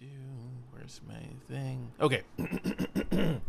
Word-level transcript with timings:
do. 0.00 0.06
Where's 0.72 1.00
my 1.08 1.14
thing? 1.48 1.90
Okay. 2.00 2.22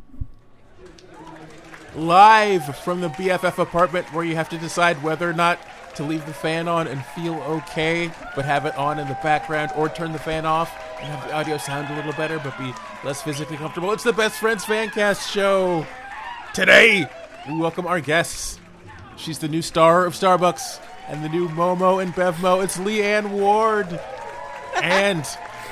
Live 1.95 2.77
from 2.77 3.01
the 3.01 3.09
BFF 3.09 3.57
apartment 3.57 4.05
where 4.13 4.23
you 4.23 4.35
have 4.35 4.49
to 4.49 4.57
decide 4.57 5.01
whether 5.03 5.29
or 5.29 5.33
not 5.33 5.59
to 5.95 6.03
leave 6.03 6.25
the 6.25 6.33
fan 6.33 6.67
on 6.67 6.87
and 6.87 7.03
feel 7.03 7.35
okay, 7.35 8.11
but 8.35 8.45
have 8.45 8.65
it 8.65 8.77
on 8.77 8.99
in 8.99 9.07
the 9.07 9.17
background, 9.23 9.71
or 9.75 9.89
turn 9.89 10.11
the 10.13 10.19
fan 10.19 10.45
off 10.45 10.71
and 10.99 11.07
have 11.07 11.27
the 11.27 11.33
audio 11.33 11.57
sound 11.57 11.91
a 11.91 11.95
little 11.95 12.13
better, 12.13 12.39
but 12.39 12.57
be 12.57 12.71
less 13.03 13.21
physically 13.23 13.57
comfortable. 13.57 13.91
It's 13.91 14.03
the 14.03 14.13
Best 14.13 14.39
Friends 14.39 14.63
Fancast 14.63 15.31
show. 15.31 15.87
Today, 16.53 17.09
we 17.47 17.57
welcome 17.57 17.87
our 17.87 17.99
guests. 17.99 18.59
She's 19.15 19.39
the 19.39 19.47
new 19.47 19.63
star 19.63 20.05
of 20.05 20.13
Starbucks 20.13 20.79
and 21.07 21.23
the 21.23 21.29
new 21.29 21.49
Momo 21.49 22.01
and 22.01 22.13
Bevmo. 22.13 22.63
It's 22.63 22.77
Leanne 22.77 23.31
Ward. 23.31 23.99
And 24.83 25.25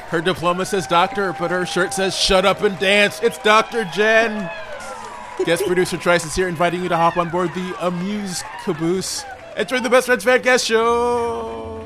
her 0.09 0.21
diploma 0.21 0.65
says 0.65 0.87
doctor, 0.87 1.35
but 1.39 1.51
her 1.51 1.65
shirt 1.65 1.93
says 1.93 2.15
shut 2.15 2.45
up 2.45 2.61
and 2.61 2.77
dance. 2.79 3.19
It's 3.23 3.37
Dr. 3.39 3.85
Jen. 3.85 4.49
Guest 5.45 5.63
producer 5.67 5.97
Trice 5.97 6.25
is 6.25 6.35
here 6.35 6.47
inviting 6.47 6.81
you 6.83 6.89
to 6.89 6.95
hop 6.95 7.17
on 7.17 7.29
board 7.29 7.53
the 7.53 7.75
Amuse 7.85 8.43
Caboose 8.63 9.25
and 9.57 9.67
join 9.67 9.83
the 9.83 9.89
Best 9.89 10.05
Friends 10.07 10.23
Fancast 10.23 10.65
show. 10.65 11.81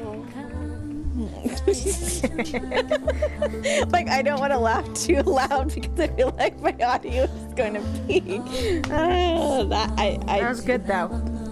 like 3.91 4.07
I 4.09 4.21
don't 4.21 4.39
want 4.39 4.51
to 4.53 4.59
laugh 4.59 4.91
too 4.93 5.21
loud 5.21 5.73
because 5.73 5.99
I 5.99 6.07
feel 6.15 6.33
like 6.38 6.59
my 6.61 6.75
audio 6.83 7.23
is 7.23 7.53
going 7.53 7.73
to 7.75 7.81
peak. 8.07 8.41
Uh, 8.89 9.63
that 9.65 9.91
I, 9.97 10.19
I 10.27 10.39
That 10.41 10.49
was 10.49 10.61
good 10.61 10.85
though. 10.88 11.09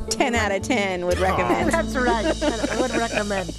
ten 0.09 0.35
out 0.35 0.51
of 0.51 0.61
ten 0.63 1.05
would 1.05 1.19
recommend. 1.19 1.71
That's 1.71 1.95
right. 1.95 2.25
I 2.71 2.81
would 2.81 2.91
recommend. 2.91 3.53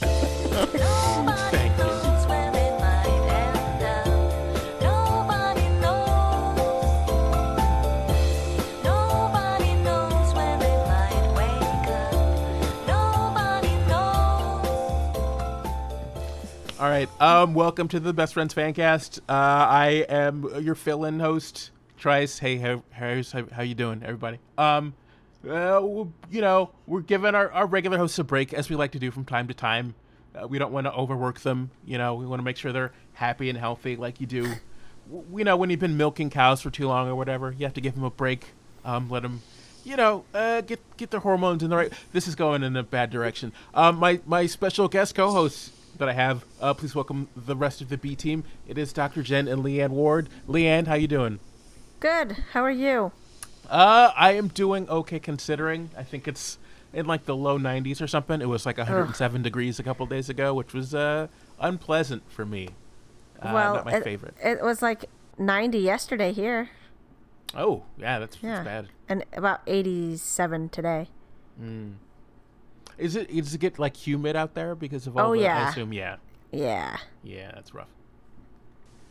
All 16.81 16.89
right. 16.89 17.09
Um, 17.21 17.55
welcome 17.55 17.89
to 17.89 17.99
the 17.99 18.13
Best 18.13 18.35
Friends 18.35 18.55
Fancast. 18.55 19.19
Uh, 19.29 19.33
I 19.33 20.07
am 20.09 20.49
your 20.63 20.77
fill-in 20.77 21.19
host, 21.19 21.73
Trice. 21.97 22.39
Hey, 22.39 22.57
how, 22.57 22.85
how's, 22.93 23.33
how, 23.33 23.47
how 23.51 23.63
you 23.63 23.75
doing, 23.75 24.01
everybody? 24.05 24.39
Um, 24.57 24.95
uh, 25.45 25.83
you 26.31 26.41
know, 26.41 26.71
we're 26.87 27.01
giving 27.01 27.35
our, 27.35 27.51
our 27.51 27.67
regular 27.67 27.99
hosts 27.99 28.21
a 28.21 28.25
break, 28.25 28.55
as 28.55 28.71
we 28.71 28.77
like 28.77 28.93
to 28.93 29.01
do 29.01 29.11
from 29.11 29.25
time 29.25 29.49
to 29.49 29.55
time. 29.55 29.97
Uh, 30.41 30.47
we 30.47 30.61
don't 30.61 30.71
want 30.71 30.87
to 30.87 30.93
overwork 30.93 31.41
them. 31.41 31.73
You 31.85 31.99
know, 31.99 32.15
we 32.15 32.27
want 32.27 32.39
to 32.39 32.45
make 32.45 32.57
sure 32.57 32.71
they're 32.71 32.93
happy 33.15 33.49
and 33.49 33.59
healthy, 33.59 33.97
like 33.97 34.21
you 34.21 34.29
do. 34.29 34.53
You 35.35 35.43
know, 35.43 35.57
when 35.57 35.71
you've 35.71 35.81
been 35.81 35.97
milking 35.97 36.31
cows 36.31 36.63
for 36.63 36.71
too 36.71 36.87
long 36.87 37.09
or 37.09 37.17
whatever, 37.17 37.51
you 37.59 37.67
have 37.67 37.75
to 37.75 37.81
give 37.81 37.97
them 37.97 38.05
a 38.05 38.11
break. 38.11 38.53
Um, 38.85 39.11
let 39.11 39.25
them, 39.25 39.43
you 39.85 39.97
know, 39.97 40.25
uh, 40.33 40.61
get 40.61 40.79
get 40.97 41.11
their 41.11 41.21
hormones 41.21 41.65
in 41.65 41.71
the 41.71 41.77
right. 41.77 41.93
This 42.13 42.29
is 42.29 42.37
going 42.37 42.63
in 42.63 42.77
a 42.77 42.85
bad 42.85 43.11
direction. 43.11 43.53
Um, 43.75 43.97
my 43.97 44.21
my 44.27 44.47
special 44.47 44.87
guest 44.87 45.17
co-hosts 45.17 45.73
that 45.99 46.09
I 46.09 46.13
have. 46.13 46.45
Uh, 46.61 46.75
please 46.75 46.95
welcome 46.95 47.29
the 47.37 47.57
rest 47.57 47.81
of 47.81 47.89
the 47.89 47.97
B 47.99 48.15
team. 48.17 48.45
It 48.67 48.79
is 48.79 48.93
Dr. 48.93 49.23
Jen 49.23 49.49
and 49.49 49.63
Leanne 49.65 49.91
Ward. 49.91 50.29
Leanne, 50.49 50.87
how 50.87 50.95
you 50.95 51.09
doing? 51.09 51.39
Good. 52.01 52.33
How 52.53 52.63
are 52.65 52.71
you? 52.71 53.13
Uh, 53.69 54.13
I 54.17 54.33
am 54.33 54.49
doing 54.49 54.89
okay 54.89 55.19
considering. 55.19 55.91
I 55.97 56.03
think 56.03 56.27
it's 56.27 56.59
in 56.93 57.07
like 57.07 57.27
the 57.27 57.37
low 57.37 57.59
90s 57.59 58.01
or 58.01 58.07
something. 58.07 58.41
It 58.41 58.49
was 58.49 58.65
like 58.65 58.79
107 58.79 59.43
degrees 59.43 59.79
a 59.79 59.83
couple 59.83 60.07
days 60.07 60.29
ago, 60.31 60.55
which 60.55 60.73
was 60.73 60.95
uh 60.95 61.27
unpleasant 61.61 62.23
for 62.31 62.47
me. 62.47 62.69
Uh, 63.43 63.51
well, 63.53 63.75
not 63.75 63.85
my 63.85 63.97
it, 63.97 64.05
favorite. 64.05 64.35
it 64.43 64.63
was 64.63 64.81
like 64.81 65.05
90 65.39 65.79
yesterday 65.79 66.33
here, 66.33 66.71
Oh, 67.55 67.83
yeah, 67.97 68.19
that's, 68.19 68.37
that's 68.37 68.65
bad. 68.65 68.89
and 69.09 69.25
about 69.33 69.61
87 69.67 70.69
today. 70.71 71.09
Is 72.99 73.17
it? 73.17 73.29
Does 73.35 73.55
it 73.55 73.59
get 73.59 73.79
like 73.79 73.97
humid 73.97 74.37
out 74.37 74.55
there 74.55 74.75
because 74.75 75.07
of 75.07 75.17
all 75.17 75.31
Oh, 75.31 75.33
the? 75.35 75.41
I 75.41 75.43
yeah. 75.45 75.71
assume 75.71 75.93
yeah. 75.93 76.17
Yeah. 76.51 76.97
Yeah, 77.23 77.53
that's 77.55 77.73
rough. 77.75 77.89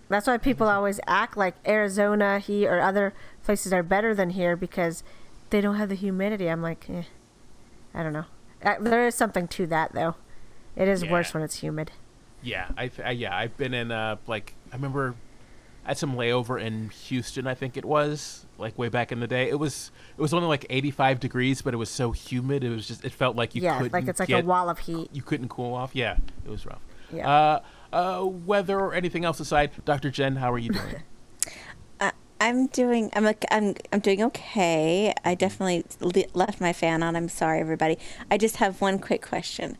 That's 0.09 0.28
why 0.28 0.38
people 0.38 0.68
always 0.68 1.00
act 1.06 1.36
like 1.36 1.56
Arizona, 1.68 2.40
he 2.40 2.66
or 2.66 2.80
other 2.80 3.14
places 3.44 3.74
are 3.74 3.84
better 3.84 4.16
than 4.16 4.31
here 4.31 4.56
because 4.56 5.03
they 5.50 5.59
don't 5.62 5.75
have 5.75 5.90
the 5.90 5.96
humidity. 5.96 6.48
I'm 6.48 6.62
like, 6.62 6.90
eh, 6.90 7.03
I 7.94 8.03
don't 8.03 8.14
know. 8.14 8.25
Uh, 8.64 8.75
there 8.80 9.06
is 9.06 9.16
something 9.16 9.48
to 9.50 9.68
that 9.68 9.94
though. 9.94 10.16
It 10.75 10.88
is 10.88 11.04
worse 11.06 11.34
when 11.34 11.44
it's 11.44 11.56
humid. 11.59 11.92
Yeah, 12.42 12.69
I, 12.78 12.90
I 13.04 13.12
yeah, 13.12 13.36
I've 13.36 13.58
been 13.58 13.74
in 13.74 13.92
uh 13.92 14.18
like 14.28 14.54
I 14.72 14.75
remember 14.75 15.16
I 15.88 15.92
had 15.92 15.98
some 15.98 16.18
layover 16.18 16.62
in 16.62 16.90
Houston, 16.90 17.48
I 17.48 17.56
think 17.56 17.78
it 17.78 17.86
was, 17.86 18.46
like 18.58 18.78
way 18.78 18.90
back 18.90 19.14
in 19.14 19.22
the 19.22 19.28
day. 19.28 19.50
It 19.50 19.58
was 19.58 19.92
it 20.18 20.22
was 20.22 20.34
only 20.34 20.50
like 20.50 20.66
85 20.70 21.22
degrees, 21.22 21.62
but 21.62 21.74
it 21.74 21.78
was 21.78 21.90
so 21.90 22.12
humid. 22.12 22.66
It 22.66 22.72
was 22.72 22.90
just 22.90 23.06
it 23.06 23.14
felt 23.14 23.38
like 23.38 23.56
you 23.56 23.62
yeah, 23.62 23.78
couldn't 23.78 23.94
like 23.94 24.06
it's 24.06 24.20
like 24.20 24.28
get, 24.28 24.44
a 24.44 24.46
wall 24.46 24.70
of 24.70 24.80
heat. 24.80 25.09
You 25.14 25.22
couldn't 25.22 25.48
cool 25.48 25.74
off. 25.74 25.96
Yeah, 25.96 26.18
it 26.46 26.52
was 26.52 26.66
rough. 26.66 26.81
Yeah. 27.09 27.30
Uh 27.30 27.59
uh 27.94 28.25
weather 28.25 28.78
or 28.78 28.94
anything 28.94 29.24
else 29.24 29.40
aside, 29.40 29.72
Dr. 29.86 30.09
Jen, 30.12 30.36
how 30.36 30.52
are 30.52 30.59
you 30.59 30.72
doing? 30.72 31.03
Uh, 32.00 32.12
I'm 32.40 32.68
doing. 32.68 33.09
I'm. 33.14 33.25
ok- 33.25 33.48
I'm. 33.50 33.74
I'm 33.92 34.00
doing 34.02 34.22
okay. 34.25 35.16
I 35.25 35.34
definitely 35.34 35.84
le- 36.00 36.30
left 36.36 36.62
my 36.62 36.72
fan 36.72 37.02
on. 37.02 37.16
I'm 37.16 37.28
sorry, 37.28 37.59
everybody. 37.59 37.98
I 38.30 38.38
just 38.38 38.58
have 38.58 38.81
one 38.81 39.00
quick 39.00 39.24
question. 39.25 39.80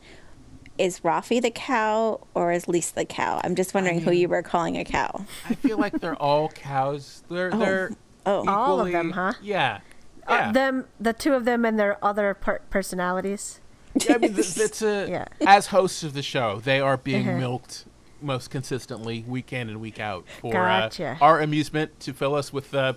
Is 0.78 1.00
Rafi 1.00 1.42
the 1.42 1.50
cow 1.50 2.20
or 2.34 2.52
is 2.52 2.68
Lisa 2.68 2.94
the 2.94 3.04
cow? 3.04 3.40
I'm 3.44 3.54
just 3.56 3.74
wondering 3.74 4.00
who 4.00 4.12
you 4.12 4.28
were 4.28 4.42
calling 4.42 4.76
a 4.76 4.84
cow. 4.84 5.24
I 5.48 5.54
feel 5.54 5.76
like 5.78 6.00
they're 6.00 6.14
all 6.16 6.48
cows. 6.50 7.22
They're 7.28 7.50
they're 7.50 7.90
Oh. 8.26 8.46
All 8.46 8.80
of 8.80 8.92
them, 8.92 9.12
huh? 9.12 9.32
Yeah. 9.42 9.80
Uh, 10.26 10.52
them, 10.52 10.84
the 11.00 11.14
two 11.14 11.32
of 11.32 11.46
them, 11.46 11.64
and 11.64 11.78
their 11.78 12.02
other 12.04 12.34
per- 12.34 12.58
personalities. 12.68 13.60
Yeah, 13.94 14.16
I 14.16 14.18
mean, 14.18 14.34
th- 14.34 14.56
it's 14.58 14.82
a 14.82 15.08
Yeah. 15.08 15.24
as 15.46 15.68
hosts 15.68 16.02
of 16.02 16.12
the 16.12 16.20
show, 16.22 16.60
they 16.62 16.78
are 16.78 16.98
being 16.98 17.24
Mhm. 17.24 17.38
milked 17.38 17.86
most 18.20 18.50
consistently 18.50 19.24
week 19.26 19.52
in 19.52 19.70
and 19.70 19.80
week 19.80 19.98
out 19.98 20.26
for 20.42 20.52
Gotcha. 20.52 21.16
uh, 21.20 21.24
our 21.24 21.40
amusement 21.40 21.98
to 22.00 22.12
fill 22.12 22.34
us 22.34 22.52
with 22.52 22.70
the 22.70 22.96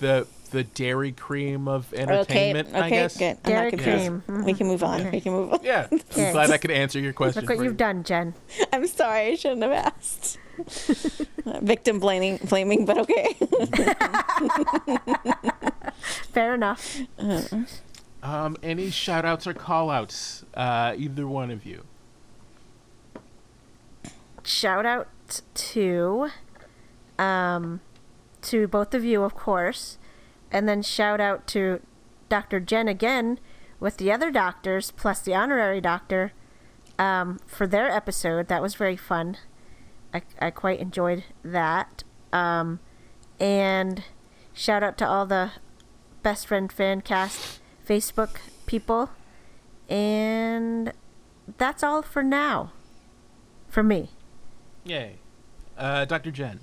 the 0.00 0.26
the 0.48 0.64
dairy 0.64 1.12
cream 1.12 1.68
of 1.68 1.92
Okay. 1.92 2.02
entertainment. 2.02 2.68
I 2.74 2.78
Okay. 2.80 2.90
guess. 2.90 3.16
Good. 3.16 3.36
I'm 3.36 3.36
Dairy 3.44 3.64
not 3.64 3.70
confused. 3.70 3.98
cream. 3.98 4.22
Mhm. 4.28 4.44
We 4.44 4.54
can 4.54 4.66
move 4.66 4.82
on. 4.84 5.00
Okay. 5.00 5.10
We 5.10 5.20
can 5.20 5.32
move 5.32 5.52
on. 5.52 5.60
Yeah, 5.62 5.86
I'm 5.90 6.00
Yes. 6.16 6.32
glad 6.32 6.50
I 6.50 6.58
could 6.58 6.70
answer 6.70 6.98
your 6.98 7.12
question. 7.12 7.42
Look 7.42 7.50
what 7.50 7.58
for 7.58 7.64
you've 7.64 7.72
you. 7.74 7.78
done, 7.78 8.02
Jen. 8.04 8.34
I'm 8.72 8.86
sorry. 8.86 9.32
I 9.32 9.34
shouldn't 9.36 9.62
have 9.62 9.72
asked. 9.72 10.38
Victim 11.62 11.98
blaming, 12.00 12.38
blaming, 12.48 12.86
but 12.86 12.96
okay. 12.98 13.36
Fair 16.32 16.54
enough. 16.54 16.98
Um, 18.22 18.56
any 18.62 18.90
shout 18.90 19.24
outs 19.24 19.46
or 19.46 19.54
call 19.54 19.90
outs? 19.90 20.44
Uh, 20.54 20.94
either 20.96 21.26
one 21.28 21.50
of 21.50 21.64
you. 21.66 21.84
Shout 24.42 24.86
out 24.86 25.08
to, 25.54 26.28
um, 27.18 27.80
to 28.42 28.66
both 28.68 28.94
of 28.94 29.04
you, 29.04 29.22
of 29.24 29.34
course, 29.34 29.98
and 30.50 30.68
then 30.68 30.82
shout 30.82 31.20
out 31.20 31.46
to 31.48 31.80
Dr. 32.28 32.60
Jen 32.60 32.88
again 32.88 33.38
with 33.78 33.98
the 33.98 34.10
other 34.10 34.30
doctors 34.30 34.90
plus 34.90 35.20
the 35.20 35.34
honorary 35.34 35.80
doctor, 35.80 36.32
um, 36.98 37.38
for 37.46 37.66
their 37.66 37.90
episode. 37.90 38.48
That 38.48 38.62
was 38.62 38.74
very 38.74 38.96
fun. 38.96 39.36
I, 40.12 40.22
I 40.40 40.50
quite 40.50 40.80
enjoyed 40.80 41.24
that. 41.42 42.04
Um, 42.32 42.80
and 43.38 44.04
shout 44.52 44.82
out 44.82 44.96
to 44.98 45.06
all 45.06 45.26
the 45.26 45.52
Best 46.22 46.46
Friend 46.46 46.72
fan 46.72 47.02
cast 47.02 47.60
Facebook 47.86 48.36
people. 48.66 49.10
And 49.88 50.92
that's 51.58 51.82
all 51.82 52.02
for 52.02 52.22
now. 52.22 52.72
For 53.68 53.82
me. 53.82 54.10
Yay, 54.84 55.16
uh, 55.76 56.04
Dr. 56.06 56.30
Jen. 56.30 56.60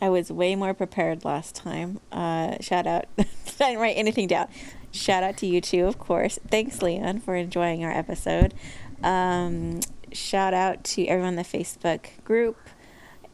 I 0.00 0.08
was 0.08 0.32
way 0.32 0.56
more 0.56 0.74
prepared 0.74 1.24
last 1.24 1.54
time. 1.54 2.00
Uh, 2.10 2.56
shout 2.60 2.86
out. 2.86 3.06
I 3.18 3.24
didn't 3.58 3.78
write 3.78 3.96
anything 3.96 4.26
down. 4.26 4.48
Shout 4.92 5.22
out 5.22 5.36
to 5.38 5.46
you 5.46 5.60
two, 5.60 5.86
of 5.86 5.98
course. 5.98 6.38
Thanks, 6.48 6.78
Leanne, 6.78 7.22
for 7.22 7.36
enjoying 7.36 7.84
our 7.84 7.92
episode. 7.92 8.54
Um, 9.02 9.80
shout 10.12 10.54
out 10.54 10.82
to 10.84 11.06
everyone 11.06 11.34
in 11.34 11.36
the 11.36 11.42
Facebook 11.42 12.06
group 12.24 12.56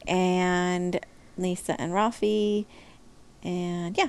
and 0.06 1.00
Lisa 1.38 1.80
and 1.80 1.92
Rafi. 1.92 2.66
And 3.42 3.96
yeah, 3.96 4.08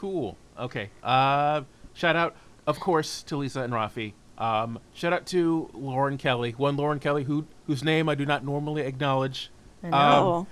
Cool. 0.00 0.38
Okay. 0.58 0.88
Uh, 1.02 1.60
shout 1.92 2.16
out, 2.16 2.34
of 2.66 2.80
course, 2.80 3.22
to 3.24 3.36
Lisa 3.36 3.60
and 3.60 3.74
Rafi. 3.74 4.14
Um, 4.38 4.78
shout 4.94 5.12
out 5.12 5.26
to 5.26 5.68
Lauren 5.74 6.16
Kelly, 6.16 6.52
one 6.52 6.74
Lauren 6.78 6.98
Kelly 6.98 7.24
who 7.24 7.44
whose 7.66 7.84
name 7.84 8.08
I 8.08 8.14
do 8.14 8.24
not 8.24 8.42
normally 8.42 8.80
acknowledge. 8.80 9.50
I 9.82 9.88
know. 9.88 9.96
Um, 9.96 10.24
oh, 10.24 10.46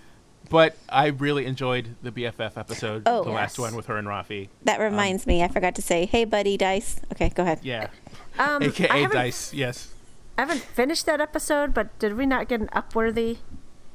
But 0.50 0.76
I 0.88 1.08
really 1.08 1.44
enjoyed 1.46 1.96
the 2.02 2.10
BFF 2.10 2.56
episode, 2.56 3.02
Oh. 3.06 3.22
the 3.24 3.30
last 3.30 3.58
one 3.58 3.74
with 3.76 3.86
her 3.86 3.96
and 3.98 4.06
Rafi. 4.08 4.48
that 4.64 4.80
reminds 4.80 5.26
me. 5.26 5.42
I 5.42 5.48
forgot 5.48 5.74
to 5.76 5.82
say, 5.82 6.06
hey, 6.06 6.24
buddy, 6.24 6.56
Dice. 6.56 7.00
Okay, 7.12 7.28
go 7.30 7.42
ahead. 7.42 7.60
Yeah, 7.62 7.88
Um, 8.38 8.62
aka 8.62 8.86
haven't, 8.88 9.12
Dice. 9.16 9.52
Yes. 9.52 9.92
I 10.38 10.42
haven't 10.42 10.60
finished 10.60 11.04
that 11.06 11.20
episode, 11.20 11.74
but 11.74 11.98
did 11.98 12.16
we 12.16 12.24
not 12.24 12.48
get 12.48 12.60
an 12.60 12.68
Upworthy 12.68 13.38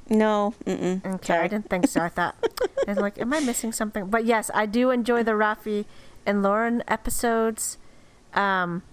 No. 0.09 0.53
Mm-mm. 0.65 1.03
Okay, 1.15 1.37
I 1.37 1.47
didn't 1.47 1.69
think 1.69 1.87
so. 1.87 2.01
I 2.01 2.09
thought, 2.09 2.35
I 2.87 2.91
was 2.91 2.97
like, 2.99 3.17
am 3.17 3.33
I 3.33 3.39
missing 3.39 3.71
something? 3.71 4.07
But 4.07 4.25
yes, 4.25 4.51
I 4.53 4.65
do 4.65 4.89
enjoy 4.91 5.23
the 5.23 5.31
Rafi 5.31 5.85
and 6.25 6.43
Lauren 6.43 6.83
episodes. 6.87 7.77
Um, 8.33 8.83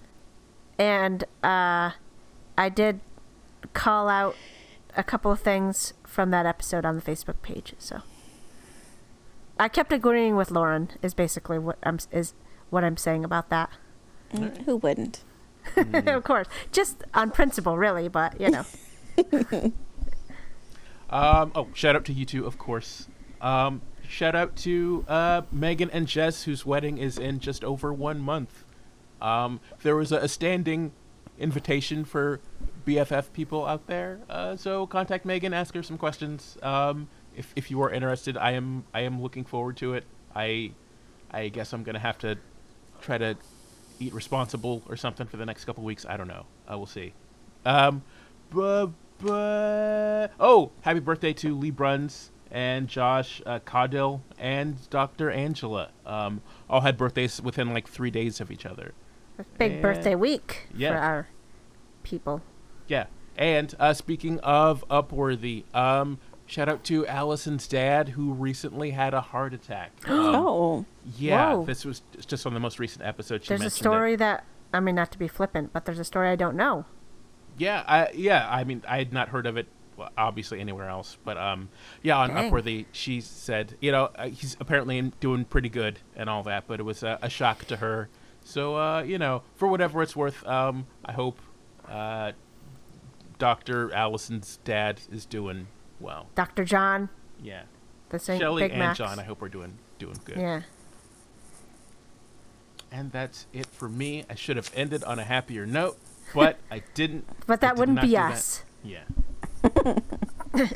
and 0.78 1.25
uh, 1.43 1.90
I 2.56 2.69
did 2.72 3.00
call 3.75 4.08
out 4.08 4.36
a 4.96 5.02
couple 5.02 5.31
of 5.32 5.40
things 5.40 5.93
from 6.10 6.30
that 6.30 6.46
episode 6.46 6.84
on 6.84 6.96
the 6.96 7.02
Facebook 7.02 7.40
page. 7.42 7.74
So 7.78 8.02
I 9.58 9.68
kept 9.68 9.92
agreeing 9.92 10.36
with 10.36 10.50
Lauren. 10.50 10.90
Is 11.02 11.14
basically 11.14 11.58
what 11.58 11.78
I'm 11.82 11.98
is 12.10 12.34
what 12.70 12.84
I'm 12.84 12.96
saying 12.96 13.24
about 13.24 13.48
that. 13.50 13.70
Mm, 14.34 14.64
Who 14.64 14.76
wouldn't? 14.76 15.24
of 15.76 16.24
course, 16.24 16.46
just 16.72 17.04
on 17.14 17.30
principle, 17.30 17.76
really. 17.78 18.08
But 18.08 18.40
you 18.40 18.50
know, 18.50 18.64
Um, 21.10 21.50
oh, 21.54 21.68
shout 21.74 21.96
out 21.96 22.04
to 22.06 22.12
you 22.12 22.24
two, 22.24 22.46
of 22.46 22.56
course. 22.56 23.08
Um, 23.40 23.82
shout 24.08 24.36
out 24.36 24.54
to 24.56 25.04
uh, 25.08 25.42
Megan 25.50 25.90
and 25.90 26.06
Jess, 26.06 26.44
whose 26.44 26.64
wedding 26.64 26.98
is 26.98 27.18
in 27.18 27.40
just 27.40 27.64
over 27.64 27.92
one 27.92 28.20
month. 28.20 28.64
Um, 29.20 29.60
there 29.82 29.96
was 29.96 30.12
a, 30.12 30.18
a 30.18 30.28
standing 30.28 30.92
invitation 31.40 32.04
for 32.04 32.40
BFF 32.87 33.32
people 33.32 33.66
out 33.66 33.87
there, 33.87 34.20
uh, 34.28 34.56
so 34.56 34.87
contact 34.87 35.25
Megan, 35.25 35.52
ask 35.52 35.75
her 35.75 35.82
some 35.82 35.98
questions. 35.98 36.56
Um, 36.62 37.08
if 37.37 37.52
if 37.56 37.70
you 37.70 37.82
are 37.82 37.90
interested, 37.90 38.37
I 38.37 38.52
am 38.52 38.84
I 38.94 39.00
am 39.00 39.20
looking 39.22 39.44
forward 39.44 39.76
to 39.78 39.94
it. 39.94 40.04
I 40.34 40.72
I 41.31 41.48
guess 41.48 41.72
I'm 41.72 41.82
gonna 41.82 41.98
have 41.98 42.19
to 42.19 42.38
try 43.00 43.19
to 43.19 43.37
eat 44.00 44.12
responsible 44.14 44.82
or 44.88 44.96
something 44.96 45.26
for 45.26 45.37
the 45.37 45.46
next 45.46 45.64
couple 45.64 45.84
weeks. 45.84 46.06
I 46.08 46.16
don't 46.16 46.28
know. 46.28 46.46
I 46.66 46.76
will 46.76 46.87
see. 46.87 47.12
Um, 47.64 48.02
but, 48.50 48.88
but 49.19 50.28
oh, 50.40 50.72
happy 50.81 51.00
birthday 51.00 51.32
to 51.34 51.54
Lee 51.54 51.70
Bruns 51.70 52.31
and 52.50 52.88
Josh 52.88 53.40
uh, 53.46 53.60
Caudill 53.60 54.22
and 54.38 54.88
Dr. 54.90 55.31
Angela. 55.31 55.90
Um, 56.04 56.40
all 56.69 56.81
had 56.81 56.96
birthdays 56.96 57.40
within 57.40 57.72
like 57.72 57.86
three 57.86 58.10
days 58.10 58.40
of 58.40 58.50
each 58.50 58.66
other. 58.66 58.93
Big 59.58 59.75
Yeah. 59.76 59.81
birthday 59.81 60.14
week 60.14 60.69
Yeah. 60.75 60.90
for 60.92 60.96
our 60.98 61.26
people. 62.02 62.42
Yeah. 62.88 63.06
And 63.37 63.75
uh, 63.78 63.94
speaking 63.94 64.38
of 64.40 64.84
Upworthy, 64.90 65.64
um, 65.75 66.19
shout 66.46 66.69
out 66.69 66.84
to 66.84 67.06
Allison's 67.06 67.66
dad 67.69 68.10
who 68.10 68.32
recently 68.32 68.90
had 68.90 69.14
a 69.14 69.20
heart 69.20 69.54
attack. 69.54 69.92
Um, 70.08 70.34
oh. 70.34 70.84
Yeah, 71.16 71.54
Whoa. 71.54 71.64
this 71.64 71.84
was 71.84 72.02
just 72.26 72.44
on 72.46 72.52
the 72.54 72.60
most 72.60 72.78
recent 72.78 73.04
episode. 73.04 73.42
She 73.42 73.48
There's 73.48 73.60
a 73.60 73.64
mentioned 73.64 73.78
it. 73.78 73.82
story 73.82 74.16
that 74.16 74.44
I 74.72 74.78
mean, 74.81 74.94
not 74.94 75.10
to 75.12 75.19
be 75.19 75.26
flippant, 75.26 75.72
but 75.72 75.84
there's 75.84 75.98
a 75.98 76.04
story 76.04 76.28
I 76.28 76.36
don't 76.36 76.54
know. 76.56 76.84
Yeah, 77.58 77.82
I 77.88 78.10
yeah, 78.14 78.46
I 78.50 78.64
mean, 78.64 78.82
I 78.86 78.98
had 78.98 79.12
not 79.12 79.31
heard 79.31 79.46
of 79.46 79.56
it, 79.56 79.66
obviously 80.16 80.60
anywhere 80.60 80.88
else, 80.88 81.16
but 81.25 81.36
um, 81.36 81.69
yeah, 82.02 82.16
on 82.19 82.28
Dang. 82.31 82.50
Upworthy, 82.52 82.86
she 82.93 83.20
said, 83.20 83.75
you 83.81 83.90
know, 83.93 84.10
uh, 84.16 84.28
he's 84.28 84.56
apparently 84.60 85.00
doing 85.20 85.44
pretty 85.44 85.69
good 85.69 85.98
and 86.14 86.28
all 86.31 86.43
that, 86.44 86.64
but 86.69 86.78
it 86.81 86.84
was 86.84 87.02
a, 87.02 87.19
a 87.22 87.28
shock 87.31 87.64
to 87.66 87.76
her. 87.78 88.08
So 88.44 88.76
uh, 88.76 89.02
you 89.02 89.19
know, 89.19 89.42
for 89.56 89.69
whatever 89.69 90.02
it's 90.02 90.16
worth, 90.16 90.46
um, 90.46 90.87
I 91.04 91.12
hope 91.12 91.38
uh, 91.88 92.32
Doctor 93.38 93.92
Allison's 93.94 94.58
dad 94.64 95.00
is 95.10 95.25
doing 95.26 95.69
well. 96.00 96.28
Dr. 96.34 96.64
John, 96.64 97.08
Yeah, 97.42 97.62
the 98.10 98.19
same 98.19 98.40
Shelly 98.40 98.62
Big 98.64 98.70
and 98.72 98.81
Macs. 98.81 98.98
John, 98.98 99.19
I 99.19 99.25
hope 99.25 99.40
we're 99.40 99.48
doing 99.48 99.78
doing 99.98 100.19
good. 100.25 100.38
Yeah. 100.38 100.62
And 102.92 103.12
that's 103.12 103.46
it 103.52 103.66
for 103.66 103.88
me. 103.88 104.25
I 104.28 104.34
should 104.34 104.56
have 104.56 104.70
ended 104.75 105.04
on 105.04 105.19
a 105.20 105.25
happier 105.25 105.64
note, 105.64 105.96
but 106.34 106.58
I 106.72 106.82
didn't. 106.94 107.25
But 107.46 107.60
that 107.60 107.76
did 107.76 107.78
wouldn't 107.78 108.00
be 108.00 108.08
do 108.08 108.12
that. 108.14 108.32
us. 108.32 108.62
Yeah. 108.82 109.04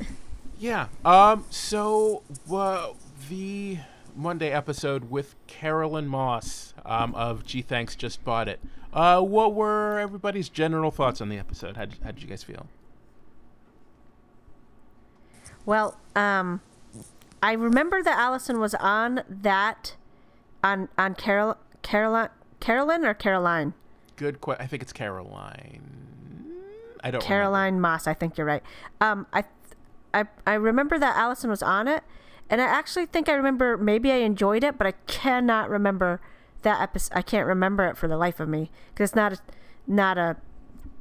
yeah. 0.59 0.87
Um. 1.05 1.45
So, 1.51 2.23
uh, 2.53 2.89
the 3.29 3.79
Monday 4.15 4.51
episode 4.51 5.11
with 5.11 5.35
Carolyn 5.47 6.07
Moss 6.07 6.75
um, 6.85 7.15
of 7.15 7.45
Gee 7.45 7.63
Thanks 7.63 7.97
Just 7.97 8.25
Bought 8.25 8.49
It. 8.49 8.61
Uh, 8.93 9.21
what 9.21 9.55
were 9.55 9.99
everybody's 9.99 10.49
general 10.49 10.91
thoughts 10.91 11.21
on 11.21 11.29
the 11.29 11.39
episode? 11.39 11.77
How 11.77 11.85
did, 11.85 11.99
how 12.05 12.13
did 12.13 12.23
you 12.23 12.29
guys 12.29 12.43
feel? 12.45 12.67
Well, 15.67 15.99
um, 16.15 16.61
I 17.43 17.53
remember 17.53 18.03
that 18.03 18.19
Allison 18.19 18.61
was 18.61 18.75
on 18.75 19.23
that 19.29 19.97
on 20.63 20.89
on 20.97 21.15
Carol 21.15 21.57
Caroline 21.83 22.31
Carolyn 22.61 23.05
or 23.05 23.15
Caroline 23.15 23.75
Good. 24.17 24.41
question. 24.41 24.65
I 24.65 24.67
think 24.67 24.83
it's 24.83 24.93
Caroline. 24.93 25.83
I 27.03 27.11
don't. 27.11 27.21
remember. 27.21 27.27
Caroline 27.27 27.81
Moss. 27.81 28.07
I 28.07 28.15
think 28.15 28.39
you're 28.39 28.47
right. 28.47 28.63
Um, 29.01 29.27
I 29.33 29.45
I 30.13 30.25
I 30.47 30.55
remember 30.55 30.99
that 30.99 31.17
Allison 31.17 31.51
was 31.51 31.63
on 31.63 31.89
it, 31.89 32.03
and 32.51 32.61
I 32.61 32.65
actually 32.65 33.07
think 33.07 33.29
I 33.29 33.33
remember 33.33 33.77
maybe 33.77 34.13
I 34.13 34.17
enjoyed 34.17 34.65
it, 34.65 34.79
but 34.79 34.87
I 34.87 34.93
cannot 35.07 35.71
remember 35.71 36.21
that 36.63 36.81
episode. 36.81 37.17
I 37.17 37.23
can't 37.23 37.47
remember 37.47 37.87
it 37.87 37.97
for 37.97 38.09
the 38.09 38.17
life 38.17 38.41
of 38.41 38.49
me 38.49 38.71
because 38.93 39.11
it's 39.11 39.17
not 39.17 39.33
a, 39.33 39.39
not 39.87 40.19
a 40.19 40.37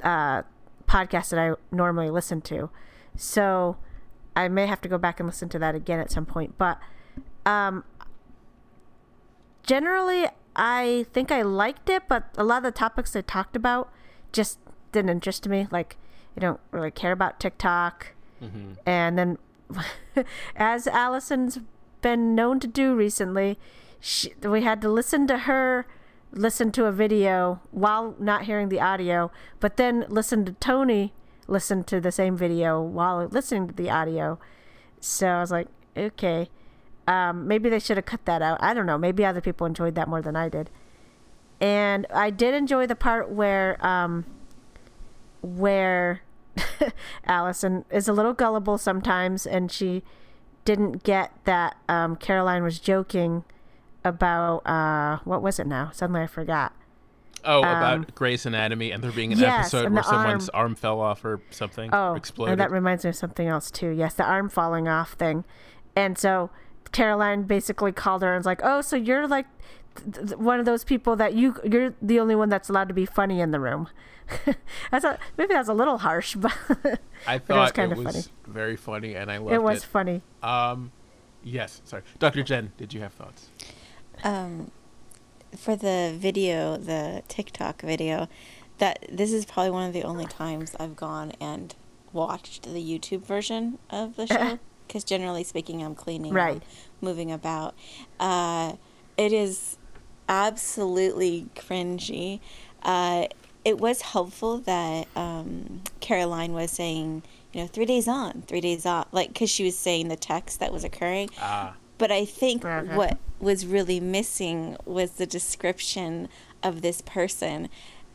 uh, 0.04 0.42
podcast 0.88 1.30
that 1.30 1.40
I 1.40 1.54
normally 1.72 2.10
listen 2.10 2.42
to. 2.42 2.70
So 3.16 3.78
I 4.36 4.48
may 4.48 4.66
have 4.68 4.82
to 4.82 4.90
go 4.90 4.98
back 4.98 5.20
and 5.20 5.28
listen 5.28 5.50
to 5.50 5.60
that 5.60 5.76
again 5.76 6.00
at 6.00 6.12
some 6.12 6.26
point. 6.26 6.58
But 6.58 6.80
um, 7.46 7.84
generally, 9.64 10.28
I 10.56 11.06
think 11.14 11.32
I 11.32 11.42
liked 11.42 11.90
it, 11.90 12.04
but 12.08 12.30
a 12.38 12.44
lot 12.44 12.58
of 12.58 12.64
the 12.64 12.72
topics 12.72 13.12
they 13.12 13.22
talked 13.22 13.56
about 13.56 13.92
just 14.32 14.60
didn't 14.92 15.10
interest 15.10 15.48
me. 15.48 15.68
Like, 15.72 15.98
you 16.36 16.40
don't 16.42 16.60
really 16.72 16.92
care 16.92 17.12
about 17.12 17.40
TikTok. 17.40 18.14
And 18.86 19.18
then, 19.18 19.38
as 20.56 20.88
Allison's 20.88 21.60
been 22.02 22.36
known 22.36 22.60
to 22.60 22.68
do 22.68 22.96
recently, 22.96 23.58
she, 24.00 24.34
we 24.42 24.62
had 24.62 24.82
to 24.82 24.90
listen 24.90 25.28
to 25.28 25.40
her 25.40 25.86
listen 26.36 26.72
to 26.72 26.86
a 26.86 26.92
video 26.92 27.62
while 27.70 28.16
not 28.18 28.46
hearing 28.46 28.70
the 28.70 28.80
audio, 28.80 29.32
but 29.60 29.78
then 29.78 30.04
listen 30.10 30.44
to 30.46 30.52
Tony 30.54 31.14
listen 31.48 31.84
to 31.86 32.00
the 32.00 32.12
same 32.12 32.38
video 32.38 32.82
while 32.82 33.26
listening 33.28 33.68
to 33.68 33.74
the 33.74 33.90
audio. 33.90 34.40
So 35.00 35.28
I 35.28 35.40
was 35.42 35.52
like, 35.52 35.68
okay, 35.96 36.50
um, 37.08 37.48
maybe 37.48 37.70
they 37.70 37.80
should 37.80 37.98
have 37.98 38.06
cut 38.06 38.26
that 38.26 38.42
out. 38.42 38.62
I 38.62 38.74
don't 38.74 38.86
know. 38.86 38.98
Maybe 38.98 39.26
other 39.26 39.42
people 39.42 39.68
enjoyed 39.68 39.96
that 39.96 40.08
more 40.08 40.22
than 40.22 40.36
I 40.36 40.50
did. 40.50 40.70
And 41.60 42.08
I 42.14 42.30
did 42.30 42.54
enjoy 42.54 42.88
the 42.88 42.96
part 42.96 43.30
where 43.30 43.84
um, 43.86 44.26
where 45.42 46.22
Allison 47.26 47.86
is 47.90 48.08
a 48.08 48.14
little 48.14 48.34
gullible 48.34 48.78
sometimes, 48.78 49.46
and 49.46 49.72
she 49.72 50.04
didn't 50.66 51.04
get 51.04 51.32
that 51.46 51.76
um, 51.90 52.16
Caroline 52.16 52.64
was 52.64 52.80
joking 52.80 53.44
about 54.06 54.60
uh, 54.68 55.20
what 55.24 55.42
was 55.42 55.60
it 55.60 55.68
now? 55.68 55.92
Suddenly 55.94 56.22
I 56.22 56.28
forgot. 56.28 56.74
Oh, 57.46 57.60
about 57.60 58.16
Grey's 58.16 58.46
Anatomy, 58.46 58.92
and 58.92 59.04
there 59.04 59.12
being 59.12 59.34
an 59.34 59.38
Um, 59.40 59.44
yes, 59.44 59.74
episode 59.74 59.92
where 59.94 60.04
someone's 60.04 60.48
arm- 60.50 60.68
arm. 60.68 60.76
fell 60.76 61.02
off 61.02 61.26
or 61.26 61.42
something, 61.50 61.90
Oh, 61.92 62.14
exploded. 62.16 62.54
and 62.54 62.62
that 62.62 62.72
reminds 62.72 63.04
me 63.04 63.10
of 63.10 63.18
something 63.18 63.48
else 63.48 63.70
too. 63.70 63.90
Yes, 63.90 64.14
the 64.14 64.24
arm 64.24 64.48
falling 64.48 64.88
off 64.88 65.14
thing, 65.14 65.44
and 65.94 66.18
so 66.18 66.52
Caroline 66.94 67.44
basically 67.44 67.92
called 67.92 68.22
her 68.22 68.30
and 68.34 68.40
was 68.40 68.46
like, 68.46 68.62
"Oh, 68.64 68.80
so 68.80 68.96
you're 68.96 69.28
like 69.28 69.48
th- 69.96 70.28
th- 70.28 70.38
one 70.40 70.60
of 70.60 70.66
those 70.66 70.84
people 70.84 71.16
that 71.18 71.34
you 71.34 71.56
you're 71.64 71.94
the 72.02 72.20
only 72.20 72.36
one 72.36 72.50
that's 72.50 72.70
allowed 72.70 72.88
to 72.88 72.94
be 72.94 73.06
funny 73.06 73.40
in 73.42 73.52
the 73.52 73.60
room." 73.60 73.88
that's 74.92 75.04
a, 75.04 75.20
maybe 75.38 75.54
that's 75.54 75.68
a 75.70 75.74
little 75.74 75.98
harsh, 75.98 76.36
but 76.40 76.54
I 77.28 77.36
it 77.36 77.42
was 77.42 77.42
thought 77.48 77.70
it 77.70 77.74
kinda 77.76 77.96
was, 77.98 78.06
funny. 78.06 78.26
very 78.48 78.76
funny, 78.78 79.16
and 79.16 79.30
I 79.32 79.38
loved 79.38 79.52
it 79.52 79.56
It 79.56 79.64
was 79.64 79.84
funny. 79.84 80.22
Um, 80.42 80.92
yes. 81.44 81.82
Sorry, 81.84 82.04
Dr. 82.20 82.42
Jen, 82.44 82.72
did 82.78 82.94
you 82.94 83.02
have 83.02 83.14
thoughts? 83.14 83.50
um, 84.24 84.72
for 85.58 85.76
the 85.76 86.14
video, 86.18 86.78
the 86.78 87.22
TikTok 87.28 87.82
video, 87.82 88.28
that 88.78 89.06
this 89.12 89.32
is 89.34 89.46
probably 89.46 89.72
one 89.72 89.88
of 89.88 89.94
the 89.94 90.04
only 90.04 90.26
times 90.26 90.76
I've 90.80 90.96
gone 90.96 91.34
and 91.42 91.76
watched 92.14 92.64
the 92.64 92.82
YouTube 92.82 93.24
version 93.26 93.78
of 93.90 94.16
the 94.16 94.28
show. 94.28 94.60
Because 94.88 95.06
generally 95.06 95.44
speaking, 95.46 95.82
I'm 95.82 95.96
cleaning, 95.96 96.34
Right. 96.34 96.58
I'm 96.62 96.62
moving 97.02 97.32
about. 97.32 97.74
Uh, 98.20 98.74
it 99.18 99.32
is 99.32 99.78
absolutely 100.30 101.48
cringy. 101.56 102.40
Uh, 102.82 103.28
it 103.66 103.78
was 103.78 104.02
helpful 104.02 104.58
that 104.60 105.08
um, 105.16 105.82
Caroline 106.02 106.54
was 106.54 106.72
saying, 106.72 107.24
you 107.54 107.62
know, 107.62 107.68
three 107.68 107.86
days 107.86 108.08
on, 108.08 108.44
three 108.48 108.62
days 108.62 108.86
off, 108.86 109.08
like 109.12 109.30
because 109.30 109.50
she 109.50 109.64
was 109.64 109.78
saying 109.78 110.10
the 110.10 110.16
text 110.16 110.60
that 110.60 110.74
was 110.74 110.84
occurring 110.84 111.30
Ah, 111.40 111.76
but 111.98 112.12
I 112.12 112.26
think 112.26 112.66
Okay. 112.66 112.94
what 112.96 113.18
was 113.40 113.66
really 113.66 114.00
missing 114.00 114.76
was 114.86 115.14
the 115.14 115.26
description 115.26 116.28
of 116.62 116.82
this 116.82 117.02
person, 117.02 117.70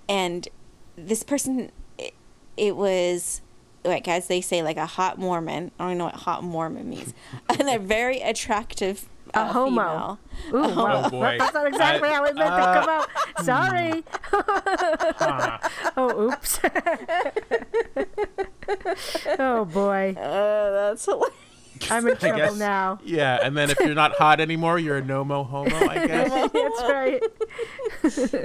and 0.08 0.48
this 0.96 1.22
person, 1.22 1.70
it, 1.98 2.14
it 2.56 2.76
was 2.76 3.40
like 3.84 4.08
as 4.08 4.26
they 4.26 4.40
say, 4.40 4.62
like 4.62 4.76
a 4.76 4.86
hot 4.86 5.18
Mormon. 5.18 5.70
I 5.78 5.88
don't 5.88 5.98
know 5.98 6.06
what 6.06 6.14
hot 6.16 6.42
Mormon 6.42 6.90
means, 6.90 7.14
and 7.48 7.68
a 7.70 7.78
very 7.78 8.20
attractive 8.20 9.08
A 9.34 9.40
uh, 9.40 9.52
homo. 9.52 9.70
female. 9.70 10.18
Ooh, 10.54 10.74
wow. 10.76 11.02
Oh, 11.04 11.10
boy. 11.10 11.36
That's 11.38 11.54
not 11.54 11.66
exactly 11.66 12.08
I- 12.08 12.12
how 12.14 12.24
it 12.24 12.34
meant 12.34 12.50
uh, 12.50 12.74
to 12.74 12.80
come 12.80 12.88
out. 12.88 13.08
Sorry. 13.44 14.04
Huh. 14.22 15.58
Oh, 15.96 16.28
oops. 16.30 16.60
oh 19.38 19.64
boy, 19.64 20.14
Uh, 20.16 20.70
that's 20.90 21.04
hilarious. 21.04 21.34
I'm 21.90 22.06
in 22.06 22.12
I 22.14 22.16
trouble 22.16 22.36
guess. 22.38 22.56
now. 22.56 22.98
Yeah, 23.04 23.38
and 23.42 23.56
then 23.56 23.70
if 23.70 23.78
you're 23.80 23.94
not 23.94 24.12
hot 24.12 24.40
anymore, 24.40 24.78
you're 24.78 24.98
a 24.98 25.04
no-mo 25.04 25.44
homo, 25.44 25.74
I 25.76 26.06
guess. 26.06 26.50
That's 26.52 26.82
right. 26.82 27.22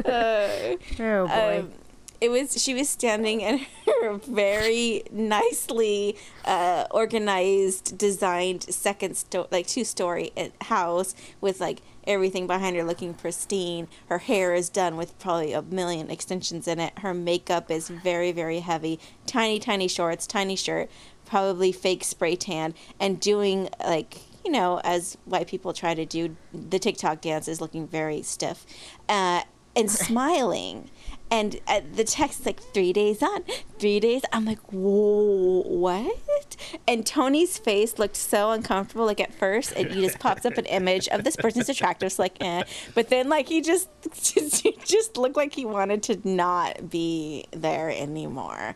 Uh, 0.06 0.75
Oh 1.04 1.28
boy. 1.28 1.60
um, 1.60 1.72
it 2.24 2.32
was 2.32 2.62
she 2.62 2.74
was 2.74 2.88
standing 2.88 3.42
in 3.42 3.65
her 4.01 4.13
very 4.13 5.03
nicely 5.12 6.15
uh, 6.46 6.86
organized, 6.89 7.98
designed 7.98 8.63
second 8.63 9.22
like 9.51 9.68
two 9.68 9.84
story 9.84 10.32
house 10.62 11.15
with 11.42 11.60
like 11.60 11.82
everything 12.08 12.48
behind 12.48 12.77
her 12.77 12.84
looking 12.84 13.13
pristine. 13.13 13.89
Her 14.08 14.20
hair 14.20 14.53
is 14.53 14.70
done 14.70 14.96
with 14.96 15.20
probably 15.20 15.51
a 15.51 15.62
million 15.63 16.10
extensions 16.10 16.65
in 16.65 16.80
it. 16.80 16.98
Her 17.00 17.13
makeup 17.13 17.70
is 17.70 17.89
very 17.89 18.32
very 18.32 18.62
heavy. 18.62 19.01
Tiny 19.25 19.60
tiny 19.60 19.89
shorts, 19.89 20.25
tiny 20.25 20.56
shirt, 20.56 20.89
probably 21.25 21.74
fake 21.74 22.06
spray 22.06 22.38
tan, 22.38 22.74
and 23.01 23.20
doing 23.20 23.68
like 23.82 24.20
you 24.46 24.51
know, 24.51 24.80
as 24.86 25.18
white 25.25 25.48
people 25.48 25.74
try 25.74 25.94
to 25.94 26.06
do, 26.06 26.38
the 26.53 26.80
TikTok 26.80 27.20
dance 27.20 27.50
is 27.50 27.60
looking 27.60 27.86
very 27.86 28.22
stiff, 28.22 28.65
uh, 29.10 29.42
and 29.75 29.92
smiling. 29.92 30.89
And 31.34 31.60
uh, 31.68 31.82
the 31.96 32.04
text 32.04 32.42
is 32.42 32.46
like 32.46 32.62
three 32.62 32.94
days 32.94 33.24
on, 33.24 33.44
three 33.80 34.00
days. 34.00 34.22
I'm 34.32 34.46
like, 34.46 34.60
whoa, 34.72 35.63
what? 35.63 36.56
And 36.88 37.08
Tony's 37.08 37.58
face 37.58 37.98
looked 37.98 38.18
so 38.18 38.52
uncomfortable. 38.52 39.08
Like 39.08 39.20
at 39.20 39.34
first, 39.34 39.74
it 39.75 39.92
he 39.92 40.02
just 40.02 40.20
pops 40.20 40.46
up 40.46 40.60
an 40.60 40.66
image 40.66 41.08
of 41.08 41.24
this 41.24 41.36
person's 41.36 41.70
attractive. 41.70 42.12
So 42.12 42.22
like, 42.22 42.38
eh. 42.40 42.62
But 42.94 43.10
then 43.10 43.30
like 43.30 43.50
he 43.50 43.62
just 43.62 43.90
just, 44.13 44.63
just 44.86 45.18
looked 45.18 45.36
like 45.36 45.56
he 45.56 45.66
wanted 45.66 46.04
to 46.04 46.20
not 46.24 46.92
be 46.92 47.46
there 47.50 47.90
anymore. 47.90 48.75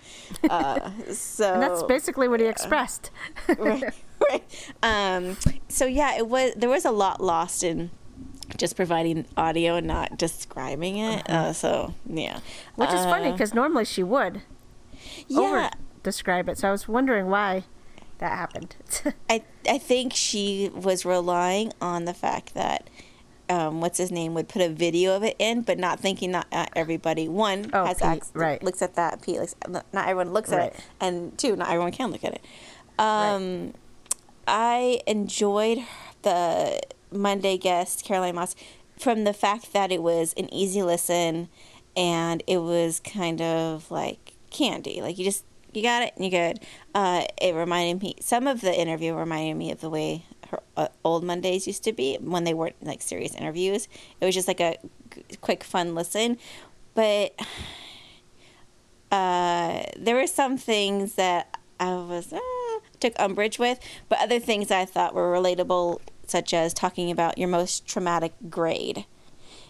Uh, 0.50 0.90
so 1.12 1.54
and 1.54 1.62
that's 1.62 1.84
basically 1.84 2.28
what 2.28 2.40
he 2.40 2.48
expressed. 2.48 3.12
right, 3.60 3.94
right. 4.32 4.74
Um, 4.82 5.38
so 5.70 5.86
yeah, 5.86 6.18
it 6.18 6.28
was 6.28 6.54
there 6.56 6.70
was 6.70 6.86
a 6.86 6.92
lot 6.92 7.22
lost 7.22 7.64
in 7.64 7.92
just 8.56 8.76
providing 8.76 9.26
audio 9.36 9.76
and 9.76 9.88
not 9.88 10.18
describing 10.18 10.98
it. 10.98 11.30
Uh, 11.30 11.52
so 11.54 11.94
yeah, 12.06 12.40
Which 12.76 12.90
is 12.90 13.04
funny 13.06 13.30
Uh, 13.30 13.32
because 13.34 13.54
normally 13.54 13.86
she 13.86 14.04
would 14.04 14.42
yeah. 15.28 15.40
over 15.40 15.70
describe 16.04 16.48
it. 16.50 16.58
So 16.58 16.70
I 16.70 16.72
was 16.72 16.88
wondering 16.88 17.28
why 17.28 17.64
that 18.20 18.32
happened. 18.32 18.76
I 19.30 19.44
I 19.70 19.78
think 19.78 20.14
she 20.14 20.72
was 20.74 21.06
relying 21.06 21.74
on 21.82 22.06
the 22.06 22.14
fact 22.14 22.54
that. 22.54 22.90
Um, 23.50 23.80
what's 23.80 23.98
his 23.98 24.12
name 24.12 24.34
would 24.34 24.50
put 24.50 24.62
a 24.62 24.68
video 24.68 25.16
of 25.16 25.24
it 25.24 25.38
in, 25.40 25.62
but 25.62 25.80
not 25.80 26.02
thinking 26.02 26.32
not 26.32 26.48
uh, 26.52 26.66
everybody 26.76 27.30
one 27.30 27.70
Oh, 27.72 27.86
has 27.86 28.00
Pete, 28.00 28.06
access, 28.06 28.32
right. 28.36 28.62
looks 28.62 28.82
at 28.82 28.96
that. 28.96 29.22
Pete 29.22 29.40
looks, 29.40 29.56
not 29.70 29.86
everyone 29.94 30.34
looks 30.34 30.52
at 30.52 30.74
it, 30.74 30.80
and 31.00 31.38
two, 31.38 31.56
not 31.56 31.70
everyone 31.70 31.94
can 31.94 32.12
look 32.12 32.26
at 32.26 32.34
it. 32.34 32.42
Um, 33.00 33.74
I 34.46 35.00
enjoyed 35.08 35.80
the 36.24 36.82
Monday 37.12 37.58
guest, 37.58 38.04
Caroline 38.04 38.36
Moss, 38.36 38.56
from 38.98 39.24
the 39.24 39.34
fact 39.34 39.74
that 39.74 39.92
it 39.92 40.02
was 40.02 40.34
an 40.38 40.52
easy 40.54 40.82
listen 40.82 41.50
and 41.96 42.44
it 42.48 42.58
was 42.58 43.00
kind 43.00 43.42
of 43.42 43.90
like 43.92 44.34
candy. 44.50 45.02
Like 45.02 45.18
you 45.18 45.26
just, 45.26 45.44
you 45.74 45.82
got 45.82 46.04
it 46.04 46.14
and 46.16 46.26
you're 46.26 46.50
good. 46.52 46.60
Uh, 46.94 47.26
it 47.42 47.54
reminded 47.56 48.02
me, 48.02 48.16
some 48.20 48.48
of 48.48 48.62
the 48.62 48.74
interview 48.74 49.14
reminded 49.14 49.56
me 49.56 49.72
of 49.72 49.82
the 49.82 49.90
way 49.90 50.26
her 50.50 50.60
uh, 50.76 50.88
old 51.04 51.24
Mondays 51.24 51.68
used 51.68 51.84
to 51.84 51.94
be 51.94 52.18
when 52.22 52.44
they 52.44 52.54
weren't 52.54 52.82
like 52.84 53.02
serious 53.02 53.36
interviews. 53.36 53.88
It 54.22 54.26
was 54.26 54.36
just 54.36 54.48
like 54.48 54.60
a 54.60 54.78
g- 55.14 55.24
quick, 55.42 55.64
fun 55.64 55.96
listen. 55.96 56.38
But 56.94 57.40
uh, 59.12 59.84
there 59.98 60.16
were 60.16 60.28
some 60.28 60.58
things 60.58 61.16
that 61.16 61.58
I 61.80 61.94
was 61.96 62.34
uh, 62.34 62.40
took 63.00 63.14
umbrage 63.18 63.60
with, 63.60 63.80
but 64.10 64.20
other 64.20 64.40
things 64.40 64.72
I 64.72 64.86
thought 64.86 65.14
were 65.14 65.32
relatable, 65.32 66.00
such 66.28 66.54
as 66.54 66.74
talking 66.74 67.10
about 67.10 67.38
your 67.38 67.48
most 67.48 67.86
traumatic 67.88 68.34
grade. 68.50 69.06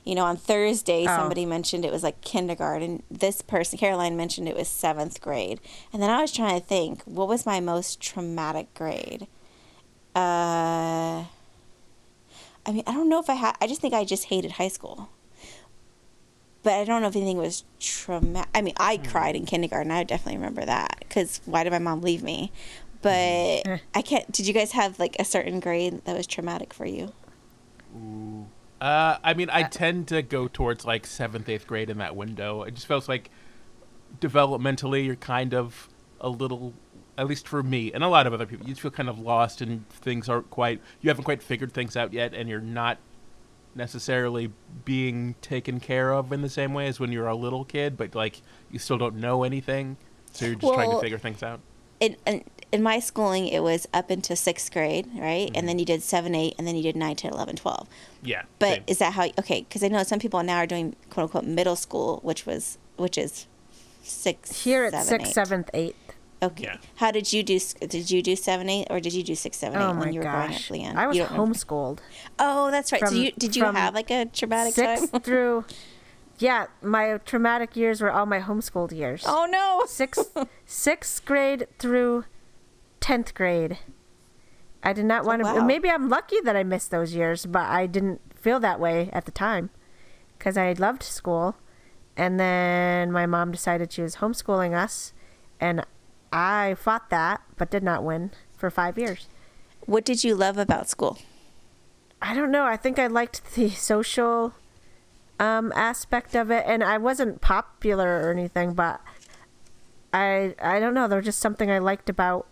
You 0.04 0.16
know, 0.16 0.24
on 0.26 0.38
Thursday, 0.38 1.04
Oh. 1.04 1.16
somebody 1.16 1.46
mentioned 1.46 1.84
it 1.86 1.92
was 1.92 2.04
like 2.04 2.22
kindergarten. 2.22 3.04
This 3.12 3.42
person, 3.42 3.78
Caroline, 3.78 4.16
mentioned 4.18 4.48
it 4.48 4.56
was 4.56 4.68
seventh 4.68 5.22
grade. 5.22 5.60
And 5.94 6.02
then 6.02 6.10
I 6.10 6.22
was 6.22 6.32
trying 6.32 6.60
to 6.60 6.66
think, 6.66 7.04
what 7.04 7.28
was 7.28 7.46
my 7.46 7.60
most 7.60 8.00
traumatic 8.00 8.74
grade? 8.74 9.28
Uh, 10.16 11.26
I 12.66 12.72
mean, 12.72 12.84
I 12.88 12.94
don't 12.94 13.10
know 13.10 13.20
if 13.20 13.30
I 13.30 13.36
had, 13.36 13.56
I 13.62 13.68
just 13.68 13.82
think 13.82 13.94
I 13.94 14.04
just 14.04 14.26
hated 14.26 14.54
high 14.54 14.68
school 14.70 15.10
but 16.64 16.74
I 16.74 16.84
don't 16.84 17.02
know 17.02 17.08
if 17.08 17.16
anything 17.16 17.38
was 17.38 17.64
traumatic. 17.80 18.50
I 18.54 18.62
mean, 18.62 18.74
I 18.76 18.98
cried 18.98 19.38
in 19.38 19.46
kindergarten. 19.46 19.90
I 19.90 20.04
definitely 20.04 20.36
remember 20.36 20.66
that 20.66 20.98
because 21.00 21.40
why 21.46 21.64
did 21.64 21.72
my 21.72 21.80
mom 21.80 22.02
leave 22.02 22.22
me? 22.22 22.52
But 23.02 23.12
Eh. 23.12 23.78
I 23.94 24.02
can't. 24.02 24.32
Did 24.32 24.48
you 24.48 24.54
guys 24.54 24.72
have 24.72 25.00
like 25.00 25.16
a 25.20 25.26
certain 25.26 25.60
grade 25.60 26.02
that 26.06 26.16
was 26.16 26.28
traumatic 26.28 26.74
for 26.74 26.86
you? 26.86 27.14
Uh, 28.80 29.18
I 29.24 29.34
mean, 29.34 29.50
I 29.52 29.64
tend 29.64 30.08
to 30.10 30.22
go 30.22 30.48
towards 30.48 30.86
like 30.86 31.08
seventh, 31.08 31.50
eighth 31.50 31.66
grade 31.66 31.90
in 31.90 31.98
that 31.98 32.16
window. 32.16 32.64
It 32.64 32.76
just 32.76 32.88
feels 32.88 33.10
like 33.10 33.32
developmentally 34.20 35.06
you're 35.06 35.16
kind 35.16 35.54
of 35.54 35.90
a 36.22 36.30
little, 36.30 36.74
at 37.18 37.28
least 37.28 37.48
for 37.48 37.64
me 37.64 37.92
and 37.92 38.04
a 38.04 38.08
lot 38.08 38.28
of 38.28 38.34
other 38.34 38.46
people, 38.46 38.68
you 38.68 38.74
just 38.74 38.82
feel 38.82 38.92
kind 38.92 39.10
of 39.10 39.20
lost 39.20 39.62
and 39.62 39.88
things 39.90 40.30
aren't 40.30 40.50
quite, 40.50 40.82
you 41.02 41.10
haven't 41.10 41.24
quite 41.24 41.42
figured 41.42 41.74
things 41.74 41.98
out 41.98 42.14
yet, 42.14 42.34
and 42.34 42.50
you're 42.50 42.62
not 42.62 42.98
necessarily 43.76 44.52
being 44.86 45.36
taken 45.42 45.80
care 45.80 46.12
of 46.14 46.32
in 46.32 46.42
the 46.42 46.50
same 46.50 46.74
way 46.74 46.88
as 46.88 47.00
when 47.00 47.12
you're 47.12 47.28
a 47.28 47.36
little 47.36 47.66
kid, 47.66 47.98
but 47.98 48.16
like 48.16 48.42
you 48.72 48.80
still 48.80 48.98
don't 48.98 49.16
know 49.16 49.44
anything, 49.44 49.98
so 50.32 50.46
you're 50.46 50.56
just 50.56 50.74
trying 50.74 50.92
to 50.92 51.00
figure 51.00 51.18
things 51.18 51.44
out. 51.44 51.60
In, 52.00 52.16
in 52.26 52.44
in 52.72 52.84
my 52.84 53.00
schooling, 53.00 53.48
it 53.48 53.64
was 53.64 53.88
up 53.94 54.12
into 54.12 54.36
sixth 54.36 54.72
grade, 54.72 55.08
right? 55.16 55.48
And 55.48 55.56
mm-hmm. 55.56 55.66
then 55.68 55.80
you 55.80 55.86
did 55.86 56.04
seven, 56.04 56.36
eight, 56.36 56.56
and 56.58 56.68
then 56.68 56.76
you 56.76 56.84
did 56.84 56.96
nine, 56.96 57.16
10, 57.16 57.32
11, 57.32 57.56
12. 57.56 57.88
Yeah. 58.24 58.44
But 58.60 58.68
same. 58.68 58.84
is 58.88 58.98
that 59.00 59.14
how? 59.14 59.24
Okay, 59.40 59.62
because 59.62 59.84
I 59.84 59.88
know 59.88 60.04
some 60.04 60.20
people 60.20 60.44
now 60.44 60.58
are 60.58 60.68
doing 60.68 60.96
quote 61.10 61.26
unquote 61.26 61.46
middle 61.46 61.76
school, 61.76 62.20
which 62.24 62.46
was 62.46 62.78
which 62.98 63.18
is 63.18 63.48
six. 64.04 64.64
Here 64.64 64.86
it's 64.86 64.94
seven, 64.94 65.08
sixth, 65.08 65.28
eight. 65.30 65.34
seventh, 65.34 65.70
eighth. 65.74 65.96
Okay. 66.44 66.66
Yeah. 66.66 66.78
How 66.98 67.12
did 67.12 67.34
you 67.34 67.42
do? 67.42 67.60
Did 67.80 68.12
you 68.12 68.22
do 68.22 68.36
seven, 68.36 68.70
eight, 68.70 68.88
or 68.90 69.00
did 69.00 69.14
you 69.14 69.24
do 69.24 69.34
six, 69.34 69.58
seven, 69.58 69.82
eight 69.82 69.86
Oh 69.86 69.94
when 69.96 70.14
you 70.14 70.20
were 70.20 70.26
growing 70.26 70.42
up, 70.44 70.52
gosh, 70.52 70.70
Leanne? 70.70 70.96
I 70.96 71.08
was 71.08 71.16
You 71.16 71.24
don't 71.24 71.32
remember? 71.32 71.54
homeschooled. 71.56 72.00
Oh, 72.38 72.70
that's 72.70 72.92
right. 72.92 73.08
so 73.08 73.16
you 73.16 73.32
did 73.32 73.56
you 73.56 73.64
have 73.64 73.96
like 73.96 74.12
a 74.12 74.26
traumatic 74.26 74.74
Sixth 74.74 75.12
time? 75.12 75.22
through, 75.22 75.66
yeah, 76.38 76.68
my 76.82 77.18
traumatic 77.26 77.76
years 77.76 78.02
were 78.02 78.12
all 78.12 78.26
my 78.26 78.40
homeschooled 78.40 78.92
years. 78.92 79.24
Oh 79.26 79.48
no. 79.50 79.84
Sixth, 79.88 80.36
sixth 80.66 81.26
grade 81.26 81.68
through 81.80 82.26
tenth 83.00 83.34
grade. 83.34 83.80
I 84.84 84.94
did 84.94 85.06
not 85.06 85.24
oh, 85.24 85.28
want 85.28 85.42
to. 85.42 85.46
wow. 85.46 85.66
Maybe 85.66 85.90
I'm 85.90 86.10
lucky 86.10 86.40
that 86.44 86.56
I 86.56 86.64
missed 86.64 86.92
those 86.92 87.14
years, 87.14 87.46
but 87.46 87.64
I 87.64 87.88
didn't 87.88 88.22
feel 88.36 88.60
that 88.60 88.80
way 88.80 89.10
at 89.12 89.26
the 89.26 89.32
time 89.32 89.70
because 90.38 90.58
I 90.58 90.74
loved 90.74 91.04
school. 91.04 91.56
And 92.16 92.40
then 92.40 93.12
my 93.12 93.26
mom 93.26 93.52
decided 93.52 93.92
she 93.92 94.02
was 94.02 94.18
homeschooling 94.18 94.76
us, 94.76 95.14
and 95.60 95.86
I 96.34 96.76
fought 96.76 97.12
that, 97.12 97.42
but 97.58 97.70
did 97.70 97.84
not 97.84 98.04
win 98.04 98.32
for 98.56 98.72
five 98.72 98.98
years. 98.98 99.28
What 99.86 100.04
did 100.04 100.24
you 100.24 100.34
love 100.34 100.58
about 100.58 100.90
school? 100.90 101.20
I 102.20 102.34
don't 102.34 102.50
know. 102.50 102.66
I 102.66 102.76
think 102.76 102.98
I 102.98 103.06
liked 103.06 103.54
the 103.54 103.70
social 103.70 104.54
um, 105.40 105.72
aspect 105.76 106.36
of 106.36 106.52
it, 106.52 106.64
and 106.68 106.84
I 106.84 106.98
wasn't 106.98 107.42
popular 107.42 108.22
or 108.22 108.32
anything, 108.32 108.74
but 108.74 109.02
I 110.14 110.56
I 110.62 110.80
don't 110.80 110.94
know. 110.94 111.08
There 111.08 111.18
was 111.18 111.26
just 111.26 111.40
something 111.40 111.70
I 111.72 111.80
liked 111.80 112.10
about. 112.10 112.48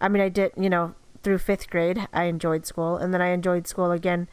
I 0.00 0.08
mean, 0.08 0.22
I 0.22 0.28
did 0.28 0.52
you 0.56 0.70
know 0.70 0.94
through 1.22 1.38
fifth 1.38 1.70
grade, 1.70 2.06
I 2.12 2.24
enjoyed 2.24 2.66
school, 2.66 2.96
and 2.96 3.12
then 3.12 3.20
I 3.20 3.28
enjoyed 3.28 3.66
school 3.66 3.90
again 3.90 4.28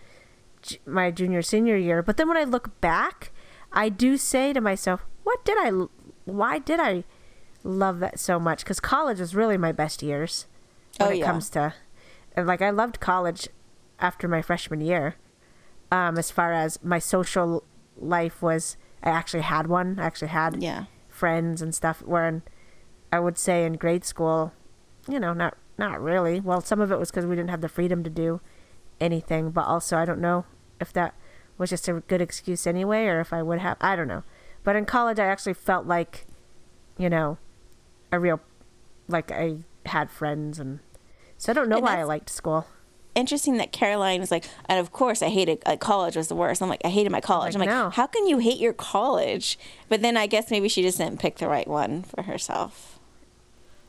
my 0.86 1.12
junior 1.12 1.42
senior 1.42 1.76
year. 1.76 2.02
But 2.02 2.18
then 2.18 2.28
when 2.28 2.38
I 2.38 2.44
look 2.46 2.80
back, 2.80 3.32
I 3.72 3.90
do 3.90 4.18
say 4.18 4.54
to 4.54 4.62
myself, 4.62 5.02
"What 5.24 5.44
did 5.46 5.58
I? 5.60 5.88
Why 6.26 6.60
did 6.60 6.80
I 6.80 7.04
love 7.64 8.00
that 8.00 8.20
so 8.20 8.40
much?" 8.40 8.60
Because 8.64 8.80
college 8.80 9.20
was 9.20 9.36
really 9.36 9.58
my 9.58 9.72
best 9.72 10.04
years 10.04 10.46
when 10.98 11.10
Oh, 11.10 11.12
it 11.12 11.22
comes 11.24 11.50
to 11.52 11.74
and 12.36 12.48
like 12.48 12.62
I 12.62 12.70
loved 12.70 13.00
college 13.00 13.48
after 14.00 14.28
my 14.28 14.42
freshman 14.42 14.82
year. 14.82 15.16
Um, 15.92 16.18
as 16.18 16.32
far 16.32 16.54
as 16.54 16.84
my 16.84 16.98
social 16.98 17.64
life 18.04 18.42
was, 18.42 18.78
I 19.04 19.10
actually 19.10 19.42
had 19.44 19.68
one. 19.68 19.98
I 20.00 20.06
actually 20.06 20.30
had 20.30 20.62
Yeah. 20.62 20.86
friends 21.10 21.62
and 21.62 21.74
stuff. 21.74 22.02
Where 22.02 22.42
I 23.12 23.20
would 23.20 23.38
say 23.38 23.66
in 23.66 23.74
grade 23.74 24.04
school, 24.06 24.54
you 25.08 25.20
know, 25.20 25.34
not 25.34 25.58
not 25.78 26.00
really. 26.02 26.40
Well, 26.40 26.62
some 26.62 26.80
of 26.82 26.92
it 26.92 27.00
was 27.00 27.10
because 27.10 27.26
we 27.26 27.36
didn't 27.36 27.50
have 27.50 27.62
the 27.62 27.70
freedom 27.70 28.04
to 28.04 28.10
do 28.10 28.42
anything, 29.02 29.50
but 29.52 29.66
also 29.66 29.98
I 29.98 30.06
don't 30.06 30.22
know 30.22 30.46
if 30.80 30.94
that 30.94 31.16
was 31.58 31.70
just 31.72 31.88
a 31.88 31.94
good 32.08 32.22
excuse 32.22 32.66
anyway, 32.68 33.06
or 33.08 33.20
if 33.20 33.34
I 33.34 33.42
would 33.42 33.60
have. 33.60 33.78
I 33.82 33.96
don't 33.96 34.08
know. 34.08 34.24
But 34.64 34.76
in 34.76 34.86
college, 34.86 35.20
I 35.20 35.26
actually 35.26 35.54
felt 35.56 35.86
like, 35.86 36.26
you 36.98 37.10
know, 37.10 37.38
a 38.12 38.20
real, 38.20 38.40
like 39.08 39.32
I 39.32 39.58
had 39.88 40.10
friends, 40.12 40.60
and 40.60 40.80
so 41.38 41.52
I 41.52 41.54
don't 41.54 41.70
know 41.70 41.78
And 41.78 41.84
why 41.86 42.00
I 42.00 42.04
liked 42.04 42.30
school. 42.30 42.68
Interesting 43.16 43.58
that 43.58 43.72
Caroline 43.72 44.20
was 44.20 44.32
like, 44.32 44.46
and 44.68 44.80
of 44.80 44.92
course 44.92 45.22
I 45.22 45.30
hated 45.30 45.62
uh, 45.66 45.78
college 45.78 46.16
was 46.16 46.28
the 46.28 46.36
worst. 46.36 46.62
I'm 46.62 46.70
like, 46.70 46.82
I 46.84 46.90
hated 46.90 47.12
my 47.12 47.22
college. 47.22 47.56
Like, 47.56 47.68
I'm 47.68 47.76
like, 47.76 47.86
no. 47.86 47.90
how 47.92 48.08
can 48.08 48.28
you 48.28 48.40
hate 48.40 48.60
your 48.60 48.74
college? 48.74 49.58
But 49.90 50.02
then 50.02 50.18
I 50.18 50.28
guess 50.28 50.52
maybe 50.52 50.70
she 50.70 50.82
just 50.82 50.98
didn't 50.98 51.20
pick 51.20 51.38
the 51.38 51.48
right 51.48 51.68
one 51.68 52.04
for 52.04 52.24
herself. 52.24 53.00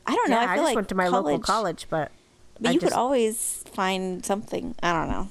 I 0.07 0.15
don't 0.15 0.31
know. 0.31 0.41
yeah, 0.41 0.43
I 0.43 0.45
I, 0.45 0.55
feel 0.55 0.57
just 0.57 0.69
like 0.69 0.77
went 0.77 0.89
to 0.91 0.95
my 0.95 1.09
local 1.09 1.39
college, 1.39 1.87
but 1.89 2.13
but 2.61 2.69
I 2.69 2.73
you 2.73 2.81
just, 2.81 2.93
could 2.93 2.99
always 2.99 3.65
find 3.73 4.25
something. 4.25 4.75
I 4.83 4.93
don't 4.93 5.09
know. 5.09 5.29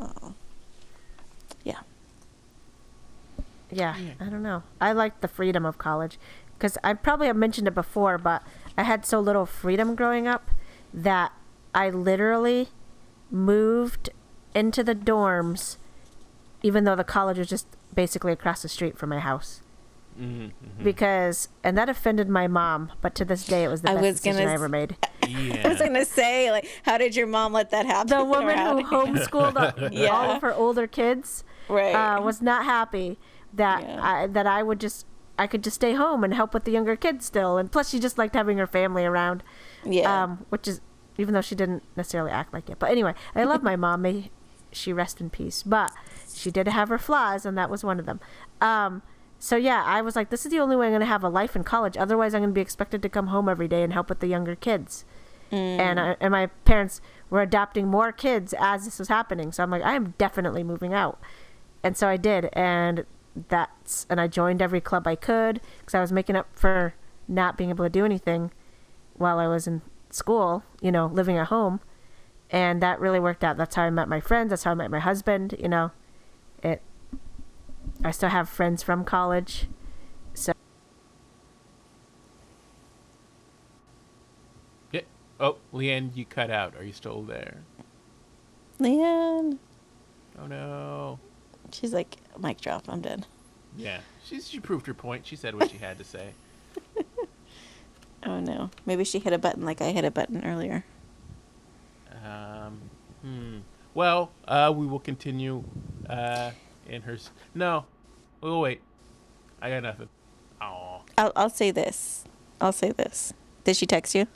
Oh. 0.00 0.34
Yeah. 1.62 1.80
Yeah, 3.70 3.96
I 4.20 4.24
don't 4.24 4.42
know. 4.42 4.62
I 4.80 4.92
like 4.92 5.20
the 5.20 5.28
freedom 5.28 5.64
of 5.64 5.78
college 5.78 6.18
because 6.58 6.76
I 6.82 6.94
probably 6.94 7.28
have 7.28 7.36
mentioned 7.36 7.68
it 7.68 7.74
before, 7.74 8.18
but 8.18 8.42
I 8.76 8.82
had 8.82 9.06
so 9.06 9.20
little 9.20 9.46
freedom 9.46 9.94
growing 9.94 10.26
up 10.26 10.50
that 10.92 11.32
I 11.74 11.90
literally 11.90 12.68
moved 13.30 14.10
into 14.54 14.82
the 14.82 14.94
dorms, 14.94 15.76
even 16.62 16.84
though 16.84 16.96
the 16.96 17.04
college 17.04 17.38
was 17.38 17.48
just 17.48 17.66
basically 17.94 18.32
across 18.32 18.62
the 18.62 18.68
street 18.68 18.98
from 18.98 19.10
my 19.10 19.18
house. 19.18 19.62
Mm-hmm. 20.18 20.82
Because, 20.82 21.48
and 21.62 21.78
that 21.78 21.88
offended 21.88 22.28
my 22.28 22.48
mom, 22.48 22.90
but 23.00 23.14
to 23.16 23.24
this 23.24 23.44
day, 23.46 23.62
it 23.62 23.68
was 23.68 23.82
the 23.82 23.90
I 23.90 23.94
best 23.94 24.02
was 24.04 24.14
decision 24.16 24.38
gonna 24.38 24.50
I 24.50 24.54
s- 24.54 24.58
ever 24.58 24.68
made. 24.68 24.96
Yeah. 25.28 25.62
I 25.64 25.68
was 25.68 25.78
gonna 25.78 26.04
say, 26.04 26.50
like, 26.50 26.68
how 26.82 26.98
did 26.98 27.14
your 27.14 27.28
mom 27.28 27.52
let 27.52 27.70
that 27.70 27.86
happen? 27.86 28.08
The 28.08 28.24
woman 28.24 28.58
who 28.58 28.64
around? 28.64 28.84
homeschooled 28.86 29.90
Yeah. 29.92 30.08
all 30.08 30.30
of 30.32 30.42
her 30.42 30.52
older 30.52 30.88
kids 30.88 31.44
right? 31.68 31.92
uh, 31.94 32.20
was 32.20 32.42
not 32.42 32.64
happy 32.64 33.16
that 33.54 33.82
Yeah. 33.82 34.00
I, 34.02 34.26
that 34.26 34.46
I 34.46 34.62
would 34.64 34.80
just 34.80 35.06
I 35.38 35.46
could 35.46 35.62
just 35.62 35.76
stay 35.76 35.92
home 35.94 36.24
and 36.24 36.34
help 36.34 36.52
with 36.52 36.64
the 36.64 36.72
younger 36.72 36.96
kids 36.96 37.24
still, 37.24 37.56
and 37.56 37.70
plus 37.70 37.90
she 37.90 38.00
just 38.00 38.18
liked 38.18 38.34
having 38.34 38.58
her 38.58 38.66
family 38.66 39.04
around. 39.04 39.44
yeah. 39.84 40.24
Um, 40.24 40.46
which 40.48 40.66
is 40.66 40.80
even 41.18 41.34
though 41.34 41.42
she 41.42 41.54
didn't 41.54 41.82
necessarily 41.96 42.30
act 42.30 42.54
like 42.54 42.70
it. 42.70 42.78
But 42.78 42.90
anyway, 42.90 43.14
I 43.34 43.44
love 43.44 43.62
my 43.62 43.76
mom. 43.76 44.02
May 44.02 44.30
she 44.72 44.92
rest 44.92 45.20
in 45.20 45.30
peace. 45.30 45.62
But 45.62 45.92
she 46.32 46.50
did 46.50 46.68
have 46.68 46.88
her 46.88 46.98
flaws, 46.98 47.44
and 47.44 47.58
that 47.58 47.68
was 47.68 47.84
one 47.84 47.98
of 47.98 48.06
them. 48.06 48.20
Um, 48.60 49.02
so 49.38 49.56
yeah, 49.56 49.82
I 49.84 50.00
was 50.00 50.16
like, 50.16 50.30
this 50.30 50.46
is 50.46 50.52
the 50.52 50.58
only 50.58 50.76
way 50.76 50.86
I'm 50.86 50.92
going 50.92 51.00
to 51.00 51.06
have 51.06 51.22
a 51.22 51.28
life 51.28 51.54
in 51.54 51.64
college. 51.64 51.96
Otherwise, 51.96 52.34
I'm 52.34 52.40
going 52.40 52.50
to 52.50 52.54
be 52.54 52.60
expected 52.60 53.02
to 53.02 53.08
come 53.08 53.28
home 53.28 53.48
every 53.48 53.68
day 53.68 53.82
and 53.82 53.92
help 53.92 54.08
with 54.08 54.20
the 54.20 54.26
younger 54.26 54.56
kids. 54.56 55.04
And 55.50 55.98
I, 55.98 56.16
and 56.20 56.32
my 56.32 56.46
parents 56.66 57.00
were 57.30 57.40
adopting 57.40 57.88
more 57.88 58.12
kids 58.12 58.54
as 58.58 58.84
this 58.84 58.98
was 58.98 59.08
happening. 59.08 59.50
So 59.50 59.62
I'm 59.62 59.70
like, 59.70 59.82
I 59.82 59.94
am 59.94 60.14
definitely 60.18 60.62
moving 60.62 60.92
out. 60.92 61.18
And 61.82 61.96
so 61.96 62.06
I 62.08 62.16
did, 62.16 62.50
and 62.52 63.06
that's 63.48 64.06
and 64.10 64.20
I 64.20 64.26
joined 64.26 64.60
every 64.60 64.80
club 64.80 65.06
I 65.06 65.14
could 65.14 65.60
because 65.78 65.94
I 65.94 66.00
was 66.00 66.12
making 66.12 66.36
up 66.36 66.48
for 66.52 66.94
not 67.28 67.56
being 67.56 67.70
able 67.70 67.84
to 67.84 67.90
do 67.90 68.04
anything 68.04 68.50
while 69.14 69.38
I 69.38 69.46
was 69.46 69.66
in 69.66 69.80
school, 70.10 70.62
you 70.80 70.92
know, 70.92 71.06
living 71.06 71.36
at 71.36 71.48
home. 71.48 71.80
And 72.50 72.82
that 72.82 72.98
really 72.98 73.20
worked 73.20 73.44
out. 73.44 73.56
That's 73.56 73.74
how 73.74 73.82
I 73.82 73.90
met 73.90 74.08
my 74.08 74.20
friends. 74.20 74.50
That's 74.50 74.64
how 74.64 74.70
I 74.70 74.74
met 74.74 74.90
my 74.90 75.00
husband. 75.00 75.54
You 75.58 75.68
know, 75.68 75.90
it. 76.62 76.80
I 78.02 78.10
still 78.10 78.30
have 78.30 78.48
friends 78.48 78.82
from 78.82 79.04
college. 79.04 79.66
So 80.34 80.52
Yeah. 84.92 85.02
Oh, 85.38 85.56
Leanne, 85.74 86.16
you 86.16 86.24
cut 86.24 86.50
out. 86.50 86.74
Are 86.76 86.84
you 86.84 86.92
still 86.92 87.22
there? 87.22 87.58
Leanne. 88.80 89.58
Oh 90.40 90.46
no. 90.46 91.18
She's 91.72 91.92
like, 91.92 92.16
mic 92.38 92.60
drop. 92.60 92.84
I'm 92.88 93.02
dead. 93.02 93.26
Yeah. 93.76 94.00
She's 94.24 94.48
she 94.48 94.60
proved 94.60 94.86
her 94.86 94.94
point. 94.94 95.26
She 95.26 95.36
said 95.36 95.54
what 95.54 95.70
she 95.70 95.78
had 95.78 95.98
to 95.98 96.04
say. 96.04 96.30
Oh 98.24 98.40
no. 98.40 98.70
Maybe 98.86 99.04
she 99.04 99.18
hit 99.18 99.32
a 99.32 99.38
button 99.38 99.64
like 99.64 99.80
I 99.80 99.92
hit 99.92 100.04
a 100.04 100.10
button 100.10 100.44
earlier. 100.44 100.84
Um. 102.24 102.80
Hmm. 103.22 103.58
Well, 103.94 104.30
uh, 104.46 104.72
we 104.76 104.86
will 104.86 104.98
continue. 105.00 105.64
Uh, 106.08 106.52
in 106.86 107.02
her. 107.02 107.14
s- 107.14 107.30
No. 107.54 107.84
Oh 108.42 108.60
wait. 108.60 108.80
I 109.60 109.70
got 109.70 109.82
nothing. 109.82 110.08
Oh. 110.60 111.02
I'll 111.16 111.32
I'll 111.36 111.50
say 111.50 111.70
this. 111.70 112.24
I'll 112.60 112.72
say 112.72 112.92
this. 112.92 113.32
Did 113.64 113.76
she 113.76 113.86
text 113.86 114.14
you? 114.14 114.26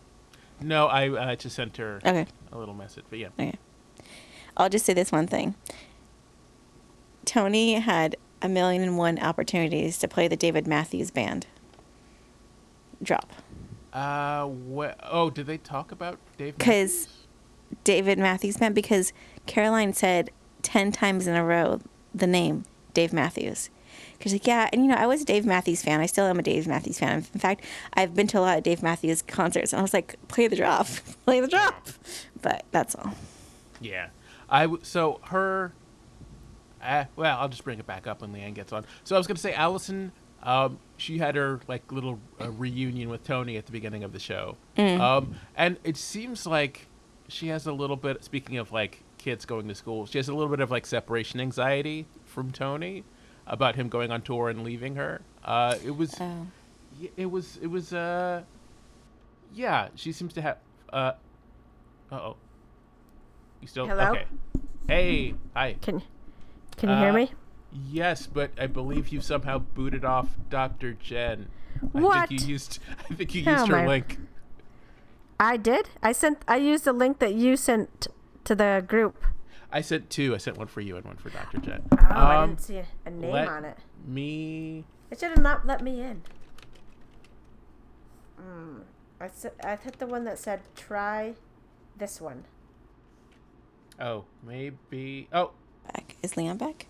No, 0.60 0.86
I 0.86 1.08
uh, 1.08 1.34
just 1.36 1.56
sent 1.56 1.76
her 1.78 1.98
Okay. 2.04 2.26
a 2.52 2.58
little 2.58 2.74
message. 2.74 3.04
But 3.10 3.18
yeah. 3.18 3.28
Okay. 3.38 3.54
I'll 4.56 4.68
just 4.68 4.84
say 4.84 4.92
this 4.94 5.10
one 5.10 5.26
thing. 5.26 5.54
Tony 7.24 7.74
had 7.74 8.16
a 8.42 8.48
million 8.48 8.82
and 8.82 8.98
one 8.98 9.18
opportunities 9.18 9.98
to 9.98 10.08
play 10.08 10.28
the 10.28 10.36
David 10.36 10.66
Matthews 10.66 11.10
Band. 11.10 11.46
Drop. 13.02 13.32
Uh. 13.92 14.46
Wh- 14.48 14.94
oh, 15.10 15.30
did 15.30 15.46
they 15.46 15.58
talk 15.58 15.92
about 15.92 16.18
Dave? 16.38 16.56
'Cause- 16.58 16.66
Because 17.06 17.08
David 17.84 18.18
Matthews 18.18 18.56
Band 18.58 18.74
because 18.74 19.12
Caroline 19.46 19.92
said 19.94 20.30
10 20.62 20.92
times 20.92 21.26
in 21.26 21.34
a 21.34 21.44
row 21.44 21.80
the 22.14 22.26
name 22.26 22.64
Dave 22.94 23.12
Matthews. 23.12 23.70
Because, 24.18 24.32
like, 24.32 24.46
yeah, 24.46 24.68
and 24.72 24.82
you 24.82 24.88
know, 24.88 24.96
I 24.96 25.06
was 25.06 25.22
a 25.22 25.24
Dave 25.24 25.44
Matthews 25.44 25.82
fan. 25.82 26.00
I 26.00 26.06
still 26.06 26.26
am 26.26 26.38
a 26.38 26.42
Dave 26.42 26.66
Matthews 26.68 26.98
fan. 26.98 27.26
In 27.34 27.40
fact, 27.40 27.64
I've 27.94 28.14
been 28.14 28.26
to 28.28 28.38
a 28.38 28.40
lot 28.40 28.56
of 28.58 28.62
Dave 28.64 28.82
Matthews 28.82 29.20
concerts, 29.22 29.72
and 29.72 29.80
I 29.80 29.82
was 29.82 29.92
like, 29.92 30.16
play 30.28 30.46
the 30.46 30.54
drop, 30.56 30.86
play 31.24 31.40
the 31.40 31.48
drop. 31.48 31.88
But 32.40 32.64
that's 32.70 32.94
all. 32.94 33.14
Yeah. 33.80 34.08
I 34.48 34.62
w- 34.62 34.82
so 34.84 35.20
her. 35.24 35.72
Uh, 36.82 37.04
well, 37.16 37.38
I'll 37.38 37.48
just 37.48 37.64
bring 37.64 37.78
it 37.78 37.86
back 37.86 38.06
up 38.06 38.20
when 38.20 38.32
Leanne 38.32 38.54
gets 38.54 38.72
on. 38.72 38.84
So 39.04 39.16
I 39.16 39.18
was 39.18 39.26
gonna 39.26 39.38
say 39.38 39.54
Allison. 39.54 40.12
Um, 40.42 40.78
she 40.96 41.18
had 41.18 41.34
her 41.36 41.60
like 41.68 41.90
little 41.92 42.18
uh, 42.40 42.50
reunion 42.50 43.08
with 43.08 43.24
Tony 43.24 43.56
at 43.56 43.66
the 43.66 43.72
beginning 43.72 44.02
of 44.04 44.12
the 44.12 44.18
show, 44.18 44.56
um, 44.76 45.34
and 45.56 45.76
it 45.84 45.96
seems 45.96 46.46
like 46.46 46.86
she 47.28 47.48
has 47.48 47.66
a 47.66 47.72
little 47.72 47.96
bit. 47.96 48.22
Speaking 48.24 48.58
of 48.58 48.72
like 48.72 49.02
kids 49.18 49.44
going 49.44 49.68
to 49.68 49.74
school, 49.74 50.06
she 50.06 50.18
has 50.18 50.28
a 50.28 50.34
little 50.34 50.50
bit 50.50 50.60
of 50.60 50.70
like 50.70 50.84
separation 50.86 51.40
anxiety 51.40 52.06
from 52.24 52.50
Tony 52.50 53.04
about 53.46 53.74
him 53.76 53.88
going 53.88 54.10
on 54.10 54.22
tour 54.22 54.48
and 54.48 54.62
leaving 54.64 54.96
her. 54.96 55.20
Uh, 55.44 55.76
it 55.84 55.96
was 55.96 56.14
Oh. 56.20 56.46
it 57.16 57.26
was 57.30 57.58
it 57.62 57.66
was 57.68 57.92
uh 57.92 58.42
yeah 59.54 59.88
she 59.96 60.12
seems 60.12 60.32
to 60.34 60.40
have 60.42 60.58
uh 60.92 61.12
uh-oh 62.10 62.36
you 63.60 63.66
still 63.68 63.86
Hello? 63.86 64.10
okay 64.12 64.24
hey 64.88 65.34
hi 65.54 65.76
can 65.80 66.00
can 66.76 66.90
you 66.90 66.96
hear 66.96 67.10
Uh, 67.10 67.12
me? 67.14 67.32
Yes 67.72 68.26
but 68.26 68.50
i 68.58 68.66
believe 68.66 69.08
you 69.08 69.20
somehow 69.20 69.58
booted 69.58 70.04
off 70.04 70.36
dr 70.50 70.92
jen 70.94 71.48
i 71.94 72.00
What? 72.00 72.28
think 72.28 72.42
you 72.42 72.46
used 72.48 72.78
i 73.10 73.14
think 73.14 73.34
you 73.34 73.44
Oh, 73.46 73.52
used 73.52 73.68
her 73.68 73.76
my- 73.76 73.86
link 73.86 74.18
I 75.40 75.56
did. 75.56 75.88
I 76.00 76.12
sent. 76.12 76.38
I 76.46 76.54
used 76.56 76.84
the 76.84 76.92
link 76.92 77.18
that 77.18 77.34
you 77.34 77.56
sent 77.56 78.06
to 78.44 78.54
the 78.54 78.84
group. 78.86 79.24
i 79.72 79.80
sent 79.80 80.08
two 80.08 80.34
i 80.34 80.38
sent 80.38 80.56
one 80.56 80.68
for 80.68 80.80
you 80.80 80.96
and 80.96 81.04
one 81.04 81.16
for 81.16 81.30
dr 81.30 81.58
jen 81.58 81.82
Oh, 81.92 81.96
I 82.10 82.36
Um, 82.42 82.50
didn't 82.50 82.60
see 82.62 82.76
a, 82.76 82.86
a 83.06 83.10
name 83.10 83.32
let 83.32 83.48
on 83.48 83.64
it. 83.64 83.78
me 84.06 84.84
It 85.10 85.18
should 85.18 85.30
have 85.30 85.42
not 85.42 85.66
let 85.66 85.82
me 85.82 86.00
in. 86.00 86.22
Mm. 88.40 88.82
I 89.64 89.76
hit 89.76 89.98
the 89.98 90.06
one 90.06 90.24
that 90.24 90.38
said 90.38 90.60
try 90.76 91.34
this 91.96 92.20
one. 92.20 92.44
oh 94.00 94.24
maybe 94.44 95.28
oh 95.32 95.50
Back. 95.92 96.16
Is 96.22 96.34
Leanne 96.34 96.58
back? 96.58 96.86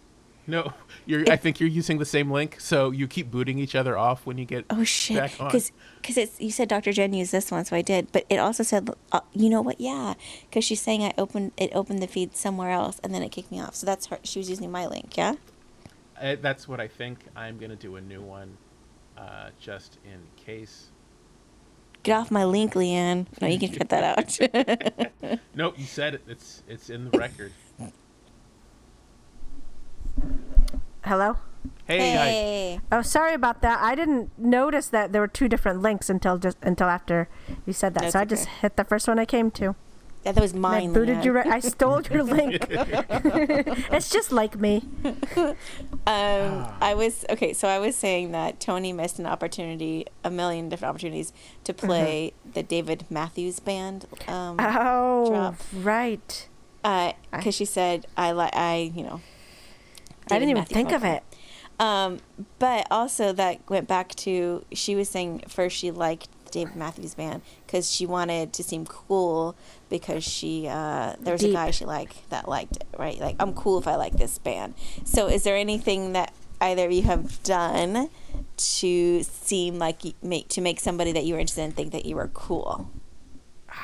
No 0.47 0.73
you're 1.07 1.25
i 1.31 1.37
think 1.37 1.61
you're 1.61 1.69
using 1.69 1.99
the 1.99 2.05
same 2.05 2.31
link 2.31 2.59
so 2.59 2.91
you 2.91 3.07
keep 3.07 3.31
booting 3.31 3.59
each 3.59 3.77
other 3.77 3.97
off 3.97 4.27
when 4.27 4.39
you 4.39 4.45
get 4.45 4.67
Oh 4.73 4.85
shit! 4.85 5.31
Because. 5.39 5.73
Because 6.01 6.17
it's 6.17 6.41
you 6.41 6.51
said 6.51 6.69
Dr. 6.69 6.93
Jen 6.93 7.13
used 7.13 7.31
this 7.31 7.51
one, 7.51 7.65
so 7.65 7.77
I 7.77 7.83
did. 7.83 8.11
But 8.11 8.25
it 8.29 8.39
also 8.39 8.63
said, 8.63 8.91
uh, 9.13 9.21
you 9.33 9.49
know 9.49 9.61
what? 9.61 9.81
Yeah, 9.81 10.15
because 10.49 10.65
she's 10.65 10.81
saying 10.81 11.05
I 11.05 11.13
opened 11.17 11.53
it 11.57 11.71
opened 11.75 12.03
the 12.03 12.09
feed 12.09 12.35
somewhere 12.35 12.71
else, 12.71 12.99
and 13.05 13.15
then 13.15 13.23
it 13.23 13.31
kicked 13.31 13.53
me 13.53 13.61
off. 13.61 13.77
So 13.77 13.87
that's 13.87 14.07
her. 14.07 14.19
She 14.25 14.39
was 14.41 14.51
using 14.51 14.71
my 14.71 14.87
link. 14.87 15.17
Yeah. 15.17 15.35
Uh, 16.21 16.37
that's 16.41 16.67
what 16.67 16.81
I 16.81 16.89
think. 16.89 17.19
I'm 17.37 17.59
gonna 17.59 17.77
do 17.77 17.97
a 17.97 18.01
new 18.01 18.21
one, 18.23 18.57
uh, 19.17 19.51
just 19.61 19.99
in 20.05 20.21
case. 20.43 20.89
Get 22.03 22.17
off 22.17 22.31
my 22.33 22.45
link, 22.45 22.75
Leanne. 22.75 23.27
No, 23.41 23.47
you 23.47 23.59
can 23.61 23.73
cut 23.79 23.91
that 23.91 24.19
out. 24.19 25.39
Nope, 25.55 25.75
you 25.79 25.85
said 25.85 26.15
it. 26.15 26.23
It's 26.27 26.63
it's 26.67 26.91
in 26.91 27.11
the 27.11 27.17
record. 27.19 27.53
Hello. 31.05 31.37
Hey, 31.87 31.99
hey. 31.99 32.81
Oh, 32.91 33.03
sorry 33.03 33.35
about 33.35 33.61
that. 33.63 33.81
I 33.81 33.95
didn't 33.95 34.37
notice 34.39 34.89
that 34.89 35.13
there 35.13 35.21
were 35.21 35.29
two 35.29 35.49
different 35.49 35.81
links 35.83 36.09
until 36.11 36.39
just 36.39 36.57
until 36.63 36.89
after 36.89 37.29
you 37.67 37.73
said 37.73 37.95
that. 37.95 38.01
That's 38.03 38.13
so 38.15 38.21
I 38.21 38.25
just 38.25 38.47
hit 38.49 38.77
the 38.77 38.85
first 38.85 39.07
one 39.09 39.19
I 39.19 39.25
came 39.25 39.51
to. 39.53 39.75
That, 40.25 40.37
that 40.37 40.41
was 40.41 40.53
And 40.53 40.65
I 40.65 40.71
mine. 40.87 40.93
booted 40.93 41.25
you. 41.25 41.33
Right, 41.33 41.47
I 41.47 41.59
stole 41.75 42.03
your 42.03 42.23
link. 42.23 42.67
it's 42.71 44.11
just 44.11 44.33
like 44.33 44.59
me. 44.59 44.85
Um. 46.05 46.67
I 46.81 46.95
was 46.97 47.25
okay. 47.31 47.53
So 47.53 47.69
I 47.69 47.79
was 47.79 47.95
saying 47.95 48.33
that 48.33 48.59
Tony 48.59 48.93
missed 48.93 49.21
an 49.21 49.27
opportunity, 49.27 50.07
a 50.25 50.31
million 50.31 50.69
different 50.69 50.91
opportunities 50.91 51.33
to 51.63 51.73
play 51.73 52.33
the 52.55 52.63
David 52.65 53.05
Matthews 53.09 53.61
Band. 53.61 54.07
Um, 54.27 54.57
Oh, 54.59 55.27
Drop. 55.29 55.55
right. 55.73 56.49
because 56.83 57.55
she 57.55 57.65
said 57.65 58.07
I 58.17 58.33
like 58.33 58.55
I 58.57 58.91
you 58.95 59.05
know. 59.05 59.21
I 60.31 60.39
didn't 60.39 60.49
David 60.49 60.51
even 60.51 60.65
think 60.65 60.93
of 60.93 61.05
it. 61.05 61.23
Um, 61.81 62.19
but 62.59 62.87
also 62.91 63.33
that 63.33 63.69
went 63.69 63.89
back 63.89 64.15
to 64.17 64.65
she 64.73 64.95
was 64.95 65.09
saying 65.09 65.45
first 65.49 65.77
she 65.77 65.91
liked 65.91 66.29
Dave 66.53 66.77
Matthews 66.77 67.15
Band 67.15 67.43
because 67.67 67.91
she 67.91 68.07
wanted 68.07 68.53
to 68.53 68.63
seem 68.63 68.87
cool 68.87 69.57
because 69.89 70.23
she 70.23 70.69
uh, 70.69 71.17
there 71.19 71.33
was 71.33 71.41
Deep. 71.41 71.51
a 71.51 71.55
guy 71.55 71.71
she 71.73 71.85
liked 71.85 72.31
that 72.31 72.49
liked 72.49 72.77
it, 72.77 72.87
right? 72.97 73.19
Like 73.19 73.37
I'm 73.41 73.55
cool 73.55 73.79
if 73.79 73.89
I 73.89 73.97
like 73.97 74.17
this 74.17 74.39
band. 74.39 74.75
So 75.05 75.27
is 75.27 75.43
there 75.43 75.57
anything 75.57 76.13
that 76.13 76.33
either 76.61 76.87
of 76.87 76.93
you 76.93 77.03
have 77.03 77.43
done 77.43 78.09
to 78.57 79.23
seem 79.25 79.79
like 79.79 80.05
you 80.05 80.13
make 80.23 80.49
to 80.51 80.61
make 80.61 80.79
somebody 80.79 81.11
that 81.13 81.25
you 81.25 81.35
were 81.35 81.41
interested 81.41 81.63
in 81.63 81.73
think 81.73 81.91
that 81.93 82.07
you 82.07 82.15
were 82.17 82.29
cool? 82.29 82.91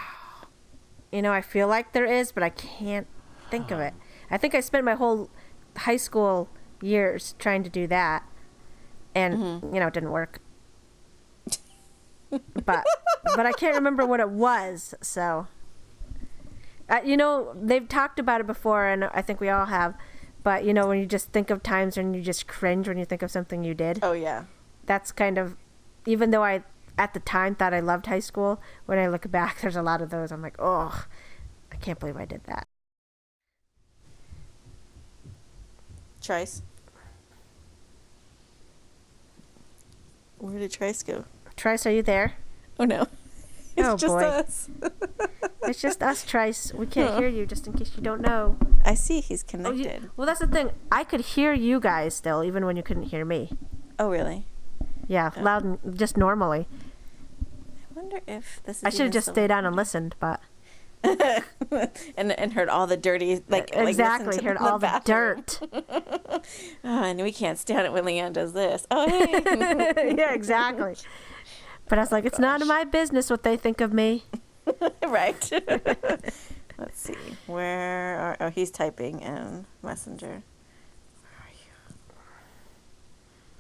You 1.11 1.23
know, 1.23 1.33
I 1.33 1.41
feel 1.41 1.69
like 1.69 1.93
there 1.93 2.05
is, 2.05 2.33
but 2.33 2.43
I 2.43 2.51
can't 2.51 3.07
think 3.51 3.71
of 3.71 3.81
it. 3.81 3.95
I 4.31 4.37
think 4.37 4.55
I 4.55 4.61
spent 4.61 4.85
my 4.85 4.93
whole 4.93 5.31
high 5.77 5.97
school 5.97 6.49
years 6.83 7.35
trying 7.39 7.63
to 7.65 7.71
do 7.71 7.87
that, 7.89 8.23
and 9.15 9.35
Mm-hmm. 9.35 9.75
you 9.75 9.81
know, 9.81 9.87
it 9.89 9.95
didn't 9.95 10.11
work. 10.11 10.41
but 12.31 12.85
but 13.37 13.47
I 13.47 13.53
can't 13.53 13.75
remember 13.75 14.05
what 14.07 14.21
it 14.21 14.29
was. 14.31 14.95
So, 15.01 15.47
uh, 16.89 17.01
you 17.05 17.17
know, 17.17 17.55
they've 17.61 17.89
talked 17.89 18.19
about 18.19 18.41
it 18.41 18.47
before, 18.47 18.87
and 18.87 19.05
I 19.05 19.23
think 19.23 19.41
we 19.41 19.49
all 19.49 19.67
have. 19.67 19.95
But 20.43 20.65
you 20.65 20.73
know, 20.75 20.87
when 20.89 20.99
you 20.99 21.07
just 21.07 21.33
think 21.33 21.51
of 21.51 21.63
times 21.63 21.97
when 21.97 22.15
you 22.15 22.23
just 22.23 22.47
cringe 22.47 22.87
when 22.89 22.99
you 22.99 23.05
think 23.05 23.23
of 23.23 23.31
something 23.31 23.65
you 23.65 23.75
did, 23.75 24.01
Oh 24.03 24.13
yeah. 24.13 24.45
that's 24.87 25.11
kind 25.13 25.39
of, 25.39 25.57
even 26.07 26.31
though 26.31 26.45
I 26.45 26.63
at 26.97 27.15
the 27.15 27.21
time 27.21 27.55
thought 27.55 27.73
I 27.75 27.81
loved 27.81 28.07
high 28.07 28.19
school, 28.21 28.61
when 28.87 28.99
I 28.99 29.07
look 29.09 29.31
back, 29.31 29.61
there's 29.61 29.77
a 29.77 29.83
lot 29.83 30.03
of 30.03 30.11
those. 30.11 30.31
I'm 30.33 30.43
like, 30.43 30.57
oh, 30.59 31.07
I 31.73 31.77
can't 31.77 31.99
believe 31.99 32.17
I 32.17 32.25
did 32.25 32.45
that. 32.45 32.67
Trice. 36.29 36.61
Where 40.37 40.59
did 40.59 40.71
Trice 40.73 41.03
go? 41.03 41.25
Trice, 41.57 41.87
are 41.87 41.91
you 41.91 42.03
there? 42.03 42.35
Oh 42.79 42.85
no. 42.85 43.07
It's 43.79 43.89
Oh, 43.89 43.97
just 43.97 44.13
boy. 44.15 44.25
us. 44.25 44.69
It's 45.63 45.81
just 45.81 46.03
us, 46.03 46.23
Trice. 46.27 46.75
We 46.75 46.85
can't 46.85 47.19
hear 47.19 47.29
you, 47.29 47.47
just 47.47 47.67
in 47.67 47.73
case 47.73 47.93
you 47.97 48.03
don't 48.03 48.21
know. 48.21 48.59
I 48.85 48.93
see 48.93 49.21
he's 49.21 49.43
Oh, 49.55 49.71
you- 49.73 49.85
connected. 49.85 50.11
well, 50.19 50.27
that's 50.27 50.41
the 50.41 50.47
thing. 50.49 50.71
I 50.93 51.03
could 51.05 51.21
hear 51.33 51.55
you 51.55 51.81
guys 51.81 52.15
still, 52.15 52.45
even 52.45 52.67
when 52.67 52.77
you 52.77 52.83
couldn't 52.83 53.05
hear 53.05 53.25
me. 53.25 53.53
Oh, 53.99 54.11
really? 54.11 54.45
Yeah, 55.07 55.31
oh. 55.35 55.41
loud 55.43 55.65
and 55.65 55.79
just 55.99 56.19
normally. 56.19 56.67
I 57.91 57.95
wonder 58.01 58.21
if 58.27 58.61
this 58.65 58.79
is 58.79 58.85
I 58.85 58.91
should 58.91 59.07
have 59.09 59.13
just 59.13 59.29
stayed 59.31 59.51
on 59.51 59.65
and 59.65 59.75
listened, 59.75 60.15
but 60.21 60.41
and 62.17 62.33
and 62.33 62.53
heard 62.53 62.69
all 62.69 62.87
the 62.87 62.97
dirty 62.97 63.43
like 63.49 63.75
like, 63.75 63.89
exactly 63.89 64.39
to 64.39 64.45
heard 64.45 64.57
all 64.57 64.79
the 64.79 65.03
dirt. 65.05 65.61
Oh, 66.85 67.03
and 67.03 67.21
we 67.21 67.33
can't 67.33 67.59
stand 67.59 67.85
it 67.87 67.93
when 67.93 68.05
Leanne 68.05 68.33
does 68.33 68.53
this. 68.53 68.87
Oh, 68.91 69.09
hey. 69.09 69.43
yeah, 70.17 70.33
exactly. 70.33 70.95
But 71.89 71.99
I 71.99 72.03
was 72.03 72.13
like, 72.13 72.25
it's 72.25 72.39
none 72.39 72.63
of 72.63 72.69
my 72.69 72.85
business 72.85 73.29
what 73.29 73.43
they 73.43 73.57
think 73.57 73.81
of 73.81 73.93
me. 73.93 74.23
right. 75.07 75.51
Let's 76.79 77.01
see. 77.01 77.17
Where 77.47 78.19
are? 78.19 78.37
Oh, 78.41 78.51
he's 78.51 78.71
typing 78.71 79.21
in 79.21 79.67
Messenger. 79.83 80.45
Where 81.23 81.33
are 81.41 81.51
you? 81.51 81.73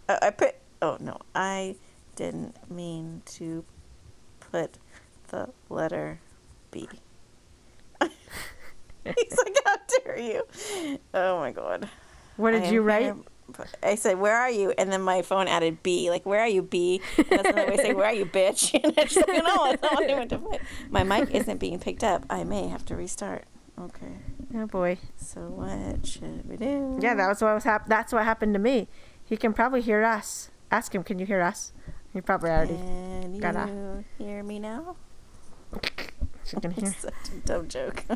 Uh, 0.08 0.18
I 0.22 0.30
put. 0.30 0.54
Oh 0.80 0.96
no, 1.00 1.18
I 1.34 1.74
didn't 2.14 2.56
mean 2.70 3.22
to 3.26 3.64
put 4.52 4.78
the 5.28 5.50
letter 5.68 6.20
B. 6.70 6.88
he's 9.18 9.38
like, 9.38 9.56
how 9.64 9.76
dare 10.04 10.18
you? 10.18 10.98
Oh 11.14 11.38
my 11.38 11.52
god. 11.52 11.88
What 12.36 12.52
did 12.52 12.64
am 12.64 12.74
you 12.74 12.82
write? 12.82 13.14
I 13.82 13.94
said, 13.94 14.18
"Where 14.18 14.36
are 14.36 14.50
you?" 14.50 14.72
And 14.76 14.92
then 14.92 15.00
my 15.02 15.22
phone 15.22 15.48
added 15.48 15.82
B, 15.82 16.10
like, 16.10 16.26
"Where 16.26 16.40
are 16.40 16.48
you, 16.48 16.62
B?" 16.62 17.00
And 17.16 17.26
that's 17.30 17.48
another 17.48 17.70
way 17.70 17.76
to 17.76 17.82
say, 17.82 17.94
"Where 17.94 18.06
are 18.06 18.14
you, 18.14 18.26
bitch?" 18.26 18.78
And 18.84 18.92
I 18.98 19.04
just 19.04 19.16
like, 19.16 19.42
no, 19.42 19.70
that's 19.70 19.82
not 19.82 19.94
what 19.94 20.10
I 20.10 20.14
meant 20.14 20.30
to 20.30 20.38
put. 20.38 20.60
My 20.90 21.02
mic 21.02 21.34
isn't 21.34 21.58
being 21.58 21.80
picked 21.80 22.04
up. 22.04 22.26
I 22.28 22.44
may 22.44 22.68
have 22.68 22.84
to 22.86 22.96
restart. 22.96 23.44
Okay. 23.80 24.12
Oh 24.54 24.66
boy. 24.66 24.98
So 25.16 25.40
what 25.40 26.06
should 26.06 26.48
we 26.48 26.56
do? 26.56 26.98
Yeah, 27.00 27.14
that 27.14 27.28
was 27.28 27.40
what 27.40 27.54
was 27.54 27.64
hap- 27.64 27.88
That's 27.88 28.12
what 28.12 28.24
happened 28.24 28.54
to 28.54 28.60
me. 28.60 28.88
He 29.24 29.36
can 29.36 29.52
probably 29.52 29.82
hear 29.82 30.04
us. 30.04 30.50
Ask 30.70 30.94
him, 30.94 31.02
can 31.02 31.18
you 31.18 31.26
hear 31.26 31.40
us? 31.40 31.72
He 32.12 32.20
probably 32.20 32.50
already. 32.50 32.74
Can 32.74 33.34
you 33.34 33.40
got 33.40 33.68
hear 34.18 34.42
me 34.42 34.58
now? 34.58 34.96
Can 36.60 36.70
hear. 36.72 36.92
Such 36.98 37.12
a 37.32 37.46
dumb 37.46 37.68
joke. 37.68 38.04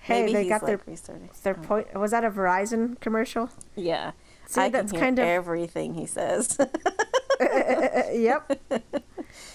hey, 0.00 0.22
Maybe 0.22 0.32
they 0.32 0.48
got 0.48 0.62
like 0.62 0.66
their 0.66 0.80
restarting. 0.86 1.28
their 1.42 1.56
Oh. 1.58 1.62
point. 1.66 1.94
Was 1.98 2.12
that 2.12 2.24
a 2.24 2.30
Verizon 2.30 2.98
commercial? 3.00 3.50
Yeah. 3.74 4.12
See, 4.46 4.60
I 4.60 4.68
that's 4.68 4.92
kind 4.92 5.18
of- 5.18 5.24
everything 5.26 5.94
he 5.94 6.06
says. 6.06 6.58
Yep. 7.38 8.60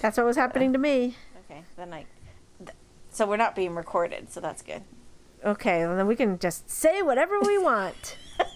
That's 0.02 0.16
what 0.18 0.26
was 0.28 0.36
happening 0.38 0.72
to 0.74 0.78
me. 0.78 1.16
okay, 1.50 1.64
then 1.78 1.92
I. 1.94 2.06
Th- 2.60 2.78
so 3.10 3.26
we're 3.26 3.38
not 3.38 3.56
being 3.56 3.74
recorded, 3.74 4.32
so 4.32 4.40
that's 4.40 4.62
good. 4.62 4.84
Okay, 5.44 5.88
well 5.88 5.96
then 5.96 6.06
we 6.06 6.16
can 6.16 6.38
just 6.38 6.70
say 6.70 7.02
whatever 7.02 7.40
we 7.40 7.58
want. 7.58 8.18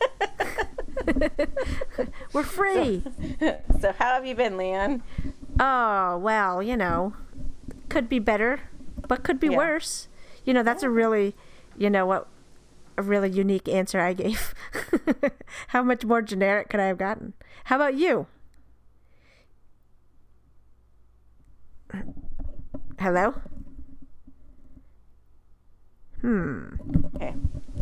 We're 2.33 2.43
free. 2.43 3.03
So 3.79 3.91
how 3.93 4.13
have 4.13 4.25
you 4.25 4.35
been, 4.35 4.53
Leanne? 4.57 5.01
Oh, 5.59 6.17
well, 6.19 6.61
you 6.61 6.77
know, 6.77 7.13
could 7.89 8.09
be 8.09 8.19
better, 8.19 8.61
but 9.07 9.23
could 9.23 9.39
be 9.39 9.47
Yeah. 9.49 9.57
worse. 9.57 10.07
You 10.43 10.53
know, 10.53 10.63
that's 10.63 10.83
a 10.83 10.89
really, 10.89 11.35
you 11.77 11.89
know 11.89 12.05
what, 12.05 12.27
a 12.97 13.01
really 13.01 13.29
unique 13.29 13.67
answer 13.67 13.99
I 13.99 14.13
gave. 14.13 14.53
How 15.69 15.83
much 15.83 16.05
more 16.05 16.21
generic 16.21 16.69
could 16.69 16.79
I 16.79 16.87
have 16.87 16.97
gotten? 16.97 17.33
How 17.65 17.75
about 17.77 17.95
you? 17.95 18.27
Hello? 22.99 23.35
Hmm. 26.21 26.65
Okay, 27.15 27.33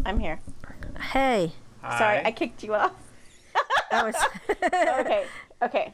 I'm 0.05 0.19
here. 0.19 0.39
Hey. 1.11 1.53
Sorry, 1.97 2.21
I 2.25 2.31
kicked 2.31 2.63
you 2.63 2.73
off. 2.75 2.91
That 3.91 4.05
was 4.05 4.15
okay, 4.99 5.25
okay. 5.61 5.93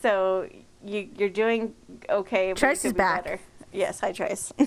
So 0.00 0.48
you 0.84 1.08
you're 1.16 1.28
doing 1.28 1.74
okay. 2.08 2.52
but 2.52 2.58
you 2.60 2.66
Trice 2.66 2.84
is 2.84 2.92
be 2.92 2.98
back. 2.98 3.24
better. 3.24 3.40
Yes, 3.72 4.00
hi 4.00 4.12
Trice. 4.12 4.52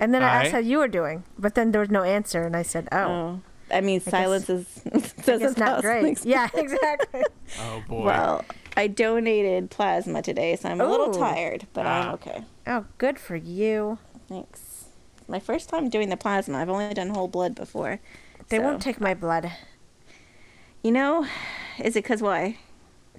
And 0.00 0.14
then 0.14 0.22
I 0.22 0.28
asked 0.42 0.52
how 0.52 0.58
you 0.58 0.78
were 0.78 0.88
doing, 0.88 1.24
but 1.38 1.54
then 1.54 1.70
there 1.72 1.80
was 1.82 1.90
no 1.90 2.02
answer, 2.02 2.40
and 2.42 2.56
I 2.56 2.62
said, 2.62 2.88
"Oh, 2.92 2.98
Oh, 2.98 3.40
I 3.70 3.82
mean 3.82 4.00
silence 4.00 4.48
is 4.48 4.64
I 4.94 5.22
doesn't 5.26 5.58
not 5.58 5.82
great." 5.82 6.02
things. 6.02 6.24
Yeah, 6.34 6.48
exactly. 6.54 7.22
Oh 7.60 7.82
boy. 7.86 8.04
Well, 8.06 8.44
I 8.74 8.86
donated 8.86 9.70
plasma 9.70 10.22
today, 10.22 10.56
so 10.56 10.70
I'm 10.70 10.80
a 10.80 10.88
little 10.88 11.12
tired, 11.12 11.66
but 11.74 11.86
I'm 11.86 12.08
Ah. 12.08 12.12
okay. 12.14 12.44
oh, 12.66 12.86
good 12.96 13.18
for 13.18 13.36
you. 13.36 13.98
Thanks. 14.30 14.86
My 15.28 15.40
first 15.40 15.68
time 15.68 15.90
doing 15.90 16.08
the 16.08 16.16
plasma. 16.16 16.56
I've 16.56 16.70
only 16.70 16.94
done 16.94 17.10
whole 17.10 17.28
blood 17.28 17.54
before. 17.54 18.00
They 18.48 18.56
so- 18.56 18.62
won't 18.62 18.80
take 18.80 18.98
my 18.98 19.12
blood. 19.12 19.52
You 20.82 20.92
know, 20.92 21.26
is 21.78 21.96
it 21.96 22.04
because 22.04 22.22
why? 22.22 22.56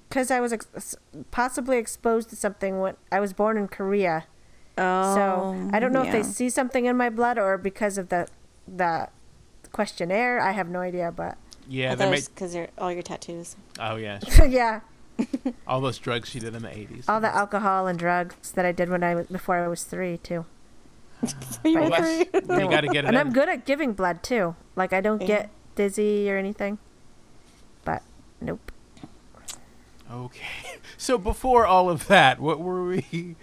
Because 0.08 0.30
I 0.30 0.40
was 0.40 0.52
ex- 0.52 0.96
possibly 1.30 1.76
exposed 1.78 2.30
to 2.30 2.36
something 2.36 2.80
when 2.80 2.96
I 3.12 3.20
was 3.20 3.32
born 3.32 3.56
in 3.56 3.68
Korea. 3.68 4.24
Oh, 4.76 5.14
so 5.14 5.70
I 5.72 5.80
don't 5.80 5.92
know 5.92 6.02
if 6.04 6.12
they 6.12 6.22
see 6.22 6.48
something 6.48 6.84
in 6.86 6.96
my 6.96 7.10
blood 7.10 7.36
or 7.38 7.58
because 7.58 7.98
of 7.98 8.08
the 8.10 8.28
the 8.66 9.08
questionnaire. 9.72 10.40
I 10.40 10.52
have 10.52 10.68
no 10.68 10.80
idea, 10.80 11.10
but 11.12 11.36
yeah, 11.68 11.92
I 11.92 11.94
they 11.96 12.20
because 12.20 12.52
they're 12.52 12.68
all 12.78 12.92
your 12.92 13.02
tattoos. 13.02 13.56
Oh 13.80 13.96
yeah, 13.96 14.20
yeah, 14.46 14.80
all 15.66 15.80
those 15.80 15.98
drugs 15.98 16.28
she 16.28 16.38
did 16.38 16.54
in 16.54 16.62
the 16.62 16.76
eighties. 16.76 17.08
all 17.08 17.20
the 17.20 17.34
alcohol 17.34 17.86
and 17.88 17.98
drugs 17.98 18.52
that 18.52 18.64
I 18.64 18.72
did 18.72 18.88
when 18.88 19.02
I 19.02 19.14
was 19.16 19.26
before 19.26 19.56
I 19.56 19.68
was 19.68 19.82
three 19.84 20.16
too. 20.18 20.46
You 21.64 21.74
Well, 21.80 21.90
were 21.90 21.96
three. 21.96 22.18
you 22.62 22.70
got 22.70 22.82
to 22.82 22.86
get 22.88 23.04
it. 23.04 23.08
And 23.08 23.16
in. 23.16 23.16
I'm 23.16 23.32
good 23.32 23.48
at 23.48 23.66
giving 23.66 23.92
blood 23.92 24.22
too. 24.22 24.54
Like 24.76 24.92
I 24.92 25.00
don't 25.00 25.20
Yeah. 25.20 25.26
get 25.26 25.50
dizzy 25.74 26.30
or 26.30 26.36
anything. 26.38 26.78
But 27.84 28.02
nope. 28.40 28.70
Okay. 30.10 30.40
So 31.00 31.16
before 31.16 31.64
all 31.64 31.88
of 31.90 32.08
that, 32.08 32.40
what 32.40 32.58
were 32.60 32.84
we? 32.88 33.00
Do 33.10 33.36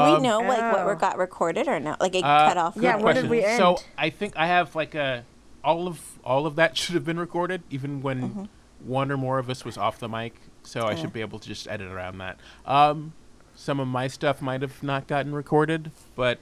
um, 0.00 0.16
we 0.22 0.28
know 0.28 0.40
like 0.40 0.60
what 0.72 0.80
Oh. 0.82 0.84
were 0.84 0.94
got 0.94 1.16
recorded 1.16 1.66
or 1.66 1.80
not? 1.80 1.98
Like 2.00 2.14
it 2.14 2.22
uh, 2.24 2.48
cut 2.48 2.56
off. 2.58 2.74
good 2.74 2.82
Yeah, 2.82 2.96
where 2.96 3.14
did 3.14 3.26
question. 3.28 3.30
we 3.30 3.56
So? 3.56 3.78
I 3.96 4.10
think 4.10 4.34
I 4.36 4.46
have 4.46 4.74
like 4.74 4.94
a 4.94 5.24
all 5.64 5.86
of 5.88 6.18
all 6.22 6.46
of 6.46 6.56
that 6.56 6.76
should 6.80 6.94
have 6.94 7.04
been 7.04 7.18
recorded, 7.18 7.62
even 7.70 8.02
when 8.02 8.20
Mm-hmm. 8.20 8.44
one 8.86 9.10
or 9.10 9.16
more 9.16 9.38
of 9.38 9.48
us 9.48 9.64
was 9.64 9.78
off 9.78 9.98
the 9.98 10.08
mic. 10.08 10.34
So 10.62 10.82
I 10.82 10.90
Yeah. 10.90 10.96
should 10.96 11.12
be 11.14 11.22
able 11.22 11.38
to 11.38 11.48
just 11.48 11.66
edit 11.68 11.90
around 11.90 12.18
that. 12.18 12.38
Um, 12.66 13.14
some 13.54 13.80
of 13.80 13.88
my 13.88 14.06
stuff 14.06 14.42
might 14.42 14.60
have 14.62 14.82
not 14.82 15.06
gotten 15.06 15.34
recorded, 15.34 15.90
but 16.16 16.38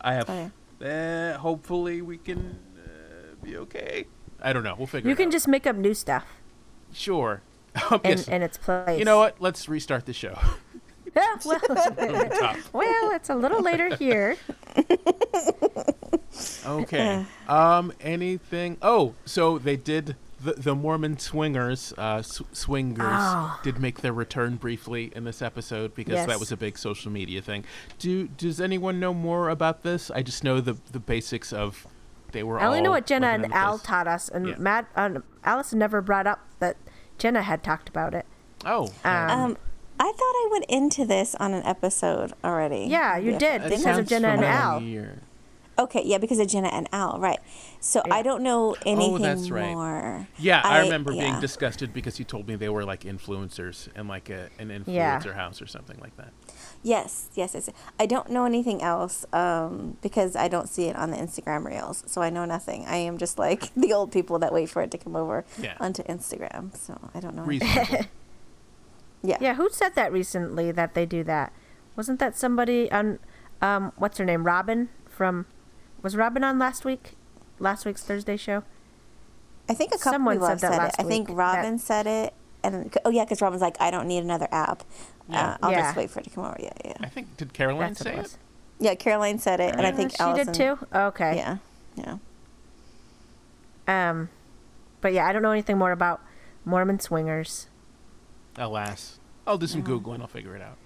I 0.00 0.12
have. 0.14 0.28
Oh, 0.28 0.86
Uh, 0.86 1.38
hopefully, 1.38 2.02
we 2.02 2.18
can 2.18 2.58
uh, 2.76 3.34
be 3.42 3.56
okay. 3.56 4.04
I 4.42 4.52
don't 4.52 4.64
know. 4.64 4.74
We'll 4.76 4.86
figure. 4.88 5.08
You 5.08 5.14
it 5.14 5.16
can 5.16 5.26
out. 5.28 5.32
just 5.32 5.48
make 5.48 5.66
up 5.66 5.76
new 5.76 5.94
stuff 5.94 6.26
sure. 6.92 7.40
Um, 7.90 8.00
in, 8.04 8.10
yes. 8.10 8.28
in 8.28 8.42
its 8.42 8.58
place. 8.58 8.98
You 8.98 9.04
know 9.04 9.18
what? 9.18 9.36
Let's 9.40 9.68
restart 9.68 10.06
the 10.06 10.12
show. 10.12 10.38
Yeah, 11.14 11.36
well, 11.44 11.58
From 11.66 11.74
the 11.94 12.36
top. 12.40 12.56
well, 12.72 13.10
it's 13.12 13.28
a 13.28 13.34
little 13.34 13.60
later 13.60 13.94
here. 13.96 14.34
Okay. 16.66 17.26
Um. 17.48 17.92
Anything? 18.00 18.78
Oh, 18.80 19.14
so 19.26 19.58
they 19.58 19.76
did 19.76 20.16
the, 20.40 20.52
the 20.54 20.74
Mormon 20.74 21.18
swingers, 21.18 21.92
uh, 21.98 22.22
sw- 22.22 22.42
swingers, 22.52 23.04
Oh. 23.10 23.60
did 23.62 23.78
make 23.78 24.00
their 24.00 24.12
return 24.14 24.56
briefly 24.56 25.12
in 25.14 25.24
this 25.24 25.42
episode 25.42 25.94
because 25.94 26.26
that 26.26 26.40
was 26.40 26.50
a 26.50 26.56
big 26.56 26.78
social 26.78 27.12
media 27.12 27.42
thing. 27.42 27.64
Do 27.98 28.28
does 28.28 28.60
anyone 28.60 28.98
know 28.98 29.12
more 29.12 29.50
about 29.50 29.82
this? 29.82 30.10
I 30.10 30.22
just 30.22 30.42
know 30.42 30.60
the 30.60 30.78
the 30.92 31.00
basics 31.00 31.52
of 31.52 31.86
they 32.32 32.42
were. 32.42 32.58
I 32.58 32.64
only 32.66 32.80
know 32.80 32.90
what 32.92 33.06
Jenna 33.06 33.26
and 33.28 33.52
Al 33.52 33.72
place. 33.72 33.82
taught 33.82 34.08
us, 34.08 34.28
and 34.30 34.48
Yeah. 34.48 34.54
Matt, 34.58 34.86
uh, 34.96 35.18
Allison 35.44 35.78
never 35.78 36.00
brought 36.00 36.26
up 36.26 36.40
that 36.60 36.76
Jenna 37.22 37.42
had 37.42 37.62
talked 37.62 37.88
about 37.88 38.14
it. 38.14 38.26
Oh, 38.66 38.86
Um, 39.04 39.30
Um, 39.30 39.56
I 40.00 40.06
thought 40.06 40.18
I 40.18 40.48
went 40.50 40.64
into 40.68 41.04
this 41.06 41.36
on 41.36 41.54
an 41.54 41.64
episode 41.64 42.32
already. 42.42 42.86
Yeah, 42.88 43.16
you 43.16 43.38
did, 43.38 43.62
that 43.62 43.70
because 43.70 43.98
of 43.98 44.08
Jenna 44.08 44.28
and 44.28 44.44
Al. 44.44 44.78
familiar. 44.80 45.20
Okay, 45.78 46.02
yeah, 46.04 46.18
because 46.18 46.40
of 46.40 46.48
Jenna 46.48 46.68
and 46.68 46.88
Al, 46.92 47.20
right. 47.20 47.38
So 47.78 48.02
Yeah. 48.06 48.14
I 48.14 48.22
don't 48.22 48.42
know 48.42 48.74
anything 48.84 49.14
Oh, 49.14 49.18
that's 49.18 49.50
right. 49.50 49.72
more. 49.72 50.26
Yeah, 50.36 50.62
I, 50.64 50.80
remember 50.80 51.12
being 51.12 51.38
disgusted 51.38 51.94
because 51.94 52.18
you 52.18 52.24
told 52.24 52.48
me 52.48 52.56
they 52.56 52.68
were 52.68 52.84
like 52.84 53.02
influencers 53.04 53.88
and 53.94 54.08
like 54.08 54.28
a, 54.28 54.48
an 54.58 54.68
influencer 54.70 55.24
Yeah. 55.26 55.32
house 55.32 55.62
or 55.62 55.66
something 55.68 55.98
like 56.00 56.16
that. 56.16 56.32
Yes, 56.84 57.28
yes, 57.34 57.54
yes. 57.54 57.70
I 58.00 58.06
don't 58.06 58.30
know 58.30 58.44
anything 58.44 58.82
else 58.82 59.24
um, 59.32 59.96
because 60.02 60.34
I 60.34 60.48
don't 60.48 60.68
see 60.68 60.86
it 60.86 60.96
on 60.96 61.10
the 61.12 61.16
Instagram 61.16 61.64
reels. 61.64 62.02
So 62.06 62.22
I 62.22 62.28
know 62.30 62.44
nothing. 62.44 62.84
I 62.86 62.96
am 62.96 63.18
just 63.18 63.38
like 63.38 63.72
the 63.76 63.92
old 63.92 64.10
people 64.10 64.38
that 64.40 64.52
wait 64.52 64.68
for 64.68 64.82
it 64.82 64.90
to 64.90 64.98
come 64.98 65.14
over 65.14 65.44
Yeah. 65.60 65.74
onto 65.78 66.02
Instagram. 66.04 66.76
So 66.76 66.98
I 67.14 67.20
don't 67.20 67.36
know. 67.36 67.48
Yeah. 69.24 69.36
Yeah, 69.40 69.54
who 69.54 69.68
said 69.70 69.94
that 69.94 70.12
recently 70.12 70.72
that 70.72 70.94
they 70.94 71.06
do 71.06 71.22
that? 71.24 71.52
Wasn't 71.94 72.18
that 72.18 72.36
somebody 72.36 72.90
on, 72.90 73.20
um, 73.60 73.92
what's 73.96 74.18
her 74.18 74.24
name? 74.24 74.42
Robin 74.44 74.88
from, 75.08 75.46
was 76.02 76.16
Robin 76.16 76.42
on 76.42 76.58
last 76.58 76.84
week? 76.84 77.12
Last 77.60 77.84
week's 77.86 78.02
Thursday 78.02 78.36
show? 78.36 78.64
I 79.68 79.74
think 79.74 79.92
a 79.94 79.98
couple 79.98 80.12
Someone 80.14 80.34
people 80.38 80.48
said 80.48 80.50
have 80.50 80.60
that 80.62 80.70
said 80.72 80.74
it. 80.74 80.82
last 80.82 80.94
I 80.98 81.02
think 81.04 81.28
Robin 81.30 81.72
that- 81.76 81.80
said 81.80 82.06
it. 82.08 82.34
And 82.64 82.94
oh 83.04 83.10
yeah, 83.10 83.24
because 83.24 83.40
Robin's 83.42 83.62
like, 83.62 83.76
I 83.80 83.90
don't 83.90 84.06
need 84.06 84.18
another 84.22 84.48
app. 84.52 84.82
Yeah. 85.28 85.50
Uh, 85.52 85.56
I'll 85.62 85.70
Yeah. 85.72 85.80
just 85.82 85.96
wait 85.96 86.10
for 86.10 86.20
it 86.20 86.24
to 86.24 86.30
come 86.30 86.44
over. 86.44 86.56
Yeah, 86.60 86.70
yeah, 86.84 86.94
I 87.00 87.06
think 87.08 87.36
did 87.36 87.52
Caroline 87.52 87.88
That's 87.94 88.00
say 88.00 88.14
it 88.14 88.18
it? 88.26 88.36
yeah. 88.78 88.94
Caroline 88.94 89.38
said 89.38 89.60
it, 89.60 89.74
and 89.74 89.86
I 89.86 89.92
think 89.92 90.12
she 90.12 90.18
Allison 90.20 90.46
did 90.46 90.54
too? 90.54 90.78
Okay. 90.94 91.36
Yeah, 91.36 91.56
yeah. 91.96 92.16
Um, 93.88 94.28
but 95.00 95.12
yeah, 95.12 95.26
I 95.26 95.32
don't 95.32 95.42
know 95.42 95.50
anything 95.50 95.78
more 95.78 95.92
about 95.92 96.20
Mormon 96.64 97.00
swingers. 97.00 97.66
Alas, 98.56 99.18
I'll 99.46 99.58
do 99.58 99.66
some 99.66 99.82
googling. 99.82 100.20
I'll 100.20 100.26
figure 100.26 100.54
it 100.54 100.62
out. 100.62 100.76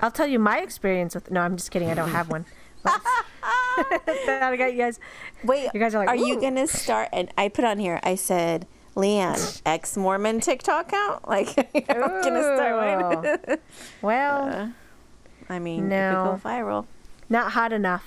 I'll 0.00 0.10
tell 0.10 0.26
you 0.26 0.38
my 0.38 0.58
experience 0.60 1.14
with. 1.14 1.30
No, 1.30 1.40
I'm 1.40 1.56
just 1.56 1.70
kidding. 1.70 1.90
I 1.90 1.94
don't 1.94 2.10
have 2.10 2.30
one. 2.30 2.44
But- 2.82 2.98
I 3.42 4.54
got 4.58 4.72
you 4.72 4.78
guys. 4.78 4.98
Wait, 5.44 5.68
You 5.74 5.80
guys 5.80 5.94
are 5.94 5.98
like, 5.98 6.08
are 6.08 6.16
you 6.16 6.40
gonna 6.40 6.66
start? 6.66 7.08
And 7.12 7.30
I 7.36 7.48
put 7.48 7.64
on 7.64 7.78
here. 7.78 8.00
I 8.02 8.14
said, 8.14 8.66
Leanne, 8.96 9.62
ex 9.64 9.96
Mormon 9.96 10.40
TikTok 10.40 10.88
account. 10.88 11.20
Like, 11.28 11.56
I'm 11.88 12.00
gonna 12.22 12.42
start 12.42 13.36
one. 13.46 13.58
Well, 14.02 14.44
Uh, 14.48 14.68
I 15.48 15.58
mean, 15.58 15.88
No. 15.88 15.96
it 15.96 16.14
could 16.40 16.42
go 16.42 16.48
viral. 16.48 16.86
not 17.28 17.52
hot 17.52 17.72
enough. 17.72 18.04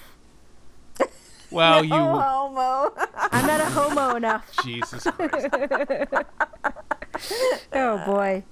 Well, 1.52 1.80
Oh, 1.80 1.82
you 1.82 1.94
homo. 1.94 2.94
I'm 3.32 3.46
not 3.48 3.60
a 3.62 3.66
homo 3.66 4.16
enough. 4.16 4.52
Jesus 4.64 5.04
Christ. 5.04 5.48
Oh 7.74 8.04
boy, 8.06 8.44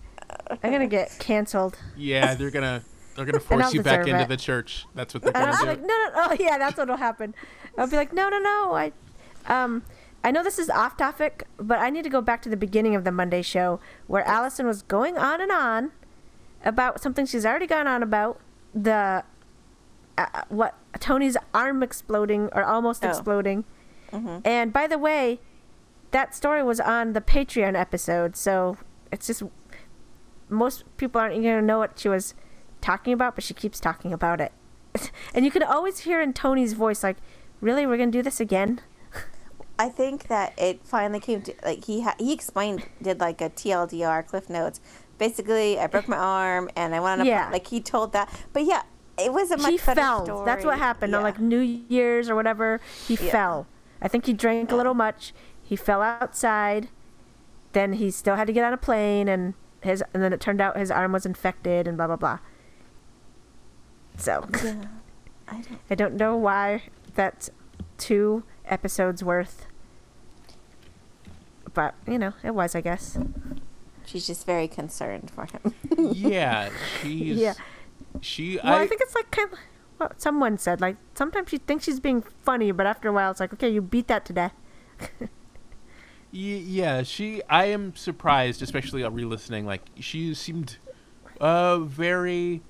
I'm 0.63 0.71
gonna 0.71 0.87
get 0.87 1.15
canceled. 1.19 1.77
Yeah, 1.97 2.35
they're 2.35 2.51
gonna 2.51 2.83
they're 3.15 3.25
gonna 3.25 3.39
force 3.39 3.73
you 3.73 3.81
back 3.81 4.03
deserve 4.03 4.15
into 4.21 4.29
the 4.29 4.37
church. 4.37 4.85
That's 4.95 5.13
what 5.13 5.23
they're 5.23 5.35
And 5.35 5.49
I'll 5.51 5.57
gonna 5.57 5.71
be 5.71 5.81
do. 5.81 5.81
like, 5.81 5.87
no, 5.87 5.95
no, 5.95 6.11
oh 6.29 6.35
yeah, 6.39 6.57
that's 6.57 6.77
what'll 6.77 6.97
happen. 6.97 7.33
I'll 7.77 7.87
be 7.87 7.95
like, 7.95 8.13
no, 8.13 8.29
no, 8.29 8.39
no. 8.39 8.73
I, 8.73 8.91
um, 9.47 9.83
I 10.23 10.31
know 10.31 10.43
this 10.43 10.59
is 10.59 10.69
off 10.69 10.97
topic, 10.97 11.45
but 11.57 11.79
I 11.79 11.89
need 11.89 12.03
to 12.03 12.09
go 12.09 12.21
back 12.21 12.41
to 12.43 12.49
the 12.49 12.57
beginning 12.57 12.95
of 12.95 13.03
the 13.03 13.11
Monday 13.11 13.41
show 13.41 13.79
where 14.07 14.23
Allison 14.27 14.67
was 14.67 14.81
going 14.83 15.17
on 15.17 15.41
and 15.41 15.51
on 15.51 15.91
about 16.63 17.01
something 17.01 17.25
she's 17.25 17.45
already 17.45 17.65
gone 17.67 17.87
on 17.87 18.03
about 18.03 18.39
the 18.73 19.23
uh, 20.17 20.25
what 20.49 20.75
Tony's 20.99 21.37
arm 21.53 21.81
exploding 21.81 22.49
or 22.53 22.63
almost 22.63 23.03
Oh. 23.03 23.09
exploding. 23.09 23.63
And 24.45 24.73
by 24.73 24.87
the 24.87 24.97
way, 24.97 25.39
that 26.11 26.35
story 26.35 26.61
was 26.61 26.79
on 26.81 27.13
the 27.13 27.21
Patreon 27.21 27.79
episode, 27.79 28.35
so 28.35 28.77
it's 29.11 29.25
just 29.27 29.41
most 30.49 30.83
people 30.97 31.21
aren't 31.21 31.33
even 31.33 31.45
gonna 31.45 31.61
know 31.61 31.79
what 31.79 31.97
she 31.97 32.09
was 32.09 32.33
talking 32.81 33.13
about, 33.13 33.35
but 33.35 33.43
she 33.45 33.53
keeps 33.53 33.79
talking 33.79 34.11
about 34.11 34.41
it. 34.41 34.51
and 35.33 35.45
you 35.45 35.51
can 35.51 35.63
always 35.63 35.99
hear 35.99 36.19
in 36.21 36.33
Tony's 36.33 36.73
voice, 36.73 37.03
like, 37.03 37.17
"Really, 37.61 37.87
we're 37.87 37.97
gonna 37.97 38.11
do 38.11 38.21
this 38.21 38.39
again?" 38.41 38.81
I 39.81 39.89
think 39.89 40.27
that 40.27 40.53
it 40.57 40.81
finally 40.85 41.19
came 41.19 41.41
to 41.41 41.53
like 41.65 41.85
he 41.85 42.01
ha- 42.01 42.15
he 42.19 42.31
explained 42.33 42.85
did 43.01 43.19
like 43.19 43.41
a 43.41 43.49
TLDR 43.49 44.25
Cliff 44.27 44.49
Notes. 44.49 44.79
Basically, 45.17 45.79
I 45.79 45.87
broke 45.87 46.07
my 46.07 46.17
arm 46.17 46.69
and 46.75 46.93
I 46.93 46.99
went 46.99 47.21
on 47.21 47.27
a 47.27 47.29
Yeah. 47.29 47.49
like 47.51 47.67
he 47.67 47.79
told 47.81 48.13
that. 48.13 48.29
But 48.53 48.65
yeah, 48.65 48.83
it 49.17 49.33
was 49.33 49.49
a 49.51 49.57
much 49.57 49.71
he 49.71 49.77
better 49.77 50.01
fell. 50.01 50.25
story. 50.25 50.45
That's 50.45 50.63
what 50.65 50.77
happened 50.77 51.15
on 51.15 51.23
like 51.23 51.39
New 51.39 51.59
Year's 51.59 52.29
or 52.29 52.35
whatever. 52.35 52.79
He 53.07 53.15
Yeah. 53.15 53.31
fell. 53.31 53.67
I 54.01 54.07
think 54.07 54.25
he 54.27 54.33
drank 54.33 54.71
a 54.71 54.75
little 54.75 54.93
much. 54.93 55.33
He 55.63 55.75
fell 55.75 56.01
outside. 56.01 56.89
Then 57.73 57.93
he 57.93 58.11
still 58.11 58.35
had 58.35 58.47
to 58.47 58.53
get 58.53 58.63
on 58.65 58.73
a 58.73 58.77
plane, 58.77 59.27
and 59.27 59.53
his 59.81 60.03
and 60.13 60.21
then 60.21 60.31
it 60.33 60.39
turned 60.41 60.61
out 60.61 60.77
his 60.77 60.91
arm 60.91 61.11
was 61.11 61.25
infected, 61.25 61.87
and 61.87 61.97
blah 61.97 62.07
blah 62.07 62.17
blah. 62.17 62.39
So 64.17 64.45
Yeah. 64.63 64.75
I 65.47 65.53
don't. 65.61 65.79
I 65.89 65.95
don't 65.95 66.13
know 66.15 66.35
why 66.37 66.83
that's 67.15 67.49
two 67.97 68.43
episodes 68.65 69.23
worth. 69.23 69.65
But, 71.73 71.95
you 72.07 72.17
know, 72.17 72.33
it 72.43 72.53
was, 72.53 72.75
I 72.75 72.81
guess. 72.81 73.17
She's 74.05 74.27
just 74.27 74.45
very 74.45 74.67
concerned 74.67 75.31
for 75.31 75.45
him. 75.45 75.73
yeah, 76.13 76.69
she's 77.01 77.37
Yeah. 77.37 77.53
she 78.19 78.59
Well, 78.63 78.73
I, 78.73 78.81
I, 78.83 78.87
think 78.87 79.01
it's 79.01 79.15
like 79.15 79.31
kind 79.31 79.51
of 79.53 79.59
what 79.97 80.21
someone 80.21 80.57
said. 80.57 80.81
Like, 80.81 80.97
sometimes 81.13 81.49
she 81.49 81.57
thinks 81.57 81.85
she's 81.85 81.99
being 81.99 82.23
funny, 82.43 82.71
but 82.71 82.85
after 82.85 83.09
a 83.09 83.13
while, 83.13 83.31
it's 83.31 83.39
like, 83.39 83.53
okay, 83.53 83.69
you 83.69 83.81
beat 83.81 84.07
that 84.07 84.25
to 84.25 84.33
death. 84.33 84.53
yeah, 86.31 87.03
she 87.03 87.41
I 87.49 87.65
am 87.65 87.95
surprised, 87.95 88.61
especially 88.61 89.03
on 89.03 89.13
re-listening, 89.13 89.65
like 89.65 89.81
she 89.99 90.33
seemed 90.33 90.77
uh 91.39 91.79
very 91.79 92.61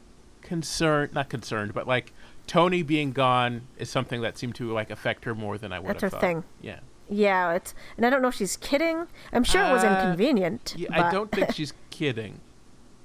concerned, 0.42 1.14
not 1.14 1.30
concerned, 1.30 1.74
but 1.74 1.88
like 1.88 2.14
Tony 2.48 2.82
being 2.84 3.12
gone 3.12 3.62
is 3.78 3.90
something 3.90 4.22
that 4.22 4.38
seemed 4.38 4.56
to 4.56 4.72
like 4.72 4.90
affect 4.90 5.26
her 5.26 5.36
more 5.36 5.58
than 5.58 5.72
I 5.72 5.80
would 5.80 5.90
That's 5.90 6.02
have 6.04 6.12
her 6.14 6.18
thought. 6.20 6.22
thing. 6.22 6.44
Yeah. 6.62 6.80
Yeah, 7.14 7.52
it's, 7.54 7.76
and 7.98 8.06
I 8.06 8.10
don't 8.10 8.22
know 8.22 8.30
if 8.30 8.36
she's 8.36 8.56
kidding. 8.58 9.06
I'm 9.34 9.44
sure 9.44 9.62
it 9.68 9.72
was 9.72 9.84
Uh, 9.84 9.88
inconvenient. 9.90 10.74
Yeah, 10.78 10.88
I 10.94 11.02
but- 11.02 11.12
don't 11.12 11.32
think 11.32 11.52
she's 11.54 11.74
kidding. 11.90 12.40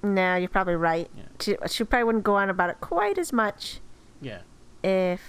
No, 0.02 0.36
you're 0.36 0.48
probably 0.48 0.76
right. 0.76 1.10
Yeah. 1.16 1.22
She, 1.40 1.56
she 1.68 1.82
probably 1.84 2.04
wouldn't 2.04 2.22
go 2.24 2.36
on 2.36 2.48
about 2.48 2.70
it 2.70 2.80
quite 2.80 3.18
as 3.18 3.32
much 3.32 3.80
Yeah. 4.20 4.40
if. 4.84 5.20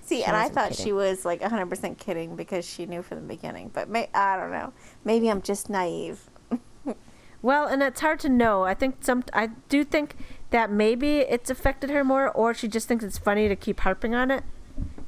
See, 0.00 0.24
and 0.24 0.34
I 0.34 0.40
wasn't 0.40 0.54
thought 0.54 0.70
kidding. 0.70 0.84
she 0.86 0.92
was 0.92 1.24
like 1.26 1.40
100% 1.42 1.98
kidding 1.98 2.34
because 2.36 2.64
she 2.66 2.86
knew 2.86 3.02
from 3.02 3.18
the 3.18 3.34
beginning. 3.34 3.70
But 3.74 3.88
may- 3.90 4.08
I 4.14 4.36
don't 4.38 4.50
know. 4.50 4.72
Maybe 5.04 5.30
I'm 5.30 5.42
just 5.42 5.68
naive. 5.70 6.30
Well, 7.44 7.66
and 7.66 7.82
it's 7.82 8.00
hard 8.00 8.20
to 8.20 8.28
know. 8.28 8.62
I 8.62 8.72
think 8.74 8.98
some. 9.00 9.24
I 9.32 9.48
do 9.68 9.82
think 9.82 10.14
that 10.50 10.70
maybe 10.70 11.18
it's 11.18 11.50
affected 11.50 11.90
her 11.90 12.04
more, 12.04 12.30
or 12.30 12.54
she 12.54 12.68
just 12.68 12.86
thinks 12.86 13.02
it's 13.04 13.18
funny 13.18 13.48
to 13.48 13.56
keep 13.56 13.80
harping 13.80 14.14
on 14.14 14.30
it. 14.30 14.44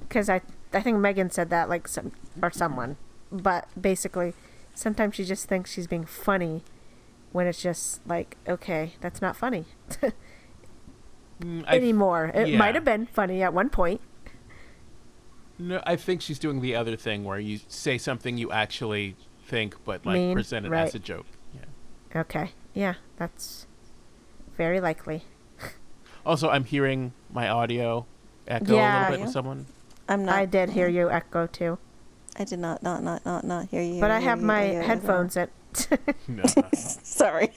Because 0.01 0.29
I, 0.29 0.41
I 0.73 0.81
think 0.81 0.99
Megan 0.99 1.31
said 1.31 1.49
that, 1.51 1.69
like 1.69 1.87
some 1.87 2.11
or 2.43 2.51
someone, 2.51 2.97
but 3.33 3.69
basically, 3.81 4.35
sometimes 4.75 5.15
she 5.17 5.25
just 5.25 5.47
thinks 5.49 5.73
she's 5.73 5.87
being 5.87 6.05
funny, 6.05 6.63
when 7.33 7.47
it's 7.47 7.61
just 7.63 8.07
like, 8.07 8.37
okay, 8.49 8.93
that's 9.01 9.21
not 9.21 9.37
funny 9.37 9.65
Mm, 11.41 11.65
anymore. 11.69 12.31
It 12.35 12.49
yeah. 12.49 12.59
might 12.59 12.75
have 12.75 12.85
been 12.85 13.07
funny 13.07 13.43
at 13.43 13.53
one 13.53 13.69
point. 13.71 14.01
no, 15.59 15.83
I 15.87 15.97
think 15.97 16.21
she's 16.23 16.39
doing 16.39 16.61
the 16.61 16.75
other 16.77 16.97
thing 16.97 17.25
where 17.25 17.39
you 17.39 17.61
say 17.69 17.99
something 17.99 18.39
you 18.39 18.51
actually 18.53 19.17
think, 19.47 19.77
but 19.85 20.05
like 20.07 20.15
Mean, 20.15 20.35
present 20.35 20.67
it 20.67 20.71
right. 20.71 20.83
as 20.87 20.95
a 20.95 20.99
joke. 20.99 21.27
Yeah. 21.55 22.21
Okay, 22.21 22.51
yeah, 22.73 22.95
that's 23.17 23.67
very 24.57 24.81
likely. 24.81 25.25
Also, 26.27 26.49
I'm 26.49 26.65
hearing 26.65 27.13
my 27.31 27.51
audio 27.51 28.07
echo 28.49 28.65
a 28.65 28.65
little 28.65 29.11
bit 29.11 29.19
Yeah. 29.19 29.25
with 29.27 29.29
someone. 29.31 29.67
I'm 30.09 30.25
not. 30.25 30.35
I 30.37 30.47
did 30.47 30.71
hear 30.71 30.89
you 30.89 31.11
echo 31.11 31.47
too, 31.47 31.77
I 32.37 32.45
did 32.45 32.59
not, 32.59 32.83
not, 32.83 33.03
not, 33.03 33.25
not, 33.25 33.45
not 33.45 33.69
hear 33.69 33.83
you. 33.83 34.01
but 34.01 34.11
I 34.11 34.21
have 34.21 34.41
you, 34.41 34.47
my 34.47 34.73
you, 34.73 34.81
headphones 34.81 35.37
in. 35.37 35.49
No. 36.29 36.43
Sorry. 36.75 37.51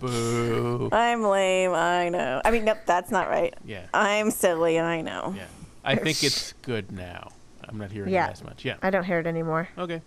Boo. 0.00 0.88
I'm 0.92 1.22
lame. 1.24 1.72
I 1.72 2.08
know. 2.08 2.40
I 2.44 2.50
mean, 2.50 2.64
nope, 2.64 2.78
that's 2.86 3.10
not 3.10 3.28
right. 3.28 3.54
Yeah. 3.64 3.86
I'm 3.92 4.30
silly. 4.30 4.78
I 4.78 5.00
know. 5.00 5.34
Yeah. 5.36 5.46
I 5.84 5.96
think 5.96 6.22
it's 6.22 6.52
good 6.62 6.92
now. 6.92 7.30
I'm 7.68 7.78
not 7.78 7.90
hearing 7.90 8.12
Yeah. 8.12 8.28
it 8.28 8.32
as 8.32 8.44
much. 8.44 8.64
Yeah. 8.64 8.76
I 8.82 8.90
don't 8.90 9.04
hear 9.04 9.18
it 9.18 9.26
anymore. 9.26 9.68
Okay. 9.76 10.02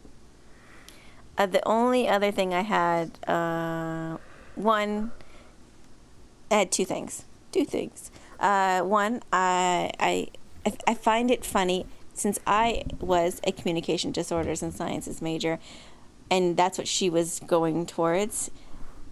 Uh, 1.38 1.46
the 1.46 1.66
only 1.68 2.08
other 2.08 2.32
thing 2.32 2.54
I 2.54 2.62
had, 2.62 3.18
uh, 3.28 4.18
one, 4.56 5.12
I 6.50 6.56
had 6.60 6.72
two 6.72 6.86
things. 6.86 7.26
Two 7.52 7.66
things. 7.66 8.12
Uh, 8.40 8.82
one, 8.82 9.22
I, 9.34 9.92
I, 10.00 10.28
I- 10.66 10.78
I 10.88 10.94
find 10.94 11.30
it 11.32 11.46
funny. 11.46 11.86
Since 12.22 12.40
I 12.46 12.84
was 13.00 13.42
a 13.44 13.52
communication 13.52 14.12
disorders 14.12 14.62
and 14.62 14.74
sciences 14.74 15.22
major, 15.22 15.60
and 16.30 16.56
that's 16.56 16.78
what 16.78 16.88
she 16.88 17.10
was 17.10 17.42
going 17.46 17.86
towards, 17.86 18.52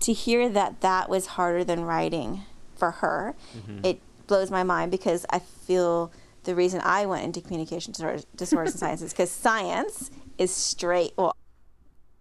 to 0.01 0.13
hear 0.13 0.47
that 0.49 0.81
that 0.81 1.09
was 1.09 1.27
harder 1.27 1.63
than 1.63 1.83
writing 1.83 2.43
for 2.75 2.91
her, 2.91 3.35
mm-hmm. 3.55 3.83
it 3.83 3.99
blows 4.27 4.49
my 4.49 4.63
mind 4.63 4.91
because 4.91 5.25
I 5.29 5.39
feel 5.39 6.11
the 6.43 6.55
reason 6.55 6.81
I 6.83 7.05
went 7.05 7.25
into 7.25 7.41
communication 7.41 7.91
disorders, 7.91 8.25
disorders 8.35 8.73
and 8.73 8.79
sciences 8.79 9.11
because 9.11 9.29
science 9.29 10.09
is 10.37 10.51
straight. 10.51 11.11
Well, 11.17 11.35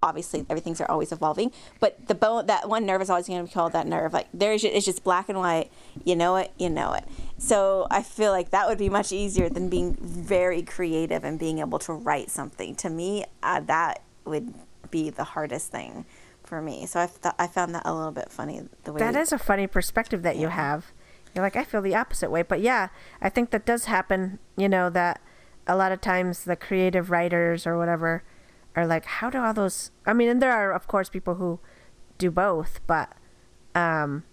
obviously 0.03 0.45
everything's 0.49 0.81
are 0.81 0.91
always 0.91 1.13
evolving, 1.13 1.53
but 1.81 2.09
the 2.09 2.15
bone 2.15 2.47
that 2.47 2.69
one 2.69 2.87
nerve 2.87 3.03
is 3.03 3.11
always 3.11 3.27
going 3.27 3.41
to 3.41 3.47
be 3.49 3.53
called 3.53 3.73
that 3.73 3.87
nerve. 3.87 4.13
Like 4.13 4.27
there's 4.35 4.65
it's 4.65 4.85
just 4.85 5.05
black 5.05 5.29
and 5.29 5.39
white. 5.39 5.71
You 6.05 6.17
know 6.17 6.37
it, 6.37 6.53
you 6.59 6.69
know 6.69 6.95
it. 6.95 7.05
So 7.39 7.87
I 7.91 8.03
feel 8.03 8.33
like 8.33 8.51
that 8.51 8.69
would 8.69 8.79
be 8.79 8.89
much 8.89 9.13
easier 9.13 9.49
than 9.49 9.69
being 9.69 9.97
very 10.01 10.63
creative 10.63 11.25
and 11.25 11.39
being 11.39 11.61
able 11.61 11.79
to 11.81 11.93
write 11.93 12.31
something. 12.31 12.75
To 12.77 12.91
me, 12.91 13.25
uh, 13.43 13.61
that 13.61 14.03
would 14.25 14.53
be 14.91 15.11
the 15.11 15.25
hardest 15.25 15.71
thing 15.71 16.05
for 16.43 16.61
me. 16.61 16.85
So 16.87 17.01
I 17.01 17.07
th- 17.07 17.35
I 17.39 17.47
found 17.47 17.75
that 17.75 17.83
a 17.85 17.95
little 17.95 18.11
bit 18.11 18.31
funny 18.31 18.63
the 18.85 18.93
way 18.93 18.99
That 18.99 19.15
is 19.15 19.33
a 19.33 19.39
funny 19.39 19.67
perspective 19.67 20.23
that 20.23 20.37
you 20.37 20.49
have. 20.49 20.87
You're 21.35 21.45
like, 21.45 21.57
I 21.57 21.63
feel 21.63 21.83
the 21.83 21.95
opposite 21.95 22.31
way. 22.31 22.43
But 22.43 22.61
yeah, 22.61 22.89
I 23.21 23.29
think 23.29 23.51
that 23.51 23.65
does 23.65 23.85
happen, 23.85 24.39
you 24.57 24.69
know, 24.69 24.91
that 24.91 25.21
a 25.67 25.77
lot 25.77 25.93
of 25.93 26.01
times 26.01 26.45
the 26.45 26.57
creative 26.57 27.11
writers 27.11 27.67
or 27.67 27.79
whatever 27.79 28.25
are 28.75 28.87
like, 28.87 29.05
how 29.05 29.31
do 29.31 29.39
all 29.39 29.55
those. 29.55 29.91
I 30.07 30.13
mean, 30.13 30.29
and 30.29 30.43
there 30.43 30.53
are, 30.53 30.73
of 30.73 30.89
course, 30.89 31.09
people 31.09 31.35
who 31.35 31.61
do 32.17 32.31
both, 32.31 32.81
but 32.87 33.13
um, 33.75 34.25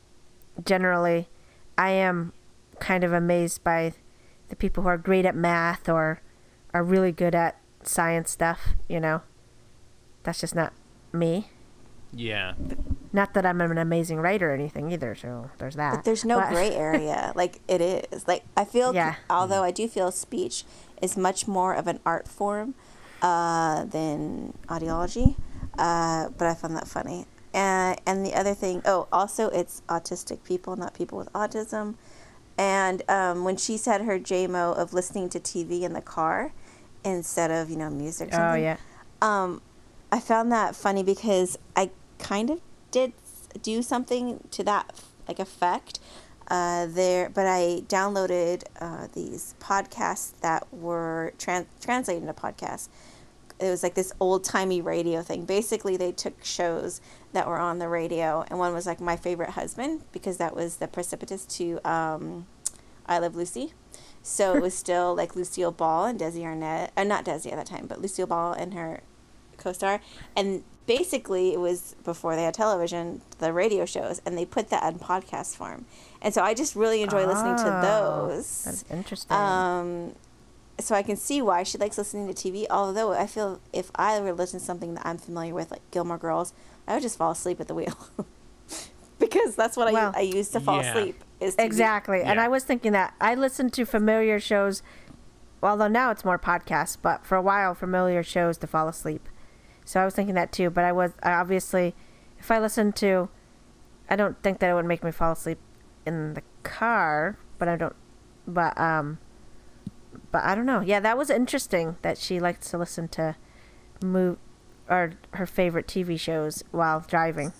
generally, 0.63 1.27
I 1.77 1.91
am 1.91 2.33
kind 2.79 3.03
of 3.03 3.13
amazed 3.13 3.63
by 3.63 3.93
the 4.49 4.55
people 4.55 4.83
who 4.83 4.89
are 4.89 4.97
great 4.97 5.25
at 5.25 5.35
math 5.35 5.87
or 5.89 6.21
are 6.73 6.83
really 6.83 7.11
good 7.11 7.33
at 7.35 7.59
science 7.83 8.31
stuff, 8.31 8.69
you 8.87 8.99
know. 8.99 9.21
That's 10.23 10.39
just 10.41 10.55
not 10.55 10.73
me. 11.13 11.49
Yeah. 12.11 12.53
Not 13.11 13.33
that 13.33 13.45
I'm 13.45 13.59
an 13.61 13.77
amazing 13.77 14.19
writer 14.19 14.51
or 14.51 14.53
anything 14.53 14.91
either, 14.91 15.15
so 15.15 15.49
there's 15.57 15.75
that. 15.75 15.95
But 15.95 16.03
there's 16.05 16.25
no 16.25 16.39
But- 16.39 16.49
gray 16.51 16.75
area. 16.75 17.31
like 17.35 17.59
it 17.67 17.81
is. 17.81 18.27
Like 18.27 18.43
I 18.55 18.65
feel, 18.65 18.93
Yeah. 18.93 19.15
although 19.29 19.63
I 19.63 19.71
do 19.71 19.87
feel 19.87 20.11
speech 20.11 20.63
is 21.01 21.17
much 21.17 21.47
more 21.47 21.73
of 21.73 21.87
an 21.87 21.99
art 22.05 22.27
form 22.27 22.73
uh, 23.21 23.85
than 23.85 24.53
audiology. 24.67 25.35
Uh, 25.77 26.29
but 26.37 26.47
I 26.47 26.53
found 26.53 26.75
that 26.77 26.87
funny. 26.87 27.25
And 27.53 27.99
and 28.05 28.25
the 28.25 28.33
other 28.33 28.53
thing, 28.53 28.81
oh, 28.85 29.07
also 29.11 29.47
it's 29.49 29.81
autistic 29.89 30.43
people, 30.43 30.75
not 30.75 30.93
people 30.93 31.17
with 31.17 31.31
autism. 31.33 31.95
And 32.57 33.01
um, 33.09 33.43
when 33.43 33.57
she 33.57 33.77
said 33.77 34.01
her 34.01 34.17
JMO 34.19 34.75
of 34.75 34.93
listening 34.93 35.29
to 35.29 35.39
TV 35.39 35.81
in 35.81 35.93
the 35.93 36.01
car 36.01 36.53
instead 37.03 37.51
of 37.51 37.69
you 37.69 37.75
know 37.75 37.89
music. 37.89 38.33
Or 38.33 38.51
Oh, 38.51 38.55
yeah. 38.55 38.77
um, 39.21 39.61
I 40.11 40.19
found 40.19 40.51
that 40.51 40.75
funny 40.75 41.03
because 41.03 41.57
I 41.75 41.89
kind 42.19 42.49
of 42.49 42.61
did 42.91 43.13
do 43.61 43.81
something 43.81 44.39
to 44.51 44.63
that 44.63 45.01
like 45.27 45.39
effect 45.39 45.99
uh, 46.49 46.85
there, 46.87 47.29
but 47.29 47.45
I 47.47 47.83
downloaded 47.87 48.63
uh, 48.79 49.07
these 49.13 49.55
podcasts 49.59 50.39
that 50.41 50.71
were 50.71 51.33
tran- 51.37 51.65
translated 51.81 52.21
into 52.23 52.33
podcasts. 52.39 52.87
It 53.59 53.69
was 53.69 53.83
like 53.83 53.95
this 53.95 54.13
old 54.19 54.43
timey 54.43 54.81
radio 54.81 55.21
thing. 55.21 55.45
Basically, 55.45 55.97
they 55.97 56.11
took 56.11 56.43
shows 56.43 57.01
that 57.35 57.47
were 57.47 57.59
on 57.59 57.77
the 57.79 57.87
radio, 57.87 58.43
and 58.49 58.57
one 58.59 58.73
was 58.73 58.85
like 58.87 58.99
My 58.99 59.15
Favorite 59.15 59.51
Husband 59.51 60.01
because 60.11 60.37
that 60.37 60.55
was 60.55 60.77
the 60.77 60.87
precipitous 60.87 61.45
to 61.57 61.79
um, 61.89 62.47
I 63.05 63.19
Love 63.19 63.35
Lucy. 63.35 63.73
So 64.23 64.55
it 64.55 64.61
was 64.61 64.73
still 64.85 65.13
like 65.15 65.35
Lucille 65.35 65.71
Ball 65.71 66.05
and 66.05 66.19
Desi 66.19 66.41
Arnaz, 66.41 66.89
uh, 66.97 67.03
not 67.03 67.23
Desi 67.25 67.51
at 67.51 67.57
that 67.57 67.67
time, 67.67 67.85
but 67.85 68.01
Lucille 68.01 68.27
Ball 68.27 68.53
and 68.53 68.73
her 68.73 69.01
co-star 69.57 70.01
and 70.35 70.65
basically 70.85 71.53
it 71.53 71.59
was 71.61 71.95
before 72.03 72.35
they 72.35 72.43
had 72.43 72.53
television 72.53 73.21
the 73.39 73.53
radio 73.53 73.85
shows 73.85 74.21
and 74.25 74.37
they 74.37 74.43
put 74.45 74.69
that 74.69 74.83
in 74.91 74.99
podcast 74.99 75.55
form 75.55 75.85
and 76.21 76.33
so 76.33 76.41
i 76.43 76.53
just 76.53 76.75
really 76.75 77.01
enjoy 77.01 77.25
listening 77.25 77.55
to 77.55 77.63
Oh, 77.65 78.27
those 78.27 78.63
That's 78.65 78.83
interesting. 78.91 79.31
um, 79.35 80.13
so 80.77 80.93
i 80.93 81.01
can 81.01 81.15
see 81.15 81.41
why 81.41 81.63
she 81.63 81.77
likes 81.77 81.97
listening 81.97 82.31
to 82.31 82.33
tv 82.33 82.65
although 82.69 83.13
i 83.13 83.25
feel 83.27 83.61
if 83.71 83.91
i 83.95 84.19
were 84.19 84.33
listening 84.33 84.59
to 84.59 84.65
something 84.65 84.93
that 84.95 85.05
i'm 85.05 85.17
familiar 85.17 85.53
with 85.53 85.71
like 85.71 85.89
gilmore 85.89 86.17
girls 86.17 86.53
i 86.87 86.93
would 86.93 87.01
just 87.03 87.17
fall 87.17 87.31
asleep 87.31 87.59
at 87.59 87.67
the 87.67 87.73
wheel 87.73 87.95
because 89.19 89.55
that's 89.55 89.77
what 89.77 89.91
Well, 89.93 90.11
I, 90.15 90.19
I 90.19 90.21
use 90.21 90.49
to 90.49 90.59
fall 90.59 90.81
yeah. 90.81 90.89
asleep 90.91 91.23
is 91.39 91.55
TV. 91.55 91.65
exactly. 91.65 92.21
And 92.21 92.37
Yeah. 92.37 92.45
I 92.45 92.47
was 92.47 92.63
thinking 92.63 92.91
that 92.93 93.13
I 93.19 93.33
listened 93.35 93.73
to 93.73 93.85
familiar 93.85 94.39
shows, 94.39 94.81
although 95.63 95.87
now 95.87 96.11
it's 96.11 96.23
more 96.25 96.37
podcasts, 96.39 96.97
but 97.01 97.25
for 97.25 97.35
a 97.35 97.41
while, 97.41 97.73
familiar 97.73 98.23
shows 98.23 98.57
to 98.59 98.67
fall 98.67 98.87
asleep. 98.87 99.27
So 99.85 100.01
I 100.01 100.05
was 100.05 100.13
thinking 100.15 100.35
that 100.35 100.51
too. 100.51 100.69
But 100.69 100.83
I 100.83 100.91
was 100.91 101.11
I 101.23 101.31
obviously, 101.33 101.95
if 102.39 102.51
I 102.51 102.59
listened 102.59 102.95
to, 102.97 103.29
I 104.09 104.15
don't 104.15 104.41
think 104.43 104.59
that 104.59 104.69
it 104.69 104.73
would 104.73 104.85
make 104.85 105.03
me 105.03 105.11
fall 105.11 105.31
asleep 105.33 105.59
in 106.05 106.33
the 106.33 106.41
car, 106.63 107.37
but 107.57 107.67
I 107.67 107.75
don't, 107.77 107.95
but, 108.47 108.77
um, 108.79 109.17
but 110.31 110.43
I 110.43 110.55
don't 110.55 110.65
know. 110.65 110.81
Yeah, 110.81 110.99
that 110.99 111.17
was 111.17 111.29
interesting 111.29 111.97
that 112.01 112.17
she 112.17 112.39
likes 112.39 112.69
to 112.71 112.77
listen 112.77 113.07
to 113.09 113.35
move 114.03 114.37
or 114.89 115.13
her 115.31 115.45
favorite 115.45 115.87
TV 115.87 116.19
shows 116.19 116.63
while 116.71 116.99
driving. 117.07 117.53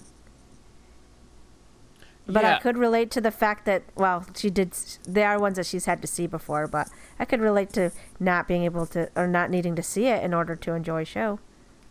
But 2.27 2.43
I 2.43 2.57
could 2.59 2.75
relate 2.77 3.11
to 3.11 3.21
the 3.21 3.29
fact 3.29 3.65
that 3.65 3.83
well, 3.95 4.25
she 4.35 4.49
did. 4.49 4.71
s- 4.71 4.97
There 5.07 5.27
are 5.29 5.39
ones 5.39 5.57
that 5.57 5.67
she's 5.67 5.85
had 5.85 6.01
to 6.01 6.07
see 6.07 6.25
before, 6.25 6.65
but 6.65 6.89
I 7.19 7.25
could 7.25 7.39
relate 7.39 7.71
to 7.73 7.91
not 8.19 8.47
being 8.47 8.63
able 8.63 8.88
to 8.88 9.09
or 9.15 9.27
not 9.27 9.51
needing 9.51 9.75
to 9.75 9.83
see 9.83 10.07
it 10.07 10.23
in 10.23 10.33
order 10.33 10.55
to 10.55 10.73
enjoy 10.73 11.03
a 11.03 11.05
show. 11.05 11.39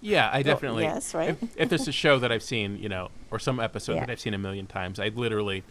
Yeah, 0.01 0.29
I 0.33 0.41
oh, 0.41 0.43
definitely. 0.43 0.83
yes, 0.83 1.15
right? 1.15 1.31
If, 1.31 1.57
if 1.57 1.69
there's 1.69 1.87
a 1.89 1.93
show 2.05 2.19
that 2.19 2.33
I've 2.33 2.43
seen, 2.43 2.79
you 2.79 2.89
know, 2.89 3.11
or 3.31 3.39
some 3.39 3.61
episode 3.61 3.95
Yeah. 3.95 4.01
that 4.01 4.11
I've 4.11 4.21
seen 4.21 4.35
a 4.35 4.39
million 4.39 4.67
times, 4.67 4.99
I 4.99 5.09
literally, 5.09 5.63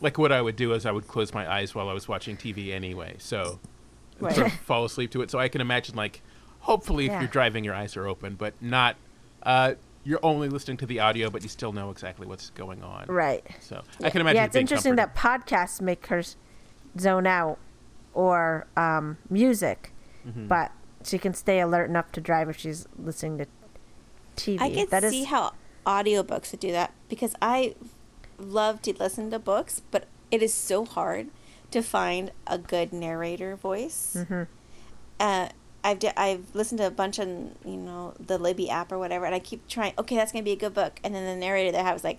like, 0.00 0.16
what 0.18 0.32
I 0.32 0.40
would 0.40 0.56
do 0.56 0.72
is 0.72 0.86
I 0.86 0.92
would 0.92 1.06
close 1.06 1.32
my 1.34 1.48
eyes 1.50 1.74
while 1.74 1.88
I 1.88 1.92
was 1.92 2.08
watching 2.08 2.36
TV 2.38 2.72
anyway, 2.72 3.16
so 3.18 3.60
Right. 4.18 4.34
sort 4.34 4.46
of 4.48 4.52
fall 4.64 4.84
asleep 4.86 5.10
to 5.12 5.20
it. 5.22 5.30
So 5.30 5.38
I 5.38 5.48
can 5.48 5.60
imagine, 5.60 5.94
like, 5.94 6.22
hopefully, 6.60 7.04
if 7.04 7.12
Yeah. 7.12 7.20
you're 7.20 7.28
driving, 7.28 7.62
your 7.64 7.74
eyes 7.74 7.96
are 7.98 8.08
open, 8.08 8.34
but 8.34 8.54
not. 8.62 8.96
Uh, 9.46 9.74
you're 10.04 10.20
only 10.22 10.48
listening 10.48 10.76
to 10.78 10.86
the 10.86 11.00
audio, 11.00 11.30
but 11.30 11.42
you 11.42 11.48
still 11.48 11.72
know 11.72 11.90
exactly 11.90 12.26
what's 12.26 12.50
going 12.50 12.82
on. 12.82 13.06
Right. 13.08 13.44
So 13.60 13.82
I 14.04 14.10
can 14.10 14.20
imagine. 14.20 14.36
yeah, 14.36 14.44
it's 14.44 14.52
being 14.54 14.62
interesting 14.64 14.96
comforting. 14.96 15.14
that 15.14 15.46
podcasts 15.46 15.80
make 15.80 16.06
her 16.08 16.22
zone 16.98 17.26
out, 17.26 17.58
or 18.14 18.66
um, 18.76 19.16
music, 19.30 19.92
Mm-hmm. 20.26 20.48
but 20.48 20.72
she 21.04 21.18
can 21.18 21.32
stay 21.34 21.60
alert 21.60 21.88
enough 21.88 22.10
to 22.12 22.20
drive 22.20 22.48
if 22.48 22.56
she's 22.58 22.86
listening 22.98 23.38
to 23.38 23.46
TV. 24.36 24.60
I 24.60 24.70
can 24.70 24.88
That 24.90 25.04
is- 25.04 25.12
see 25.12 25.24
how 25.24 25.52
audiobooks 25.86 26.50
would 26.50 26.58
do 26.60 26.72
that 26.72 26.92
because 27.08 27.34
I 27.40 27.76
love 28.38 28.82
to 28.82 28.92
listen 28.98 29.30
to 29.30 29.38
books, 29.38 29.82
but 29.92 30.06
it 30.32 30.42
is 30.42 30.52
so 30.52 30.84
hard 30.84 31.28
to 31.70 31.80
find 31.82 32.32
a 32.48 32.58
good 32.58 32.92
narrator 32.92 33.54
voice. 33.54 34.16
Mm-hmm. 34.18 34.42
Uh, 35.20 35.48
I've 35.86 35.98
di- 36.00 36.12
I've 36.16 36.54
listened 36.54 36.78
to 36.78 36.86
a 36.86 36.90
bunch 36.90 37.18
on 37.18 37.52
you 37.64 37.76
know 37.76 38.14
the 38.18 38.38
Libby 38.38 38.68
app 38.68 38.90
or 38.92 38.98
whatever, 38.98 39.24
and 39.24 39.34
I 39.34 39.38
keep 39.38 39.66
trying. 39.68 39.92
Okay, 39.98 40.16
that's 40.16 40.32
gonna 40.32 40.42
be 40.42 40.52
a 40.52 40.56
good 40.56 40.74
book, 40.74 41.00
and 41.04 41.14
then 41.14 41.24
the 41.24 41.36
narrator 41.40 41.72
that 41.72 41.86
I 41.86 41.92
was 41.92 42.04
like. 42.04 42.18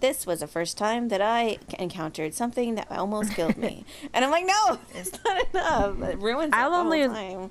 This 0.00 0.26
was 0.26 0.40
the 0.40 0.48
first 0.48 0.76
time 0.76 1.10
that 1.10 1.20
I 1.20 1.58
encountered 1.78 2.34
something 2.34 2.74
that 2.74 2.90
almost 2.90 3.34
killed 3.36 3.56
me, 3.56 3.84
and 4.12 4.24
I'm 4.24 4.32
like, 4.32 4.44
no, 4.44 4.80
it's 4.96 5.12
not 5.24 5.46
enough. 5.54 6.02
It 6.10 6.18
ruins 6.18 6.50
I'll 6.52 6.74
only- 6.74 7.06
time. 7.06 7.50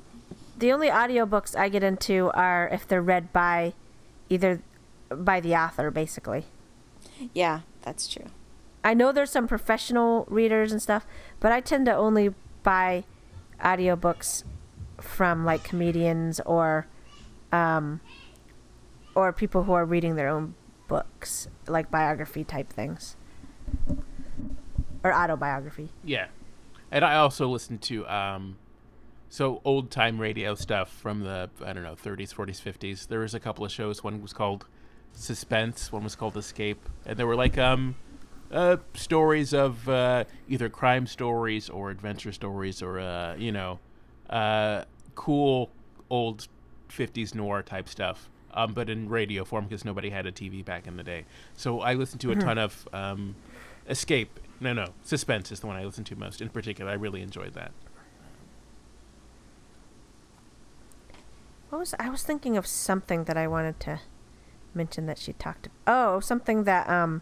the 0.58 0.74
only 0.74 0.90
audiobooks 0.90 1.56
I 1.58 1.70
get 1.70 1.82
into 1.82 2.30
are 2.34 2.68
if 2.68 2.86
they're 2.86 3.02
read 3.02 3.32
by 3.32 3.72
either 4.28 4.62
by 5.10 5.40
the 5.40 5.56
author, 5.56 5.90
basically. 5.92 6.44
Yeah, 7.34 7.62
that's 7.84 8.06
true. 8.10 8.26
I 8.84 8.96
know 8.96 9.14
there's 9.14 9.32
some 9.32 9.48
professional 9.48 10.26
readers 10.30 10.74
and 10.74 10.82
stuff, 10.82 11.06
but 11.40 11.54
I 11.54 11.62
tend 11.62 11.86
to 11.86 11.96
only 11.96 12.34
buy 12.64 13.06
audiobooks 13.64 14.44
from 15.12 15.46
like 15.46 15.64
comedians 15.64 16.40
or 16.46 16.88
um 17.52 18.00
or 19.16 19.34
people 19.34 19.64
who 19.64 19.74
are 19.74 19.86
reading 19.86 20.16
their 20.16 20.30
own 20.30 20.56
books, 20.88 21.48
like 21.68 21.92
biography 21.92 22.44
type 22.44 22.72
things. 22.72 23.16
Or 25.04 25.14
autobiography. 25.14 25.90
Yeah, 26.04 26.28
and 26.92 27.04
I 27.04 27.16
also 27.16 27.48
listen 27.48 27.78
to 27.80 28.08
um, 28.08 28.58
so 29.30 29.62
old 29.66 29.90
time 29.90 30.20
radio 30.20 30.54
stuff 30.56 30.92
from 30.92 31.22
the 31.22 31.50
I 31.66 31.74
don't 31.74 31.84
know 31.84 31.96
30s, 31.96 32.34
40s, 32.34 32.62
50s. 32.62 33.08
There 33.08 33.20
was 33.20 33.34
a 33.34 33.40
couple 33.40 33.66
of 33.66 33.72
shows. 33.72 34.04
One 34.04 34.22
was 34.22 34.34
called 34.34 34.66
Suspense. 35.14 35.92
One 35.92 36.04
was 36.04 36.16
called 36.16 36.38
Escape, 36.38 36.88
and 37.06 37.18
there 37.18 37.26
were 37.26 37.36
like 37.36 37.58
um, 37.58 37.96
uh, 38.52 38.78
stories 38.94 39.54
of 39.54 39.88
uh, 39.90 40.26
either 40.48 40.70
crime 40.70 41.08
stories 41.08 41.70
or 41.70 41.90
adventure 41.90 42.32
stories 42.32 42.82
or 42.82 43.00
uh, 43.00 43.36
you 43.36 43.52
know, 43.52 43.80
uh, 44.30 44.84
cool 45.16 45.70
old 46.10 46.48
50s 46.90 47.34
noir 47.36 47.62
type 47.62 47.88
stuff. 47.88 48.30
Um, 48.54 48.74
but 48.74 48.90
in 48.90 49.08
radio 49.08 49.46
form 49.46 49.64
because 49.64 49.86
nobody 49.86 50.10
had 50.10 50.26
a 50.26 50.32
TV 50.32 50.64
back 50.64 50.86
in 50.86 50.98
the 50.98 51.04
day. 51.04 51.26
So 51.56 51.80
I 51.80 51.94
listened 51.94 52.20
to 52.22 52.32
a 52.32 52.36
ton 52.36 52.58
of 52.58 52.86
um, 52.92 53.36
Escape. 53.90 54.42
No, 54.60 54.74
no, 54.74 54.88
Suspense 55.04 55.54
is 55.54 55.62
the 55.62 55.68
one 55.68 55.78
I 55.78 55.86
listen 55.86 56.04
to 56.04 56.18
most. 56.18 56.42
In 56.42 56.50
particular, 56.50 56.92
I 56.92 56.96
really 56.96 57.22
enjoyed 57.22 57.54
that. 57.54 57.72
what 61.72 61.80
was 61.80 61.96
I 61.98 62.10
was 62.10 62.24
thinking 62.24 62.58
of 62.58 62.68
something 62.68 63.24
that 63.24 63.38
I 63.38 63.48
wanted 63.48 63.80
to 63.82 64.02
mention 64.74 65.06
that 65.06 65.18
she 65.18 65.34
talked. 65.34 65.70
Oh, 65.88 66.20
something 66.20 66.66
that 66.66 66.90
um, 66.90 67.22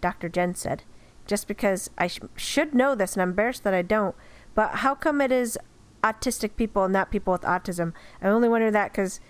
Dr. 0.00 0.28
Jen 0.28 0.54
said. 0.54 0.84
Just 1.26 1.46
because 1.46 1.90
I 1.98 2.06
sh- 2.06 2.20
should 2.36 2.74
know 2.74 2.94
this, 2.94 3.12
and 3.14 3.22
I'm 3.22 3.30
embarrassed 3.30 3.64
that 3.64 3.74
I 3.74 3.82
don't. 3.82 4.14
But 4.54 4.76
how 4.76 4.94
come 4.94 5.20
it 5.20 5.30
is 5.30 5.58
autistic 6.02 6.56
people 6.56 6.84
and 6.84 6.92
not 6.92 7.10
people 7.10 7.32
with 7.32 7.42
autism? 7.42 7.92
I 8.22 8.28
only 8.28 8.48
wonder 8.48 8.70
that 8.70 8.92
because 8.92 9.20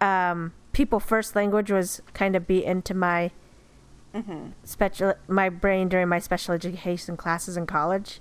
um, 0.00 0.52
people 0.72 1.00
first 1.00 1.34
language 1.36 1.70
was 1.70 2.02
kind 2.12 2.36
of 2.36 2.46
beat 2.46 2.64
into 2.64 2.94
my 2.94 3.30
Mm-hmm. 4.14 4.50
special 4.62 5.14
my 5.26 5.48
brain 5.48 5.88
during 5.88 6.06
my 6.08 6.20
special 6.20 6.54
education 6.54 7.16
classes 7.16 7.56
in 7.56 7.66
college. 7.66 8.20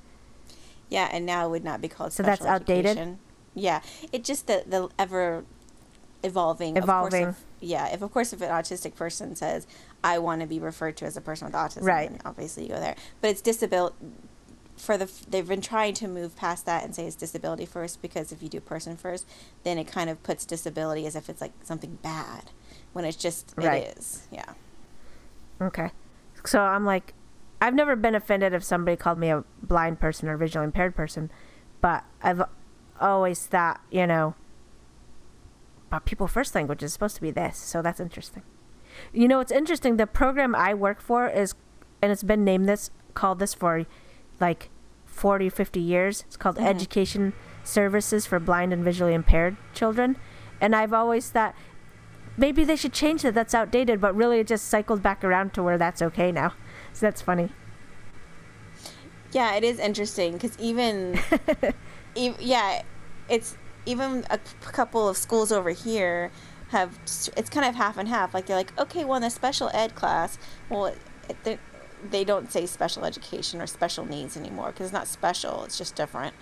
Yeah, 0.89 1.08
and 1.12 1.24
now 1.24 1.46
it 1.46 1.50
would 1.52 1.64
not 1.64 1.82
be 1.82 1.88
called 1.88 2.12
So 2.14 2.24
special 2.24 2.46
that's 2.48 2.62
outdated? 2.62 2.86
education. 2.98 3.20
Yeah, 3.54 3.82
it 4.12 4.24
just 4.24 4.48
the 4.48 4.64
the 4.66 4.89
ever 4.98 5.46
evolving. 6.24 6.80
of 6.80 6.86
course, 6.86 7.14
Evolving. 7.14 7.28
if- 7.30 7.44
yeah, 7.60 7.94
if 7.94 8.02
of 8.02 8.12
course 8.12 8.34
if 8.34 8.41
an 8.41 8.50
autistic 8.50 8.96
person 8.96 9.36
says 9.36 9.68
I 10.04 10.18
want 10.18 10.41
to 10.41 10.48
be 10.48 10.60
referred 10.60 10.98
to 10.98 11.06
as 11.06 11.16
a 11.16 11.22
person 11.22 11.46
with 11.46 11.54
autism, 11.54 11.84
Right. 11.84 12.10
then 12.10 12.20
obviously 12.26 12.64
you 12.64 12.70
go 12.70 12.80
there. 12.80 12.96
But 13.22 13.30
it's 13.30 13.41
disability. 13.41 13.96
For 14.76 14.97
the 14.97 15.09
they've 15.30 15.47
been 15.47 15.61
trying 15.61 15.93
to 15.95 16.07
move 16.07 16.36
past 16.36 16.65
that 16.65 16.84
and 16.84 16.95
say 16.95 17.05
it's 17.05 17.15
disability 17.15 17.65
first 17.65 18.01
because 18.01 18.32
if 18.32 18.41
you 18.41 18.49
do 18.49 18.59
person 18.59 18.97
first, 18.97 19.28
then 19.63 19.78
it 19.78 19.86
kind 19.86 20.09
of 20.09 20.21
puts 20.24 20.45
disability 20.45 21.05
as 21.05 21.15
if 21.15 21.30
it's 21.30 21.41
like 21.41 21.51
something 21.63 21.99
bad, 22.01 22.49
when 22.91 23.05
it's 23.05 23.17
just 23.17 23.53
Right. 23.55 23.84
it 23.84 23.97
is. 23.97 24.28
Yeah. 24.32 24.53
Okay. 25.61 25.91
So 26.45 26.59
I'm 26.59 26.86
like, 26.86 27.13
I've 27.61 27.74
never 27.76 27.95
been 27.95 28.15
offended 28.15 28.53
if 28.53 28.63
somebody 28.63 28.97
called 28.97 29.17
me 29.17 29.30
a 29.30 29.43
blind 29.61 29.99
person 29.99 30.28
or 30.28 30.36
visually 30.36 30.65
impaired 30.65 30.95
person, 30.95 31.32
but 31.80 32.03
I've 32.21 32.43
always 32.99 33.45
thought, 33.45 33.80
you 33.89 34.05
know, 34.05 34.36
but 35.89 36.05
people 36.05 36.28
first 36.28 36.55
language 36.55 36.84
is 36.84 36.91
supposed 36.91 37.15
to 37.15 37.21
be 37.21 37.32
this, 37.32 37.57
so 37.57 37.82
that's 37.82 37.99
interesting. 37.99 38.43
You 39.13 39.28
know, 39.28 39.39
it's 39.39 39.51
interesting. 39.51 39.97
The 39.97 40.07
program 40.07 40.55
I 40.55 40.74
work 40.74 40.99
for 40.99 41.30
is, 41.30 41.53
and 42.01 42.11
it's 42.11 42.24
been 42.24 42.43
named 42.43 42.67
this, 42.67 42.89
called 43.13 43.39
this 43.39 43.53
for 43.53 43.86
like 44.44 44.70
40, 45.06 45.50
50 45.50 45.80
years. 45.80 46.24
It's 46.28 46.36
called 46.36 46.58
mm-hmm. 46.58 46.68
Education 46.68 47.34
Services 47.64 48.26
for 48.26 48.39
Blind 48.39 48.74
and 48.74 48.84
Visually 48.84 49.14
Impaired 49.14 49.56
Children. 49.74 50.18
And 50.60 50.76
I've 50.76 50.91
always 50.91 51.30
thought, 51.30 51.56
maybe 52.36 52.66
they 52.66 52.76
should 52.76 52.91
change 52.91 53.22
that. 53.22 53.34
That's 53.34 53.56
outdated, 53.56 54.02
but 54.02 54.14
really 54.14 54.39
it 54.39 54.48
just 54.48 54.68
cycled 54.68 55.02
back 55.02 55.24
around 55.24 55.54
to 55.54 55.64
where 55.64 55.78
that's 55.78 56.02
okay 56.02 56.32
now. 56.32 56.54
So 56.91 57.06
that's 57.06 57.22
funny. 57.22 57.50
Yeah, 59.32 59.56
it 59.56 59.64
is 59.64 59.80
interesting 59.80 60.34
because 60.34 60.60
even, 60.60 61.18
ev- 62.18 62.41
yeah, 62.41 62.84
it's 63.30 63.58
even 63.86 64.26
a 64.30 64.39
c- 64.44 64.56
couple 64.62 65.08
of 65.08 65.16
schools 65.16 65.52
over 65.52 65.72
here 65.72 66.32
have 66.70 67.00
it's 67.38 67.50
kind 67.50 67.66
of 67.66 67.76
half 67.76 67.98
and 67.98 68.10
half. 68.10 68.34
Like 68.34 68.46
they're 68.48 68.58
like, 68.58 68.78
okay, 68.78 69.06
well 69.06 69.16
in 69.16 69.22
the 69.22 69.30
special 69.30 69.72
ed 69.74 69.96
class, 69.96 70.38
well, 70.70 70.88
it, 70.88 70.98
it, 71.46 71.60
they- 72.12 72.24
don't 72.24 72.51
say 72.51 72.66
special 72.66 73.06
education 73.06 73.62
or 73.62 73.68
special 73.68 74.06
needs 74.06 74.38
anymore 74.38 74.68
because 74.68 74.88
it's 74.88 74.93
not 74.93 75.08
special; 75.08 75.64
it's 75.64 75.78
just 75.78 75.95
different. 75.95 76.34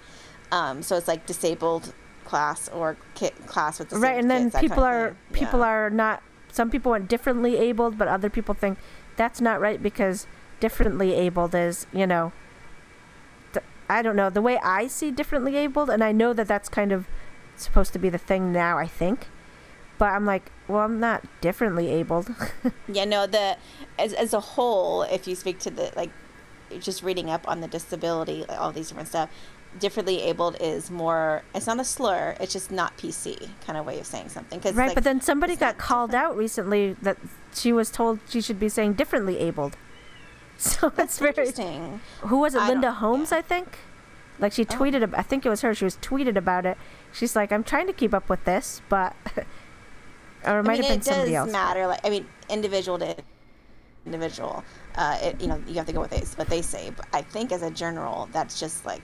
Um, 0.51 0.81
so 0.83 0.97
it's 0.97 1.07
like 1.07 1.25
disabled 1.25 1.93
class 2.25 2.69
or 2.69 2.97
class 3.45 3.79
with 3.79 3.89
disabled 3.89 4.03
right, 4.03 4.19
and 4.19 4.29
then 4.29 4.43
kids, 4.43 4.53
kind 4.55 4.69
people 4.69 4.83
of 4.83 4.89
are 4.93 5.07
thing. 5.31 5.39
people 5.45 5.63
are 5.63 5.89
not. 5.89 6.21
Some 6.51 6.69
people 6.69 6.91
want 6.91 7.07
differently 7.07 7.57
abled, 7.57 7.97
but 7.97 8.07
other 8.07 8.29
people 8.29 8.53
think 8.53 8.77
that's 9.15 9.39
not 9.41 9.61
right 9.61 9.81
because 9.81 10.27
differently 10.59 11.13
abled 11.13 11.55
is, 11.55 11.87
you 11.93 12.05
know, 12.05 12.31
th- 13.53 13.65
I 13.89 14.01
don't 14.01 14.15
know 14.15 14.29
the 14.29 14.41
way 14.41 14.57
I 14.63 14.87
see 14.87 15.11
differently 15.11 15.55
abled, 15.57 15.89
and 15.89 16.03
I 16.03 16.11
know 16.11 16.33
that 16.33 16.47
that's 16.47 16.69
kind 16.69 16.91
of 16.91 17.07
supposed 17.55 17.93
to 17.93 17.99
be 17.99 18.09
the 18.09 18.17
thing 18.17 18.51
now. 18.51 18.77
I 18.77 18.87
think, 18.87 19.27
but 19.97 20.09
I'm 20.09 20.25
like, 20.25 20.51
well, 20.71 20.81
I'm 20.81 20.99
not 20.99 21.23
differently 21.41 21.89
abled. 21.89 22.33
Yeah, 22.87 23.05
no, 23.05 23.27
the 23.27 23.57
as 23.99 24.13
as 24.13 24.33
a 24.33 24.39
whole, 24.39 25.03
if 25.03 25.27
you 25.27 25.35
speak 25.35 25.59
to 25.59 25.69
the 25.71 25.91
like, 25.95 26.09
just 26.79 27.03
reading 27.03 27.29
up 27.29 27.47
on 27.47 27.61
the 27.61 27.67
disability, 27.67 28.45
all 28.49 28.71
these 28.71 28.89
different 28.89 29.07
stuff, 29.09 29.29
differently 29.79 30.21
abled 30.21 30.57
is 30.59 30.91
more. 30.91 31.43
It's 31.55 31.67
not 31.67 31.79
a 31.79 31.85
slur. 31.85 32.35
It's 32.39 32.51
just 32.53 32.71
not 32.71 32.97
PC 32.97 33.49
kind 33.65 33.77
of 33.77 33.85
way 33.85 33.99
of 33.99 34.05
saying 34.05 34.29
something. 34.29 34.59
Cause 34.59 34.73
right, 34.73 34.87
like, 34.87 34.95
but 34.95 35.03
then 35.03 35.21
somebody 35.21 35.55
got 35.55 35.77
called 35.77 36.13
out 36.13 36.35
recently 36.37 36.95
that 37.01 37.17
she 37.53 37.71
was 37.71 37.89
told 37.91 38.19
she 38.27 38.41
should 38.41 38.59
be 38.59 38.67
saying 38.69 38.93
differently 38.93 39.37
abled. 39.39 39.77
So 40.57 40.89
that's 40.89 41.17
that's 41.17 41.19
very 41.19 41.29
interesting. 41.47 42.01
Who 42.21 42.37
was 42.39 42.53
it? 42.53 42.61
I 42.61 42.67
Linda 42.67 42.91
Holmes, 42.91 43.31
yeah. 43.31 43.37
I 43.39 43.41
think. 43.41 43.79
Like 44.37 44.53
she 44.53 44.61
Oh. 44.63 44.65
tweeted. 44.65 45.01
ab- 45.01 45.15
I 45.15 45.23
think 45.23 45.43
it 45.45 45.49
was 45.49 45.61
her. 45.61 45.73
She 45.73 45.85
was 45.85 45.97
tweeted 45.97 46.35
about 46.35 46.65
it. 46.67 46.77
She's 47.11 47.35
like, 47.35 47.51
I'm 47.51 47.63
trying 47.63 47.87
to 47.87 47.93
keep 47.93 48.13
up 48.13 48.29
with 48.29 48.43
this, 48.45 48.81
but 48.89 49.15
or 50.45 50.59
it 50.59 50.63
might 50.63 50.73
I 50.79 50.81
mean, 50.81 50.91
have 50.91 51.03
been 51.05 51.27
it 51.27 51.31
does 51.31 51.51
matter. 51.51 51.87
Like, 51.87 52.05
I 52.05 52.09
mean, 52.09 52.27
individual 52.49 52.97
to 52.99 53.15
individual. 54.05 54.63
Uh, 54.95 55.17
it, 55.21 55.41
you 55.41 55.47
know, 55.47 55.61
you 55.67 55.75
have 55.75 55.85
to 55.87 55.93
go 55.93 56.01
with 56.01 56.37
what 56.37 56.47
they 56.49 56.61
say. 56.61 56.91
But 56.95 57.07
I 57.13 57.21
think 57.21 57.51
as 57.51 57.61
a 57.61 57.71
general, 57.71 58.29
that's 58.31 58.59
just 58.59 58.85
like 58.85 59.01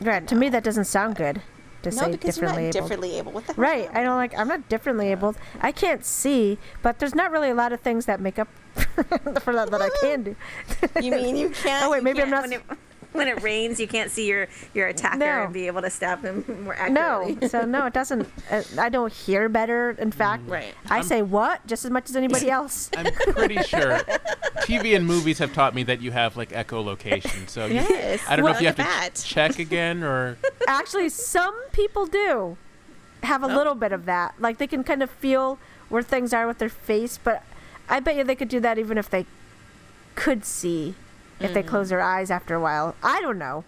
Right. 0.00 0.26
To 0.28 0.34
me, 0.36 0.48
that 0.50 0.62
doesn't 0.62 0.84
sound 0.84 1.16
good 1.16 1.42
to 1.82 1.90
no, 1.90 1.96
say 1.96 2.10
because 2.12 2.36
you're 2.38 2.48
differently 2.50 2.64
not 2.64 2.68
abled. 2.68 2.72
differently 2.88 3.18
able. 3.18 3.32
What 3.32 3.46
the 3.46 3.54
Right. 3.54 3.90
I 3.92 4.02
don't 4.02 4.16
like. 4.16 4.36
I'm 4.38 4.46
not 4.48 4.68
differently 4.68 5.10
abled. 5.10 5.36
I 5.60 5.72
can't 5.72 6.04
see, 6.04 6.58
but 6.82 6.98
there's 7.00 7.14
not 7.14 7.30
really 7.32 7.50
a 7.50 7.54
lot 7.54 7.72
of 7.72 7.80
things 7.80 8.06
that 8.06 8.20
make 8.20 8.38
up 8.38 8.48
for 9.42 9.52
that 9.54 9.70
that 9.70 9.82
I 9.82 9.88
can 10.00 10.22
do. 10.22 10.36
You 11.02 11.10
mean 11.10 11.36
you 11.36 11.50
can't? 11.62 11.84
Oh, 11.86 11.90
wait, 11.90 12.02
maybe 12.04 12.22
I'm 12.22 12.30
not- 12.30 12.48
When 13.12 13.26
it, 13.26 13.42
rains, 13.42 13.80
you 13.80 13.88
can't 13.88 14.10
see 14.10 14.28
your 14.28 14.48
your 14.74 14.88
attacker 14.88 15.16
No. 15.18 15.44
and 15.44 15.52
be 15.52 15.66
able 15.66 15.80
to 15.82 15.90
stab 15.90 16.22
him 16.22 16.44
more 16.64 16.74
accurately. 16.74 16.94
no. 16.94 17.20
accurately. 17.22 17.48
So 17.48 17.64
no, 17.64 17.86
it 17.86 17.92
doesn't. 17.94 18.28
Uh, 18.50 18.62
I 18.78 18.88
don't 18.90 19.12
hear 19.12 19.48
better. 19.48 19.96
In 19.98 20.10
fact, 20.12 20.42
Right. 20.48 20.74
I 20.90 21.00
say 21.02 21.22
what 21.22 21.66
just 21.66 21.84
as 21.84 21.90
much 21.90 22.10
as 22.10 22.16
anybody 22.16 22.50
else. 22.58 22.90
I'm 22.96 23.12
pretty 23.14 23.62
sure 23.62 23.98
TV 24.68 24.94
and 24.94 25.06
movies 25.06 25.38
have 25.38 25.52
taught 25.54 25.74
me 25.74 25.82
that 25.84 26.00
you 26.02 26.10
have 26.10 26.36
like 26.36 26.50
echolocation. 26.50 27.48
So 27.48 27.66
you, 27.66 27.80
I 28.28 28.36
don't 28.36 28.44
know 28.44 28.50
if 28.52 28.60
you 28.60 28.66
have 28.66 28.76
to 28.76 28.82
ch- 28.82 28.86
that. 28.86 29.10
check 29.24 29.58
again 29.58 30.02
or 30.04 30.36
Actually, 30.68 31.08
some 31.08 31.54
people 31.72 32.06
do 32.06 32.56
have 33.22 33.42
a 33.42 33.46
Oh. 33.46 33.54
little 33.56 33.74
bit 33.74 33.92
of 33.92 34.04
that. 34.04 34.34
Like 34.38 34.58
they 34.58 34.66
can 34.66 34.84
kind 34.84 35.02
of 35.02 35.10
feel 35.10 35.58
where 35.88 36.02
things 36.02 36.32
are 36.34 36.46
with 36.46 36.58
their 36.58 36.68
face, 36.68 37.18
but 37.22 37.42
I 37.88 38.00
bet 38.00 38.16
you 38.16 38.22
they 38.24 38.34
could 38.36 38.48
do 38.50 38.60
that 38.60 38.78
even 38.78 38.98
if 38.98 39.08
they 39.08 39.24
could 40.14 40.44
see, 40.44 40.94
if 41.40 41.54
they 41.54 41.62
close 41.62 41.88
their 41.88 42.00
eyes 42.00 42.30
after 42.30 42.54
a 42.54 42.60
while. 42.60 42.94
I 43.02 43.20
don't 43.20 43.38
know. 43.38 43.64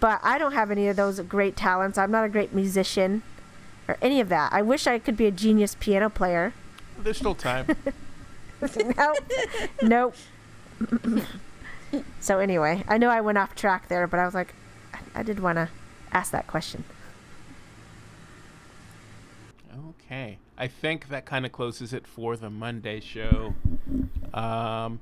But 0.00 0.20
I 0.22 0.38
don't 0.38 0.52
have 0.52 0.70
any 0.70 0.88
of 0.88 0.96
those 0.96 1.20
great 1.20 1.56
talents. 1.56 1.98
I'm 1.98 2.10
not 2.10 2.24
a 2.24 2.28
great 2.28 2.54
musician 2.54 3.22
or 3.86 3.98
any 4.00 4.20
of 4.20 4.28
that. 4.30 4.52
I 4.52 4.62
wish 4.62 4.86
I 4.86 4.98
could 4.98 5.16
be 5.16 5.26
a 5.26 5.30
genius 5.30 5.76
piano 5.78 6.08
player. 6.08 6.54
there's 6.98 7.18
still 7.18 7.34
time. 7.34 7.66
nope. 8.96 9.16
nope. 9.82 10.14
so 12.20 12.38
anyway, 12.38 12.84
I 12.88 12.98
know 12.98 13.08
I 13.08 13.20
went 13.20 13.38
off 13.38 13.54
track 13.54 13.88
there, 13.88 14.06
but 14.06 14.20
I 14.20 14.24
was 14.24 14.34
like, 14.34 14.54
I, 14.94 15.20
I 15.20 15.22
did 15.22 15.40
want 15.40 15.56
to 15.56 15.68
ask 16.12 16.32
that 16.32 16.46
question. 16.46 16.84
Okay. 19.88 20.38
I 20.56 20.66
think 20.66 21.08
that 21.08 21.24
kind 21.24 21.46
of 21.46 21.52
closes 21.52 21.92
it 21.92 22.06
for 22.06 22.36
the 22.36 22.50
Monday 22.50 23.00
show. 23.00 23.54
Um, 24.34 25.00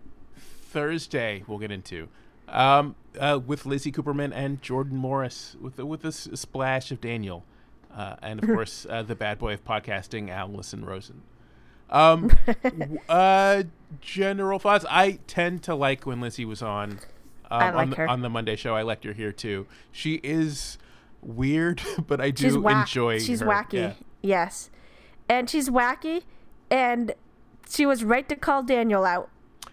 Thursday 0.68 1.42
we'll 1.46 1.58
get 1.58 1.70
into 1.70 2.08
um, 2.48 2.94
uh, 3.18 3.38
with 3.44 3.66
Lizzie 3.66 3.92
Cooperman 3.92 4.32
and 4.34 4.62
Jordan 4.62 4.96
Morris 4.96 5.56
with 5.60 5.78
with 5.78 6.04
a 6.04 6.08
s- 6.08 6.28
splash 6.34 6.90
of 6.90 7.00
Daniel, 7.00 7.44
uh, 7.94 8.16
and 8.22 8.42
of 8.42 8.48
course 8.54 8.86
uh, 8.88 9.02
the 9.02 9.14
bad 9.14 9.38
boy 9.38 9.54
of 9.54 9.64
podcasting, 9.64 10.30
Alison 10.30 10.84
Rosen. 10.84 11.22
Um, 11.90 12.30
uh, 13.08 13.64
general 14.00 14.58
thoughts. 14.58 14.84
I 14.88 15.18
tend 15.26 15.62
to 15.64 15.74
like 15.74 16.06
when 16.06 16.20
Lizzie 16.20 16.44
was 16.44 16.62
on. 16.62 17.00
Um, 17.50 17.62
I 17.62 17.68
on, 17.68 17.74
like 17.74 17.96
the, 17.96 18.06
on 18.06 18.22
the 18.22 18.28
Monday 18.30 18.56
show. 18.56 18.74
I 18.76 18.82
liked 18.82 19.04
her 19.04 19.12
here 19.12 19.32
too. 19.32 19.66
She 19.90 20.14
is 20.22 20.78
weird, 21.22 21.82
but 22.06 22.20
I 22.20 22.30
do 22.30 22.44
she's 22.44 22.58
whack. 22.58 22.88
enjoy. 22.88 23.18
She's 23.18 23.40
her. 23.40 23.46
wacky. 23.46 23.72
Yeah. 23.72 23.92
Yes, 24.20 24.70
and 25.28 25.48
she's 25.48 25.68
wacky, 25.68 26.22
and 26.70 27.14
she 27.68 27.86
was 27.86 28.04
right 28.04 28.28
to 28.28 28.36
call 28.36 28.62
Daniel 28.62 29.04
out. 29.04 29.30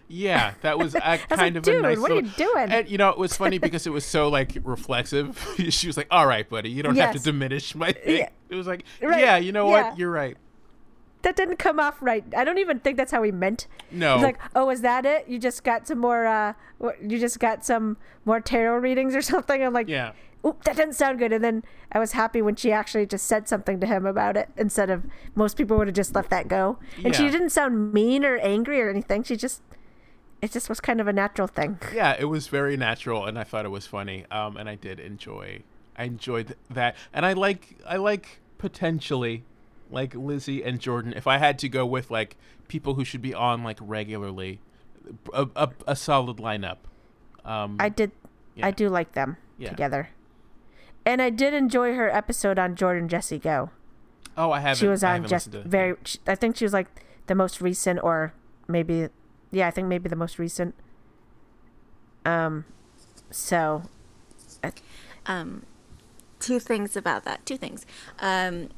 Yeah, 0.08 0.54
that 0.62 0.78
was 0.78 0.94
a 0.94 1.00
kind 1.00 1.20
like, 1.30 1.54
of 1.56 1.62
"Dude, 1.62 1.76
a 1.76 1.82
nice. 1.82 1.98
what 1.98 2.10
are 2.12 2.16
you 2.16 2.22
doing?" 2.22 2.70
And 2.70 2.88
you 2.88 2.98
know, 2.98 3.10
it 3.10 3.18
was 3.18 3.36
funny 3.36 3.58
because 3.58 3.86
it 3.86 3.90
was 3.90 4.04
so 4.04 4.28
like 4.28 4.56
reflexive. 4.62 5.38
she 5.70 5.86
was 5.86 5.96
like, 5.96 6.06
"All 6.10 6.26
right, 6.26 6.48
buddy, 6.48 6.70
you 6.70 6.82
don't 6.82 6.96
have 6.96 7.14
to 7.14 7.18
diminish 7.18 7.74
my 7.74 7.92
thing." 7.92 8.18
Yeah. 8.18 8.28
It 8.48 8.54
was 8.54 8.66
like, 8.66 8.84
Right, 9.02 9.20
"Yeah, 9.20 9.36
you 9.36 9.52
know 9.52 9.66
yeah. 9.70 9.90
what? 9.90 9.98
You're 9.98 10.10
right." 10.10 10.36
That 11.22 11.34
didn't 11.34 11.56
come 11.56 11.80
off 11.80 12.00
right. 12.00 12.24
I 12.36 12.44
don't 12.44 12.58
even 12.58 12.78
think 12.78 12.96
that's 12.96 13.10
how 13.10 13.22
he 13.24 13.32
meant. 13.32 13.66
No, 13.90 14.14
He's 14.14 14.22
like, 14.22 14.38
"Oh, 14.54 14.70
is 14.70 14.82
that 14.82 15.04
it? 15.04 15.26
You 15.28 15.38
just 15.40 15.64
got 15.64 15.88
some 15.88 15.98
more. 15.98 16.24
uh 16.26 16.52
You 17.02 17.18
just 17.18 17.40
got 17.40 17.64
some 17.64 17.96
more 18.24 18.40
tarot 18.40 18.78
readings 18.78 19.14
or 19.16 19.22
something." 19.32 19.60
I'm 19.60 19.72
like, 19.72 19.88
yeah, 19.88 20.12
Oop, 20.46 20.62
that 20.64 20.76
doesn't 20.76 20.92
sound 20.92 21.18
good. 21.18 21.32
And 21.32 21.42
then 21.42 21.64
I 21.90 21.98
was 21.98 22.12
happy 22.12 22.40
when 22.42 22.54
she 22.54 22.70
actually 22.70 23.06
just 23.06 23.26
said 23.26 23.48
something 23.48 23.80
to 23.80 23.86
him 23.86 24.06
about 24.06 24.36
it 24.36 24.50
instead 24.56 24.88
of 24.90 25.04
most 25.34 25.56
people 25.56 25.76
would 25.78 25.88
have 25.88 25.96
just 25.96 26.14
let 26.14 26.30
that 26.30 26.46
go. 26.46 26.78
And 27.04 27.16
she 27.16 27.28
didn't 27.28 27.50
sound 27.50 27.92
mean 27.92 28.24
or 28.24 28.36
angry 28.36 28.80
or 28.80 28.88
anything. 28.88 29.24
She 29.24 29.34
just, 29.36 29.62
it 30.42 30.52
just 30.52 30.68
was 30.68 30.80
kind 30.80 31.00
of 31.00 31.08
a 31.08 31.12
natural 31.12 31.48
thing. 31.48 31.78
yeah. 31.94 32.16
It 32.18 32.26
was 32.26 32.48
very 32.48 32.76
natural, 32.76 33.24
and 33.26 33.38
I 33.38 33.44
thought 33.44 33.64
it 33.64 33.70
was 33.70 33.86
funny. 33.86 34.24
Um, 34.30 34.56
and 34.56 34.68
I 34.68 34.74
did 34.74 35.00
enjoy. 35.00 35.62
I 35.96 36.04
enjoyed 36.04 36.56
that, 36.70 36.94
and 37.12 37.24
I 37.24 37.32
like. 37.32 37.76
I 37.86 37.96
like 37.96 38.40
potentially 38.58 39.44
like 39.90 40.14
Lizzie 40.14 40.62
and 40.62 40.80
Jordan. 40.80 41.12
If 41.16 41.26
I 41.26 41.38
had 41.38 41.58
to 41.60 41.68
go 41.68 41.86
with 41.86 42.10
like 42.10 42.36
people 42.68 42.94
who 42.94 43.04
should 43.04 43.22
be 43.22 43.32
on 43.32 43.62
like 43.64 43.78
regularly, 43.80 44.60
a, 45.32 45.46
a, 45.56 45.70
a 45.86 45.96
solid 45.96 46.36
lineup. 46.38 46.78
Um, 47.44 47.76
I 47.78 47.88
did. 47.88 48.10
Yeah. 48.56 48.66
I 48.66 48.70
do 48.72 48.88
like 48.88 49.12
them 49.12 49.36
Yeah. 49.58 49.70
together. 49.70 50.10
And 51.04 51.22
I 51.22 51.30
did 51.30 51.54
enjoy 51.54 51.94
her 51.94 52.10
episode 52.10 52.58
on 52.58 52.74
Jordan 52.74 53.08
Jesse 53.08 53.38
Go. 53.38 53.70
oh, 54.36 54.50
I 54.50 54.58
haven't. 54.60 54.76
she 54.78 54.88
was 54.88 55.04
on 55.04 55.26
just 55.26 55.48
very. 55.50 55.94
I 56.26 56.34
think 56.34 56.56
she 56.56 56.64
was 56.64 56.72
like 56.72 56.88
the 57.28 57.34
most 57.36 57.60
recent, 57.60 58.00
or 58.02 58.34
maybe, 58.66 59.08
yeah, 59.50 59.68
I 59.68 59.70
think 59.70 59.88
maybe 59.88 60.08
the 60.08 60.16
most 60.16 60.38
recent. 60.38 60.74
Um, 62.24 62.64
so 63.30 63.82
um, 65.26 65.64
two 66.40 66.58
things 66.58 66.96
about 66.96 67.24
that. 67.24 67.44
Two 67.46 67.56
things. 67.56 67.86
Um, 68.18 68.68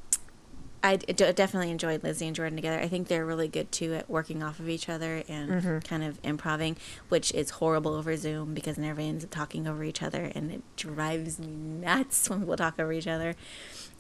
I 0.83 0.97
d- 0.97 1.13
definitely 1.13 1.71
enjoyed 1.71 2.05
Lizzie 2.05 2.27
and 2.27 2.37
Jordan 2.37 2.57
together. 2.57 2.79
I 2.79 2.87
think 2.87 3.09
they're 3.09 3.27
really 3.27 3.49
good 3.49 3.73
too 3.73 3.95
at 3.95 4.09
working 4.09 4.43
off 4.43 4.61
of 4.61 4.69
each 4.69 4.89
other 4.89 5.25
and 5.29 5.85
kind 5.85 6.05
of 6.05 6.21
improving, 6.23 6.77
which 7.09 7.33
is 7.33 7.51
horrible 7.51 7.95
over 7.95 8.17
Zoom 8.17 8.55
because 8.55 8.77
then 8.77 8.85
everybody 8.85 9.09
ends 9.09 9.25
up 9.25 9.31
talking 9.31 9.67
over 9.67 9.83
each 9.83 10.03
other, 10.03 10.31
and 10.35 10.53
it 10.53 10.63
drives 10.77 11.41
me 11.41 11.49
nuts 11.49 12.31
when 12.31 12.41
people 12.41 12.57
talk 12.57 12.79
over 12.79 12.93
each 12.93 13.09
other. 13.09 13.35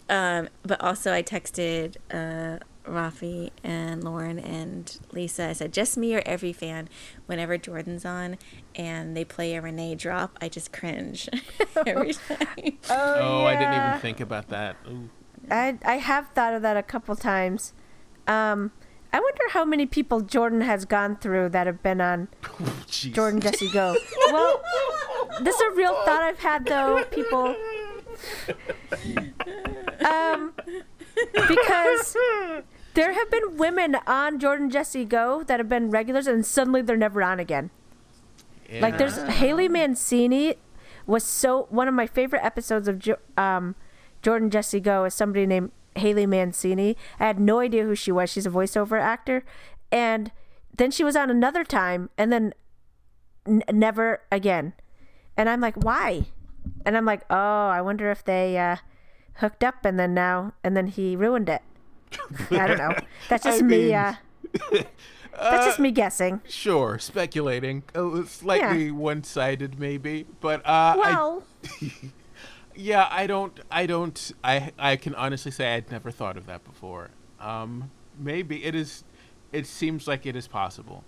Um, 0.09 0.49
but 0.63 0.81
also, 0.81 1.13
I 1.13 1.23
texted 1.23 1.97
uh, 2.13 2.63
Rafi 2.89 3.51
and 3.63 4.03
Lauren 4.05 4.39
and 4.39 4.99
Lisa. 5.13 5.49
I 5.49 5.53
said, 5.53 5.73
just 5.73 5.97
me 5.97 6.15
or 6.15 6.23
every 6.27 6.53
fan. 6.53 6.89
Whenever 7.27 7.57
Jordan's 7.59 8.05
on 8.05 8.39
and 8.75 9.17
they 9.17 9.25
play 9.25 9.55
a 9.55 9.61
Renee 9.63 9.95
drop, 9.95 10.37
I 10.41 10.49
just 10.49 10.73
cringe 10.73 11.29
every 11.87 12.15
time. 12.15 12.79
Oh, 12.91 13.45
I 13.45 13.57
didn't 13.57 13.75
even 13.75 13.99
think 14.01 14.21
about 14.21 14.49
that. 14.49 14.77
Ooh. 14.89 15.09
I 15.51 15.79
I 15.85 15.95
have 15.99 16.29
thought 16.35 16.53
of 16.55 16.63
that 16.63 16.77
a 16.77 16.83
couple 16.83 17.15
times. 17.17 17.73
Um, 18.27 18.73
I 19.13 19.21
wonder 19.21 19.43
how 19.53 19.65
many 19.65 19.87
people 19.87 20.21
Jordan 20.21 20.61
has 20.61 20.85
gone 20.85 21.17
through 21.17 21.49
that 21.51 21.67
have 21.67 21.83
been 21.83 22.01
on 22.01 22.29
Jeez. 22.87 23.15
Jordan 23.15 23.41
Jesse 23.41 23.71
Go. 23.71 23.97
well, 24.31 24.63
this 25.41 25.55
is 25.55 25.61
a 25.63 25.71
real 25.75 25.95
thought 26.05 26.21
I've 26.23 26.39
had 26.41 26.65
though, 26.67 27.05
people. 27.11 27.55
Um, 30.07 30.53
because 31.49 32.17
there 32.99 33.13
have 33.13 33.31
been 33.31 33.57
women 33.57 33.97
on 34.09 34.41
Jordan 34.41 34.71
Jesse 34.71 35.05
Go 35.05 35.45
that 35.45 35.61
have 35.61 35.69
been 35.69 35.89
regulars 35.89 36.27
and 36.27 36.45
suddenly 36.45 36.83
they're 36.83 36.97
never 36.97 37.23
on 37.23 37.39
again. 37.39 37.71
Like 38.81 38.99
there's 38.99 39.17
Yeah. 39.17 39.31
Haley 39.31 39.69
Mancini 39.69 40.57
was 41.07 41.23
so 41.23 41.69
one 41.71 41.87
of 41.87 41.95
my 41.95 42.07
favorite 42.09 42.45
episodes 42.45 42.89
of 42.89 42.99
jo- 42.99 43.19
um, 43.37 43.77
Jordan 44.21 44.51
Jesse 44.51 44.81
Go 44.81 45.05
is 45.05 45.15
somebody 45.15 45.47
named 45.47 45.71
Haley 45.95 46.27
Mancini. 46.27 46.97
I 47.21 47.27
had 47.29 47.39
no 47.39 47.61
idea 47.61 47.85
who 47.85 47.95
she 47.95 48.11
was. 48.11 48.31
She's 48.31 48.47
a 48.47 48.51
voiceover 48.51 49.01
actor, 49.01 49.45
and 49.93 50.33
then 50.77 50.91
she 50.91 51.05
was 51.05 51.15
on 51.17 51.31
another 51.31 51.63
time, 51.65 52.11
and 52.19 52.33
then 52.33 52.53
n- 53.47 53.63
never 53.73 54.21
again. 54.33 54.75
And 55.37 55.49
I'm 55.49 55.61
like, 55.61 55.77
why? 55.77 56.27
And 56.85 56.97
I'm 56.97 57.05
like, 57.07 57.23
oh, 57.31 57.69
I 57.69 57.81
wonder 57.81 58.11
if 58.11 58.23
they 58.25 58.59
uh, 58.59 58.77
hooked 59.35 59.63
up, 59.65 59.85
and 59.85 59.99
then 59.99 60.13
now, 60.15 60.53
and 60.63 60.77
then 60.77 60.89
he 60.89 61.17
ruined 61.17 61.49
it. 61.49 61.63
I 62.51 62.67
don't 62.67 62.79
know. 62.79 62.95
That's 63.29 63.47
I 63.47 63.51
just 63.51 63.63
me. 63.63 63.79
mean- 63.87 63.95
Uh, 63.95 64.15
that's 65.33 65.67
just 65.67 65.79
me 65.79 65.91
guessing. 65.91 66.41
Sure, 66.49 66.99
speculating. 66.99 67.83
Uh, 67.95 68.25
slightly 68.25 68.91
one-sided, 68.91 69.79
maybe, 69.79 70.27
but 70.41 70.61
uh, 70.67 70.69
I, 70.69 70.97
Well, 70.97 71.43
yeah, 72.75 73.09
I 73.11 73.27
don't, 73.27 73.59
I 73.71 73.87
don't, 73.87 74.33
I, 74.43 74.73
I 74.79 74.97
can 74.97 75.15
honestly 75.15 75.51
say 75.53 75.75
I'd 75.75 75.91
never 75.91 76.11
thought 76.11 76.37
of 76.37 76.47
that 76.47 76.65
before. 76.65 77.11
Um, 77.41 77.91
maybe 78.19 78.65
it 78.65 78.75
is. 78.75 79.05
It 79.53 79.67
seems 79.67 80.07
like 80.07 80.27
it 80.27 80.37
is 80.37 80.47
possible. 80.49 81.05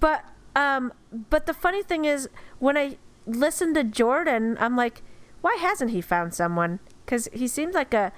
But 0.00 0.24
um, 0.54 0.92
but 1.30 1.46
the 1.46 1.54
funny 1.54 1.82
thing 1.82 2.04
is, 2.04 2.28
when 2.58 2.76
I 2.76 2.98
listen 3.26 3.74
to 3.74 3.84
Jordan, 3.84 4.56
I'm 4.60 4.76
like, 4.76 5.02
why 5.40 5.56
hasn't 5.60 5.90
he 5.90 6.00
found 6.00 6.34
someone? 6.34 6.80
Because 7.04 7.28
he 7.32 7.48
seems 7.48 7.74
like 7.74 7.94
a 7.94 8.12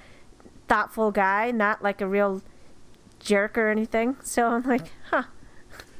thoughtful 0.70 1.10
guy, 1.10 1.50
not 1.50 1.82
like 1.82 2.00
a 2.00 2.06
real 2.06 2.40
jerk 3.18 3.58
or 3.58 3.68
anything. 3.68 4.16
So 4.22 4.46
I'm 4.46 4.62
like, 4.62 4.86
huh. 5.10 5.24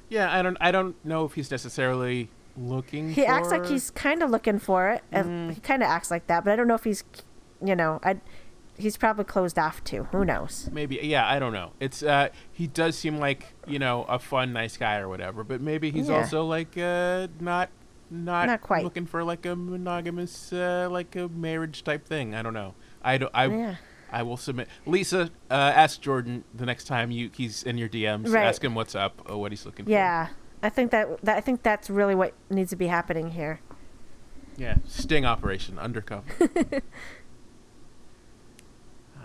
Yeah, 0.08 0.32
I 0.36 0.42
don't, 0.42 0.56
I 0.60 0.70
don't 0.70 0.94
know 1.04 1.24
if 1.24 1.34
he's 1.34 1.50
necessarily 1.50 2.30
looking. 2.56 3.10
He 3.10 3.24
acts 3.26 3.50
like 3.50 3.66
he's 3.66 3.90
kind 3.90 4.22
of 4.22 4.30
looking 4.30 4.58
for 4.58 4.90
it. 4.90 5.02
and 5.12 5.50
Mm. 5.50 5.54
He 5.54 5.60
kind 5.60 5.82
of 5.82 5.88
acts 5.88 6.10
like 6.10 6.26
that, 6.28 6.44
but 6.44 6.52
I 6.52 6.56
don't 6.56 6.68
know 6.68 6.74
if 6.74 6.84
he's, 6.84 7.02
you 7.64 7.74
know, 7.76 8.00
I. 8.02 8.20
He's 8.76 8.96
probably 8.96 9.24
closed 9.24 9.58
off 9.58 9.84
too. 9.84 10.04
Who 10.10 10.24
knows? 10.24 10.70
Maybe, 10.72 10.98
yeah, 11.02 11.28
I 11.28 11.38
don't 11.38 11.52
know. 11.52 11.72
It's 11.80 12.02
uh, 12.02 12.30
he 12.50 12.66
does 12.66 12.96
seem 12.96 13.18
like 13.18 13.52
you 13.66 13.78
know 13.78 14.04
a 14.04 14.18
fun, 14.18 14.54
nice 14.54 14.78
guy 14.78 14.96
or 14.96 15.06
whatever, 15.08 15.44
but 15.44 15.60
maybe 15.60 15.90
he's 15.90 16.08
Yeah. 16.08 16.16
also 16.22 16.46
like 16.46 16.78
uh, 16.78 17.26
not, 17.40 17.68
not, 18.10 18.46
Not 18.46 18.62
quite. 18.62 18.82
looking 18.84 19.04
for 19.04 19.22
like 19.22 19.44
a 19.44 19.54
monogamous, 19.54 20.50
uh, 20.54 20.88
like 20.90 21.14
a 21.14 21.28
marriage 21.28 21.84
type 21.84 22.06
thing. 22.06 22.34
I 22.34 22.40
don't 22.40 22.54
know. 22.54 22.74
I 23.02 23.18
don't. 23.18 23.30
I, 23.34 23.46
Yeah. 23.48 23.74
I 24.12 24.22
will 24.22 24.36
submit. 24.36 24.68
Lisa, 24.86 25.30
uh, 25.50 25.54
ask 25.54 26.00
Jordan 26.00 26.44
the 26.54 26.66
next 26.66 26.84
time 26.84 27.11
you 27.11 27.30
he's 27.34 27.62
in 27.62 27.78
your 27.78 27.88
DMs. 27.88 28.32
Right. 28.32 28.44
Ask 28.44 28.62
him 28.64 28.74
what's 28.74 28.94
up, 28.94 29.22
or 29.30 29.38
what 29.38 29.52
he's 29.52 29.64
looking 29.64 29.84
for. 29.84 29.90
Yeah, 29.90 30.28
I 30.62 30.68
think 30.68 30.90
that, 30.90 31.22
that 31.24 31.36
I 31.36 31.40
think 31.40 31.62
that's 31.62 31.88
really 31.90 32.14
what 32.14 32.34
needs 32.50 32.70
to 32.70 32.76
be 32.76 32.88
happening 32.88 33.30
here. 33.30 33.61
Yeah. 34.56 34.76
Sting 34.86 35.24
operation, 35.24 35.78
undercover. 35.78 36.24
Uh, 39.16 39.20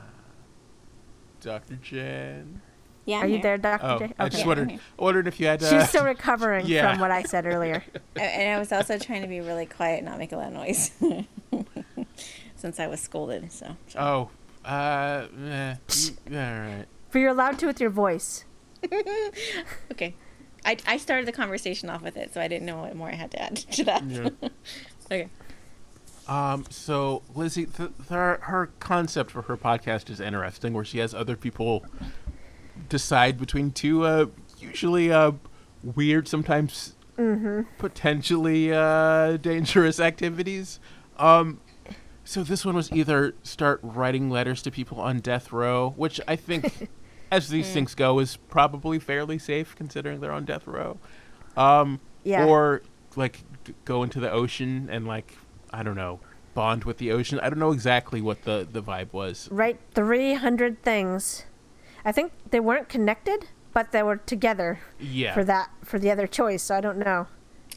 Dr. 1.42 1.76
Jen. 1.76 2.62
Yeah, 3.06 3.18
Are 3.18 3.24
I'm 3.24 3.30
you 3.30 3.36
here. 3.36 3.44
there, 3.44 3.58
Doctor 3.60 3.88
Oh, 3.88 4.00
J? 4.00 4.14
I 4.18 4.30
just 4.30 4.42
Yeah, 4.42 4.48
wondered, 4.48 4.64
I'm 4.64 4.70
here. 4.70 4.80
wondered 4.98 5.28
if 5.28 5.40
you 5.40 5.46
had. 5.46 5.62
Uh, 5.62 5.70
She's 5.80 5.90
still 5.90 6.06
recovering 6.06 6.66
yeah. 6.66 6.92
from 6.92 7.00
what 7.02 7.12
I 7.12 7.22
said 7.24 7.46
earlier. 7.46 7.84
And 8.16 8.56
I 8.56 8.58
was 8.58 8.72
also 8.72 8.98
trying 8.98 9.22
to 9.22 9.28
be 9.28 9.42
really 9.42 9.66
quiet 9.68 9.98
and 9.98 10.06
not 10.08 10.18
make 10.18 10.32
a 10.32 10.38
lot 10.38 10.48
of 10.48 10.54
noise. 10.54 10.92
Since 12.56 12.80
I 12.80 12.88
was 12.88 13.00
scolded, 13.00 13.52
so. 13.52 13.76
Oh, 13.96 14.30
uh, 14.66 15.28
eh, 15.48 15.76
all 16.32 16.36
right. 16.36 16.86
But 17.12 17.20
you're 17.20 17.30
allowed 17.30 17.60
to 17.60 17.68
with 17.68 17.80
your 17.80 17.90
voice. 17.90 18.46
Okay. 19.92 20.16
I, 20.66 20.78
I 20.88 20.98
started 20.98 21.28
the 21.28 21.32
conversation 21.32 21.90
off 21.90 22.02
with 22.02 22.18
it, 22.18 22.34
so 22.34 22.42
I 22.42 22.48
didn't 22.48 22.66
know 22.66 22.78
what 22.82 22.96
more 22.96 23.08
I 23.10 23.16
had 23.16 23.32
to 23.32 23.42
add 23.42 23.56
to 23.56 23.84
that. 23.86 24.04
Yeah. 24.04 24.30
okay. 25.06 25.30
Um, 26.28 26.66
so 26.70 27.22
Lizzie, 27.36 27.68
th- 27.68 27.92
th- 27.98 28.10
her 28.10 28.72
concept 28.80 29.32
for 29.32 29.44
her 29.44 29.56
podcast 29.58 30.10
is 30.10 30.20
interesting, 30.20 30.74
where 30.74 30.84
she 30.84 30.98
has 30.98 31.14
other 31.14 31.36
people 31.36 31.86
decide 32.90 33.38
between 33.38 33.72
two, 33.72 34.04
uh, 34.04 34.26
usually 34.58 35.12
uh, 35.12 35.34
weird, 35.84 36.28
sometimes 36.28 36.96
potentially 37.78 38.74
uh, 38.74 39.38
dangerous 39.38 40.00
activities. 40.00 40.80
Um, 41.18 41.62
so 42.26 42.44
this 42.44 42.66
one 42.66 42.76
was 42.76 42.92
either 42.92 43.34
start 43.44 43.80
writing 43.84 44.30
letters 44.30 44.62
to 44.64 44.72
people 44.72 45.00
on 45.00 45.20
death 45.20 45.52
row, 45.54 45.94
which 45.96 46.20
I 46.28 46.36
think, 46.36 46.90
as 47.32 47.48
these 47.50 47.72
things 47.72 47.96
go, 47.96 48.20
is 48.20 48.36
probably 48.50 49.00
fairly 49.00 49.38
safe 49.40 49.76
considering 49.76 50.20
they're 50.20 50.32
on 50.34 50.44
death 50.46 50.68
row. 50.68 50.98
Um, 51.56 52.00
Yeah. 52.24 52.46
Or 52.46 52.82
like 53.16 53.44
d- 53.64 53.74
go 53.86 54.04
into 54.04 54.20
the 54.20 54.30
ocean 54.32 54.90
and 54.92 55.08
like 55.08 55.38
I 55.72 55.84
don't 55.84 55.96
know 55.96 56.20
bond 56.54 56.84
with 56.86 56.98
the 56.98 57.12
ocean. 57.12 57.40
I 57.40 57.50
don't 57.50 57.60
know 57.60 57.72
exactly 57.72 58.22
what 58.22 58.44
the 58.44 58.68
the 58.70 58.82
vibe 58.82 59.14
was. 59.14 59.48
Write 59.52 59.80
300 59.94 60.82
things. 60.84 61.46
I 62.04 62.12
think 62.12 62.32
they 62.50 62.60
weren't 62.60 62.90
connected, 62.90 63.48
but 63.74 63.92
they 63.92 64.04
were 64.04 64.18
together 64.18 64.80
Yeah. 65.00 65.34
for 65.34 65.44
that 65.46 65.70
for 65.84 66.00
the 66.00 66.10
other 66.12 66.28
choice. 66.28 66.64
So 66.64 66.76
I 66.76 66.82
don't 66.82 66.98
know. 66.98 67.28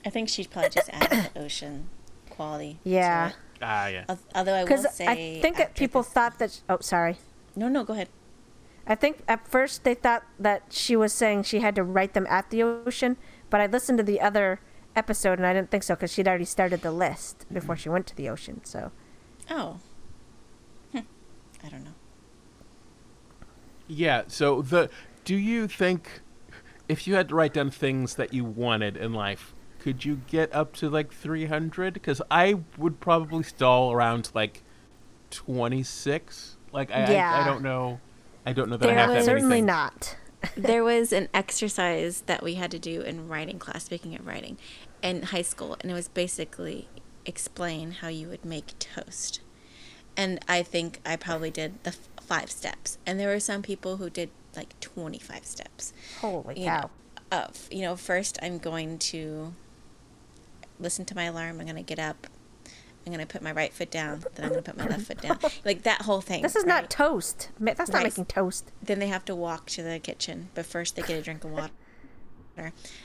I 0.06 0.10
think 0.10 0.28
she'd 0.28 0.50
probably 0.50 0.70
just 0.70 0.88
add 0.92 1.30
the 1.34 1.40
ocean 1.44 1.88
quality. 2.30 2.78
to 2.84 2.88
Yeah. 2.90 3.32
It. 3.60 3.64
Ah, 3.64 3.86
yeah. 3.88 4.04
Although 4.34 4.54
I 4.54 4.58
will 4.60 4.66
Because 4.68 4.94
say. 4.94 5.06
I 5.06 5.40
think 5.40 5.56
that 5.56 5.68
after 5.70 5.78
people 5.78 6.02
this- 6.02 6.12
thought 6.12 6.38
that. 6.38 6.60
Oh, 6.68 6.78
sorry. 6.80 7.18
No, 7.56 7.68
no, 7.68 7.84
go 7.84 7.92
ahead. 7.94 8.08
I 8.86 8.94
think 8.94 9.22
at 9.28 9.46
first 9.46 9.84
they 9.84 9.94
thought 9.94 10.22
that 10.38 10.62
she 10.70 10.96
was 10.96 11.12
saying 11.12 11.42
she 11.42 11.60
had 11.60 11.74
to 11.74 11.82
write 11.82 12.14
them 12.14 12.26
at 12.30 12.48
the 12.50 12.62
ocean, 12.62 13.16
but 13.50 13.60
I 13.60 13.66
listened 13.66 13.98
to 13.98 14.04
the 14.04 14.20
other 14.20 14.60
episode 14.96 15.38
and 15.38 15.46
I 15.46 15.52
didn't 15.52 15.70
think 15.70 15.82
so 15.82 15.94
because 15.94 16.12
she'd 16.12 16.26
already 16.26 16.46
started 16.46 16.80
the 16.82 16.90
list 16.90 17.44
before 17.52 17.76
she 17.76 17.88
went 17.90 18.06
to 18.06 18.16
the 18.16 18.28
ocean. 18.30 18.62
So 18.64 18.90
Oh. 19.50 19.78
Hm. 20.92 21.06
I 21.64 21.68
don't 21.68 21.84
know. 21.84 21.94
Yeah. 23.86 24.22
So 24.28 24.62
the 24.62 24.88
do 25.24 25.36
you 25.36 25.68
think 25.68 26.20
if 26.88 27.06
you 27.06 27.14
had 27.14 27.28
to 27.28 27.34
write 27.34 27.52
down 27.52 27.70
things 27.70 28.14
that 28.14 28.32
you 28.32 28.44
wanted 28.44 28.96
in 28.96 29.12
life, 29.12 29.54
could 29.88 30.04
you 30.04 30.20
get 30.26 30.54
up 30.54 30.74
to 30.74 30.90
like 30.90 31.12
300? 31.12 31.94
Because 31.94 32.20
I 32.30 32.60
would 32.76 33.00
probably 33.00 33.42
stall 33.42 33.90
around 33.90 34.30
like 34.34 34.62
26. 35.30 36.56
Like 36.72 36.90
I, 36.90 37.14
I, 37.14 37.42
I 37.42 37.44
don't 37.46 37.62
know. 37.62 38.00
I 38.44 38.52
don't 38.52 38.68
know 38.68 38.76
that 38.76 38.84
I 38.86 38.92
There 38.92 38.98
have 38.98 39.08
to 39.08 39.14
have 39.14 39.16
was- 39.20 39.24
certainly 39.26 39.62
not. 39.62 40.16
there 40.56 40.84
was 40.84 41.12
an 41.12 41.28
exercise 41.34 42.20
that 42.26 42.42
we 42.44 42.54
had 42.54 42.70
to 42.70 42.78
do 42.78 43.00
in 43.00 43.26
writing 43.28 43.58
class 43.58 43.84
speaking 43.86 44.14
of 44.14 44.24
writing 44.24 44.56
in 45.02 45.22
high 45.24 45.42
school 45.42 45.76
and 45.80 45.90
it 45.90 45.94
was 45.94 46.06
basically 46.06 46.88
explain 47.26 47.90
how 47.90 48.06
you 48.06 48.28
would 48.28 48.44
make 48.44 48.78
toast 48.78 49.40
and 50.16 50.38
i 50.46 50.62
think 50.62 51.00
i 51.04 51.16
probably 51.16 51.50
did 51.50 51.82
the 51.82 51.90
f- 51.90 52.08
five 52.24 52.50
steps, 52.52 52.98
and 53.04 53.18
there 53.18 53.26
were 53.28 53.40
some 53.40 53.62
people 53.62 53.96
who 53.96 54.08
did 54.08 54.30
like 54.54 54.78
25 54.80 55.44
steps. 55.44 55.92
Holy 56.20 56.60
You 56.60 56.66
cow. 56.66 56.80
know, 56.82 56.90
of 57.32 57.66
you 57.72 57.82
know, 57.82 57.96
first 57.96 58.38
I'm 58.42 58.58
going 58.58 58.98
to 58.98 59.54
listen 60.78 61.04
to 61.06 61.14
my 61.14 61.24
alarm. 61.24 61.58
I'm 61.60 61.66
going 61.66 61.76
to 61.76 61.82
get 61.82 61.98
up. 61.98 62.26
I'm 63.06 63.12
going 63.12 63.26
to 63.26 63.32
put 63.32 63.42
my 63.42 63.52
right 63.52 63.72
foot 63.72 63.90
down. 63.90 64.20
Then 64.34 64.44
I'm 64.46 64.50
going 64.52 64.62
to 64.62 64.70
put 64.72 64.76
my 64.78 64.86
left 64.86 65.06
foot 65.06 65.20
down. 65.20 65.38
Like 65.64 65.82
that 65.84 66.02
whole 66.02 66.20
thing. 66.20 66.42
This 66.42 66.56
is 66.56 66.64
right? 66.64 66.82
not 66.82 66.90
toast. 66.90 67.50
That's 67.58 67.78
not 67.78 67.94
Right. 67.94 68.04
making 68.04 68.26
toast. 68.26 68.70
then 68.82 68.98
they 68.98 69.06
have 69.08 69.24
to 69.26 69.34
walk 69.34 69.66
to 69.70 69.82
the 69.82 69.98
kitchen, 69.98 70.48
but 70.54 70.66
first 70.66 70.94
they 70.96 71.02
get 71.02 71.18
a 71.18 71.22
drink 71.22 71.44
of 71.44 71.50
water. 71.52 71.70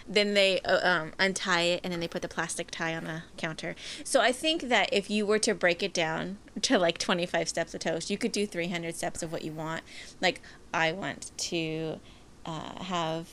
Then 0.08 0.34
they 0.34 0.60
uh, 0.62 0.80
um, 0.90 1.12
untie 1.20 1.62
it 1.62 1.82
and 1.84 1.94
then 1.94 2.00
they 2.00 2.08
put 2.08 2.24
the 2.24 2.28
plastic 2.28 2.72
tie 2.72 2.96
on 2.96 3.04
the 3.04 3.22
counter. 3.38 3.76
So 4.04 4.20
I 4.20 4.32
think 4.32 4.64
that 4.64 4.90
if 4.92 5.12
you 5.12 5.28
were 5.28 5.38
to 5.40 5.54
break 5.54 5.84
it 5.84 5.94
down 5.94 6.40
to 6.64 6.80
like 6.80 6.98
25 6.98 7.48
steps 7.48 7.74
of 7.76 7.80
toast, 7.82 8.10
you 8.10 8.18
could 8.18 8.32
do 8.32 8.48
300 8.48 8.96
steps 8.96 9.22
of 9.22 9.32
what 9.32 9.44
you 9.44 9.52
want. 9.52 9.84
Like, 10.20 10.42
I 10.74 10.92
want 10.92 11.32
to 11.38 12.00
uh, 12.48 12.84
have 12.86 13.30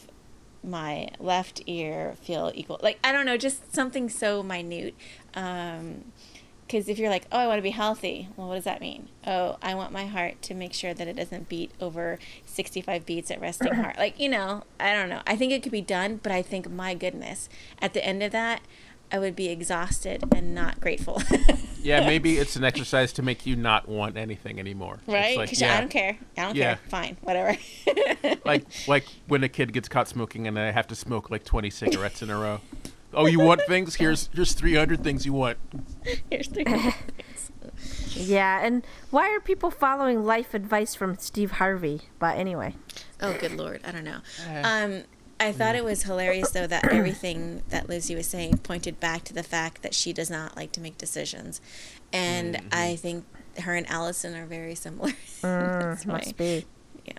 my 0.63 1.09
left 1.19 1.63
ear 1.67 2.15
feel 2.23 2.53
equal. 2.55 2.79
Like, 2.83 2.99
I 3.03 3.13
don't 3.13 3.27
know, 3.27 3.37
just 3.37 3.75
something 3.75 4.09
so 4.09 4.43
minute. 4.43 4.95
Um, 5.35 6.05
because 6.71 6.89
if 6.89 7.01
you're 7.01 7.11
like, 7.11 7.27
oh, 7.33 7.39
I 7.39 7.49
want 7.49 7.59
to 7.59 7.63
be 7.63 7.71
healthy, 7.71 8.29
well, 8.37 8.47
what 8.47 8.55
does 8.55 8.63
that 8.63 8.81
mean? 8.81 9.09
Oh, 9.27 9.59
I 9.61 9.75
want 9.75 9.91
my 9.91 10.07
heart 10.07 10.41
to 10.43 10.55
make 10.55 10.73
sure 10.73 10.95
that 10.95 11.09
it 11.09 11.17
doesn't 11.17 11.49
beat 11.49 11.73
over 11.81 12.21
65 12.47 13.05
beats 13.05 13.29
at 13.33 13.41
resting 13.41 13.75
heart. 13.75 13.99
Like, 13.99 14.21
you 14.21 14.29
know, 14.29 14.63
I 14.79 14.93
don't 14.93 15.09
know. 15.09 15.21
I 15.27 15.35
think 15.35 15.51
it 15.51 15.65
could 15.65 15.73
be 15.73 15.81
done, 15.81 16.21
but 16.23 16.31
I 16.31 16.43
think, 16.43 16.71
my 16.71 16.95
goodness, 16.95 17.49
at 17.83 17.93
the 17.93 18.05
end 18.07 18.23
of 18.23 18.31
that, 18.31 18.63
I 19.13 19.19
would 19.19 19.35
be 19.37 19.49
exhausted 19.49 20.25
and 20.35 20.55
not 20.55 20.81
grateful. 20.81 21.23
Yeah, 21.83 22.05
maybe 22.05 22.37
it's 22.37 22.57
an 22.57 22.65
exercise 22.71 23.11
to 23.15 23.23
make 23.23 23.47
you 23.47 23.57
not 23.57 23.89
want 23.89 24.19
anything 24.19 24.59
anymore. 24.59 24.99
It's 25.07 25.09
right? 25.15 25.35
like, 25.39 25.59
yeah, 25.59 25.79
I 25.79 25.81
don't 25.81 25.89
care. 25.89 26.19
I 26.37 26.43
don't 26.43 26.55
Yeah. 26.55 26.75
care. 26.75 26.81
Fine, 26.91 27.17
whatever. 27.23 27.57
like 28.45 28.67
like 28.87 29.07
when 29.29 29.43
a 29.45 29.49
kid 29.49 29.73
gets 29.73 29.89
caught 29.89 30.07
smoking 30.07 30.47
and 30.47 30.59
they 30.59 30.73
have 30.73 30.87
to 30.89 30.95
smoke 30.95 31.31
like 31.31 31.43
20 31.43 31.71
cigarettes 31.71 32.21
in 32.21 32.29
a 32.29 32.37
row. 32.39 32.61
Oh, 33.15 33.25
you 33.25 33.41
want 33.41 33.63
things? 33.67 33.95
Here's 33.95 34.29
here's 34.35 34.53
300 34.53 35.03
things 35.03 35.25
you 35.25 35.33
want. 35.33 35.57
Here's 36.31 36.49
the 36.49 36.95
Yeah, 38.11 38.61
and 38.63 38.87
why 39.11 39.31
are 39.31 39.41
people 39.41 39.71
following 39.71 40.23
life 40.25 40.53
advice 40.53 40.95
from 40.95 41.17
Steve 41.17 41.53
Harvey? 41.53 42.03
But 42.19 42.37
anyway, 42.37 42.75
Oh, 43.23 43.33
good 43.41 43.53
lord, 43.53 43.81
I 43.87 43.93
don't 43.93 44.05
know. 44.05 44.21
Eh. 44.47 44.63
Um, 44.63 45.05
I 45.41 45.53
thought 45.53 45.75
it 45.75 45.85
was 45.85 46.03
hilarious 46.05 46.51
though 46.51 46.67
that 46.67 46.87
everything 46.93 47.63
that 47.71 47.89
Lizzie 47.89 48.15
was 48.15 48.27
saying 48.27 48.59
pointed 48.59 49.01
back 49.01 49.25
to 49.25 49.33
the 49.35 49.43
fact 49.43 49.83
that 49.83 49.95
she 49.95 50.13
does 50.13 50.31
not 50.31 50.57
like 50.57 50.73
to 50.73 50.81
make 50.81 50.99
decisions, 50.99 51.61
and 52.13 52.57
Mm-hmm. 52.57 52.69
I 52.73 52.97
think 52.97 53.25
her 53.63 53.75
and 53.75 53.89
Alison 53.91 54.37
are 54.37 54.47
very 54.47 54.75
similar. 54.75 55.13
That's 55.43 56.05
why- 56.07 56.13
must 56.19 56.37
be. 56.37 56.65
Yeah. 57.05 57.13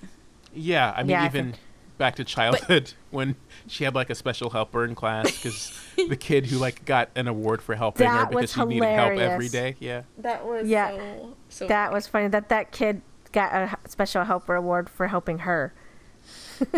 Yeah, 0.54 0.94
I 0.96 1.02
mean 1.04 1.10
Yeah, 1.12 1.24
I 1.24 1.26
even 1.26 1.46
think- 1.54 1.56
back 1.98 2.16
to 2.16 2.24
childhood 2.24 2.94
when 3.12 3.36
she 3.68 3.84
had 3.84 3.94
like 3.96 4.10
a 4.10 4.16
special 4.16 4.50
helper 4.50 4.84
in 4.86 4.96
class 4.96 5.30
because 5.32 5.72
the 6.10 6.16
kid 6.16 6.48
who 6.48 6.58
like 6.58 6.84
got 6.86 7.10
an 7.16 7.28
award 7.28 7.62
for 7.62 7.76
helping 7.76 8.08
her 8.08 8.26
because 8.26 8.54
she 8.54 8.66
needed 8.66 8.86
help 8.86 9.20
every 9.20 9.50
day. 9.50 9.76
Yeah. 9.80 10.04
That 10.18 10.46
was 10.46 10.68
Yeah, 10.68 10.96
so, 10.98 11.36
so 11.50 11.68
That 11.68 11.92
was 11.94 12.08
funny. 12.08 12.28
That 12.28 12.50
that 12.50 12.72
kid 12.72 13.02
got 13.32 13.54
a 13.54 13.78
special 13.90 14.24
helper 14.26 14.56
award 14.56 14.90
for 14.90 15.08
helping 15.08 15.40
her. 15.40 15.74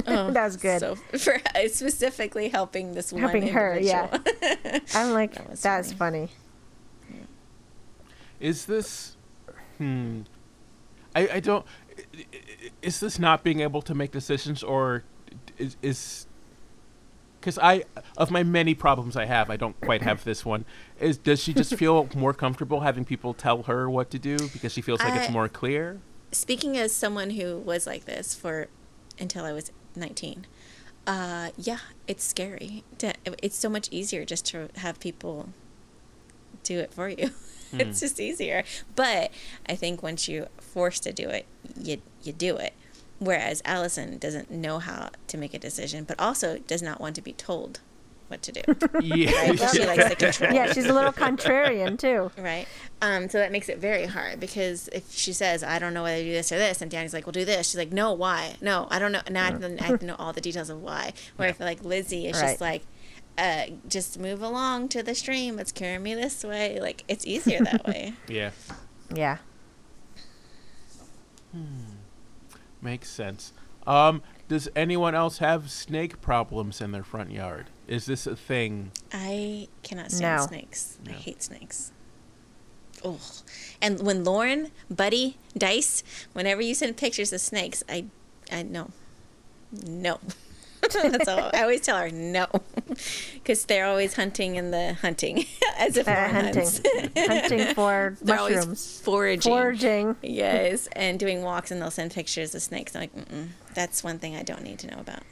Oh, 0.07 0.31
that 0.31 0.43
was 0.45 0.57
good. 0.57 0.79
So 0.79 0.95
for 0.95 1.37
specifically 1.67 2.49
helping 2.49 2.93
this 2.93 3.11
one 3.11 3.21
Helping 3.21 3.47
her, 3.47 3.77
yeah. 3.79 4.07
I'm 4.95 5.13
like, 5.13 5.33
That 5.35 5.57
that's 5.57 5.93
funny. 5.93 6.29
Is 8.39 8.65
this 8.65 9.15
hmm 9.77 10.21
I 11.15 11.27
I 11.35 11.39
don't 11.39 11.65
i- 11.97 12.25
i- 12.33 12.71
is 12.81 12.99
this 12.99 13.19
not 13.19 13.43
being 13.43 13.61
able 13.61 13.81
to 13.81 13.95
make 13.95 14.11
decisions 14.11 14.63
or 14.63 15.03
is 15.57 15.77
is 15.81 16.27
because 17.39 17.59
I, 17.59 17.83
of 18.15 18.31
my 18.31 18.41
many 18.41 18.73
problems 18.73 19.17
I 19.17 19.25
have, 19.25 19.49
I 19.49 19.57
don't 19.57 19.77
quite 19.81 20.01
have 20.01 20.23
this 20.23 20.45
one. 20.45 20.63
Is 21.01 21.17
does 21.17 21.43
she 21.43 21.53
just 21.53 21.75
feel 21.75 22.07
more 22.15 22.33
comfortable 22.33 22.79
having 22.79 23.03
people 23.03 23.33
tell 23.33 23.63
her 23.63 23.89
what 23.89 24.09
to 24.11 24.19
do 24.19 24.37
because 24.53 24.71
she 24.71 24.81
feels 24.81 25.03
like 25.03 25.13
it's 25.15 25.29
more 25.29 25.49
clear? 25.49 25.99
Speaking 26.31 26.77
as 26.77 26.93
someone 26.95 27.31
who 27.31 27.57
was 27.57 27.85
like 27.85 28.05
this 28.05 28.33
for 28.33 28.67
until 29.19 29.45
I 29.45 29.53
was 29.53 29.71
19, 29.95 30.45
uh, 31.05 31.49
yeah, 31.57 31.79
it's 32.07 32.23
scary. 32.23 32.83
To, 32.99 33.13
it's 33.41 33.57
so 33.57 33.69
much 33.69 33.89
easier 33.91 34.25
just 34.25 34.45
to 34.47 34.69
have 34.77 34.99
people 34.99 35.49
do 36.63 36.79
it 36.79 36.93
for 36.93 37.09
you. 37.09 37.31
it's 37.73 37.99
just 37.99 38.19
easier. 38.19 38.63
But 38.95 39.31
I 39.67 39.75
think 39.75 40.01
once 40.01 40.27
you're 40.27 40.47
forced 40.59 41.03
to 41.03 41.11
do 41.11 41.29
it, 41.29 41.45
you 41.79 42.01
you 42.21 42.31
do 42.31 42.57
it. 42.57 42.73
Whereas 43.19 43.61
Alison 43.65 44.17
doesn't 44.17 44.51
know 44.51 44.79
how 44.79 45.09
to 45.27 45.37
make 45.37 45.53
a 45.53 45.59
decision, 45.59 46.03
but 46.03 46.19
also 46.19 46.57
does 46.59 46.81
not 46.81 46.99
want 46.99 47.15
to 47.15 47.21
be 47.21 47.33
told 47.33 47.79
what 48.33 48.41
to 48.43 48.51
do. 48.51 48.61
Yeah, 49.01 49.31
Right? 49.31 49.59
she 49.71 49.85
likes 49.85 50.09
the 50.09 50.15
control. 50.15 50.53
Yeah, 50.53 50.71
she's 50.73 50.85
a 50.85 50.93
little 50.93 51.11
contrarian 51.13 51.97
too. 51.97 52.31
Right. 52.41 52.67
Um, 53.01 53.29
so 53.29 53.37
that 53.37 53.51
makes 53.51 53.69
it 53.69 53.77
very 53.79 54.05
hard 54.05 54.39
because 54.39 54.87
if 54.89 55.11
she 55.11 55.33
says, 55.33 55.63
I 55.63 55.77
don't 55.79 55.93
know 55.93 56.03
whether 56.03 56.17
to 56.17 56.23
do 56.23 56.31
this 56.31 56.51
or 56.51 56.57
this, 56.57 56.81
and 56.81 56.89
Danny's 56.91 57.13
like, 57.13 57.25
well, 57.25 57.31
do 57.31 57.45
this. 57.45 57.67
She's 57.69 57.77
like, 57.77 57.91
no, 57.91 58.13
why? 58.13 58.55
No, 58.61 58.87
I 58.89 58.99
don't 58.99 59.11
know. 59.11 59.21
Now 59.29 59.43
I 59.43 59.45
have 59.51 59.61
to, 59.61 59.83
I 59.83 59.87
have 59.87 59.99
to 60.01 60.05
know 60.05 60.15
all 60.19 60.33
the 60.33 60.41
details 60.41 60.69
of 60.69 60.81
why. 60.81 61.13
Where 61.35 61.49
I 61.49 61.51
feel 61.53 61.67
like 61.67 61.83
Lizzie 61.83 62.27
is 62.27 62.39
just 62.39 62.61
like, 62.61 62.83
uh, 63.37 63.63
just 63.87 64.19
move 64.19 64.41
along 64.41 64.89
to 64.89 65.03
the 65.03 65.15
stream. 65.15 65.59
It's 65.59 65.71
carrying 65.71 66.03
me 66.03 66.13
this 66.15 66.43
way. 66.43 66.79
Like, 66.79 67.03
it's 67.07 67.25
easier 67.25 67.59
that 67.63 67.85
way. 67.85 68.13
yeah, 68.27 68.51
Yeah. 69.13 69.37
makes 72.81 73.09
sense. 73.09 73.53
Um, 73.85 74.21
does 74.47 74.69
anyone 74.75 75.15
else 75.15 75.37
have 75.39 75.69
snake 75.71 76.21
problems 76.21 76.81
in 76.81 76.91
their 76.91 77.03
front 77.03 77.31
yard? 77.31 77.67
Is 77.87 78.05
this 78.05 78.25
a 78.27 78.35
thing? 78.35 78.91
I 79.11 79.67
cannot 79.83 80.11
stand 80.11 80.41
No. 80.41 80.47
snakes. 80.47 80.97
I 81.07 81.11
hate 81.11 81.43
snakes. 81.43 81.91
Ugh. 83.03 83.19
And 83.81 84.01
when 84.01 84.23
Lauren, 84.23 84.71
Buddy, 84.89 85.37
Dice, 85.57 86.03
whenever 86.33 86.61
you 86.61 86.73
send 86.73 86.95
pictures 86.97 87.33
of 87.33 87.41
snakes, 87.41 87.83
I, 87.89 88.05
I 88.51 88.63
no, 88.63 88.91
no. 89.85 90.19
That's 90.93 91.27
all. 91.27 91.49
I 91.53 91.61
always 91.61 91.81
tell 91.81 91.97
her 91.97 92.09
no, 92.09 92.47
because 93.35 93.65
they're 93.65 93.85
always 93.85 94.15
hunting 94.15 94.55
in 94.55 94.71
the 94.71 94.93
hunting, 94.95 95.45
as 95.77 95.95
if 95.97 96.07
Uh, 96.07 96.11
Lauren 96.11 96.31
hunting, 96.35 96.69
hunting 97.17 97.73
for 97.73 98.17
They're 98.21 98.37
always 98.39 98.55
mushrooms, 98.57 98.99
foraging. 99.01 99.51
foraging. 99.51 100.15
Yes, 100.21 100.87
and 100.93 101.17
doing 101.19 101.41
walks, 101.41 101.71
and 101.71 101.81
they'll 101.81 101.89
send 101.91 102.11
pictures 102.11 102.53
of 102.53 102.61
snakes. 102.61 102.95
I'm 102.95 103.01
like, 103.01 103.15
Mm-mm, 103.15 103.47
that's 103.73 104.03
one 104.03 104.19
thing 104.19 104.35
I 104.35 104.43
don't 104.43 104.61
need 104.63 104.79
to 104.79 104.87
know 104.87 104.99
about. 104.99 105.23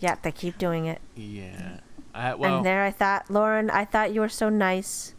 Yeah, 0.00 0.16
they 0.22 0.32
keep 0.32 0.58
doing 0.58 0.86
it. 0.86 1.00
Yeah. 1.14 1.80
I, 2.14 2.34
well, 2.34 2.56
and 2.58 2.66
there, 2.66 2.82
I 2.82 2.90
thought, 2.90 3.30
Lauren, 3.30 3.68
I 3.70 3.84
thought 3.84 4.12
you 4.12 4.20
were 4.20 4.28
so 4.28 4.48
nice, 4.48 5.14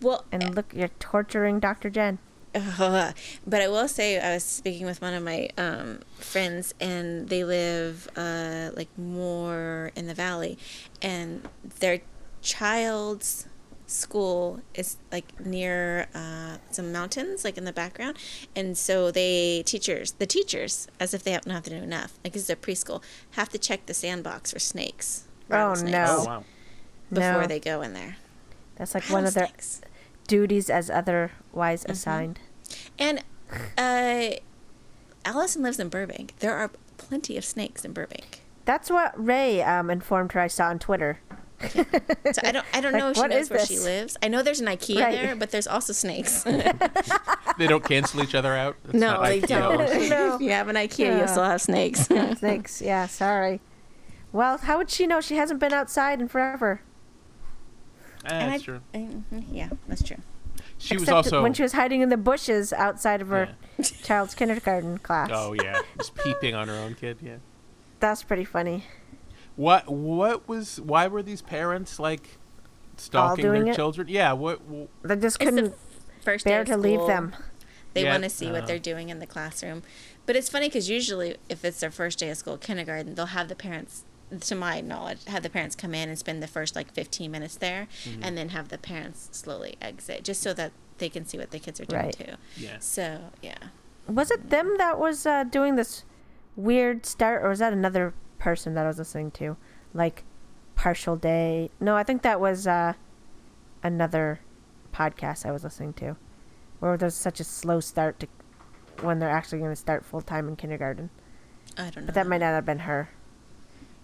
Well, 0.00 0.24
and 0.32 0.54
look, 0.54 0.72
you're 0.74 0.88
torturing 0.98 1.60
Dr. 1.60 1.90
Jen. 1.90 2.18
Ugh. 2.54 3.14
But 3.46 3.60
I 3.60 3.68
will 3.68 3.88
say, 3.88 4.18
I 4.18 4.34
was 4.34 4.44
speaking 4.44 4.86
with 4.86 5.02
one 5.02 5.14
of 5.14 5.22
my 5.22 5.50
um, 5.58 6.00
friends, 6.18 6.74
and 6.80 7.28
they 7.28 7.44
live 7.44 8.08
uh, 8.16 8.70
like 8.74 8.88
more 8.98 9.90
in 9.94 10.06
the 10.06 10.14
valley, 10.14 10.58
and 11.02 11.46
their 11.80 12.00
child's 12.40 13.46
school 13.92 14.60
is 14.74 14.96
like 15.10 15.38
near 15.44 16.08
uh, 16.14 16.56
some 16.70 16.90
mountains, 16.92 17.44
like 17.44 17.56
in 17.58 17.64
the 17.64 17.72
background, 17.72 18.16
and 18.56 18.76
so 18.76 19.10
they 19.10 19.62
teachers, 19.66 20.12
the 20.12 20.26
teachers, 20.26 20.88
as 20.98 21.14
if 21.14 21.22
they 21.22 21.32
don't 21.32 21.48
have 21.50 21.64
to 21.64 21.76
know 21.76 21.82
enough, 21.82 22.18
like 22.24 22.32
this 22.32 22.42
is 22.42 22.50
a 22.50 22.56
preschool, 22.56 23.02
have 23.32 23.48
to 23.50 23.58
check 23.58 23.86
the 23.86 23.94
sandbox 23.94 24.52
for 24.52 24.58
snakes. 24.58 25.24
Oh, 25.50 25.54
rattlesnakes, 25.56 25.92
no. 25.92 26.16
oh 26.18 26.24
wow. 26.24 26.44
Before 27.12 27.42
No. 27.42 27.46
they 27.46 27.60
go 27.60 27.82
in 27.82 27.92
there. 27.92 28.16
That's 28.76 28.94
like 28.94 29.04
one 29.10 29.26
of 29.26 29.34
their 29.34 29.48
duties 30.26 30.70
as 30.70 30.88
otherwise 30.90 31.82
Mm-hmm. 31.82 31.92
assigned. 31.92 32.38
And 32.98 33.22
uh, 33.76 34.36
Alison 35.24 35.62
lives 35.62 35.78
in 35.78 35.88
Burbank. 35.90 36.34
There 36.38 36.56
are 36.56 36.70
plenty 36.96 37.36
of 37.36 37.44
snakes 37.44 37.84
in 37.84 37.92
Burbank. 37.92 38.40
That's 38.64 38.90
what 38.90 39.12
Ray 39.22 39.62
um, 39.62 39.90
informed 39.90 40.32
her 40.32 40.40
I 40.40 40.46
saw 40.46 40.68
on 40.68 40.78
Twitter. 40.78 41.20
So 41.70 42.40
I 42.44 42.52
don't 42.52 42.66
I 42.74 42.80
don't 42.80 42.92
Like, 42.92 43.00
know 43.00 43.10
if 43.10 43.16
she 43.16 43.22
knows 43.22 43.32
is 43.44 43.50
where 43.50 43.66
she 43.66 43.78
lives. 43.78 44.16
I 44.22 44.28
know 44.28 44.42
there's 44.42 44.60
an 44.60 44.66
IKEA 44.66 45.00
Right. 45.00 45.12
there, 45.14 45.36
but 45.36 45.50
there's 45.50 45.66
also 45.66 45.92
snakes. 45.92 46.44
They 47.58 47.66
don't 47.66 47.84
cancel 47.84 48.22
each 48.22 48.34
other 48.34 48.54
out. 48.56 48.76
It's 48.84 48.94
no, 48.94 49.22
they 49.22 49.40
IKEA. 49.40 49.46
don't. 49.48 49.78
No. 50.10 50.34
If 50.36 50.40
you 50.40 50.50
have 50.52 50.68
an 50.68 50.76
IKEA, 50.76 50.98
Yeah. 50.98 51.18
you'll 51.18 51.28
still 51.28 51.44
have 51.44 51.60
snakes. 51.60 52.06
Thanks. 52.06 52.80
Yeah, 52.80 53.06
sorry. 53.06 53.60
Well, 54.32 54.56
how 54.58 54.78
would 54.78 54.88
she 54.90 55.06
know 55.06 55.20
she 55.20 55.36
hasn't 55.36 55.60
been 55.60 55.72
outside 55.74 56.20
in 56.20 56.28
forever? 56.28 56.80
And 58.24 58.52
that's 58.52 58.62
I- 58.62 58.64
true. 58.64 58.80
Mhm, 58.94 59.44
yeah, 59.50 59.68
that's 59.88 60.02
true. 60.02 60.16
She 60.78 60.96
was 60.96 61.08
also. 61.08 61.42
when 61.42 61.52
she 61.52 61.62
was 61.62 61.72
hiding 61.74 62.00
in 62.00 62.08
the 62.08 62.16
bushes 62.16 62.72
outside 62.72 63.20
of 63.22 63.28
her 63.28 63.50
child's 64.02 64.34
kindergarten 64.34 64.98
class. 64.98 65.30
oh 65.32 65.52
yeah, 65.52 65.80
just 65.98 66.14
peeping 66.16 66.54
on 66.54 66.66
her 66.68 66.74
own 66.74 66.94
kid. 66.94 67.18
Yeah. 67.22 67.36
That's 68.00 68.22
pretty 68.24 68.44
funny. 68.44 68.84
What? 69.56 69.88
What 69.90 70.48
was? 70.48 70.80
Why 70.80 71.06
were 71.08 71.22
these 71.22 71.42
parents 71.42 71.98
like 71.98 72.38
stalking 72.96 73.42
doing 73.44 73.64
their 73.64 73.72
it? 73.72 73.76
children? 73.76 74.08
Yeah. 74.08 74.32
What? 74.32 74.60
wh- 74.70 75.06
They 75.06 75.16
just 75.16 75.38
couldn't 75.40 75.74
first 76.22 76.44
day 76.44 76.50
bear 76.52 76.60
of 76.62 76.66
to 76.68 76.76
leave 76.76 77.06
them. 77.06 77.34
They 77.94 78.04
Yeah, 78.04 78.12
want 78.12 78.22
to 78.24 78.30
see 78.30 78.50
what 78.50 78.62
uh. 78.62 78.66
they're 78.66 78.78
doing 78.78 79.10
in 79.10 79.18
the 79.18 79.26
classroom. 79.26 79.82
But 80.24 80.36
it's 80.36 80.48
funny 80.48 80.68
because 80.68 80.88
usually, 80.88 81.36
if 81.48 81.64
it's 81.64 81.80
their 81.80 81.90
first 81.90 82.18
day 82.18 82.30
of 82.30 82.36
school, 82.38 82.56
kindergarten, 82.56 83.14
they'll 83.14 83.26
have 83.26 83.48
the 83.48 83.54
parents, 83.56 84.04
to 84.40 84.54
my 84.54 84.80
knowledge, 84.80 85.24
have 85.26 85.42
the 85.42 85.50
parents 85.50 85.76
come 85.76 85.94
in 85.94 86.08
and 86.08 86.18
spend 86.18 86.42
the 86.42 86.46
first 86.46 86.74
like 86.74 86.90
15 86.94 87.30
minutes 87.30 87.56
there, 87.56 87.88
Mm-hmm. 88.04 88.22
and 88.24 88.38
then 88.38 88.48
have 88.50 88.68
the 88.68 88.78
parents 88.78 89.28
slowly 89.32 89.76
exit, 89.82 90.24
just 90.24 90.40
so 90.40 90.54
that 90.54 90.72
they 90.98 91.10
can 91.10 91.26
see 91.26 91.36
what 91.36 91.50
the 91.50 91.58
kids 91.58 91.80
are 91.80 91.84
doing 91.84 92.04
Right. 92.04 92.16
too. 92.16 92.34
Yeah. 92.56 92.78
So 92.78 93.18
yeah, 93.42 93.58
Was 94.08 94.30
it 94.30 94.48
them 94.48 94.76
that 94.78 94.98
was 94.98 95.26
uh, 95.26 95.44
doing 95.44 95.74
this 95.76 96.04
weird 96.56 97.04
start, 97.04 97.42
or 97.44 97.50
was 97.50 97.58
that 97.58 97.72
another 97.74 98.14
person 98.42 98.74
that 98.74 98.84
I 98.84 98.88
was 98.88 98.98
listening 98.98 99.30
to? 99.32 99.56
Like 99.94 100.24
partial 100.74 101.16
day? 101.16 101.70
No, 101.78 101.96
I 101.96 102.02
think 102.02 102.22
that 102.22 102.40
was 102.40 102.66
uh, 102.66 102.94
another 103.82 104.40
podcast 104.92 105.46
I 105.46 105.52
was 105.52 105.62
listening 105.62 105.92
to, 105.94 106.16
where 106.80 106.96
there's 106.96 107.14
such 107.14 107.38
a 107.38 107.44
slow 107.44 107.78
start 107.80 108.18
to 108.20 108.26
when 109.00 109.20
they're 109.20 109.30
actually 109.30 109.58
going 109.58 109.70
to 109.70 109.76
start 109.76 110.04
full 110.04 110.22
time 110.22 110.48
in 110.48 110.56
kindergarten. 110.56 111.10
I 111.78 111.90
don't 111.90 111.96
know. 111.98 112.02
But 112.06 112.14
that 112.14 112.26
might 112.26 112.38
not 112.38 112.52
have 112.52 112.66
been 112.66 112.80
her, 112.80 113.10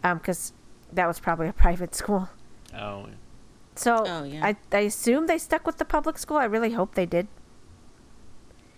um, 0.05 0.19
because 0.19 0.53
that 0.93 1.07
was 1.07 1.19
probably 1.19 1.49
a 1.49 1.53
private 1.65 1.95
school. 1.95 2.29
Oh. 2.75 3.09
So 3.75 4.05
Oh, 4.07 4.25
yeah. 4.25 4.45
I 4.45 4.57
I 4.73 4.81
assume 4.81 5.27
they 5.27 5.39
stuck 5.39 5.67
with 5.67 5.79
the 5.79 5.85
public 5.85 6.17
school. 6.19 6.37
I 6.37 6.45
really 6.45 6.73
hope 6.73 6.95
they 6.95 7.07
did. 7.07 7.27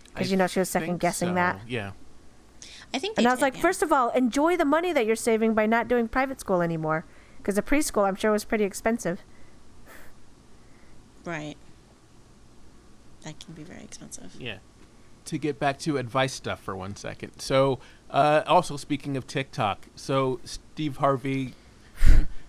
Because 0.08 0.30
you 0.30 0.36
know 0.36 0.46
she 0.46 0.58
was 0.58 0.70
second 0.70 1.00
guessing 1.00 1.30
so, 1.30 1.34
that. 1.34 1.60
Yeah. 1.68 1.92
I 2.92 2.98
think. 2.98 3.16
They 3.16 3.22
And 3.22 3.28
I 3.28 3.32
was 3.32 3.38
did, 3.38 3.44
like, 3.44 3.56
yeah. 3.56 3.62
first 3.62 3.82
of 3.82 3.92
all, 3.92 4.10
enjoy 4.10 4.56
the 4.56 4.64
money 4.64 4.92
that 4.92 5.06
you're 5.06 5.16
saving 5.16 5.54
by 5.54 5.66
not 5.66 5.88
doing 5.88 6.08
private 6.08 6.40
school 6.40 6.62
anymore. 6.62 7.04
Because 7.38 7.54
the 7.54 7.62
preschool, 7.62 8.06
I'm 8.06 8.16
sure, 8.16 8.32
was 8.32 8.44
pretty 8.44 8.64
expensive. 8.64 9.20
right. 11.24 11.56
That 13.22 13.38
can 13.38 13.54
be 13.54 13.62
very 13.62 13.82
expensive. 13.82 14.34
Yeah. 14.38 14.58
To 15.26 15.38
get 15.38 15.58
back 15.58 15.78
to 15.80 15.98
advice 15.98 16.32
stuff 16.32 16.60
for 16.62 16.74
one 16.74 16.96
second. 16.96 17.38
So, 17.40 17.78
uh, 18.10 18.42
also 18.46 18.76
speaking 18.76 19.16
of 19.16 19.26
TikTok, 19.26 19.86
so 19.94 20.40
Steve 20.44 20.96
Harvey, 20.96 21.54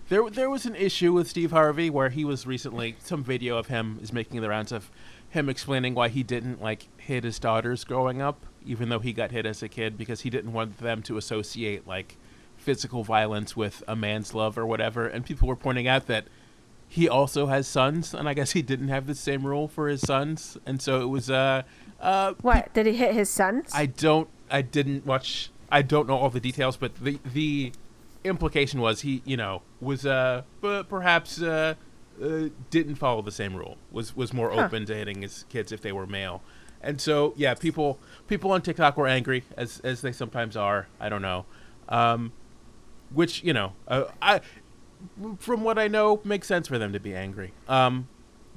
there 0.08 0.28
there 0.30 0.48
was 0.50 0.64
an 0.66 0.74
issue 0.74 1.12
with 1.12 1.28
Steve 1.28 1.50
Harvey 1.52 1.90
where 1.90 2.08
he 2.08 2.24
was 2.24 2.46
recently 2.46 2.96
some 3.02 3.22
video 3.22 3.58
of 3.58 3.66
him 3.68 3.98
is 4.02 4.12
making 4.12 4.40
the 4.40 4.48
rounds 4.48 4.72
of 4.72 4.90
him 5.28 5.48
explaining 5.48 5.94
why 5.94 6.08
he 6.08 6.22
didn't 6.22 6.60
like 6.62 6.88
hit 6.96 7.24
his 7.24 7.38
daughters 7.38 7.84
growing 7.84 8.20
up, 8.22 8.46
even 8.66 8.88
though 8.88 8.98
he 9.00 9.12
got 9.12 9.30
hit 9.30 9.46
as 9.46 9.62
a 9.62 9.68
kid 9.68 9.96
because 9.98 10.22
he 10.22 10.30
didn't 10.30 10.52
want 10.52 10.78
them 10.78 11.02
to 11.02 11.16
associate 11.16 11.86
like 11.86 12.16
physical 12.56 13.02
violence 13.04 13.56
with 13.56 13.82
a 13.88 13.96
man's 13.96 14.34
love 14.34 14.56
or 14.56 14.64
whatever. 14.66 15.06
And 15.06 15.24
people 15.24 15.48
were 15.48 15.56
pointing 15.56 15.88
out 15.88 16.06
that 16.06 16.26
he 16.88 17.08
also 17.08 17.46
has 17.46 17.66
sons, 17.66 18.12
and 18.12 18.28
I 18.28 18.34
guess 18.34 18.52
he 18.52 18.60
didn't 18.62 18.88
have 18.88 19.06
the 19.06 19.14
same 19.14 19.46
rule 19.46 19.66
for 19.66 19.88
his 19.88 20.02
sons, 20.02 20.58
and 20.66 20.80
so 20.82 21.00
it 21.00 21.06
was 21.06 21.30
uh, 21.30 21.62
uh, 22.00 22.34
What? 22.42 22.72
Did 22.74 22.84
he 22.84 22.94
hit 22.96 23.14
his 23.14 23.30
sons? 23.30 23.70
I 23.74 23.86
don't, 23.86 24.28
I 24.50 24.60
didn't 24.60 25.06
watch, 25.06 25.50
I 25.70 25.80
don't 25.80 26.06
know 26.06 26.16
all 26.18 26.28
the 26.28 26.38
details, 26.38 26.76
but 26.76 26.94
the 26.96 27.18
the 27.32 27.72
implication 28.24 28.80
was 28.80 29.00
he, 29.00 29.22
you 29.24 29.38
know, 29.38 29.62
was 29.80 30.04
uh, 30.04 30.42
perhaps 30.60 31.40
uh, 31.40 31.74
uh, 32.22 32.48
didn't 32.68 32.96
follow 32.96 33.22
the 33.22 33.32
same 33.32 33.56
rule, 33.56 33.78
was 33.90 34.14
was 34.14 34.34
more 34.34 34.50
Huh. 34.52 34.64
open 34.66 34.84
to 34.84 34.94
hitting 34.94 35.22
his 35.22 35.46
kids 35.48 35.72
if 35.72 35.80
they 35.80 35.92
were 35.92 36.06
male, 36.06 36.42
and 36.82 37.00
so 37.00 37.32
yeah, 37.36 37.54
people 37.54 37.98
people 38.28 38.50
on 38.52 38.62
TikTok 38.62 38.96
were 38.96 39.06
angry 39.06 39.44
as 39.56 39.80
as 39.80 40.00
they 40.02 40.12
sometimes 40.12 40.56
are. 40.56 40.88
I 41.00 41.08
don't 41.08 41.22
know, 41.22 41.46
um, 41.88 42.32
which 43.12 43.42
you 43.44 43.52
know, 43.52 43.72
uh, 43.88 44.04
I 44.20 44.40
from 45.38 45.64
what 45.64 45.78
I 45.78 45.88
know 45.88 46.20
makes 46.24 46.46
sense 46.46 46.68
for 46.68 46.78
them 46.78 46.92
to 46.92 47.00
be 47.00 47.14
angry. 47.14 47.52
Um, 47.68 48.08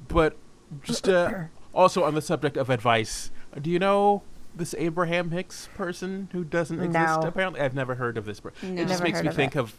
but 0.08 0.36
just 0.82 1.08
uh, 1.08 1.44
also 1.74 2.04
on 2.04 2.14
the 2.14 2.22
subject 2.22 2.56
of 2.56 2.70
advice, 2.70 3.30
do 3.60 3.70
you 3.70 3.78
know 3.78 4.22
this 4.54 4.74
Abraham 4.78 5.30
Hicks 5.30 5.68
person 5.74 6.28
who 6.32 6.44
doesn't 6.44 6.80
exist? 6.80 7.20
No. 7.20 7.28
Apparently, 7.28 7.60
I've 7.60 7.74
never 7.74 7.94
heard 7.96 8.16
of 8.16 8.24
this. 8.24 8.40
person. 8.40 8.74
No. 8.74 8.82
It 8.82 8.88
just 8.88 9.00
Never 9.00 9.04
makes 9.04 9.22
me 9.22 9.28
of 9.28 9.34
think 9.36 9.56
it. 9.56 9.58
of 9.58 9.74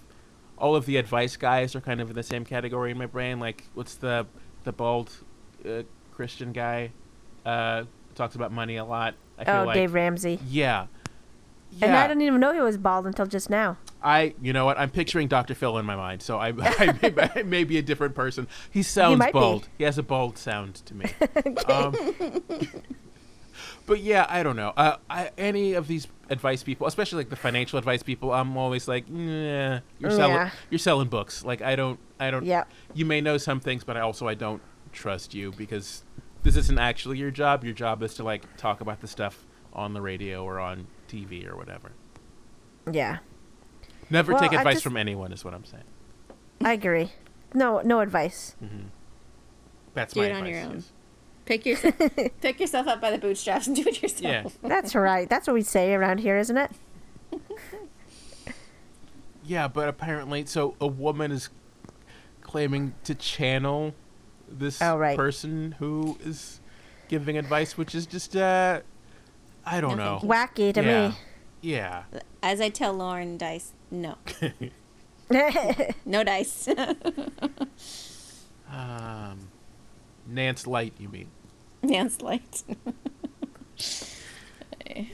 all 0.57 0.75
of 0.75 0.85
the 0.85 0.97
advice 0.97 1.35
guys 1.37 1.75
are 1.75 1.81
kind 1.81 2.01
of 2.01 2.09
in 2.09 2.15
the 2.15 2.23
same 2.23 2.43
category 2.45 2.91
in 2.91 2.97
my 2.97 3.05
brain. 3.05 3.39
Like, 3.39 3.65
what's 3.73 3.95
the 3.95 4.25
the 4.63 4.71
bald 4.71 5.11
uh, 5.67 5.83
Christian 6.13 6.51
guy? 6.51 6.91
Uh, 7.45 7.85
talks 8.17 8.35
about 8.35 8.51
money 8.51 8.75
a 8.75 8.83
lot. 8.85 9.15
I 9.37 9.45
feel 9.45 9.55
oh, 9.55 9.65
like 9.65 9.75
Dave 9.75 9.93
Ramsey. 9.93 10.39
yeah. 10.49 10.87
And 11.81 11.95
I 11.95 12.07
didn't 12.07 12.23
even 12.23 12.39
know 12.39 12.53
he 12.53 12.59
was 12.59 12.77
bald 12.77 13.05
until 13.05 13.27
just 13.27 13.49
now. 13.49 13.77
I, 14.01 14.33
you 14.41 14.53
know 14.53 14.65
what? 14.65 14.79
I'm 14.79 14.89
picturing 14.89 15.27
Dr. 15.27 15.53
Phil 15.53 15.77
in 15.77 15.85
my 15.85 15.95
mind, 15.95 16.21
so 16.21 16.37
I, 16.37 16.47
I, 16.59 16.97
may, 17.01 17.13
I 17.35 17.43
may 17.43 17.63
be 17.63 17.77
a 17.77 17.81
different 17.81 18.15
person. 18.15 18.47
He 18.71 18.83
sounds 18.83 19.19
might 19.19 19.33
be. 19.33 19.39
bald. 19.39 19.67
He 19.77 19.83
has 19.83 19.97
a 19.97 20.03
bald 20.03 20.37
sound 20.37 20.75
to 20.85 20.95
me. 20.95 21.05
um, 21.67 21.95
but 23.85 23.99
yeah, 23.99 24.25
I 24.29 24.43
don't 24.43 24.55
know. 24.55 24.73
Uh, 24.77 24.97
I, 25.09 25.31
any 25.37 25.73
of 25.73 25.87
these 25.87 26.07
advice 26.29 26.63
people, 26.63 26.87
especially 26.87 27.17
like 27.17 27.29
the 27.29 27.35
financial 27.35 27.77
advice 27.77 28.01
people, 28.01 28.33
I'm 28.33 28.55
always 28.57 28.87
like, 28.87 29.09
nah, 29.09 29.79
you're 29.99 30.11
selling, 30.11 30.35
Yeah. 30.35 30.51
you're 30.69 30.79
selling 30.79 31.09
books. 31.09 31.43
Like 31.43 31.61
I 31.61 31.75
don't, 31.75 31.99
I 32.19 32.31
don't. 32.31 32.45
Yeah. 32.45 32.63
You 32.93 33.05
may 33.05 33.21
know 33.21 33.37
some 33.37 33.59
things, 33.59 33.83
but 33.83 33.97
I 33.97 34.01
also 34.01 34.27
I 34.27 34.35
don't 34.35 34.61
trust 34.93 35.33
you 35.33 35.51
because 35.51 36.03
this 36.47 36.55
isn't 36.55 36.79
actually 36.79 37.17
your 37.17 37.29
job. 37.29 37.65
Your 37.65 37.73
job 37.73 38.01
is 38.03 38.13
to 38.15 38.23
like 38.23 38.43
talk 38.55 38.79
about 38.79 39.01
the 39.01 39.07
stuff 39.07 39.45
on 39.73 39.93
the 39.93 40.01
radio 40.01 40.43
or 40.45 40.59
on 40.59 40.87
TV 41.09 41.45
or 41.45 41.57
whatever. 41.57 41.91
Yeah, 42.89 43.17
Never 44.09 44.31
Well, 44.31 44.41
take 44.41 44.53
advice 44.53 44.75
just- 44.75 44.83
from 44.85 44.95
anyone, 44.95 45.33
is 45.33 45.43
what 45.43 45.53
I'm 45.53 45.65
saying. 45.65 45.83
I 46.63 46.71
agree. 46.71 47.11
No, 47.53 47.81
no 47.81 47.99
advice. 47.99 48.55
Mm-hmm. 48.63 48.87
That's 49.93 50.13
Do 50.13 50.21
my 50.21 50.27
it 50.27 50.31
on 50.31 50.45
your 50.45 50.59
own. 50.61 50.75
yes. 50.75 50.91
Pick 51.45 51.65
yourself, 51.65 51.95
pick 52.41 52.59
yourself 52.61 52.87
up 52.87 53.01
by 53.01 53.11
the 53.11 53.17
bootstraps 53.17 53.67
and 53.67 53.75
do 53.75 53.83
it 53.85 54.01
yourself. 54.01 54.21
Yeah. 54.23 54.43
That's 54.69 54.95
right. 54.95 55.27
That's 55.29 55.47
what 55.47 55.53
we 55.53 55.61
say 55.63 55.93
around 55.93 56.19
here, 56.19 56.37
isn't 56.37 56.57
it? 56.57 56.71
Yeah, 59.43 59.67
but 59.69 59.87
apparently, 59.87 60.45
so 60.45 60.75
a 60.81 60.87
woman 60.87 61.31
is 61.31 61.49
claiming 62.41 62.95
to 63.05 63.15
channel 63.15 63.93
this 64.49 64.81
Oh, 64.81 64.97
right. 64.97 65.15
person 65.17 65.73
who 65.79 66.17
is 66.23 66.59
giving 67.07 67.37
advice, 67.37 67.77
which 67.77 67.93
is 67.95 68.05
just, 68.05 68.35
uh, 68.35 68.81
I 69.65 69.81
don't 69.81 69.97
No, 69.97 70.19
know. 70.19 70.19
Wacky 70.23 70.73
to 70.73 70.83
yeah. 70.83 71.07
me. 71.09 71.15
Yeah. 71.61 72.03
As 72.43 72.61
I 72.61 72.69
tell 72.69 72.93
Lauren 72.93 73.37
Dice, 73.37 73.73
no, 73.91 74.15
no 76.05 76.23
dice. 76.23 76.67
Um, 78.69 79.47
Nance 80.27 80.67
Light, 80.67 80.93
you 80.99 81.07
mean? 81.07 81.29
Nance 81.81 82.21
Light. 82.21 82.63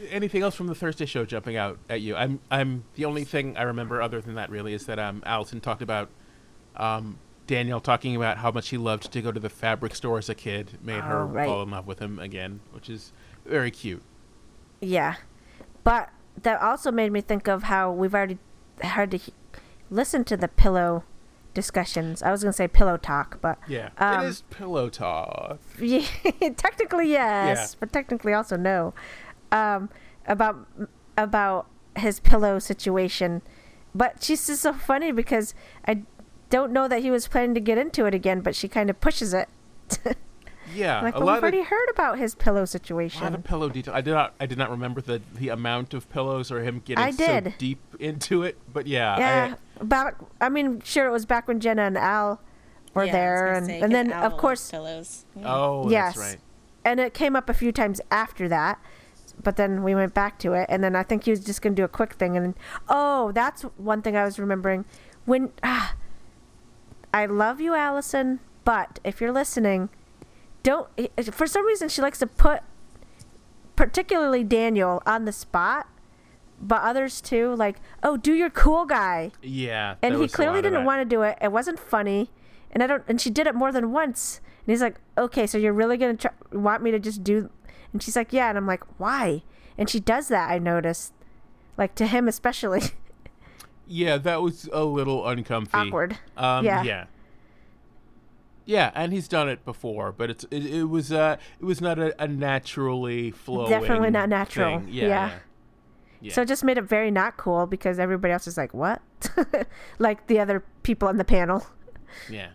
Anything 0.10 0.42
else 0.42 0.56
from 0.56 0.68
the 0.68 0.76
Thursday 0.76 1.06
show 1.06 1.26
jumping 1.26 1.56
out 1.58 1.78
at 1.90 2.02
you? 2.02 2.16
I'm, 2.16 2.40
I'm 2.50 2.84
the 2.96 3.06
only 3.06 3.24
thing 3.26 3.56
I 3.58 3.64
remember 3.64 4.02
other 4.02 4.22
than 4.22 4.36
that 4.36 4.50
really 4.50 4.74
is 4.74 4.86
that 4.86 4.98
um, 5.00 5.22
Alison 5.26 5.60
talked 5.62 5.82
about 5.82 6.10
um, 6.78 7.18
Daniel 7.54 7.80
talking 7.80 8.16
about 8.16 8.38
how 8.38 8.52
much 8.52 8.70
he 8.70 8.78
loved 8.78 9.12
to 9.12 9.22
go 9.22 9.32
to 9.32 9.40
the 9.40 9.50
fabric 9.50 9.96
store 9.96 10.18
as 10.18 10.30
a 10.30 10.36
kid, 10.36 10.78
made 10.82 11.02
her 11.02 11.22
Oh, 11.22 11.26
right. 11.26 11.48
fall 11.48 11.62
in 11.64 11.72
love 11.72 11.86
with 11.88 12.00
him 12.00 12.18
again, 12.20 12.60
which 12.72 12.90
is 12.90 13.12
very 13.46 13.70
cute. 13.72 14.02
Yeah, 14.82 15.16
but 15.84 16.10
that 16.42 16.62
also 16.62 16.92
made 16.92 17.12
me 17.12 17.22
think 17.22 17.48
of 17.48 17.64
how 17.64 17.92
we've 17.92 18.14
already 18.14 18.40
had 18.82 19.12
to 19.12 19.18
he- 19.18 19.34
listen 19.92 20.24
to 20.26 20.36
the 20.36 20.48
pillow 20.48 21.04
discussions. 21.54 22.24
I 22.24 22.32
was 22.32 22.42
gonna 22.44 22.54
say 22.54 22.68
pillow 22.68 22.98
talk, 22.98 23.40
but 23.40 23.60
Yeah, 23.68 23.90
Um, 24.00 24.24
it 24.26 24.28
is 24.30 24.42
pillow 24.50 24.90
talk. 24.90 25.60
yeah, 25.80 26.06
technically 26.58 27.12
yes, 27.12 27.74
Yeah. 27.74 27.78
but 27.80 27.94
technically 27.94 28.34
also 28.34 28.58
no. 28.58 28.94
Um, 29.52 29.90
about 30.26 30.66
about 31.18 31.68
his 31.96 32.20
pillow 32.20 32.58
situation, 32.58 33.44
but 33.94 34.24
she's 34.24 34.48
just 34.48 34.64
so 34.64 34.74
funny 34.74 35.12
because 35.12 35.54
I 35.88 36.02
don't 36.54 36.72
know 36.72 36.88
that 36.88 37.02
he 37.02 37.10
was 37.12 37.28
planning 37.28 37.56
to 37.56 37.60
get 37.60 37.78
into 37.80 38.06
it 38.06 38.14
again, 38.14 38.42
but 38.42 38.56
she 38.56 38.68
kind 38.68 38.90
of 38.90 39.02
pushes 39.02 39.34
it. 39.34 39.50
Yeah, 40.74 41.02
like, 41.02 41.14
a 41.16 41.20
but 41.20 41.26
lot 41.26 41.32
we've 41.34 41.38
of 41.38 41.44
already 41.44 41.62
heard 41.62 41.90
about 41.92 42.18
his 42.18 42.34
pillow 42.34 42.60
a 42.60 42.62
lot 42.62 42.70
situation. 42.70 43.36
of 43.36 43.44
pillow 43.44 43.70
detail. 43.70 43.94
I 43.94 44.02
did 44.02 44.14
not. 44.14 44.34
I 44.40 44.48
did 44.48 44.58
not 44.58 44.72
remember 44.72 45.02
the 45.02 45.22
the 45.36 45.50
amount 45.50 45.94
of 45.94 46.10
pillows 46.10 46.52
or 46.52 46.64
him 46.64 46.82
getting 46.84 47.04
I 47.04 47.12
so 47.12 47.42
deep 47.60 47.80
into 48.00 48.42
it. 48.42 48.58
But 48.72 48.88
yeah, 48.88 49.20
Yeah, 49.20 49.56
back. 49.84 50.16
I 50.42 50.50
mean, 50.50 50.82
sure, 50.82 51.06
it 51.06 51.12
was 51.12 51.28
back 51.28 51.48
when 51.48 51.60
Jenna 51.60 51.84
and 51.84 51.98
Al 51.98 52.42
were 52.96 53.04
Yeah, 53.06 53.12
there, 53.12 53.46
gonna 53.46 53.58
and 53.58 53.66
say, 53.68 53.74
and 53.82 53.84
'cause 53.84 53.92
then 53.92 54.12
Al 54.14 54.26
of 54.26 54.38
course, 54.38 54.72
pillows. 54.72 55.26
Yeah. 55.36 55.54
oh, 55.54 55.90
yes, 55.92 56.16
that's 56.16 56.28
right. 56.32 56.40
and 56.84 57.00
it 57.00 57.14
came 57.14 57.36
up 57.36 57.50
a 57.50 57.54
few 57.54 57.72
times 57.72 58.02
after 58.10 58.48
that. 58.50 58.80
But 59.44 59.58
then 59.58 59.84
we 59.84 59.94
went 59.94 60.16
back 60.16 60.40
to 60.40 60.54
it, 60.54 60.66
and 60.70 60.84
then 60.84 60.96
I 60.96 61.04
think 61.04 61.26
he 61.26 61.30
was 61.32 61.42
just 61.42 61.62
gonna 61.62 61.76
do 61.76 61.84
a 61.84 61.88
quick 61.90 62.14
thing, 62.14 62.36
and 62.36 62.44
then, 62.48 62.56
oh, 62.90 63.32
that's 63.34 63.62
one 63.78 64.02
thing 64.02 64.16
I 64.18 64.24
was 64.24 64.40
remembering 64.40 64.86
when. 65.26 65.52
Ah, 65.62 65.94
I 67.14 67.28
love 67.28 67.62
you, 67.62 67.76
Alison, 67.76 68.40
but 68.66 69.00
if 69.04 69.22
you're 69.22 69.32
listening, 69.32 69.90
don't. 70.64 70.88
For 71.32 71.46
some 71.46 71.66
reason, 71.66 71.90
she 71.90 72.02
likes 72.02 72.20
to 72.20 72.28
put, 72.28 72.62
particularly 73.76 74.44
Daniel, 74.44 75.02
on 75.06 75.26
the 75.26 75.32
spot, 75.32 75.88
but 76.60 76.82
others 76.82 77.22
too. 77.22 77.56
Like, 77.56 77.78
oh, 78.02 78.18
do 78.18 78.34
your 78.34 78.50
cool 78.50 78.86
guy 78.86 79.32
Yeah, 79.42 79.96
and 80.02 80.16
he 80.16 80.28
clearly 80.28 80.62
didn't 80.62 80.86
want 80.86 81.02
to 81.02 81.06
do 81.06 81.22
it. 81.22 81.38
It 81.42 81.52
wasn't 81.52 81.80
funny, 81.80 82.32
and 82.72 82.82
I 82.82 82.88
don't. 82.88 83.04
And 83.08 83.22
she 83.22 83.30
did 83.30 83.46
it 83.46 83.54
more 83.54 83.72
than 83.72 83.92
once, 83.92 84.42
And 84.66 84.72
he's 84.74 84.82
like, 84.82 84.96
okay, 85.18 85.46
so 85.46 85.58
you're 85.58 85.74
really 85.74 85.98
gonna 85.98 86.16
try, 86.16 86.32
want 86.52 86.82
me 86.82 86.92
to 86.92 87.00
just 87.00 87.24
do? 87.24 87.50
And 87.92 88.02
she's 88.02 88.16
like, 88.16 88.34
yeah. 88.34 88.50
And 88.50 88.58
I'm 88.58 88.66
like, 88.68 88.84
why? 89.00 89.44
And 89.78 89.90
she 89.90 90.00
does 90.00 90.30
that. 90.30 90.50
I 90.50 90.58
noticed, 90.58 91.14
like 91.78 91.94
to 91.96 92.08
him 92.08 92.28
especially. 92.28 92.82
Yeah, 93.88 94.18
that 94.18 94.42
was 94.42 94.70
a 94.72 94.84
little 94.84 95.28
uncomfy. 95.28 95.78
Awkward. 95.78 96.18
Um, 96.38 96.66
Yeah. 96.66 96.84
yeah. 96.84 97.06
Yeah, 98.66 98.92
and 98.96 99.12
he's 99.12 99.28
done 99.28 99.50
it 99.50 99.66
before, 99.66 100.14
but 100.14 100.30
it's 100.30 100.46
it, 100.50 100.66
it 100.66 100.84
was 100.86 101.12
uh 101.12 101.36
it 101.60 101.66
was 101.66 101.82
not 101.82 102.00
a, 102.00 102.22
a 102.22 102.28
naturally 102.30 103.30
flowing. 103.32 103.70
Definitely 103.70 104.12
not 104.12 104.30
natural. 104.30 104.82
Yeah. 104.84 105.04
Yeah. 105.04 105.08
yeah. 105.08 105.40
Yeah. 106.22 106.34
So 106.34 106.44
it 106.44 106.48
just 106.48 106.64
made 106.64 106.78
it 106.78 106.84
very 106.84 107.12
not 107.12 107.36
cool 107.36 107.68
because 107.68 108.00
everybody 108.00 108.32
else 108.32 108.48
is 108.48 108.56
like, 108.56 108.74
what? 108.74 109.02
like 110.00 110.28
the 110.28 110.40
other 110.40 110.64
people 110.82 111.10
on 111.10 111.18
the 111.18 111.26
panel. 111.26 111.68
yeah. 112.30 112.52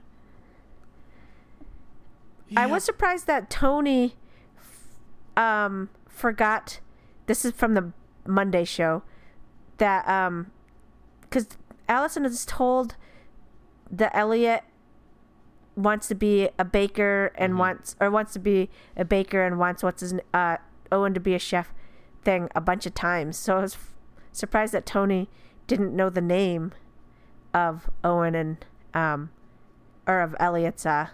I 2.57 2.65
was 2.65 2.83
surprised 2.83 3.27
that 3.27 3.51
Tony 3.51 4.17
um 5.37 5.91
forgot 6.09 6.81
this 7.27 7.45
is 7.45 7.53
from 7.53 7.75
the 7.75 7.93
Monday 8.27 8.65
show 8.65 9.03
that 9.77 10.09
um 10.09 10.51
cuz 11.31 11.49
Alison 11.89 12.25
is 12.25 12.45
told 12.47 12.97
that 13.91 14.11
Elliot 14.15 14.63
wants 15.77 16.09
to 16.09 16.15
be 16.15 16.49
a 16.59 16.65
baker 16.65 17.31
and 17.37 17.55
Mhm. 17.55 17.59
wants 17.59 17.97
or 18.01 18.11
wants 18.11 18.33
to 18.33 18.39
be 18.39 18.69
a 18.97 19.05
baker 19.05 19.45
and 19.45 19.59
wants 19.59 19.83
what's 19.83 20.01
his 20.01 20.15
uh 20.35 20.57
Owen 20.91 21.15
to 21.15 21.21
be 21.21 21.35
a 21.35 21.39
chef 21.39 21.73
thing 22.25 22.49
a 22.55 22.61
bunch 22.61 22.85
of 22.87 22.95
times. 22.95 23.37
So 23.37 23.59
I 23.59 23.61
was 23.61 23.75
f- 23.75 23.95
surprised 24.33 24.73
that 24.75 24.85
Tony 24.87 25.29
didn't 25.67 25.95
know 25.95 26.11
the 26.11 26.21
name 26.21 26.73
of 27.55 27.89
Owen 28.03 28.35
and 28.35 28.65
um 28.95 29.31
or 30.07 30.21
of 30.21 30.35
Elliot's 30.41 30.85
uh 30.85 31.09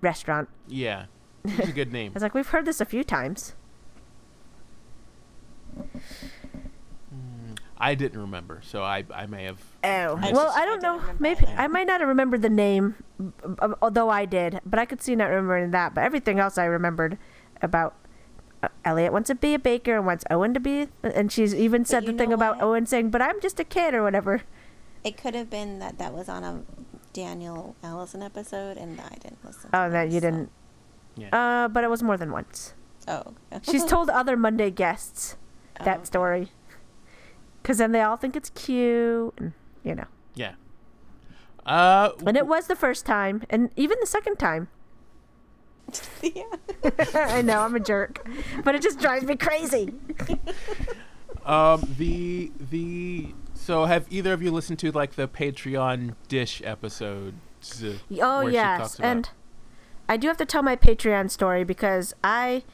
restaurant. 0.00 0.48
Yeah. 0.66 1.06
It's 1.44 1.68
a 1.68 1.72
good 1.72 1.92
name. 1.92 2.12
I 2.12 2.14
was 2.14 2.22
like, 2.22 2.34
we've 2.34 2.48
heard 2.48 2.64
this 2.66 2.80
a 2.80 2.84
few 2.84 3.04
times. 3.04 3.54
I 7.80 7.94
didn't 7.94 8.20
remember, 8.20 8.60
so 8.64 8.82
I 8.82 9.04
I 9.14 9.26
may 9.26 9.44
have. 9.44 9.60
Oh, 9.84 9.88
I 9.88 10.32
well, 10.32 10.46
just- 10.46 10.58
I 10.58 10.62
I 10.62 10.64
don't 10.66 10.80
didn't 10.80 11.06
know. 11.06 11.14
Maybe 11.20 11.46
either. 11.46 11.60
I 11.60 11.66
might 11.68 11.86
not 11.86 12.00
have 12.00 12.08
remembered 12.08 12.42
the 12.42 12.50
name, 12.50 12.96
b- 13.20 13.30
b- 13.48 13.66
although 13.80 14.10
I 14.10 14.24
did. 14.24 14.60
But 14.66 14.78
I 14.80 14.84
could 14.84 15.00
see 15.00 15.14
not 15.14 15.26
remembering 15.26 15.70
that. 15.70 15.94
But 15.94 16.02
everything 16.04 16.38
else 16.40 16.58
I 16.58 16.64
remembered 16.64 17.18
about 17.62 17.94
uh, 18.62 18.68
Elliot 18.84 19.12
wants 19.12 19.28
to 19.28 19.36
be 19.36 19.54
a 19.54 19.58
baker 19.60 19.96
and 19.96 20.04
wants 20.06 20.24
Owen 20.30 20.54
to 20.54 20.60
be. 20.60 20.88
And 21.04 21.30
she's 21.30 21.54
even 21.54 21.84
said 21.84 22.04
the 22.06 22.12
thing 22.12 22.30
know 22.30 22.34
about? 22.34 22.60
Owen 22.60 22.84
saying, 22.86 23.10
"But 23.10 23.22
I'm 23.22 23.40
just 23.40 23.60
a 23.60 23.64
kid" 23.64 23.94
or 23.94 24.02
whatever. 24.02 24.42
It 25.04 25.16
could 25.16 25.34
have 25.36 25.48
been 25.48 25.78
that 25.78 25.98
that 25.98 26.12
was 26.12 26.28
on 26.28 26.42
a 26.42 26.62
Daniel 27.12 27.76
Alison 27.84 28.22
episode, 28.22 28.76
and 28.76 29.00
I 29.00 29.14
didn't 29.20 29.38
listen. 29.44 29.70
Oh, 29.72 29.86
to 29.86 29.90
that 29.92 30.08
you 30.08 30.14
so- 30.20 30.30
didn't. 30.30 30.50
Yeah. 31.16 31.28
Uh, 31.64 31.68
but 31.68 31.84
it 31.84 31.90
was 31.90 32.02
more 32.02 32.16
than 32.16 32.32
once. 32.32 32.74
Oh, 33.06 33.22
okay. 33.52 33.60
She's 33.72 33.84
told 33.84 34.10
other 34.10 34.36
Monday 34.36 34.70
guests 34.70 35.36
Oh, 35.80 35.84
that 35.84 35.96
okay. 35.98 36.04
story. 36.04 36.52
Because 37.68 37.76
then 37.76 37.92
they 37.92 38.00
all 38.00 38.16
think 38.16 38.34
it's 38.34 38.48
cute, 38.54 39.34
and 39.36 39.52
you 39.84 39.94
know. 39.94 40.06
yeah. 40.34 40.52
Uh. 41.66 42.12
And 42.26 42.34
it 42.34 42.46
was 42.46 42.66
the 42.66 42.74
first 42.74 43.04
time, 43.04 43.42
and 43.50 43.68
even 43.76 43.98
the 44.00 44.06
second 44.06 44.38
time. 44.38 44.68
yeah. 46.22 46.44
I 47.14 47.42
know 47.42 47.60
I'm 47.60 47.74
a 47.76 47.80
jerk, 47.80 48.26
but 48.64 48.74
it 48.74 48.80
just 48.80 48.98
drives 48.98 49.26
me 49.26 49.36
crazy. 49.36 49.92
Um. 51.44 51.94
The 51.98 52.50
the. 52.70 53.34
So 53.52 53.84
have 53.84 54.06
either 54.10 54.32
of 54.32 54.42
you 54.42 54.50
listened 54.50 54.78
to 54.78 54.90
like 54.90 55.12
the 55.16 55.28
Patreon 55.28 56.14
dish 56.28 56.62
episodes? 56.64 57.84
uh, 57.84 57.92
Oh 58.22 58.42
where 58.44 58.50
she 58.50 58.54
yes, 58.54 58.78
talks 58.80 58.98
about- 58.98 59.06
and 59.10 59.30
I 60.08 60.16
do 60.16 60.28
have 60.28 60.36
to 60.38 60.46
tell 60.46 60.62
my 60.62 60.74
Patreon 60.76 61.30
story 61.30 61.64
because 61.64 62.14
I, 62.24 62.64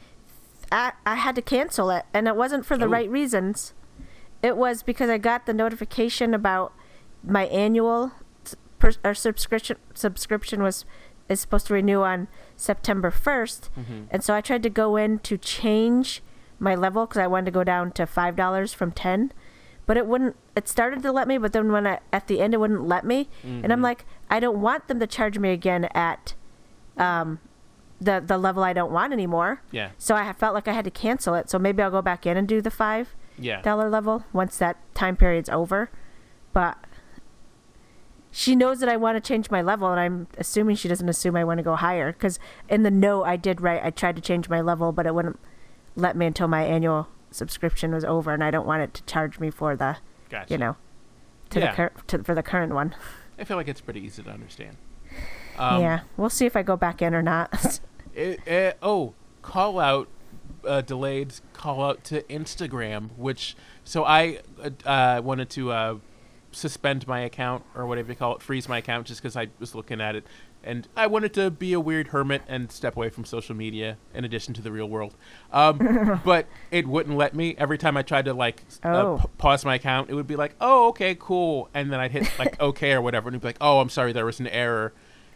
I, 0.70 0.92
I 1.04 1.16
had 1.16 1.34
to 1.34 1.42
cancel 1.42 1.90
it, 1.90 2.04
and 2.14 2.28
it 2.28 2.36
wasn't 2.36 2.64
for 2.64 2.76
the 2.78 2.84
Oh. 2.86 2.88
right 2.88 3.10
reasons. 3.10 3.74
It 4.44 4.58
was 4.58 4.82
because 4.82 5.08
I 5.08 5.16
got 5.16 5.46
the 5.46 5.54
notification 5.54 6.34
about 6.34 6.74
my 7.26 7.46
annual 7.46 8.12
per, 8.78 8.92
or 9.02 9.14
subscription 9.14 9.78
subscription 9.94 10.62
was 10.62 10.84
is 11.30 11.40
supposed 11.40 11.66
to 11.68 11.72
renew 11.74 12.02
on 12.02 12.28
September 12.54 13.10
1st, 13.10 13.70
Mhm. 13.74 14.06
and 14.10 14.22
so 14.22 14.34
I 14.34 14.42
tried 14.42 14.62
to 14.64 14.68
go 14.68 14.96
in 14.96 15.18
to 15.20 15.38
change 15.38 16.22
my 16.58 16.74
level 16.74 17.06
because 17.06 17.16
I 17.22 17.26
wanted 17.26 17.46
to 17.46 17.50
go 17.52 17.64
down 17.64 17.92
to 17.92 18.04
five 18.06 18.36
dollars 18.36 18.74
from 18.74 18.92
ten, 18.92 19.32
but 19.86 19.96
it 19.96 20.06
wouldn't. 20.06 20.36
It 20.54 20.68
started 20.68 21.02
to 21.04 21.10
let 21.12 21.26
me, 21.26 21.38
but 21.38 21.54
then 21.54 21.72
when 21.72 21.86
I 21.86 22.00
at 22.12 22.26
the 22.26 22.42
end 22.42 22.52
it 22.52 22.58
wouldn't 22.58 22.86
let 22.86 23.06
me, 23.06 23.30
and 23.42 23.72
I'm 23.72 23.80
Mhm. 23.80 23.84
like, 23.84 24.04
I 24.28 24.38
don't 24.40 24.60
want 24.60 24.88
them 24.88 25.00
to 25.00 25.06
charge 25.06 25.38
me 25.38 25.50
again 25.52 25.86
at 25.94 26.34
um, 26.98 27.38
the 28.00 28.22
the 28.24 28.36
level 28.36 28.62
I 28.62 28.74
don't 28.74 28.92
want 28.92 29.14
anymore. 29.14 29.62
Yeah. 29.70 29.88
So 29.96 30.14
I 30.14 30.30
felt 30.34 30.52
like 30.54 30.68
I 30.68 30.72
had 30.74 30.84
to 30.84 30.90
cancel 30.90 31.34
it. 31.34 31.48
So 31.48 31.58
maybe 31.58 31.82
I'll 31.82 31.90
go 31.90 32.02
back 32.02 32.26
in 32.26 32.36
and 32.36 32.46
do 32.46 32.60
the 32.60 32.70
five 32.70 33.14
Yeah. 33.38 33.60
dollar 33.62 33.88
level 33.90 34.24
once 34.32 34.56
that 34.58 34.76
time 34.94 35.16
period's 35.16 35.48
over. 35.48 35.90
But 36.52 36.78
she 38.30 38.56
knows 38.56 38.80
that 38.80 38.88
I 38.88 38.96
want 38.96 39.16
to 39.16 39.20
change 39.20 39.50
my 39.50 39.62
level, 39.62 39.88
and 39.90 40.00
I'm 40.00 40.26
assuming 40.38 40.76
she 40.76 40.88
doesn't 40.88 41.08
assume 41.08 41.36
I 41.36 41.44
want 41.44 41.58
to 41.58 41.64
go 41.64 41.76
higher. 41.76 42.12
Because 42.12 42.38
in 42.68 42.82
the 42.82 42.90
note 42.90 43.24
I 43.24 43.36
did 43.36 43.60
write, 43.60 43.84
I 43.84 43.90
tried 43.90 44.16
to 44.16 44.22
change 44.22 44.48
my 44.48 44.60
level, 44.60 44.92
but 44.92 45.06
it 45.06 45.14
wouldn't 45.14 45.38
let 45.96 46.16
me 46.16 46.26
until 46.26 46.48
my 46.48 46.64
annual 46.64 47.08
subscription 47.30 47.92
was 47.94 48.04
over, 48.04 48.32
and 48.32 48.42
I 48.42 48.50
don't 48.50 48.66
want 48.66 48.82
it 48.82 48.94
to 48.94 49.02
charge 49.04 49.38
me 49.38 49.50
for 49.50 49.76
the, 49.76 49.98
Gotcha. 50.30 50.52
you 50.52 50.58
know, 50.58 50.76
to 51.50 51.60
Yeah. 51.60 51.70
the 51.70 51.76
cur- 51.76 51.92
to, 52.08 52.24
for 52.24 52.34
the 52.34 52.42
current 52.42 52.74
one. 52.74 52.94
I 53.38 53.44
feel 53.44 53.56
like 53.56 53.68
it's 53.68 53.80
pretty 53.80 54.00
easy 54.00 54.22
to 54.22 54.30
understand. 54.30 54.76
Um, 55.58 55.80
yeah, 55.80 56.00
we'll 56.16 56.30
see 56.30 56.46
if 56.46 56.56
I 56.56 56.62
go 56.62 56.76
back 56.76 57.02
in 57.02 57.14
or 57.14 57.22
not. 57.22 57.80
It, 58.16 58.46
it, 58.46 58.78
oh, 58.80 59.14
call 59.42 59.80
out, 59.80 60.06
uh, 60.66 60.80
delayed 60.80 61.34
call 61.52 61.82
out 61.84 62.04
to 62.04 62.22
Instagram, 62.22 63.10
which 63.16 63.56
so 63.84 64.04
I 64.04 64.40
uh, 64.62 64.70
uh, 64.88 65.20
wanted 65.22 65.50
to 65.50 65.72
uh, 65.72 65.94
suspend 66.52 67.06
my 67.08 67.20
account 67.20 67.64
or 67.74 67.86
whatever 67.86 68.10
you 68.12 68.16
call 68.16 68.34
it, 68.36 68.42
freeze 68.42 68.68
my 68.68 68.78
account, 68.78 69.06
just 69.06 69.20
because 69.22 69.36
I 69.36 69.48
was 69.58 69.74
looking 69.74 70.00
at 70.00 70.14
it, 70.14 70.24
and 70.62 70.86
I 70.96 71.06
wanted 71.08 71.34
to 71.34 71.50
be 71.50 71.72
a 71.72 71.80
weird 71.80 72.08
hermit 72.08 72.42
and 72.48 72.70
step 72.72 72.96
away 72.96 73.10
from 73.10 73.24
social 73.24 73.54
media 73.54 73.98
in 74.14 74.24
addition 74.24 74.54
to 74.54 74.62
the 74.62 74.70
real 74.72 74.88
world. 74.88 75.14
Um, 75.52 76.20
but 76.24 76.46
it 76.70 76.86
wouldn't 76.86 77.16
let 77.16 77.34
me. 77.34 77.54
Every 77.58 77.76
time 77.78 77.96
I 77.96 78.02
tried 78.02 78.24
to 78.26 78.34
like 78.34 78.62
uh, 78.84 78.88
Oh. 79.02 79.18
p- 79.22 79.28
pause 79.38 79.64
my 79.64 79.74
account, 79.74 80.10
it 80.10 80.14
would 80.14 80.26
be 80.26 80.36
like, 80.36 80.54
"Oh, 80.60 80.88
okay, 80.88 81.16
cool," 81.18 81.68
and 81.74 81.92
then 81.92 82.00
I'd 82.00 82.12
hit 82.12 82.30
like 82.38 82.58
"Okay" 82.68 82.92
or 82.92 83.02
whatever, 83.02 83.28
and 83.28 83.34
it'd 83.34 83.42
be 83.42 83.48
like, 83.48 83.58
"Oh, 83.60 83.80
I'm 83.80 83.88
sorry, 83.90 84.12
there 84.12 84.24
was 84.26 84.40
an 84.40 84.46
error." 84.48 84.92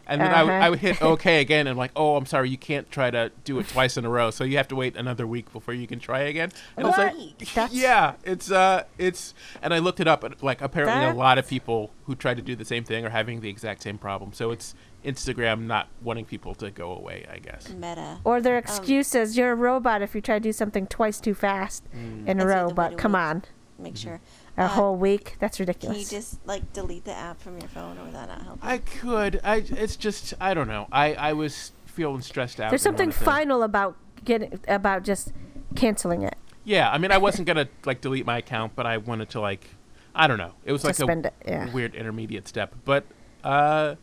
And 0.09 0.19
then 0.19 0.33
I 0.33 0.43
would 0.43 0.49
Uh-huh. 0.51 0.65
I 0.65 0.69
would 0.71 0.79
hit 0.79 1.01
OK 1.01 1.39
again, 1.39 1.67
and 1.67 1.77
like, 1.77 1.91
oh, 1.95 2.15
I'm 2.17 2.25
sorry, 2.25 2.49
you 2.49 2.57
can't 2.57 2.89
try 2.91 3.09
to 3.11 3.31
do 3.43 3.59
it 3.59 3.67
twice 3.69 3.95
in 3.95 4.03
a 4.05 4.09
row, 4.09 4.31
so 4.31 4.43
you 4.43 4.57
have 4.57 4.67
to 4.69 4.75
wait 4.75 4.97
another 4.97 5.25
week 5.27 5.53
before 5.53 5.73
you 5.73 5.85
can 5.87 5.99
try 5.99 6.21
again. 6.21 6.49
And 6.75 6.87
What? 6.87 6.99
it's 6.99 7.17
like, 7.39 7.53
That's- 7.53 7.73
yeah, 7.79 8.15
it's 8.23 8.51
uh, 8.51 8.83
it's, 8.97 9.33
and 9.61 9.73
I 9.73 9.77
looked 9.79 9.99
it 9.99 10.07
up, 10.07 10.23
and 10.23 10.35
like 10.41 10.61
apparently 10.61 11.05
a 11.07 11.13
lot 11.13 11.37
of 11.37 11.47
people 11.47 11.91
who 12.05 12.15
try 12.15 12.33
to 12.33 12.41
do 12.41 12.55
the 12.55 12.65
same 12.65 12.83
thing 12.83 13.05
are 13.05 13.09
having 13.11 13.41
the 13.41 13.49
exact 13.49 13.83
same 13.83 13.97
problem. 13.97 14.33
So 14.33 14.51
it's 14.51 14.73
Instagram 15.05 15.61
not 15.67 15.87
wanting 16.01 16.25
people 16.25 16.53
to 16.55 16.71
go 16.71 16.91
away, 16.91 17.25
I 17.31 17.37
guess. 17.37 17.69
Meta. 17.69 18.17
Or 18.25 18.41
their 18.41 18.57
excuse 18.57 19.15
is 19.15 19.37
you're 19.37 19.51
a 19.51 19.55
robot 19.55 20.01
if 20.01 20.13
you 20.15 20.21
try 20.21 20.35
to 20.35 20.43
do 20.43 20.51
something 20.51 20.87
twice 20.87 21.19
too 21.21 21.33
fast 21.33 21.83
Mm. 21.95 22.27
in 22.27 22.39
a 22.41 22.45
row. 22.47 22.69
But 22.71 22.97
come 22.97 23.15
on, 23.15 23.43
Make 23.77 23.95
sure. 23.95 24.19
A 24.59 24.63
Uh, 24.63 24.67
whole 24.67 24.95
week? 24.95 25.35
That's 25.39 25.59
ridiculous. 25.59 25.87
Can 25.87 25.89
ridiculous. 25.97 26.11
you 26.11 26.17
just 26.37 26.47
like 26.47 26.73
delete 26.73 27.05
the 27.05 27.13
app 27.13 27.41
from 27.41 27.57
your 27.57 27.69
phone, 27.69 27.97
or 27.97 28.03
would 28.03 28.13
that 28.13 28.27
not 28.27 28.41
help? 28.43 28.59
I 28.61 28.77
could, 28.79 29.39
I, 29.43 29.63
it's 29.67 29.95
just, 29.95 30.33
I 30.39 30.53
don't 30.53 30.67
know. 30.67 30.87
I, 30.91 31.13
I 31.15 31.33
was 31.33 31.71
feeling 31.85 32.21
stressed 32.21 32.59
out. 32.59 32.69
There's 32.69 32.81
something 32.81 33.11
final 33.11 33.63
about 33.63 33.95
getting 34.23 34.59
about 34.67 35.03
just 35.03 35.31
canceling 35.75 36.21
it. 36.23 36.35
Yeah, 36.65 36.91
I 36.91 36.97
mean, 36.99 37.11
I 37.11 37.17
wasn't 37.17 37.47
gonna 37.47 37.67
like 37.85 38.01
delete 38.01 38.25
my 38.25 38.37
account, 38.37 38.73
but 38.75 38.85
I 38.85 38.97
wanted 38.97 39.29
to 39.31 39.39
like, 39.39 39.65
I 40.13 40.27
don't 40.27 40.37
know. 40.37 40.51
It 40.65 40.71
was 40.71 40.83
like 40.83 40.95
Suspend 40.95 41.25
a 41.25 41.29
it, 41.29 41.33
yeah. 41.47 41.73
weird 41.73 41.95
intermediate 41.95 42.47
step, 42.47 42.75
but 42.85 43.05
uh, 43.43 43.95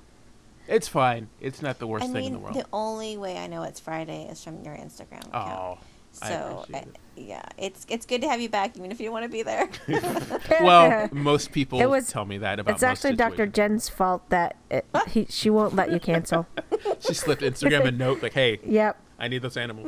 it's 0.66 0.88
fine. 0.88 1.28
It's 1.40 1.62
not 1.62 1.78
the 1.78 1.86
worst 1.86 2.06
I 2.06 2.12
thing 2.12 2.24
in 2.24 2.32
the 2.32 2.38
world. 2.38 2.56
the 2.56 2.66
only 2.72 3.16
way 3.18 3.36
I 3.36 3.46
know 3.46 3.62
it's 3.62 3.78
Friday 3.78 4.26
is 4.30 4.42
from 4.42 4.64
your 4.64 4.74
Instagram 4.74 5.28
account. 5.28 5.34
oh, 5.34 5.78
I 5.80 5.84
so 6.18 6.60
appreciate 6.62 6.88
it. 6.88 6.96
yeah, 7.16 7.42
it's 7.58 7.86
it's 7.88 8.06
good 8.06 8.20
to 8.22 8.28
have 8.28 8.40
you 8.40 8.48
back, 8.48 8.76
even 8.76 8.90
if 8.90 8.98
you 9.00 9.06
don't 9.06 9.12
want 9.12 9.24
to 9.24 9.28
be 9.28 9.42
there. 9.42 9.68
well, 10.62 11.08
most 11.12 11.52
people 11.52 11.80
It 11.80 11.88
was- 11.88 12.10
tell 12.10 12.24
me 12.24 12.38
that 12.38 12.58
about. 12.58 12.74
it's 12.74 12.82
actually 12.82 13.10
most 13.12 13.18
Dr. 13.18 13.46
Jen's 13.46 13.88
fault 13.88 14.28
that 14.30 14.56
it, 14.70 14.86
he, 15.08 15.26
she 15.28 15.50
won't 15.50 15.74
let 15.74 15.90
you 15.92 16.00
cancel. 16.00 16.46
She 17.00 17.14
slipped 17.14 17.42
Instagram 17.42 17.84
a 17.86 17.90
note 17.90 18.22
like, 18.22 18.32
"Hey, 18.32 18.58
yep. 18.64 18.98
I 19.18 19.28
need 19.28 19.42
those 19.42 19.56
animals." 19.56 19.86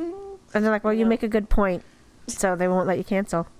And 0.53 0.63
they're 0.63 0.71
like, 0.71 0.83
well, 0.83 0.93
you 0.93 1.05
make 1.05 1.23
a 1.23 1.27
good 1.27 1.49
point. 1.49 1.83
So 2.27 2.55
they 2.55 2.67
won't 2.67 2.87
let 2.87 2.97
you 2.97 3.03
cancel. 3.03 3.47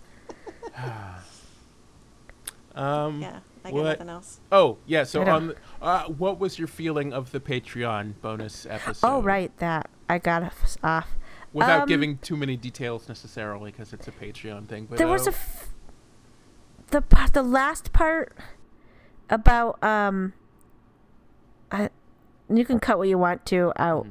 Um, 2.76 3.22
yeah, 3.22 3.40
I 3.66 3.72
got 3.72 3.74
what? 3.74 3.84
nothing 3.84 4.10
else. 4.10 4.40
Oh, 4.52 4.78
yeah. 4.86 5.04
So 5.04 5.22
I 5.22 5.26
don't- 5.26 5.50
on, 5.50 5.56
uh, 5.82 6.04
what 6.06 6.40
was 6.40 6.58
your 6.58 6.68
feeling 6.68 7.12
of 7.14 7.32
the 7.32 7.40
Patreon 7.40 8.14
bonus 8.22 8.66
episode? 8.66 9.06
oh, 9.08 9.22
right. 9.22 9.56
That. 9.58 9.90
I 10.08 10.18
got 10.18 10.44
us 10.44 10.78
off. 10.84 11.08
Without 11.54 11.82
Um, 11.84 11.88
giving 11.88 12.18
too 12.20 12.38
many 12.38 12.56
details 12.56 13.08
necessarily, 13.08 13.72
because 13.72 13.92
it's 13.94 14.08
a 14.08 14.12
Patreon 14.12 14.68
thing. 14.68 14.86
But 14.90 14.98
there 15.00 15.08
was 15.08 15.28
uh, 15.28 15.32
a 15.32 15.34
f- 15.34 15.70
the 16.92 17.02
p- 17.02 17.30
the 17.34 17.44
last 17.44 17.92
part 17.94 18.36
about 19.30 19.84
um 19.84 20.34
I 21.72 21.90
you 22.50 22.66
can 22.66 22.80
cut 22.80 22.98
what 22.98 23.08
you 23.08 23.18
want 23.18 23.46
to 23.48 23.72
out 23.78 24.08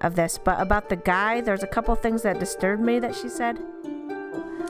of 0.00 0.14
this. 0.16 0.38
But 0.38 0.60
about 0.60 0.88
the 0.88 0.96
guy, 0.96 1.40
there's 1.40 1.62
a 1.62 1.66
couple 1.66 1.94
things 1.96 2.22
that 2.22 2.38
disturbed 2.38 2.82
me 2.82 2.98
that 3.00 3.14
she 3.14 3.28
said. 3.28 3.58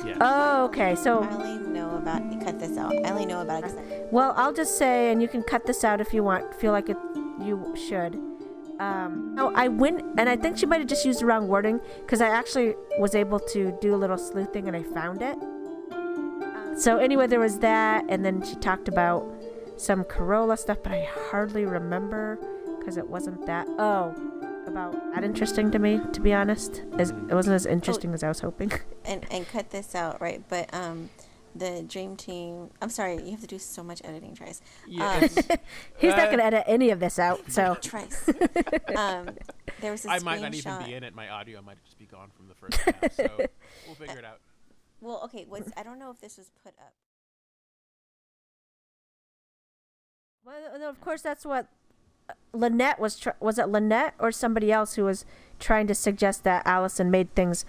Yeah. 0.05 0.17
Oh, 0.21 0.65
okay. 0.65 0.95
So, 0.97 1.23
I 1.23 1.31
only 1.35 1.69
know 1.69 1.97
about. 1.97 2.33
You 2.33 2.39
cut 2.39 2.59
this 2.59 2.79
out. 2.79 2.95
I 3.05 3.11
only 3.11 3.27
know 3.27 3.43
about. 3.43 3.65
it. 3.65 4.09
well, 4.11 4.33
I'll 4.37 4.53
just 4.55 4.79
say, 4.79 5.13
and 5.13 5.21
you 5.21 5.29
can 5.29 5.43
cut 5.43 5.67
this 5.67 5.85
out 5.85 6.01
if 6.01 6.15
you 6.15 6.25
want. 6.25 6.55
Feel 6.55 6.73
like 6.73 6.89
it, 6.89 6.97
you 7.39 7.75
should. 7.77 8.19
Um, 8.81 9.35
no, 9.35 9.53
I 9.55 9.69
went, 9.69 10.03
and 10.19 10.29
I 10.29 10.37
think 10.37 10.57
she 10.57 10.67
might 10.67 10.81
have 10.81 10.89
just 10.89 11.05
used 11.05 11.21
the 11.21 11.27
wrong 11.27 11.49
wording 11.49 11.81
because 12.01 12.21
I 12.21 12.29
actually 12.29 12.75
was 12.99 13.15
able 13.15 13.39
to 13.39 13.77
do 13.81 13.95
a 13.95 13.99
little 13.99 14.19
sleuthing 14.19 14.69
and 14.69 14.77
I 14.77 14.83
found 14.83 15.21
it. 15.23 15.37
So 16.81 16.97
anyway, 16.97 17.27
there 17.27 17.41
was 17.41 17.59
that, 17.59 18.07
and 18.09 18.25
then 18.25 18.43
she 18.43 18.55
talked 18.57 18.89
about 18.89 19.27
some 19.77 20.03
Carolla 20.05 20.59
stuff, 20.59 20.79
but 20.83 20.93
I 20.93 21.07
hardly 21.31 21.67
remember 21.67 22.39
because 22.79 22.97
it 22.97 23.07
wasn't 23.07 23.45
that. 23.47 23.67
Oh, 23.79 24.15
about 24.67 25.15
that 25.15 25.25
interesting 25.25 25.71
to 25.73 25.79
me, 25.79 26.01
to 26.13 26.21
be 26.21 26.33
honest. 26.33 26.83
As, 26.99 27.11
it 27.11 27.35
wasn't 27.35 27.57
as 27.57 27.67
interesting 27.67 28.15
as 28.15 28.23
I 28.23 28.29
was 28.29 28.41
hoping. 28.41 28.73
and 29.05 29.27
and 29.31 29.47
cut 29.49 29.71
this 29.71 29.95
out, 29.95 30.21
right? 30.21 30.43
But 30.49 30.73
um, 30.73 31.11
the 31.55 31.83
dream 31.89 32.17
team. 32.17 32.71
I'm 32.81 32.91
sorry, 32.91 33.17
you 33.23 33.31
have 33.33 33.41
to 33.41 33.47
do 33.47 33.59
so 33.59 33.83
much 33.83 34.01
editing, 34.05 34.35
Trice. 34.35 34.61
Yeah, 34.87 35.11
Um, 35.17 35.23
it's- 35.25 35.59
He's 35.99 36.11
not 36.11 36.19
Uh, 36.21 36.27
going 36.27 36.39
to 36.39 36.45
edit 36.45 36.65
any 36.67 36.91
of 36.91 37.01
this 37.01 37.19
out, 37.19 37.41
so 37.51 37.77
Trice. 37.83 38.29
um, 38.97 39.31
there 39.81 39.91
was 39.93 40.05
a 40.05 40.11
I 40.11 40.19
might 40.21 40.41
not 40.41 40.55
even 40.55 40.73
screenshot- 40.73 40.87
be 40.87 40.95
in 40.95 41.05
it. 41.05 41.15
My 41.15 41.29
audio 41.29 41.61
might 41.63 41.83
just 41.85 41.99
be 41.99 42.07
gone 42.07 42.31
from 42.37 42.49
the 42.49 42.55
first 42.55 42.77
half, 42.79 43.13
so 43.15 43.29
we'll 43.87 43.95
figure 43.97 44.19
it 44.19 44.25
out. 44.25 44.41
Well, 45.01 45.21
okay. 45.25 45.47
Was 45.49 45.71
I 45.77 45.83
don't 45.83 45.99
know 45.99 46.11
if 46.11 46.21
this 46.21 46.37
was 46.37 46.51
put 46.63 46.75
up. 46.79 46.93
Well, 50.45 50.89
of 50.89 51.01
course, 51.01 51.23
that's 51.23 51.45
what 51.45 51.67
uh, 52.29 52.33
Lynette 52.53 52.99
was. 52.99 53.19
Tr- 53.19 53.31
was 53.41 53.59
it 53.59 53.69
Lynette 53.69 54.15
or 54.19 54.33
somebody 54.33 54.73
else 54.73 54.95
who 54.95 55.05
was 55.05 55.25
trying 55.59 55.87
to 55.87 55.95
suggest 55.95 56.45
that 56.45 56.63
Alison 56.67 57.11
made 57.11 57.35
things 57.35 57.65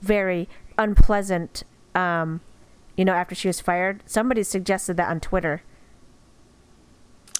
very 0.00 0.48
unpleasant? 0.78 1.62
Um, 1.94 2.40
you 2.96 3.04
know, 3.04 3.12
after 3.12 3.34
she 3.34 3.48
was 3.48 3.60
fired, 3.60 4.02
somebody 4.06 4.42
suggested 4.42 4.96
that 4.96 5.08
on 5.08 5.20
Twitter, 5.20 5.62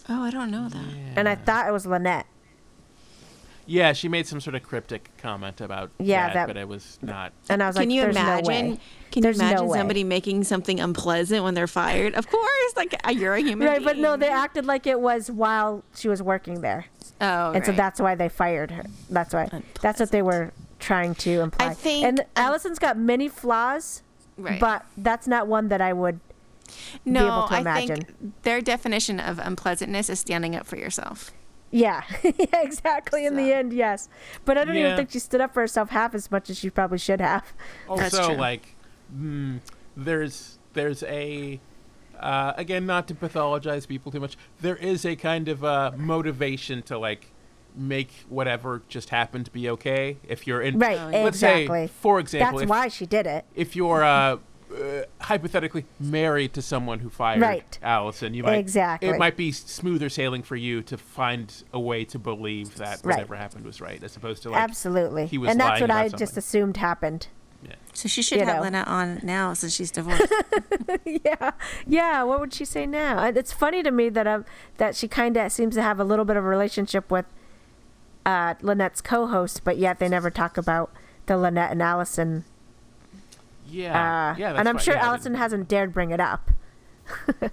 Oh, 0.08 0.22
I 0.22 0.30
don't 0.30 0.50
know 0.50 0.68
that. 0.68 0.84
and 1.16 1.28
I 1.28 1.34
thought 1.34 1.66
it 1.66 1.72
was 1.72 1.84
Lynette. 1.86 2.26
Yeah, 3.68 3.92
she 3.94 4.08
made 4.08 4.28
some 4.28 4.40
sort 4.40 4.54
of 4.54 4.62
cryptic 4.62 5.10
comment 5.18 5.60
about 5.60 5.90
Yeah, 5.98 6.26
that, 6.28 6.34
that- 6.34 6.46
but 6.46 6.56
it 6.56 6.68
was 6.68 6.98
not. 7.02 7.32
And 7.48 7.60
I 7.60 7.66
was 7.66 7.74
Can 7.76 7.88
like, 7.88 7.94
you 7.96 8.02
"There's 8.02 8.14
no 8.14 8.20
imagine? 8.38 8.78
Can 9.10 9.22
There's 9.22 9.38
you 9.38 9.44
imagine 9.44 9.66
way. 9.66 9.78
somebody 9.78 10.04
making 10.04 10.44
something 10.44 10.78
unpleasant 10.78 11.42
when 11.42 11.54
they're 11.54 11.66
fired? 11.66 12.14
Of 12.14 12.28
course, 12.30 12.76
like 12.76 12.94
uh, 13.04 13.10
you're 13.10 13.34
a 13.34 13.40
human. 13.40 13.66
Right, 13.66 13.82
but 13.82 13.98
no, 13.98 14.16
they 14.16 14.28
acted 14.28 14.66
like 14.66 14.86
it 14.86 15.00
was 15.00 15.32
while 15.32 15.82
she 15.96 16.06
was 16.08 16.22
working 16.22 16.60
there, 16.60 16.86
Oh, 17.20 17.50
and 17.52 17.64
so 17.66 17.72
that's 17.72 18.00
why 18.00 18.14
they 18.14 18.28
fired 18.28 18.70
her. 18.70 18.84
That's 19.10 19.34
why. 19.34 19.48
That's 19.80 19.98
what 19.98 20.12
they 20.12 20.22
were 20.22 20.52
trying 20.78 21.16
to 21.16 21.40
imply. 21.40 21.66
I 21.66 21.74
think- 21.74 22.04
and 22.04 22.24
Alison's 22.36 22.78
got 22.78 22.96
many 22.96 23.28
flaws, 23.28 24.02
right. 24.36 24.60
but 24.60 24.84
that's 24.96 25.26
not 25.26 25.46
one 25.46 25.68
that 25.68 25.80
I 25.80 25.92
would. 25.92 26.20
no, 27.04 27.26
able 27.26 27.48
to 27.48 27.54
I 27.54 27.60
imagine. 27.60 28.02
think 28.02 28.42
their 28.42 28.60
definition 28.60 29.20
of 29.20 29.38
unpleasantness 29.38 30.08
is 30.10 30.18
standing 30.20 30.56
up 30.56 30.66
for 30.66 30.76
yourself. 30.76 31.32
Yeah, 31.70 32.02
yeah, 32.22 32.62
exactly. 32.62 33.26
In 33.26 33.36
the 33.36 33.52
end, 33.52 33.72
yes. 33.72 34.08
But 34.44 34.56
I 34.56 34.64
don't 34.64 34.74
Yeah. 34.76 34.82
even 34.86 34.96
think 34.96 35.10
she 35.10 35.18
stood 35.18 35.40
up 35.40 35.52
for 35.52 35.60
herself 35.60 35.90
half 35.90 36.14
as 36.14 36.30
much 36.30 36.48
as 36.48 36.58
she 36.58 36.70
probably 36.70 36.98
should 36.98 37.20
have. 37.20 37.52
That's 37.96 38.14
Also, 38.14 38.34
like, 38.34 38.74
mm, 39.14 39.60
there's 39.96 40.58
there's 40.74 41.02
a 41.04 41.60
uh, 42.18 42.52
again 42.56 42.86
not 42.86 43.06
to 43.08 43.14
pathologize 43.14 43.86
people 43.86 44.10
too 44.12 44.20
much. 44.20 44.36
There 44.60 44.76
is 44.76 45.04
a 45.04 45.16
kind 45.16 45.48
of 45.48 45.64
uh, 45.64 45.92
motivation 45.96 46.82
to 46.82 46.98
like 46.98 47.30
make 47.76 48.10
whatever 48.28 48.82
just 48.88 49.10
happened 49.10 49.44
to 49.46 49.50
be 49.50 49.68
okay. 49.70 50.16
If 50.26 50.46
you're 50.46 50.60
in, 50.62 50.78
Right, 50.78 50.98
let's 51.22 51.36
exactly. 51.36 51.86
say, 51.86 51.92
for 52.00 52.18
example, 52.18 52.58
That's 52.58 52.64
if, 52.64 52.68
why 52.70 52.88
she 52.88 53.06
did 53.06 53.26
it. 53.26 53.44
if 53.54 53.76
you're 53.76 54.02
uh, 54.02 54.38
uh, 54.74 55.02
hypothetically 55.20 55.84
married 56.00 56.52
to 56.54 56.62
someone 56.62 56.98
who 57.00 57.08
fired 57.10 57.40
Right. 57.40 57.78
Alison, 57.82 58.34
you 58.34 58.42
might 58.42 58.56
Exactly. 58.58 59.08
it 59.10 59.18
might 59.18 59.36
be 59.36 59.52
smoother 59.52 60.08
sailing 60.08 60.42
for 60.42 60.56
you 60.56 60.82
to 60.82 60.96
find 60.96 61.62
a 61.72 61.78
way 61.80 62.04
to 62.06 62.18
believe 62.18 62.76
that 62.76 63.00
Right. 63.04 63.14
whatever 63.16 63.36
happened 63.36 63.64
was 63.64 63.80
right, 63.80 64.02
as 64.02 64.16
opposed 64.16 64.42
to 64.44 64.50
like 64.50 64.60
Absolutely. 64.62 65.26
he 65.26 65.38
was 65.38 65.50
and 65.50 65.60
that's 65.60 65.80
what 65.80 65.90
about 65.90 66.04
I 66.04 66.08
just 66.08 66.36
assumed 66.36 66.78
happened. 66.78 67.28
So 67.94 68.08
she 68.10 68.20
should 68.22 68.38
You 68.40 68.44
have 68.44 68.56
know. 68.56 68.62
Lynette 68.62 68.86
on 68.86 69.20
now 69.22 69.54
since 69.54 69.74
she's 69.74 69.90
divorced. 69.98 70.30
yeah, 71.04 71.52
yeah. 71.86 72.22
What 72.22 72.40
would 72.40 72.52
she 72.52 72.64
say 72.66 72.86
now? 72.86 73.24
It's 73.24 73.52
funny 73.52 73.82
to 73.82 73.90
me 73.90 74.08
that 74.10 74.26
um 74.26 74.44
that 74.76 74.94
she 74.94 75.08
kind 75.08 75.36
of 75.36 75.50
seems 75.50 75.74
to 75.76 75.82
have 75.82 75.98
a 75.98 76.04
little 76.04 76.24
bit 76.26 76.36
of 76.36 76.44
a 76.44 76.46
relationship 76.48 77.10
with 77.10 77.24
uh, 78.26 78.54
Lynette's 78.60 79.00
co-host, 79.00 79.62
but 79.64 79.78
yet 79.78 79.98
they 79.98 80.08
never 80.08 80.28
talk 80.30 80.58
about 80.58 80.90
the 81.26 81.38
Lynette 81.38 81.70
and 81.72 81.80
Alison. 81.82 82.44
yeah, 83.68 83.90
Uh, 84.32 84.36
yeah. 84.38 84.48
That's 84.52 84.58
and 84.60 84.68
I'm 84.68 84.76
fine. 84.76 84.84
sure 84.84 84.94
Yeah, 84.94 85.06
Alison 85.06 85.34
hasn't 85.36 85.68
dared 85.68 85.94
bring 85.94 86.10
it 86.10 86.20
up. 86.20 86.50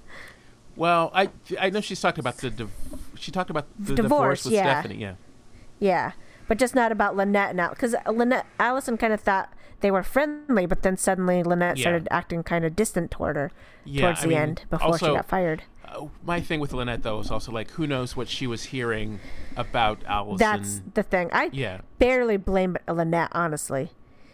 Well, 0.75 1.11
I 1.13 1.29
I 1.61 1.69
know 1.69 1.81
she's 1.81 2.01
talked 2.01 2.17
about 2.17 2.37
the 2.37 2.49
div- 2.49 2.71
she 3.15 3.31
talked 3.31 3.51
about 3.51 3.67
the 3.77 3.93
Divorce, 3.93 4.41
divorce, 4.41 4.45
with 4.45 4.53
yeah. 4.55 4.79
Stephanie. 4.81 4.99
Yeah, 5.01 5.13
Yeah, 5.79 6.11
but 6.47 6.57
just 6.57 6.73
not 6.73 6.91
about 6.91 7.15
Lynette 7.15 7.55
now 7.55 7.69
because 7.69 7.93
Lynette 8.11 8.47
Alison 8.59 8.97
kind 8.97 9.13
of 9.13 9.21
thought 9.21 9.53
they 9.81 9.91
were 9.91 10.01
friendly, 10.01 10.65
but 10.65 10.81
then 10.81 10.97
suddenly 10.97 11.43
Lynette 11.43 11.77
Yeah. 11.77 11.83
started 11.83 12.07
acting 12.09 12.41
kind 12.41 12.65
of 12.65 12.75
distant 12.75 13.11
toward 13.11 13.35
her 13.35 13.51
yeah. 13.85 14.01
towards 14.01 14.19
I 14.19 14.23
the 14.23 14.27
mean, 14.29 14.37
end 14.39 14.61
before 14.71 14.87
also, 14.87 15.05
she 15.09 15.13
got 15.13 15.27
fired. 15.27 15.61
My 16.23 16.41
thing 16.41 16.59
with 16.59 16.73
Lynette 16.73 17.03
though 17.03 17.19
is 17.19 17.31
also 17.31 17.51
like 17.51 17.71
who 17.71 17.85
knows 17.87 18.15
what 18.15 18.27
she 18.27 18.47
was 18.47 18.63
hearing 18.65 19.19
about 19.55 20.03
Alison. 20.05 20.37
That's 20.37 20.81
the 20.93 21.03
thing. 21.03 21.29
I 21.31 21.49
yeah, 21.51 21.81
barely 21.99 22.37
blame 22.37 22.77
Lynette, 22.87 23.29
honestly. 23.33 23.91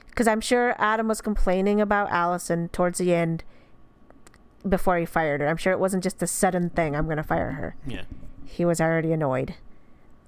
Because 0.07 0.27
I'm 0.27 0.41
sure 0.41 0.75
Adam 0.77 1.07
was 1.07 1.21
complaining 1.21 1.79
about 1.79 2.09
Alison 2.11 2.69
towards 2.69 2.99
the 2.99 3.13
end 3.13 3.43
before 4.67 4.97
he 4.97 5.05
fired 5.05 5.39
her. 5.41 5.47
I'm 5.47 5.57
sure 5.57 5.71
it 5.71 5.79
wasn't 5.79 6.03
just 6.03 6.21
a 6.21 6.27
sudden 6.27 6.69
thing, 6.69 6.95
I'm 6.95 7.05
going 7.05 7.17
to 7.17 7.23
fire 7.23 7.51
her. 7.51 7.75
yeah. 7.87 8.03
He 8.45 8.65
was 8.65 8.81
already 8.81 9.13
annoyed. 9.13 9.55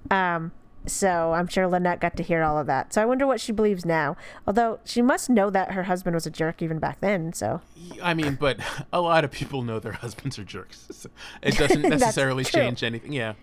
Um, 0.10 0.52
so 0.88 1.34
I'm 1.34 1.48
sure 1.48 1.68
Lynette 1.68 2.00
got 2.00 2.16
to 2.18 2.24
hear 2.24 2.44
all 2.44 2.58
of 2.58 2.68
that. 2.68 2.94
So 2.94 3.02
I 3.02 3.06
wonder 3.06 3.28
what 3.28 3.40
she 3.40 3.52
believes 3.52 3.86
now. 3.86 4.18
Although 4.48 4.80
she 4.84 5.02
must 5.02 5.30
know 5.30 5.50
that 5.50 5.72
her 5.74 5.84
husband 5.84 6.16
was 6.16 6.26
a 6.26 6.32
jerk 6.32 6.62
even 6.62 6.80
back 6.80 7.02
then. 7.02 7.34
So 7.34 7.62
I 8.02 8.14
mean, 8.14 8.36
but 8.36 8.60
a 8.94 9.00
lot 9.02 9.24
of 9.24 9.32
people 9.32 9.62
know 9.62 9.80
their 9.80 9.92
husbands 9.94 10.38
are 10.40 10.44
jerks. 10.44 10.88
So 10.92 11.10
it 11.42 11.58
doesn't 11.58 11.82
necessarily 11.90 12.44
change 12.44 12.84
anything. 12.84 13.14
Yeah, 13.14 13.34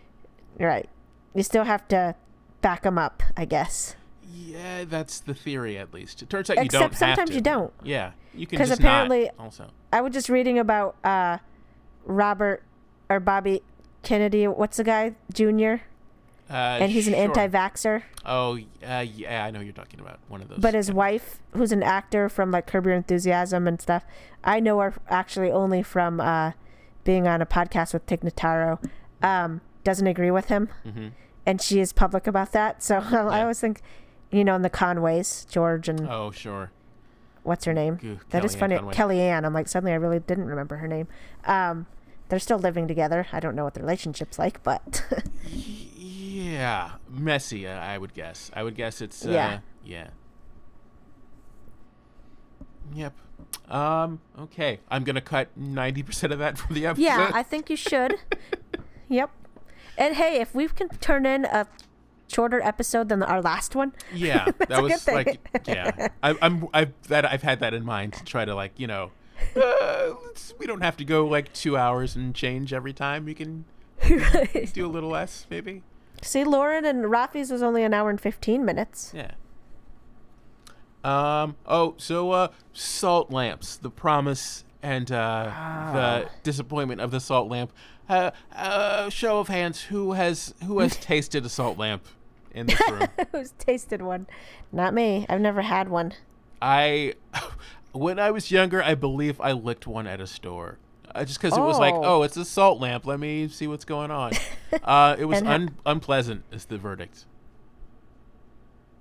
right, 0.58 0.88
you 1.34 1.42
still 1.42 1.64
have 1.64 1.86
to 1.88 2.14
back 2.60 2.82
them 2.82 2.98
up, 2.98 3.22
I 3.36 3.44
guess. 3.44 3.94
yeah. 4.28 4.84
That's 4.84 5.20
the 5.20 5.34
theory, 5.34 5.76
at 5.78 5.92
least. 5.94 6.22
It 6.22 6.30
turns 6.30 6.50
out 6.50 6.56
you 6.56 6.62
Except 6.64 6.80
don't. 6.82 6.90
have 6.90 6.98
sometimes 6.98 7.34
you 7.34 7.40
don't. 7.40 7.72
Yeah, 7.82 8.12
you 8.34 8.46
can. 8.46 8.58
Because 8.58 8.70
apparently-. 8.70 9.30
Also, 9.38 9.70
I 9.92 10.00
was 10.00 10.12
just 10.12 10.28
reading 10.28 10.58
about 10.58 10.96
uh, 11.04 11.38
Robert 12.04 12.62
or 13.10 13.20
Bobby 13.20 13.62
Kennedy. 14.02 14.46
What's 14.46 14.76
the 14.76 14.84
guy? 14.84 15.14
Junior. 15.32 15.82
Uh, 16.50 16.52
and 16.80 16.90
he's 16.92 17.06
an 17.08 17.14
sure. 17.14 17.22
anti-vaxxer. 17.24 18.02
Oh, 18.24 18.58
uh, 18.86 19.04
yeah. 19.14 19.44
I 19.44 19.50
know 19.50 19.60
you're 19.60 19.72
talking 19.72 20.00
about 20.00 20.18
one 20.28 20.40
of 20.42 20.48
those. 20.48 20.58
But 20.58 20.74
his 20.74 20.88
yeah. 20.88 20.94
wife, 20.94 21.40
who's 21.52 21.72
an 21.72 21.82
actor 21.82 22.28
from 22.28 22.50
like 22.50 22.66
Curb 22.66 22.86
Your 22.86 22.94
Enthusiasm 22.94 23.66
and 23.68 23.80
stuff, 23.80 24.04
I 24.44 24.60
know 24.60 24.78
her 24.80 24.94
actually 25.08 25.50
only 25.50 25.82
from 25.82 26.20
uh, 26.20 26.52
being 27.04 27.26
on 27.28 27.42
a 27.42 27.46
podcast 27.46 27.92
with 27.92 28.06
Tig 28.06 28.20
Notaro. 28.20 28.82
Um, 29.22 29.60
doesn't 29.84 30.06
agree 30.06 30.30
with 30.30 30.46
him, 30.48 30.68
Mhm. 30.86 31.12
and 31.46 31.60
she 31.62 31.80
is 31.80 31.92
public 31.92 32.26
about 32.26 32.52
that. 32.52 32.82
So 32.82 32.98
I 33.10 33.40
always 33.42 33.60
think, 33.60 33.80
you 34.30 34.44
know, 34.44 34.54
in 34.54 34.62
the 34.62 34.70
Conways, 34.70 35.46
George 35.50 35.88
and 35.88 36.08
Oh, 36.08 36.30
sure. 36.30 36.70
what's 37.42 37.64
her 37.64 37.72
name? 37.72 38.20
That 38.30 38.44
is 38.44 38.54
Kellyanne 38.54 38.58
funny. 38.58 38.76
Conway. 38.76 38.94
Kellyanne. 38.94 39.44
I'm 39.44 39.54
like 39.54 39.68
suddenly 39.68 39.92
I 39.92 39.96
really 39.96 40.18
didn't 40.20 40.46
remember 40.46 40.76
her 40.76 40.88
name. 40.88 41.08
Um, 41.46 41.86
they're 42.28 42.38
still 42.38 42.58
living 42.58 42.86
together. 42.88 43.26
I 43.32 43.40
don't 43.40 43.54
know 43.54 43.64
what 43.64 43.74
the 43.74 43.80
relationship's 43.80 44.38
like, 44.38 44.62
but 44.62 45.04
Yeah, 45.96 46.92
messy. 47.08 47.66
Uh, 47.66 47.78
I 47.78 47.98
would 47.98 48.14
guess. 48.14 48.50
I 48.54 48.62
would 48.62 48.74
guess 48.74 49.00
it's. 49.00 49.24
Uh, 49.26 49.30
Yeah. 49.30 49.58
Yeah. 49.84 50.08
Yep. 52.94 53.14
Um. 53.70 54.20
Okay. 54.38 54.80
I'm 54.90 55.04
gonna 55.04 55.20
cut 55.20 55.48
ninety 55.56 56.02
percent 56.02 56.32
of 56.32 56.38
that 56.38 56.58
from 56.58 56.74
the 56.74 56.86
episode. 56.86 57.04
yeah, 57.04 57.30
I 57.34 57.42
think 57.42 57.68
you 57.70 57.76
should. 57.76 58.16
yep. 59.08 59.30
And 59.96 60.14
hey, 60.16 60.40
if 60.40 60.54
we 60.54 60.68
can 60.68 60.88
turn 60.88 61.26
in 61.26 61.44
a 61.44 61.66
shorter 62.28 62.60
episode 62.60 63.08
than 63.08 63.22
our 63.22 63.42
last 63.42 63.74
one, 63.74 63.92
yeah. 64.14 64.46
That 64.68 64.82
was 64.82 65.06
like. 65.06 65.40
Yeah. 65.66 66.08
I, 66.22 66.34
I'm. 66.40 66.68
I've 66.72 66.92
that. 67.08 67.24
I've 67.30 67.42
had 67.42 67.60
that 67.60 67.74
in 67.74 67.84
mind 67.84 68.14
to 68.14 68.24
try 68.24 68.44
to 68.44 68.54
like 68.54 68.78
you 68.78 68.86
know. 68.86 69.10
Uh, 69.56 70.14
we 70.58 70.66
don't 70.66 70.82
have 70.82 70.96
to 70.98 71.04
go 71.04 71.26
like 71.26 71.52
two 71.52 71.76
hours 71.76 72.16
and 72.16 72.34
change 72.34 72.72
every 72.72 72.92
time. 72.92 73.24
We 73.24 73.34
can 73.34 73.64
do 74.72 74.86
a 74.86 74.88
little 74.88 75.10
less, 75.10 75.46
maybe. 75.50 75.82
see, 76.22 76.44
Lauren 76.44 76.84
and 76.84 77.04
Rafi's 77.10 77.50
was 77.50 77.62
only 77.62 77.82
an 77.82 77.92
hour 77.94 78.10
and 78.10 78.20
fifteen 78.20 78.64
minutes. 78.64 79.12
Yeah. 79.14 79.32
Um. 81.04 81.56
Oh, 81.66 81.94
so 81.96 82.30
uh, 82.32 82.48
salt 82.72 83.30
lamps. 83.30 83.76
The 83.76 83.90
promise 83.90 84.64
and 84.82 85.10
uh, 85.10 85.90
the 85.92 86.28
disappointment 86.42 87.00
of 87.00 87.10
the 87.10 87.20
salt 87.20 87.48
lamp. 87.48 87.72
Uh, 88.08 88.30
uh, 88.54 89.10
show 89.10 89.38
of 89.38 89.48
hands, 89.48 89.82
who 89.82 90.12
has 90.12 90.54
who 90.66 90.80
has 90.80 90.96
tasted 91.00 91.44
a 91.44 91.48
salt 91.48 91.78
lamp 91.78 92.04
in 92.52 92.66
this 92.66 92.80
room? 92.90 93.06
Who's 93.32 93.52
tasted 93.58 94.00
one? 94.02 94.26
Not 94.72 94.94
me. 94.94 95.26
I've 95.28 95.40
never 95.40 95.62
had 95.62 95.88
one. 95.88 96.14
I, 96.60 97.14
when 97.92 98.18
I 98.18 98.30
was 98.30 98.50
younger, 98.50 98.82
I 98.82 98.94
believe 98.94 99.40
I 99.40 99.52
licked 99.52 99.86
one 99.86 100.06
at 100.06 100.20
a 100.20 100.26
store. 100.26 100.78
Uh, 101.14 101.24
just 101.24 101.40
because 101.40 101.56
it 101.56 101.60
was 101.60 101.78
like, 101.78 101.94
Oh. 101.94 102.02
oh, 102.20 102.22
it's 102.22 102.36
a 102.36 102.44
salt 102.44 102.80
lamp. 102.80 103.06
Let 103.06 103.18
me 103.18 103.48
see 103.48 103.66
what's 103.66 103.86
going 103.86 104.10
on. 104.10 104.32
Uh, 104.84 105.16
it 105.18 105.24
was 105.24 105.40
un- 105.42 105.74
unpleasant, 105.86 106.44
is 106.52 106.66
the 106.66 106.76
verdict. 106.78 107.24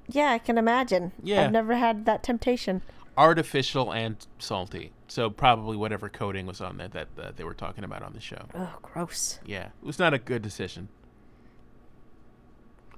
Yeah, 0.08 0.32
I 0.32 0.38
can 0.40 0.58
imagine. 0.58 1.12
Yeah. 1.22 1.44
I've 1.44 1.52
never 1.52 1.76
had 1.76 2.06
that 2.06 2.24
temptation. 2.24 2.82
Artificial 3.18 3.92
and 3.94 4.16
salty. 4.40 4.94
So 5.10 5.30
probably 5.30 5.76
whatever 5.76 6.08
coating 6.08 6.46
was 6.46 6.62
on 6.62 6.78
there 6.78 6.88
that, 6.90 7.16
that 7.18 7.36
they 7.36 7.44
were 7.44 7.54
talking 7.54 7.84
about 7.84 8.04
on 8.04 8.14
the 8.14 8.22
show. 8.22 8.46
Oh, 8.56 8.76
gross. 8.82 9.40
Yeah, 9.46 9.66
it 9.66 9.86
was 9.86 10.00
not 10.00 10.14
a 10.14 10.18
good 10.18 10.42
decision. 10.42 10.88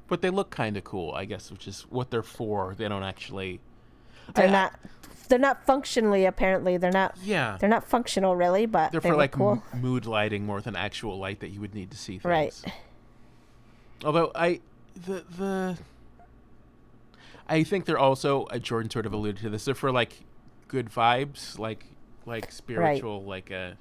But 0.08 0.22
they 0.22 0.30
look 0.30 0.50
kind 0.50 0.76
of 0.78 0.84
cool, 0.84 1.14
I 1.14 1.26
guess, 1.26 1.52
which 1.52 1.68
is 1.68 1.82
what 1.90 2.10
they're 2.12 2.24
for. 2.24 2.76
They 2.78 2.88
don't 2.88 3.04
actually. 3.04 3.60
They're 4.36 4.48
I- 4.48 4.52
not. 4.52 4.80
They're 5.28 5.38
not 5.38 5.64
functionally. 5.64 6.26
Apparently, 6.26 6.78
they're 6.78 6.92
not. 6.92 7.16
Yeah, 7.24 7.58
They're 7.60 7.70
not 7.70 7.88
functional, 7.88 8.36
really. 8.36 8.66
But 8.66 8.92
they're 8.92 9.00
they 9.00 9.10
for 9.10 9.16
like 9.16 9.32
cool. 9.34 9.62
m- 9.74 9.82
mood 9.82 10.08
lighting 10.08 10.44
more 10.44 10.60
than 10.60 10.76
actual 10.76 11.20
light 11.20 11.40
that 11.42 11.50
you 11.50 11.62
would 11.62 11.76
need 11.76 11.92
to 11.92 11.98
see 11.98 12.14
things. 12.14 12.26
Right. 12.26 12.54
Although 14.04 14.32
I, 14.34 14.62
the 14.96 15.24
the. 15.38 15.78
I 17.48 17.64
think 17.64 17.86
they're 17.86 18.00
also. 18.00 18.46
Uh, 18.46 18.58
Jordan 18.58 18.90
sort 18.90 19.06
of 19.06 19.14
alluded 19.14 19.42
to 19.44 19.50
this. 19.50 19.66
They're 19.66 19.76
for 19.76 19.92
like, 19.92 20.14
good 20.68 20.90
vibes, 20.90 21.60
like 21.60 21.86
like 22.26 22.52
spiritual, 22.52 23.24
like 23.24 23.52
a. 23.52 23.78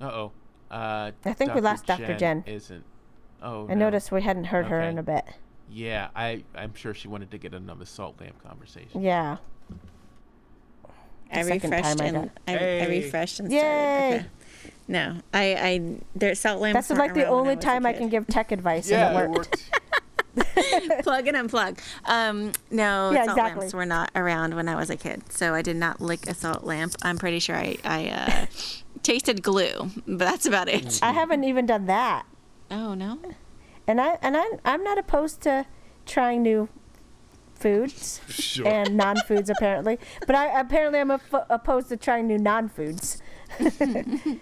Uh 0.00 0.04
oh. 0.04 0.32
Uh, 0.70 1.10
I 1.24 1.32
think 1.32 1.54
we 1.54 1.60
lost 1.60 1.86
Dr. 1.86 2.16
Jen. 2.16 2.44
Isn't. 2.46 2.84
Oh. 3.42 3.64
I 3.68 3.74
no. 3.74 3.86
noticed 3.86 4.12
we 4.12 4.22
hadn't 4.22 4.44
heard 4.44 4.66
her 4.66 4.80
in 4.80 4.96
a 4.98 5.02
bit. 5.02 5.24
Yeah, 5.70 6.08
I 6.16 6.44
I'm 6.54 6.74
sure 6.74 6.94
she 6.94 7.08
wanted 7.08 7.30
to 7.30 7.38
get 7.38 7.54
another 7.54 7.84
salt 7.84 8.20
lamp 8.20 8.42
conversation. 8.42 9.02
Yeah. 9.02 9.36
I 11.32 11.42
The 11.42 11.48
second 11.48 11.70
refreshed 11.70 11.98
time 11.98 12.00
I 12.00 12.08
and 12.08 12.16
got- 12.28 12.38
I, 12.48 12.52
I 12.52 12.56
Hey. 12.58 13.02
refreshed 13.04 13.40
and 13.40 13.52
Yay! 13.52 13.58
started. 13.58 14.16
Okay. 14.16 14.26
No, 14.88 15.16
I 15.32 15.54
I 15.54 15.96
there 16.16 16.34
salt 16.34 16.60
lamps. 16.60 16.88
That's 16.88 16.98
like 16.98 17.14
the 17.14 17.26
only 17.26 17.54
was 17.54 17.64
a 17.64 17.66
time 17.68 17.86
I 17.86 17.92
can 17.92 18.08
give 18.08 18.26
tech 18.26 18.50
advice 18.50 18.90
Yeah, 18.90 19.10
and 19.10 19.16
it 19.16 19.22
it 19.24 19.30
worked. 19.30 19.70
worked. 20.36 21.02
plug 21.04 21.26
and 21.28 21.36
unplug. 21.36 21.78
Um, 22.06 22.52
no, 22.70 23.10
Yeah, 23.12 23.24
salt 23.26 23.38
exactly. 23.38 23.60
lamps 23.60 23.74
were 23.74 23.86
not 23.86 24.10
around 24.16 24.54
when 24.54 24.68
I 24.68 24.74
was 24.74 24.90
a 24.90 24.96
kid, 24.96 25.32
so 25.32 25.54
I 25.54 25.62
did 25.62 25.76
not 25.76 26.00
lick 26.00 26.26
a 26.28 26.34
salt 26.34 26.64
lamp. 26.64 26.94
I'm 27.02 27.18
pretty 27.18 27.38
sure 27.38 27.54
I 27.56 27.76
I 27.84 28.08
uh, 28.08 28.46
tasted 29.04 29.42
glue, 29.42 29.90
but 30.06 30.18
that's 30.18 30.46
about 30.46 30.68
it. 30.68 30.98
I 31.02 31.12
haven't 31.12 31.44
even 31.44 31.66
done 31.66 31.86
that. 31.86 32.26
Oh 32.72 32.94
no. 32.94 33.20
And 33.86 34.00
I 34.00 34.18
and 34.22 34.36
I 34.36 34.44
I'm 34.64 34.82
not 34.84 34.98
opposed 34.98 35.40
to 35.42 35.66
trying 36.06 36.42
new 36.42 36.68
foods 37.54 38.20
Sure. 38.28 38.66
and 38.66 38.96
non-foods 38.96 39.50
apparently. 39.56 39.98
But 40.26 40.34
I 40.36 40.58
apparently 40.60 40.98
I'm 41.00 41.10
op- 41.10 41.46
opposed 41.50 41.88
to 41.90 41.96
trying 41.96 42.26
new 42.26 42.38
non-foods. 42.38 43.20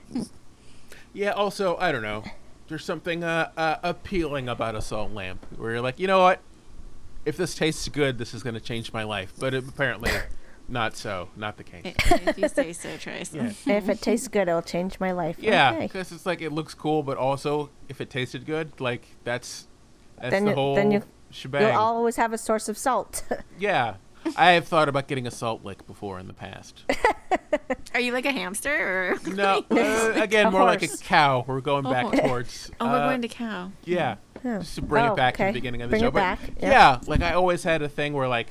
Yeah. 1.15 1.31
Also, 1.31 1.77
I 1.79 1.91
don't 1.91 2.03
know. 2.03 2.23
There's 2.69 2.85
something 2.85 3.25
uh, 3.25 3.51
uh, 3.57 3.77
appealing 3.83 4.49
about 4.49 4.75
a 4.75 4.83
salt 4.83 5.13
lamp, 5.13 5.45
where 5.57 5.73
you're 5.73 5.81
like, 5.81 5.99
you 5.99 6.07
know 6.07 6.21
what? 6.21 6.41
If 7.25 7.37
this 7.37 7.55
tastes 7.55 7.89
good, 7.89 8.19
this 8.19 8.35
is 8.35 8.43
going 8.43 8.55
to 8.55 8.61
change 8.61 8.93
my 8.93 9.05
life. 9.05 9.33
But 9.39 9.55
it, 9.55 9.67
apparently, 9.67 10.11
not 10.69 10.97
so. 10.97 11.29
Not 11.37 11.57
the 11.57 11.65
case. 11.65 11.83
if 12.11 12.39
you 12.39 12.49
say 12.49 12.73
so, 12.73 12.97
Trace. 12.97 13.33
Yeah. 13.35 13.53
if 13.67 13.89
it 13.89 14.01
tastes 14.01 14.29
good, 14.29 14.49
it'll 14.49 14.63
change 14.63 15.01
my 15.01 15.13
life. 15.13 15.37
Yeah, 15.41 15.73
Okay. 15.73 15.87
because 15.87 16.13
it's 16.13 16.27
like 16.27 16.41
it 16.43 16.53
looks 16.53 16.75
cool, 16.75 17.03
but 17.03 17.17
also 17.17 17.71
if 17.89 18.01
it 18.01 18.11
tasted 18.11 18.45
good, 18.47 18.79
like 18.81 19.07
that's 19.25 19.67
that's 20.19 20.31
Then 20.31 20.45
the 20.45 20.51
you- 20.51 20.57
whole 20.57 20.75
then 20.75 20.91
you- 20.91 21.03
shebang. 21.31 21.63
You'll 21.63 21.81
always 21.81 22.17
have 22.17 22.33
a 22.33 22.39
source 22.39 22.69
of 22.69 22.77
salt. 22.77 23.23
yeah, 23.59 23.95
I 24.37 24.51
have 24.53 24.67
thought 24.69 24.89
about 24.89 25.09
getting 25.09 25.27
a 25.27 25.31
salt 25.31 25.65
lick 25.65 25.87
before 25.87 26.19
in 26.19 26.27
the 26.27 26.35
past. 26.35 26.85
Are 27.95 28.01
you 28.01 28.13
like 28.13 28.27
a 28.27 28.33
hamster 28.33 28.71
or? 29.25 29.31
No, 29.33 29.65
uh, 29.71 30.13
again, 30.17 30.47
A 30.47 30.51
more 30.51 30.65
like 30.65 30.83
a 30.83 30.89
cow. 30.99 31.45
We're 31.47 31.61
going 31.61 31.85
back 31.85 32.07
Oh. 32.07 32.11
towards. 32.29 32.71
Oh, 32.81 32.87
we're 32.87 32.97
uh, 32.97 33.09
going 33.09 33.23
to 33.23 33.29
cow. 33.29 33.73
Yeah. 33.85 34.17
Oh. 34.45 34.59
Just 34.59 34.77
to 34.77 34.83
bring 34.83 35.05
Oh, 35.07 35.13
it 35.13 35.17
back 35.17 35.37
to 35.39 35.45
the 35.47 35.53
beginning 35.53 35.83
of 35.83 35.89
the 35.91 35.95
Bring 35.95 36.03
show. 36.03 36.09
it 36.09 36.13
but 36.15 36.21
back, 36.21 36.39
Yeah. 36.61 36.71
yeah. 36.71 37.01
like 37.07 37.23
I 37.23 37.33
always 37.33 37.63
had 37.65 37.83
a 37.83 37.89
thing 37.89 38.13
where 38.13 38.29
like 38.29 38.49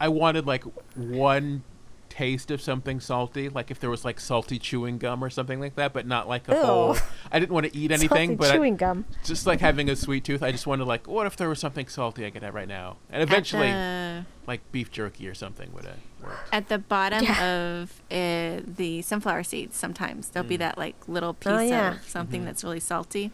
I 0.00 0.08
wanted 0.08 0.46
like 0.46 0.64
one 0.96 1.62
taste 2.08 2.50
of 2.50 2.60
something 2.60 2.98
salty, 2.98 3.48
like 3.48 3.70
if 3.70 3.78
there 3.78 3.88
was 3.88 4.04
like 4.04 4.18
salty 4.18 4.58
chewing 4.58 4.98
gum 4.98 5.22
or 5.22 5.30
something 5.30 5.60
like 5.60 5.76
that, 5.76 5.92
but 5.92 6.06
not 6.06 6.28
like 6.28 6.48
a 6.48 6.54
Ew. 6.56 6.62
whole 6.62 6.96
I 7.30 7.38
didn't 7.38 7.52
want 7.52 7.66
to 7.66 7.76
eat 7.76 7.92
anything, 7.98 8.30
Salty 8.36 8.36
but 8.36 8.50
I- 8.52 8.70
gum. 8.70 9.04
just 9.24 9.46
like 9.46 9.60
having 9.60 9.88
a 9.88 9.94
sweet 9.94 10.24
tooth, 10.24 10.42
I 10.42 10.50
just 10.50 10.66
wanted 10.66 10.86
like 10.86 11.06
what 11.06 11.26
if 11.26 11.36
there 11.36 11.48
was 11.48 11.60
something 11.60 11.86
salty 11.86 12.26
I 12.26 12.30
could 12.30 12.42
have 12.42 12.54
right 12.54 12.66
now? 12.68 12.96
And 13.10 13.22
eventually 13.22 13.70
the, 13.70 14.24
like 14.46 14.60
beef 14.72 14.90
jerky 14.90 15.28
or 15.28 15.34
something 15.34 15.72
would 15.72 15.84
have 15.84 15.98
worked. 16.22 16.48
at 16.52 16.68
the 16.68 16.78
bottom 16.78 17.22
Yeah. 17.24 17.44
of 17.46 18.02
uh, 18.10 18.60
the 18.66 19.02
sunflower 19.02 19.44
seeds, 19.44 19.76
sometimes 19.76 20.30
there'll 20.30 20.48
be 20.48 20.56
that 20.56 20.76
like 20.76 20.96
little 21.06 21.34
piece 21.34 21.52
Oh, 21.52 21.60
yeah. 21.60 21.94
of 21.94 22.08
something 22.08 22.44
that's 22.44 22.64
really 22.64 22.80
salty. 22.80 23.30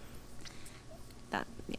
That 1.30 1.46
yeah, 1.66 1.76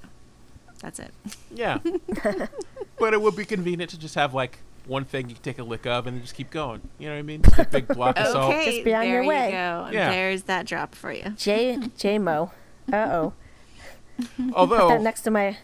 that's 0.81 0.99
it. 0.99 1.13
Yeah. 1.53 1.77
but 2.99 3.13
it 3.13 3.21
would 3.21 3.35
be 3.35 3.45
convenient 3.45 3.91
to 3.91 3.99
just 3.99 4.15
have 4.15 4.33
like 4.33 4.59
one 4.88 5.05
thing 5.05 5.29
you 5.29 5.35
can 5.35 5.43
take 5.43 5.59
a 5.59 5.63
lick 5.63 5.85
of 5.85 6.07
and 6.07 6.15
then 6.17 6.23
just 6.23 6.35
keep 6.35 6.49
going. 6.49 6.81
You 6.97 7.07
know 7.09 7.13
what 7.15 7.19
I 7.19 7.23
mean? 7.23 7.41
Just 7.41 7.59
a 7.59 7.65
big 7.65 7.88
block 7.88 8.17
of 8.17 8.27
salt. 8.27 8.53
Okay, 8.53 8.71
Just 8.71 8.85
be 8.85 8.93
on 8.93 9.01
there 9.01 9.13
your 9.13 9.23
you 9.23 9.29
way. 9.29 9.51
go. 9.51 9.89
Yeah. 9.91 10.09
There's 10.11 10.43
that 10.43 10.65
drop 10.65 10.95
for 10.95 11.11
you. 11.11 11.29
J 11.38 11.77
J 11.97 12.17
Mo. 12.19 12.51
Uh 12.91 12.95
oh. 12.95 13.33
That 14.17 14.53
Although 14.53 14.97
next 14.99 15.21
to 15.21 15.31
my 15.31 15.57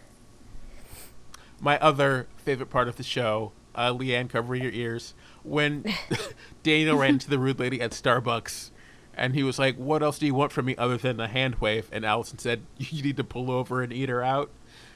my 1.60 1.80
other 1.80 2.28
favorite 2.38 2.70
part 2.70 2.88
of 2.88 2.98
the 2.98 3.04
show, 3.04 3.52
uh, 3.74 3.92
Leanne, 3.94 4.30
cover 4.30 4.54
your 4.56 4.72
ears, 4.72 5.14
when 5.44 5.86
Daniel 6.64 6.98
ran 6.98 7.12
into 7.12 7.30
the 7.30 7.40
rude 7.40 7.60
lady 7.60 7.80
at 7.82 7.92
Starbucks, 7.92 8.70
and 9.16 9.34
he 9.34 9.44
was 9.44 9.58
like, 9.58 9.76
"What 9.78 10.04
else 10.04 10.20
do 10.20 10.26
you 10.26 10.34
want 10.36 10.52
from 10.52 10.66
me 10.66 10.76
other 10.76 10.98
than 10.98 11.20
a 11.20 11.28
hand 11.28 11.56
wave?" 11.56 11.88
And 11.92 12.06
Alison 12.06 12.38
said, 12.38 12.64
"You 12.78 13.02
need 13.02 13.18
to 13.18 13.24
pull 13.24 13.50
over 13.50 13.82
and 13.82 13.94
eat 13.94 14.10
her 14.10 14.24
out." 14.24 14.52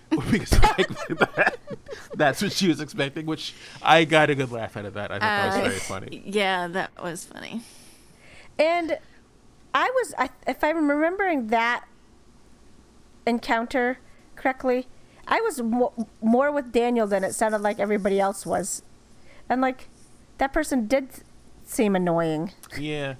because 0.31 0.53
like, 0.61 0.87
that, 1.35 1.57
that's 2.15 2.41
what 2.41 2.51
she 2.53 2.67
was 2.67 2.79
expecting, 2.81 3.25
which 3.25 3.53
I 3.81 4.05
got 4.05 4.29
a 4.29 4.35
good 4.35 4.51
laugh 4.51 4.77
out 4.77 4.85
of 4.85 4.93
that. 4.93 5.11
I 5.11 5.19
thought 5.19 5.21
that 5.21 5.53
Uh, 5.53 5.57
was 5.59 5.67
very 5.67 5.79
funny. 5.79 6.23
Yeah, 6.25 6.67
that 6.67 6.91
was 7.03 7.25
funny. 7.25 7.61
and 8.57 8.97
I 9.73 9.89
was 9.95 10.13
I, 10.17 10.29
if 10.47 10.63
I'm 10.63 10.89
remembering 10.89 11.47
that 11.47 11.85
encounter 13.25 13.99
correctly, 14.35 14.87
I 15.27 15.41
was 15.41 15.61
mo- 15.61 16.07
more 16.21 16.51
with 16.51 16.71
Daniel 16.71 17.05
than 17.07 17.23
it 17.23 17.33
sounded 17.33 17.59
like 17.61 17.79
everybody 17.79 18.19
else 18.19 18.45
was, 18.45 18.81
and 19.49 19.61
like 19.61 19.89
that 20.37 20.53
person 20.53 20.87
did 20.87 21.09
seem 21.65 21.95
annoying. 21.95 22.53
Yeah. 22.79 23.15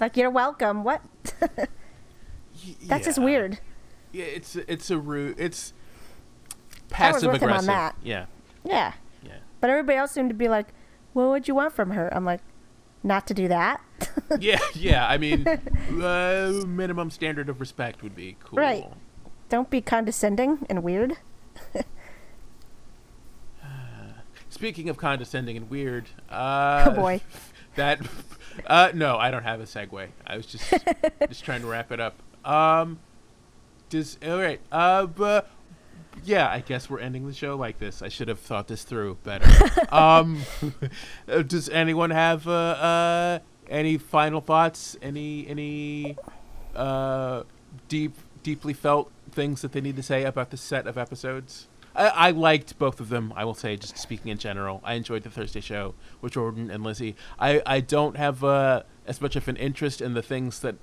Like 0.00 0.16
you're 0.16 0.30
welcome. 0.30 0.84
What? 0.84 1.02
Y- 1.40 1.58
That's 2.86 3.04
just 3.04 3.18
yeah. 3.18 3.24
weird. 3.24 3.58
Yeah, 4.12 4.24
it's 4.24 4.56
it's 4.56 4.90
a 4.90 4.98
rude. 4.98 5.36
It's 5.38 5.72
passive 6.90 7.32
with 7.32 7.40
him 7.42 7.48
on 7.50 7.64
aggressive. 7.64 7.66
that. 7.68 7.96
Yeah, 8.02 8.26
Yeah. 8.64 8.92
yeah. 9.22 9.32
But 9.60 9.70
everybody 9.70 9.96
else 9.98 10.12
seemed 10.12 10.28
to 10.30 10.34
be 10.34 10.48
like, 10.48 10.68
"What 11.14 11.28
would 11.28 11.48
you 11.48 11.54
want 11.54 11.72
from 11.72 11.92
her?" 11.92 12.14
I'm 12.14 12.24
like, 12.24 12.40
"Not 13.02 13.26
to 13.28 13.34
do 13.34 13.48
that." 13.48 13.80
yeah, 14.40 14.58
yeah. 14.74 15.06
I 15.08 15.16
mean, 15.18 15.46
uh, 16.02 16.62
minimum 16.66 17.10
standard 17.10 17.48
of 17.48 17.60
respect 17.60 18.02
would 18.02 18.14
be 18.14 18.36
cool. 18.44 18.58
Right. 18.58 18.86
Don't 19.48 19.70
be 19.70 19.80
condescending 19.80 20.66
and 20.68 20.82
weird. 20.82 21.16
Speaking 24.48 24.88
of 24.88 24.96
condescending 24.96 25.56
and 25.56 25.70
weird, 25.70 26.08
uh, 26.30 26.84
Oh, 26.88 26.94
boy. 26.94 27.20
that 27.76 28.00
uh, 28.66 28.90
no, 28.94 29.16
I 29.16 29.30
don't 29.30 29.42
have 29.44 29.60
a 29.60 29.64
segue. 29.64 30.08
I 30.26 30.36
was 30.36 30.46
just 30.46 30.72
just 31.28 31.44
trying 31.44 31.62
to 31.62 31.66
wrap 31.66 31.90
it 31.90 32.00
up. 32.00 32.14
Um, 32.44 32.98
does 33.92 34.18
all 34.26 34.38
right? 34.38 34.60
Uh, 34.72 35.06
but 35.06 35.48
yeah, 36.24 36.48
I 36.48 36.60
guess 36.60 36.88
we're 36.88 36.98
ending 36.98 37.26
the 37.26 37.34
show 37.34 37.56
like 37.56 37.78
this. 37.78 38.02
I 38.02 38.08
should 38.08 38.28
have 38.28 38.40
thought 38.40 38.66
this 38.66 38.84
through 38.84 39.18
better. 39.22 39.46
um, 39.94 40.42
uh, 41.28 41.42
does 41.42 41.68
anyone 41.68 42.10
have 42.10 42.48
uh, 42.48 42.50
uh 42.50 43.38
any 43.68 43.98
final 43.98 44.40
thoughts? 44.40 44.96
Any 45.00 45.46
any 45.46 46.16
uh 46.74 47.44
deep 47.88 48.14
deeply 48.42 48.72
felt 48.72 49.12
things 49.30 49.60
that 49.60 49.72
they 49.72 49.80
need 49.80 49.96
to 49.96 50.02
say 50.02 50.24
about 50.24 50.50
the 50.50 50.56
set 50.56 50.86
of 50.86 50.96
episodes? 50.96 51.68
I, 51.94 52.06
I 52.08 52.30
liked 52.30 52.78
both 52.78 52.98
of 52.98 53.10
them. 53.10 53.34
I 53.36 53.44
will 53.44 53.54
say, 53.54 53.76
just 53.76 53.98
speaking 53.98 54.32
in 54.32 54.38
general, 54.38 54.80
I 54.82 54.94
enjoyed 54.94 55.24
the 55.24 55.30
Thursday 55.30 55.60
show 55.60 55.94
with 56.22 56.32
Jordan 56.32 56.70
and 56.70 56.82
Lizzie. 56.82 57.14
I, 57.38 57.60
I 57.66 57.80
don't 57.80 58.16
have 58.16 58.42
uh, 58.42 58.84
as 59.06 59.20
much 59.20 59.36
of 59.36 59.46
an 59.48 59.56
interest 59.56 60.00
in 60.00 60.14
the 60.14 60.22
things 60.22 60.60
that 60.60 60.76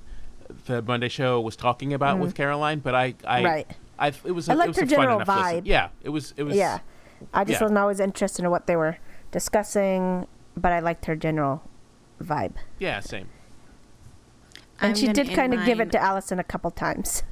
the 0.66 0.82
Monday 0.82 1.10
show 1.10 1.40
was 1.42 1.56
talking 1.56 1.94
about 1.94 2.20
with 2.20 2.36
Caroline, 2.36 2.80
but 2.80 2.96
I, 2.96 3.14
I, 3.26 3.42
Mm. 3.42 3.46
Right. 3.46 3.68
I, 3.98 4.08
it 4.08 4.32
was, 4.32 4.48
I 4.50 4.54
a, 4.54 4.56
liked 4.56 4.68
it 4.68 4.70
was 4.70 4.78
her 4.78 4.84
a 4.84 4.88
general 4.88 5.16
enough 5.22 5.28
listen. 5.28 5.62
vibe. 5.62 5.62
Yeah, 5.66 5.90
it 6.04 6.10
was, 6.10 6.34
it 6.38 6.44
was. 6.44 6.56
yeah. 6.56 6.80
I 7.34 7.44
just 7.44 7.60
yeah. 7.60 7.66
wasn't 7.66 7.78
always 7.80 8.00
interested 8.00 8.46
in 8.46 8.52
what 8.52 8.66
they 8.66 8.76
were 8.78 8.98
discussing, 9.32 10.26
but 10.56 10.72
I 10.72 10.80
liked 10.80 11.06
her 11.06 11.16
general 11.16 11.62
vibe. 12.24 12.54
Yeah, 12.80 13.02
same. 13.02 13.28
And 14.82 14.92
I'm 14.92 14.96
she 14.96 15.08
did 15.10 15.30
kind 15.32 15.54
of 15.54 15.66
give 15.66 15.80
it 15.82 15.92
to 15.92 16.02
Alison 16.02 16.40
a 16.40 16.44
couple 16.44 16.72
times. 16.72 17.24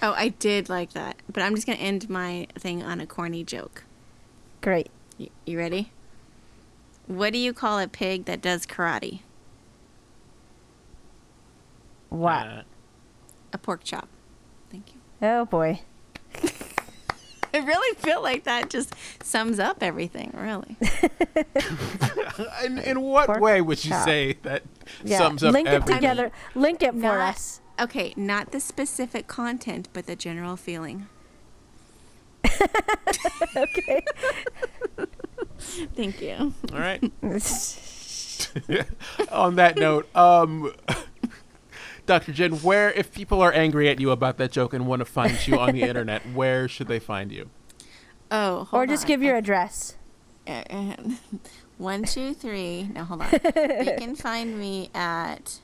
Oh, 0.00 0.12
I 0.16 0.28
did 0.28 0.68
like 0.68 0.92
that, 0.92 1.16
but 1.32 1.42
I'm 1.42 1.56
just 1.56 1.66
gonna 1.66 1.78
end 1.78 2.08
my 2.08 2.46
thing 2.56 2.84
on 2.84 3.00
a 3.00 3.06
corny 3.06 3.42
joke. 3.42 3.82
Great. 4.60 4.88
You, 5.16 5.30
you 5.44 5.58
ready? 5.58 5.90
What 7.08 7.32
do 7.32 7.38
you 7.40 7.52
call 7.52 7.80
a 7.80 7.88
pig 7.88 8.26
that 8.26 8.40
does 8.40 8.64
karate? 8.64 9.20
What? 12.08 12.46
Uh, 12.46 12.62
A 13.52 13.58
pork 13.58 13.82
chop. 13.84 14.08
Thank 14.70 14.94
you. 14.94 15.00
oh 15.28 15.44
boy. 15.44 15.80
I 17.54 17.58
really 17.60 17.96
feel 17.96 18.22
like 18.22 18.44
that 18.44 18.68
just 18.68 18.94
sums 19.22 19.58
up 19.58 19.82
everything. 19.82 20.32
Really. 20.36 20.76
in, 22.64 22.78
in 22.78 23.00
what 23.00 23.26
Pork 23.26 23.40
way 23.40 23.60
would 23.62 23.82
you 23.84 23.90
chop. 23.90 24.04
say 24.04 24.34
that 24.42 24.62
Yeah. 25.02 25.18
sums 25.18 25.42
up 25.42 25.48
everything? 25.48 25.64
Link 25.64 25.66
it 25.68 25.74
everything? 25.74 25.94
together. 25.96 26.32
Link 26.54 26.82
it 26.82 26.92
for 26.92 26.98
Not- 26.98 27.34
us. 27.36 27.60
Okay, 27.80 28.12
not 28.16 28.50
the 28.52 28.58
specific 28.60 29.28
content, 29.28 29.88
but 29.92 30.06
the 30.06 30.16
general 30.16 30.56
feeling. 30.56 31.06
Okay. 33.56 34.04
Thank 35.96 36.20
you. 36.20 36.52
All 36.72 36.78
right. 36.78 37.02
On 39.30 39.54
that 39.56 39.76
note, 39.76 40.14
um, 40.16 40.72
Dr. 42.08 42.32
Jen, 42.32 42.52
where 42.62 42.90
if 42.90 43.12
people 43.12 43.40
are 43.42 43.52
angry 43.52 43.88
at 43.88 44.00
you 44.00 44.10
about 44.10 44.38
that 44.38 44.50
joke 44.50 44.72
and 44.72 44.86
want 44.86 45.00
to 45.00 45.04
find 45.04 45.46
you 45.46 45.58
on 45.58 45.74
the 45.74 45.82
internet, 45.82 46.22
where 46.34 46.66
should 46.66 46.88
they 46.88 46.98
find 46.98 47.30
you? 47.30 47.50
Oh, 48.30 48.60
or 48.60 48.64
hold 48.64 48.88
just 48.88 49.04
on. 49.04 49.08
give 49.08 49.22
your 49.22 49.36
address. 49.36 49.96
One, 51.78 52.02
two, 52.04 52.32
three. 52.32 52.84
No, 52.94 53.04
hold 53.04 53.22
on. 53.22 53.30
you 53.32 53.94
can 53.98 54.16
find 54.16 54.58
me 54.58 54.90
at 54.94 55.60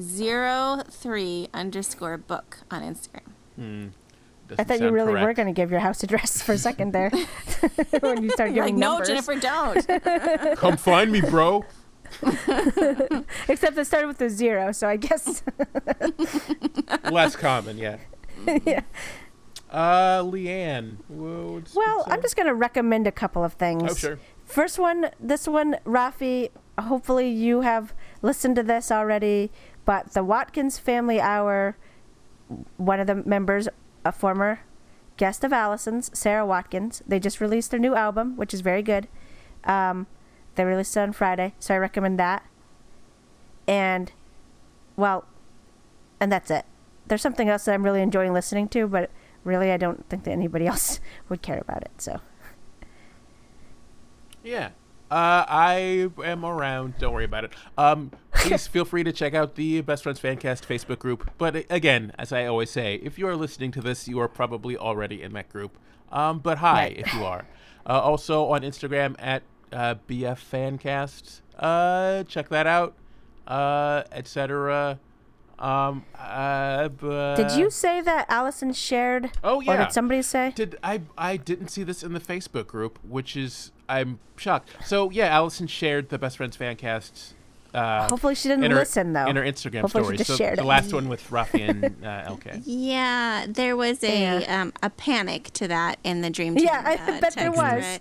zero 0.00 0.82
three 0.88 1.48
underscore 1.52 2.16
book 2.18 2.60
on 2.70 2.82
Instagram. 2.82 3.32
Hmm. 3.56 3.86
I 4.56 4.62
thought 4.62 4.74
you 4.74 4.78
sound 4.80 4.94
really 4.94 5.12
were 5.14 5.34
going 5.34 5.48
to 5.48 5.52
give 5.52 5.70
your 5.70 5.80
house 5.80 6.02
address 6.02 6.40
for 6.40 6.52
a 6.52 6.58
second 6.58 6.92
there 6.92 7.10
when 8.00 8.22
you 8.22 8.30
started 8.30 8.54
giving 8.54 8.78
Like, 8.78 8.78
giving 8.78 8.78
no. 8.78 9.02
Jennifer, 9.02 9.34
don't. 9.34 10.56
Come 10.58 10.76
find 10.76 11.10
me, 11.10 11.22
bro. 11.22 11.64
Except 13.48 13.76
it 13.78 13.84
started 13.86 14.06
with 14.06 14.20
a 14.20 14.30
zero, 14.30 14.72
so 14.72 14.88
I 14.88 14.96
guess. 14.96 15.42
Less 17.10 17.36
common, 17.36 17.78
yeah. 17.78 17.98
yeah. 18.64 18.82
Uh, 19.70 20.22
Leanne. 20.22 20.96
whoa, 21.08 21.62
Well, 21.74 22.04
I'm 22.06 22.22
just 22.22 22.36
going 22.36 22.46
to 22.46 22.54
recommend 22.54 23.06
a 23.06 23.12
couple 23.12 23.42
of 23.42 23.54
things. 23.54 23.90
Oh, 23.90 23.94
sure. 23.94 24.18
First 24.44 24.78
one, 24.78 25.10
this 25.18 25.48
one, 25.48 25.76
Rafi, 25.84 26.50
hopefully 26.78 27.28
you 27.28 27.62
have 27.62 27.92
listened 28.22 28.56
to 28.56 28.62
this 28.62 28.92
already, 28.92 29.50
but 29.84 30.12
the 30.12 30.22
Watkins 30.22 30.78
Family 30.78 31.20
Hour, 31.20 31.76
one 32.76 33.00
of 33.00 33.06
the 33.06 33.16
members, 33.16 33.68
a 34.04 34.12
former 34.12 34.60
guest 35.16 35.44
of 35.44 35.52
Alison's, 35.52 36.10
Sara 36.16 36.46
Watkins, 36.46 37.02
they 37.06 37.18
just 37.18 37.40
released 37.40 37.70
their 37.70 37.80
new 37.80 37.94
album, 37.94 38.36
which 38.36 38.54
is 38.54 38.60
very 38.60 38.82
good. 38.82 39.08
Um, 39.64 40.06
they 40.54 40.64
released 40.64 40.96
it 40.96 41.00
on 41.00 41.12
Friday, 41.12 41.54
so 41.58 41.74
I 41.74 41.78
recommend 41.78 42.18
that. 42.18 42.44
And, 43.66 44.12
well, 44.96 45.24
and 46.20 46.30
that's 46.30 46.50
it. 46.50 46.64
There's 47.06 47.22
something 47.22 47.48
else 47.48 47.64
that 47.64 47.74
I'm 47.74 47.82
really 47.82 48.02
enjoying 48.02 48.32
listening 48.32 48.68
to, 48.68 48.86
but 48.86 49.10
really 49.42 49.70
I 49.72 49.76
don't 49.76 50.08
think 50.08 50.24
that 50.24 50.30
anybody 50.30 50.66
else 50.68 51.00
would 51.28 51.42
care 51.42 51.58
about 51.58 51.82
it, 51.82 51.92
so. 51.98 52.20
Yeah. 54.42 54.70
Uh, 55.10 55.44
I 55.48 56.08
am 56.24 56.44
around. 56.44 56.98
Don't 56.98 57.12
worry 57.12 57.24
about 57.24 57.44
it. 57.44 57.52
Um, 57.78 58.10
please 58.34 58.66
feel 58.66 58.84
free 58.84 59.04
to 59.04 59.12
check 59.12 59.34
out 59.34 59.54
the 59.54 59.80
Best 59.82 60.02
Friends 60.02 60.20
Fancast 60.20 60.66
Facebook 60.66 60.98
group. 60.98 61.30
But 61.38 61.56
uh, 61.56 61.62
again, 61.70 62.12
as 62.18 62.32
I 62.32 62.46
always 62.46 62.70
say, 62.70 62.96
if 62.96 63.18
you 63.18 63.28
are 63.28 63.36
listening 63.36 63.70
to 63.72 63.80
this, 63.80 64.08
you 64.08 64.18
are 64.18 64.28
probably 64.28 64.76
already 64.76 65.22
in 65.22 65.32
that 65.34 65.50
group. 65.50 65.76
Um, 66.10 66.38
but 66.40 66.58
hi, 66.58 66.72
Right. 66.74 66.98
if 66.98 67.14
you 67.14 67.24
are. 67.24 67.46
Uh, 67.86 68.00
also 68.00 68.46
on 68.46 68.62
Instagram 68.62 69.14
at 69.18 69.42
uh, 69.74 69.94
BF 70.08 70.38
Fancast. 70.78 71.40
Uh, 71.58 72.24
check 72.24 72.48
that 72.48 72.66
out. 72.66 72.94
Uh, 73.46 74.04
etc. 74.12 74.98
Um, 75.58 76.04
uh, 76.18 76.88
but 76.88 77.36
Did 77.36 77.52
you 77.52 77.70
say 77.70 78.00
that 78.00 78.26
Alison 78.28 78.72
shared? 78.72 79.30
Oh, 79.44 79.56
Or 79.58 79.62
yeah. 79.64 79.84
did 79.84 79.92
somebody 79.92 80.22
say? 80.22 80.52
Did 80.54 80.76
I? 80.82 81.02
I 81.18 81.36
didn't 81.36 81.68
see 81.68 81.82
this 81.82 82.02
in 82.02 82.12
the 82.14 82.20
Facebook 82.20 82.66
group, 82.66 82.98
which 83.06 83.36
is 83.36 83.70
I'm 83.88 84.18
shocked. 84.36 84.70
So 84.84 85.10
yeah, 85.10 85.26
Alison 85.26 85.66
shared 85.66 86.08
the 86.08 86.18
Best 86.18 86.38
Friends 86.38 86.56
Fancast. 86.56 87.34
Uh, 87.74 88.08
Hopefully 88.08 88.36
she 88.36 88.48
didn't 88.48 88.70
her, 88.70 88.76
listen 88.76 89.12
though. 89.14 89.26
in 89.26 89.34
her 89.34 89.42
Instagram 89.42 89.80
Hopefully 89.80 90.04
she 90.04 90.06
story. 90.06 90.16
just 90.18 90.30
So 90.30 90.36
shared 90.36 90.58
the 90.58 90.62
it. 90.62 90.66
last 90.66 90.92
one 90.92 91.08
with 91.08 91.28
Rafi 91.28 91.68
and 91.68 91.84
uh, 92.04 92.24
LK. 92.30 92.62
Yeah, 92.64 93.46
there 93.48 93.76
was 93.76 94.02
a 94.04 94.20
Yeah. 94.42 94.62
um, 94.62 94.72
a 94.82 94.90
panic 94.90 95.50
to 95.54 95.66
that 95.68 95.98
in 96.04 96.20
the 96.20 96.30
dream 96.30 96.54
team. 96.54 96.66
Yeah, 96.66 96.82
I 96.84 96.94
uh, 96.94 97.20
bet 97.20 97.34
there 97.34 97.50
was. 97.50 97.58
thread. 97.82 98.00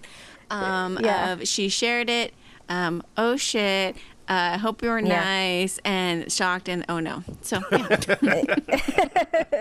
Um, 0.53 0.99
Yeah. 1.01 1.31
of 1.33 1.47
she 1.47 1.69
shared 1.69 2.09
it. 2.09 2.33
Um, 2.69 3.03
oh 3.17 3.35
shit. 3.37 3.95
Uh, 4.27 4.57
hope 4.57 4.81
you 4.81 4.89
were 4.89 4.99
Yeah. 4.99 5.23
nice 5.23 5.79
and 5.83 6.31
shocked 6.31 6.69
and 6.69 6.85
oh 6.87 6.99
no. 6.99 7.23
So 7.41 7.61
yeah. 7.71 8.55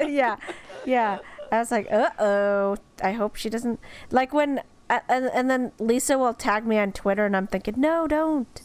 yeah, 0.07 0.37
yeah. 0.85 1.19
I 1.51 1.59
was 1.59 1.71
like, 1.71 1.91
uh 1.91 2.11
oh. 2.19 2.77
I 3.03 3.13
hope 3.13 3.37
she 3.37 3.51
doesn't 3.51 3.81
like 4.11 4.33
when. 4.33 4.61
Uh, 4.91 5.01
and, 5.09 5.27
and 5.35 5.51
then 5.51 5.73
Lisa 5.79 6.19
will 6.19 6.35
tag 6.35 6.67
me 6.67 6.79
on 6.79 6.93
Twitter, 6.93 7.25
and 7.25 7.35
I'm 7.37 7.47
thinking, 7.47 7.75
no, 7.79 8.07
don't. 8.07 8.61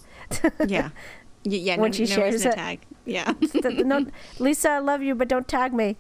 yeah. 0.68 0.90
Y- 1.46 1.64
Yeah, 1.64 1.78
When 1.80 1.92
no, 1.92 1.96
she 1.96 2.04
no 2.04 2.08
shares 2.16 2.34
reason 2.34 2.52
to 2.52 2.58
it. 2.58 2.62
tag. 2.62 2.80
Yeah. 3.06 3.34
no, 3.86 4.06
Lisa, 4.40 4.70
I 4.72 4.80
love 4.80 5.02
you, 5.02 5.16
but 5.16 5.28
don't 5.30 5.48
tag 5.48 5.74
me. 5.74 5.96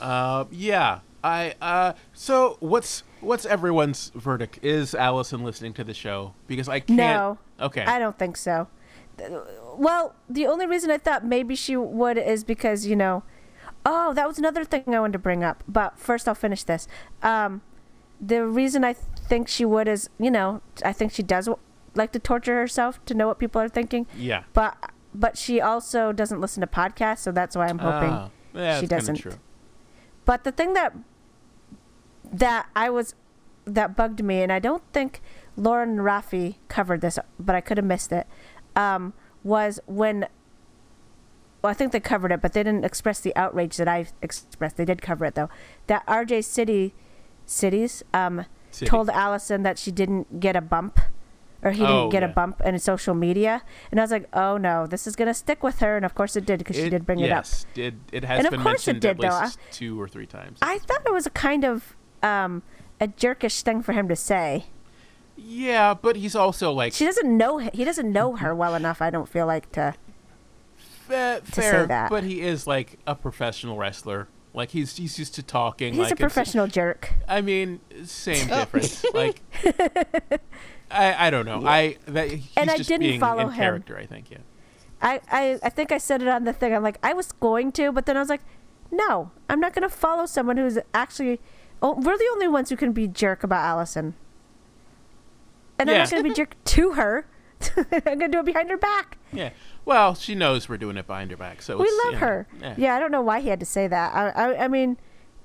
Uh, 0.00 0.44
yeah. 0.50 1.00
I 1.24 1.54
uh. 1.60 1.94
So 2.12 2.56
what's 2.60 3.02
what's 3.20 3.46
everyone's 3.46 4.10
verdict? 4.14 4.58
Is 4.62 4.94
Alison 4.94 5.42
listening 5.44 5.72
to 5.74 5.84
the 5.84 5.94
show? 5.94 6.34
Because 6.46 6.68
I 6.68 6.80
can't. 6.80 6.96
No. 6.96 7.38
Okay. 7.60 7.84
I 7.84 7.98
don't 7.98 8.18
think 8.18 8.36
so. 8.36 8.68
Well, 9.76 10.14
the 10.28 10.46
only 10.46 10.66
reason 10.66 10.90
I 10.90 10.98
thought 10.98 11.24
maybe 11.24 11.54
she 11.56 11.76
would 11.76 12.18
is 12.18 12.44
because, 12.44 12.86
you 12.86 12.94
know, 12.94 13.24
oh, 13.84 14.14
that 14.14 14.28
was 14.28 14.38
another 14.38 14.64
thing 14.64 14.94
I 14.94 15.00
wanted 15.00 15.14
to 15.14 15.18
bring 15.18 15.42
up. 15.42 15.64
But 15.66 15.98
first, 15.98 16.28
I'll 16.28 16.34
finish 16.34 16.62
this. 16.62 16.86
Um, 17.22 17.62
the 18.20 18.46
reason 18.46 18.84
I 18.84 18.92
think 18.92 19.48
she 19.48 19.64
would 19.64 19.88
is, 19.88 20.08
you 20.18 20.30
know, 20.30 20.60
I 20.84 20.92
think 20.92 21.12
she 21.12 21.22
does 21.22 21.48
like 21.94 22.12
to 22.12 22.18
torture 22.18 22.56
herself 22.56 23.04
to 23.06 23.14
know 23.14 23.26
what 23.26 23.38
people 23.38 23.60
are 23.60 23.68
thinking. 23.68 24.06
yeah. 24.16 24.44
But 24.52 24.76
but 25.14 25.36
she 25.36 25.60
also 25.60 26.12
doesn't 26.12 26.40
listen 26.40 26.60
to 26.60 26.66
podcasts, 26.66 27.20
so 27.20 27.32
that's 27.32 27.56
why 27.56 27.66
I'm 27.66 27.78
hoping. 27.78 28.10
Ah, 28.10 28.30
yeah, 28.54 28.78
she 28.78 28.86
doesn't. 28.86 29.16
True. 29.16 29.32
But 30.24 30.44
the 30.44 30.52
thing 30.52 30.74
that 30.74 30.94
that 32.32 32.68
I 32.76 32.90
was 32.90 33.14
that 33.64 33.94
bugged 33.96 34.22
me, 34.24 34.42
and 34.42 34.50
I 34.52 34.58
don't 34.58 34.82
think 34.92 35.20
Lauren 35.56 35.98
Rafi 35.98 36.56
covered 36.68 37.00
this, 37.00 37.18
but 37.38 37.54
I 37.54 37.60
could 37.60 37.76
have 37.76 37.86
missed 37.86 38.12
it. 38.12 38.26
Um, 38.76 39.12
was 39.42 39.80
when 39.86 40.26
well, 41.62 41.70
I 41.70 41.74
think 41.74 41.92
they 41.92 42.00
covered 42.00 42.30
it, 42.32 42.40
but 42.40 42.52
they 42.52 42.62
didn't 42.62 42.84
express 42.84 43.18
the 43.20 43.34
outrage 43.36 43.76
that 43.78 43.88
I 43.88 44.06
expressed. 44.22 44.76
They 44.76 44.84
did 44.84 45.02
cover 45.02 45.24
it 45.24 45.34
though. 45.34 45.50
That 45.88 46.06
RJ 46.06 46.44
City 46.44 46.94
cities 47.46 48.02
um, 48.14 48.44
City. 48.70 48.88
told 48.88 49.10
Alison 49.10 49.62
that 49.64 49.78
she 49.78 49.90
didn't 49.90 50.40
get 50.40 50.54
a 50.56 50.60
bump. 50.60 51.00
Or 51.60 51.72
he 51.72 51.82
Oh, 51.82 52.02
didn't 52.02 52.12
get 52.12 52.22
yeah. 52.22 52.28
a 52.28 52.32
bump 52.32 52.60
in 52.64 52.78
social 52.78 53.16
media, 53.16 53.62
and 53.90 53.98
I 53.98 54.04
was 54.04 54.12
like, 54.12 54.28
"Oh 54.32 54.58
no, 54.58 54.86
this 54.86 55.08
is 55.08 55.16
gonna 55.16 55.34
stick 55.34 55.60
with 55.64 55.80
her." 55.80 55.96
And 55.96 56.04
of 56.06 56.14
course, 56.14 56.36
it 56.36 56.46
did 56.46 56.60
because 56.60 56.76
she 56.76 56.88
did 56.88 57.04
bring 57.04 57.18
it 57.18 57.32
up. 57.32 57.38
yes, 57.46 57.66
Did 57.74 57.98
it 58.12 58.22
has 58.24 58.38
And 58.44 58.50
been 58.52 58.60
it 58.60 58.62
mentioned 58.62 59.00
did, 59.00 59.10
at 59.10 59.20
though. 59.20 59.40
least 59.40 59.58
two 59.72 60.00
or 60.00 60.06
three 60.06 60.26
times. 60.26 60.60
I 60.62 60.78
thought 60.78 61.02
it 61.04 61.12
was 61.12 61.26
a 61.26 61.30
kind 61.30 61.64
of 61.64 61.96
um, 62.22 62.62
a 63.00 63.08
jerkish 63.08 63.62
thing 63.62 63.82
for 63.82 63.92
him 63.92 64.08
to 64.08 64.16
say. 64.16 64.64
yeah, 65.36 65.94
but 65.94 66.16
he's 66.16 66.34
also 66.34 66.72
like 66.72 66.92
She 66.92 67.04
doesn't 67.04 67.36
know 67.36 67.58
he 67.58 67.84
doesn't 67.84 68.10
know 68.12 68.36
her 68.36 68.54
well 68.54 68.74
enough. 68.74 69.00
I 69.02 69.10
don't 69.10 69.28
feel 69.28 69.46
like 69.46 69.70
to. 69.72 69.94
Fa- 70.76 71.40
say 71.44 71.62
fair, 71.62 71.86
that. 71.86 72.10
but 72.10 72.24
he 72.24 72.40
is 72.42 72.66
like 72.66 72.98
a 73.06 73.14
professional 73.14 73.76
wrestler. 73.78 74.28
Like 74.52 74.70
he's 74.70 74.96
he's 74.96 75.18
used 75.18 75.34
to 75.36 75.42
talking. 75.42 75.94
He's 75.94 76.00
like 76.00 76.10
a 76.10 76.14
it's- 76.14 76.20
professional 76.32 76.66
jerk. 76.66 77.14
I 77.28 77.40
mean, 77.40 77.80
same 78.04 78.46
difference. 78.48 79.04
like, 79.14 79.40
I 80.90 81.26
I 81.28 81.30
don't 81.30 81.46
know. 81.46 81.66
I 81.66 81.96
that 82.06 82.30
he's 82.30 82.50
And 82.56 82.70
I 82.70 82.76
just 82.76 82.88
didn't 82.88 83.02
being 83.06 83.20
follow 83.20 83.42
in 83.42 83.48
him. 83.48 83.54
character. 83.54 83.96
I 83.96 84.06
think 84.06 84.30
yeah. 84.30 84.38
I, 85.00 85.20
I 85.30 85.58
I 85.62 85.68
think 85.68 85.92
I 85.92 85.98
said 85.98 86.22
it 86.22 86.28
on 86.28 86.44
the 86.44 86.52
thing. 86.52 86.74
I'm 86.74 86.82
like 86.82 86.98
I 87.02 87.12
was 87.12 87.30
going 87.32 87.72
to, 87.72 87.92
but 87.92 88.06
then 88.06 88.16
I 88.16 88.20
was 88.20 88.28
like, 88.28 88.40
no, 88.90 89.30
I'm 89.48 89.60
not 89.60 89.74
going 89.74 89.88
to 89.88 89.94
follow 89.94 90.26
someone 90.26 90.56
who's 90.56 90.78
actually. 90.92 91.40
Oh, 91.82 91.94
we're 91.94 92.18
the 92.18 92.28
only 92.32 92.48
ones 92.48 92.70
who 92.70 92.76
can 92.76 92.92
be 92.92 93.06
jerk 93.06 93.42
about 93.44 93.64
Alison. 93.64 94.14
And 95.78 95.88
I'm 95.88 95.94
Yeah. 95.96 96.02
not 96.02 96.10
going 96.10 96.22
to 96.24 96.28
be 96.28 96.34
jerk 96.34 96.56
to 96.64 96.92
her. 96.92 97.26
I'm 97.76 98.18
going 98.18 98.20
to 98.20 98.28
do 98.28 98.38
it 98.40 98.44
behind 98.46 98.70
her 98.70 98.76
back. 98.76 99.18
Yeah. 99.32 99.50
Well, 99.84 100.14
she 100.14 100.34
knows 100.34 100.68
we're 100.68 100.76
doing 100.76 100.96
it 100.96 101.06
behind 101.06 101.30
her 101.30 101.36
back, 101.36 101.62
so 101.62 101.76
We 101.78 101.84
love 101.84 101.90
you 102.06 102.12
know, 102.12 102.18
her. 102.18 102.46
Yeah. 102.60 102.74
Yeah, 102.76 102.96
I 102.96 103.00
don't 103.00 103.12
know 103.12 103.22
why 103.22 103.40
he 103.40 103.48
had 103.48 103.60
to 103.60 103.66
say 103.66 103.86
that. 103.86 104.14
I, 104.14 104.28
I, 104.30 104.64
I 104.64 104.68
mean, 104.68 104.96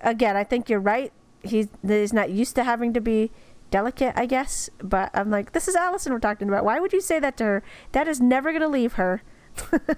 again, 0.01 0.35
I 0.35 0.43
think 0.43 0.69
you're 0.69 0.79
right. 0.79 1.11
He's 1.43 1.67
he's 1.85 2.13
not 2.13 2.29
used 2.29 2.55
to 2.55 2.63
having 2.63 2.93
to 2.93 3.01
be 3.01 3.31
delicate, 3.69 4.13
I 4.17 4.25
guess. 4.25 4.69
But 4.81 5.11
I'm 5.13 5.29
like, 5.29 5.51
this 5.51 5.67
is 5.67 5.75
Alison 5.75 6.13
we're 6.13 6.19
talking 6.19 6.47
about. 6.47 6.63
Why 6.65 6.79
would 6.79 6.93
you 6.93 7.01
say 7.01 7.19
that 7.19 7.35
to 7.37 7.43
her? 7.45 7.63
That 7.93 8.07
is 8.07 8.19
never 8.21 8.51
gonna 8.53 8.67
leave 8.69 8.93
her. 8.93 9.21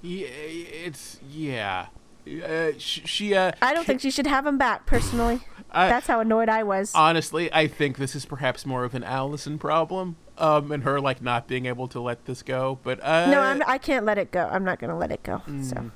Yeah, 0.00 0.28
it's 0.28 1.18
yeah. 1.28 1.86
Uh, 2.28 2.72
sh- 2.78 3.00
she 3.04 3.34
uh, 3.34 3.52
I 3.62 3.72
don't 3.72 3.84
think 3.86 4.00
she 4.00 4.10
should 4.10 4.26
have 4.26 4.46
him 4.46 4.58
back 4.58 4.86
personally. 4.86 5.40
I- 5.70 5.88
That's 5.88 6.06
how 6.06 6.20
annoyed 6.20 6.48
I 6.48 6.62
was. 6.62 6.92
honestly, 6.94 7.52
I 7.52 7.66
think 7.68 7.96
this 7.98 8.14
is 8.14 8.24
perhaps 8.24 8.64
more 8.66 8.84
of 8.84 8.94
an 8.94 9.04
Alison 9.04 9.58
problem, 9.58 10.16
um, 10.38 10.72
and 10.72 10.82
her 10.84 11.00
like 11.00 11.20
not 11.22 11.46
being 11.46 11.66
able 11.66 11.88
to 11.88 12.00
let 12.00 12.24
this 12.24 12.42
go. 12.42 12.78
But 12.82 13.02
uh, 13.02 13.30
no, 13.30 13.40
I'm, 13.40 13.62
I 13.66 13.78
can't 13.78 14.04
let 14.04 14.18
it 14.18 14.30
go. 14.30 14.48
I'm 14.50 14.64
not 14.64 14.78
gonna 14.78 14.96
let 14.98 15.10
it 15.10 15.22
go. 15.22 15.42
Mm. 15.46 15.64
So 15.64 15.90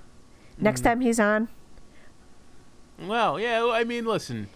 next 0.59 0.83
time 0.83 1.01
he's 1.01 1.19
on, 1.19 1.49
well, 3.01 3.39
yeah. 3.41 3.67
I 3.73 3.85
mean, 3.85 4.05
listen, 4.05 4.49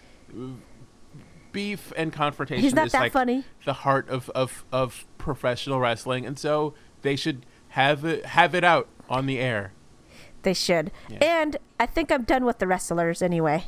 beef 1.52 1.92
and 1.96 2.12
confrontation 2.12 2.62
he's 2.62 2.74
not 2.74 2.86
is 2.86 2.92
that 2.92 3.00
like 3.00 3.12
funny. 3.12 3.44
the 3.64 3.72
heart 3.72 4.08
of, 4.08 4.28
of 4.30 4.64
of 4.72 5.06
professional 5.18 5.80
wrestling, 5.80 6.26
and 6.26 6.38
so 6.38 6.74
they 7.02 7.16
should 7.16 7.46
have 7.70 8.04
it 8.04 8.26
have 8.26 8.54
it 8.54 8.64
out 8.64 8.88
on 9.08 9.26
the 9.26 9.38
air. 9.38 9.72
They 10.46 10.54
should. 10.54 10.92
Yeah. 11.08 11.18
And 11.22 11.56
I 11.80 11.86
think 11.86 12.12
I'm 12.12 12.22
done 12.22 12.44
with 12.44 12.60
the 12.60 12.68
wrestlers 12.68 13.20
anyway. 13.20 13.64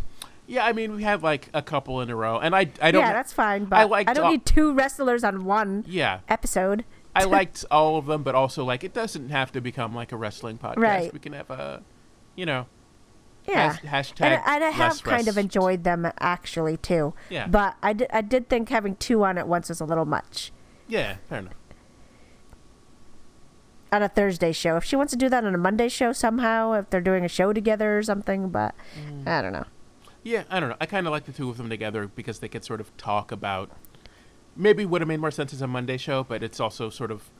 Yeah, 0.47 0.65
I 0.65 0.73
mean, 0.73 0.95
we 0.95 1.03
have 1.03 1.25
like 1.25 1.49
a 1.53 1.61
couple 1.61 2.01
in 2.01 2.09
a 2.09 2.15
row, 2.15 2.39
and 2.39 2.55
I 2.55 2.71
I 2.81 2.93
don't. 2.93 3.03
yeah, 3.03 3.13
that's 3.13 3.33
fine. 3.33 3.65
But 3.65 3.91
I 3.93 3.99
I, 3.99 4.15
don't 4.15 4.27
all- 4.27 4.31
need 4.31 4.47
two 4.47 4.73
wrestlers 4.73 5.25
on 5.25 5.45
one 5.45 5.85
yeah. 5.89 6.21
episode. 6.29 6.85
I 7.17 7.25
liked 7.39 7.65
all 7.69 7.97
of 7.97 8.07
them, 8.07 8.23
but 8.23 8.37
also 8.37 8.65
like 8.65 8.85
it 8.85 8.95
doesn't 8.95 9.31
have 9.31 9.51
to 9.53 9.61
become 9.61 9.93
like 9.93 10.13
a 10.13 10.17
wrestling 10.17 10.57
podcast. 10.57 10.77
Right. 10.77 11.13
We 11.13 11.19
can 11.19 11.33
have 11.33 11.51
a, 11.51 11.83
you 12.37 12.47
know, 12.47 12.67
Yeah. 13.49 13.73
has- 13.73 14.13
hashtag. 14.13 14.21
and, 14.27 14.35
I- 14.47 14.55
and 14.55 14.65
I 14.65 14.71
have 14.71 15.03
kind 15.03 15.27
of 15.27 15.37
enjoyed 15.37 15.83
them 15.83 16.09
actually 16.21 16.77
too. 16.77 17.13
Yeah. 17.29 17.49
But 17.49 17.75
I 17.83 17.97
I 18.13 18.21
did 18.21 18.49
think 18.49 18.69
having 18.69 18.95
two 18.95 19.25
on 19.25 19.37
at 19.37 19.49
once 19.49 19.69
was 19.69 19.81
a 19.81 19.85
little 19.85 20.05
much 20.07 20.53
Yeah, 20.87 21.17
fair 21.29 21.41
enough. 21.41 21.55
On 23.93 24.03
a 24.03 24.09
Thursday 24.09 24.53
show. 24.53 24.77
If 24.77 24.85
she 24.85 24.97
wants 24.97 25.13
to 25.13 25.17
do 25.19 25.29
that 25.29 25.45
on 25.45 25.55
a 25.55 25.59
Monday 25.59 25.89
show 25.89 26.13
somehow, 26.13 26.73
if 26.73 26.91
they're 26.91 27.01
doing 27.01 27.25
a 27.25 27.29
show 27.29 27.53
together 27.53 27.99
or 27.99 28.03
something, 28.03 28.49
but 28.51 28.75
Mm. 29.09 29.27
I 29.27 29.43
don't 29.43 29.53
know. 29.53 29.65
Yeah, 30.23 30.45
I 30.51 30.61
don't 30.61 30.69
know. 30.69 30.77
I 30.81 30.87
kind 30.87 31.07
of 31.07 31.11
like 31.11 31.25
the 31.25 31.33
two 31.33 31.49
of 31.49 31.57
them 31.57 31.69
together 31.71 32.07
because 32.07 32.41
they 32.41 32.49
could 32.49 32.65
sort 32.65 32.81
of 32.81 32.95
talk 32.97 33.33
about. 33.33 33.71
Maybe 34.57 34.85
would 34.85 35.01
have 35.01 35.09
made 35.09 35.21
more 35.21 35.31
sense 35.31 35.53
as 35.55 35.63
a 35.63 35.67
Monday 35.69 35.97
show, 35.97 36.25
but 36.25 36.43
it's 36.43 36.59
also 36.61 36.91
sort 36.91 37.11
of 37.11 37.31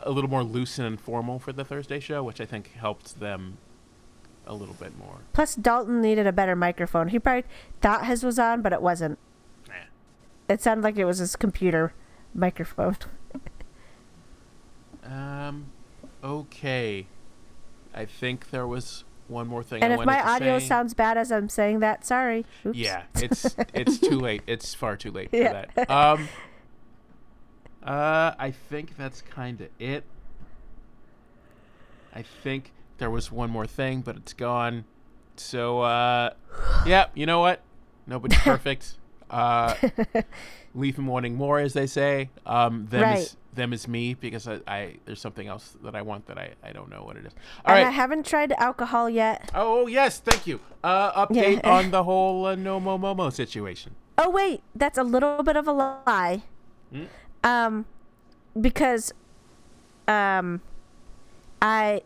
a 0.00 0.10
little 0.10 0.28
more 0.30 0.44
loose 0.44 0.78
and 0.78 0.86
informal 0.86 1.38
for 1.38 1.52
the 1.52 1.64
Thursday 1.64 1.98
show, 1.98 2.22
which 2.22 2.40
I 2.40 2.44
think 2.44 2.74
helped 2.74 3.18
them 3.18 3.56
a 4.46 4.54
little 4.54 4.74
bit 4.74 4.96
more. 4.98 5.20
Plus, 5.32 5.54
Dalton 5.56 6.00
needed 6.02 6.26
a 6.26 6.32
better 6.32 6.54
microphone. 6.54 7.08
He 7.08 7.18
probably 7.18 7.44
thought 7.80 8.06
his 8.06 8.22
was 8.22 8.38
on, 8.38 8.60
but 8.62 8.72
it 8.72 8.82
wasn't. 8.82 9.18
Nah. 9.66 9.74
It 10.48 10.60
sounded 10.62 10.84
like 10.84 10.96
it 10.98 11.06
was 11.06 11.18
his 11.18 11.34
computer 11.34 11.94
microphone. 12.34 12.96
Um, 15.04 15.66
okay. 16.26 17.06
I 17.94 18.04
think 18.04 18.50
there 18.50 18.66
was 18.66 19.04
one 19.28 19.46
more 19.48 19.62
thing. 19.62 19.82
And 19.82 19.92
I 19.92 19.96
if 20.00 20.04
my 20.06 20.22
audio 20.22 20.58
say. 20.58 20.66
sounds 20.66 20.94
bad 20.94 21.16
as 21.16 21.32
I'm 21.32 21.48
saying 21.48 21.80
that, 21.80 22.04
sorry. 22.04 22.44
Oops. 22.64 22.76
Yeah, 22.76 23.04
it's 23.16 23.56
it's 23.74 23.98
too 24.08 24.18
late. 24.20 24.42
It's 24.46 24.74
far 24.74 24.96
too 24.96 25.10
late 25.10 25.30
Yeah. 25.32 25.64
for 25.66 25.84
that. 25.86 25.90
Um, 25.90 26.28
uh, 27.82 28.34
I 28.38 28.50
think 28.50 28.96
that's 28.96 29.22
kind 29.22 29.60
of 29.60 29.68
it. 29.78 30.04
I 32.14 32.22
think 32.22 32.72
there 32.98 33.10
was 33.10 33.30
one 33.30 33.50
more 33.50 33.66
thing, 33.66 34.00
but 34.00 34.16
it's 34.16 34.32
gone. 34.32 34.84
So, 35.36 35.80
uh, 35.80 36.30
yeah, 36.86 37.06
you 37.14 37.26
know 37.26 37.40
what? 37.40 37.60
Nobody's 38.06 38.38
perfect. 38.42 38.94
Uh, 39.30 39.74
leave 40.74 40.96
them 40.96 41.06
wanting 41.06 41.34
more, 41.34 41.58
as 41.58 41.72
they 41.74 41.86
say. 41.86 42.30
Um, 42.46 42.86
them 42.90 43.02
Right. 43.02 43.18
is 43.18 43.36
them 43.56 43.72
as 43.72 43.88
me 43.88 44.14
because 44.14 44.46
I, 44.46 44.60
I 44.66 44.96
there's 45.04 45.20
something 45.20 45.48
else 45.48 45.76
that 45.82 45.94
I 45.96 46.02
want 46.02 46.26
that 46.26 46.38
I, 46.38 46.50
I 46.62 46.72
don't 46.72 46.88
know 46.90 47.02
what 47.04 47.16
it 47.16 47.26
is. 47.26 47.32
All 47.64 47.74
and 47.74 47.82
right. 47.82 47.86
I 47.88 47.90
haven't 47.90 48.24
tried 48.26 48.52
alcohol 48.52 49.10
yet. 49.10 49.50
Oh 49.54 49.86
yes, 49.86 50.18
thank 50.20 50.46
you. 50.46 50.60
Uh, 50.84 51.26
update 51.26 51.60
Yeah. 51.64 51.70
on 51.78 51.90
the 51.90 52.04
whole 52.04 52.46
uh, 52.46 52.54
no 52.54 52.78
mo 52.78 52.98
momo 52.98 53.32
situation. 53.32 53.94
Oh 54.18 54.30
wait, 54.30 54.62
that's 54.74 54.98
a 54.98 55.02
little 55.02 55.42
bit 55.42 55.56
of 55.56 55.66
a 55.66 55.72
lie. 55.72 56.42
Hmm? 56.92 57.04
Um, 57.44 57.86
because, 58.58 59.12
um, 60.08 60.60
I, 61.60 62.02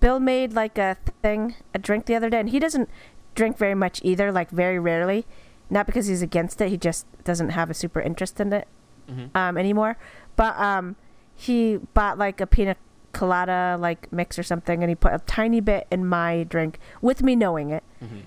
Bill 0.00 0.18
made 0.20 0.52
like 0.52 0.78
a 0.78 0.96
thing, 1.22 1.54
a 1.74 1.78
drink 1.78 2.06
the 2.06 2.14
other 2.14 2.28
day, 2.30 2.40
and 2.40 2.48
he 2.50 2.58
doesn't 2.58 2.88
drink 3.34 3.56
very 3.58 3.74
much 3.74 4.00
either, 4.02 4.32
like 4.32 4.50
very 4.50 4.78
rarely. 4.78 5.26
Not 5.70 5.86
because 5.86 6.06
he's 6.06 6.22
against 6.22 6.60
it, 6.60 6.68
he 6.68 6.76
just 6.76 7.06
doesn't 7.24 7.50
have 7.50 7.70
a 7.70 7.74
super 7.74 8.00
interest 8.00 8.40
in 8.40 8.52
it 8.52 8.68
Mhm. 9.10 9.34
um, 9.34 9.56
anymore. 9.56 9.96
But 10.42 10.58
um, 10.58 10.96
he 11.36 11.76
bought 11.94 12.18
like 12.18 12.40
a 12.40 12.48
pina 12.48 12.74
colada 13.12 13.76
like 13.78 14.12
mix 14.12 14.40
or 14.40 14.42
something, 14.42 14.82
and 14.82 14.90
he 14.90 14.96
put 14.96 15.12
a 15.14 15.20
tiny 15.20 15.60
bit 15.60 15.86
in 15.92 16.04
my 16.04 16.42
drink 16.42 16.80
with 17.00 17.22
me 17.22 17.36
knowing 17.36 17.70
it. 17.70 17.84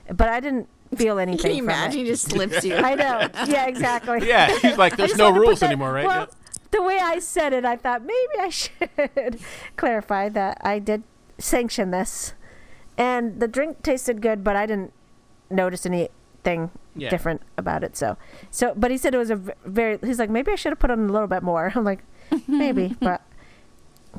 But 0.09 0.29
I 0.29 0.39
didn't 0.39 0.69
feel 0.95 1.19
anything. 1.19 1.41
Can 1.41 1.51
you 1.57 1.63
from 1.63 1.71
it. 1.71 1.73
imagine? 1.73 1.99
He 1.99 2.05
just 2.05 2.29
slips 2.29 2.63
you. 2.63 2.75
I 2.77 2.95
know. 2.95 3.27
Yeah, 3.47 3.65
exactly. 3.67 4.19
Yeah, 4.27 4.47
he's 4.59 4.77
like, 4.77 4.95
there's 4.95 5.17
no 5.17 5.25
wanted 5.25 5.33
to 5.33 5.39
put 5.41 5.47
rules 5.47 5.59
that- 5.59 5.65
anymore, 5.71 5.91
right? 5.91 6.05
Well, 6.07 6.21
Yeah. 6.29 6.55
the 6.71 6.81
way 6.83 6.99
I 6.99 7.19
said 7.19 7.51
it, 7.51 7.65
I 7.65 7.75
thought 7.75 8.01
maybe 8.03 8.35
I 8.39 8.49
should 8.61 9.39
clarify 9.75 10.29
that 10.29 10.57
I 10.61 10.79
did 10.79 11.03
sanction 11.37 11.91
this, 11.91 12.33
and 12.97 13.41
the 13.41 13.47
drink 13.49 13.83
tasted 13.83 14.21
good, 14.21 14.41
but 14.41 14.55
I 14.55 14.65
didn't 14.65 14.93
notice 15.49 15.85
anything 15.85 16.71
Yeah. 16.95 17.09
different 17.09 17.41
about 17.57 17.83
it. 17.83 17.95
So, 17.97 18.17
so, 18.51 18.73
but 18.75 18.89
he 18.91 18.97
said 18.97 19.13
it 19.13 19.17
was 19.17 19.29
a 19.29 19.35
very. 19.65 19.97
He's 20.03 20.17
like, 20.19 20.29
maybe 20.29 20.51
I 20.51 20.55
should 20.55 20.71
have 20.71 20.79
put 20.79 20.91
on 20.91 21.09
a 21.09 21.11
little 21.11 21.27
bit 21.27 21.43
more. 21.43 21.71
I'm 21.75 21.83
like, 21.83 22.03
maybe, 22.47 22.95
but. 23.01 23.21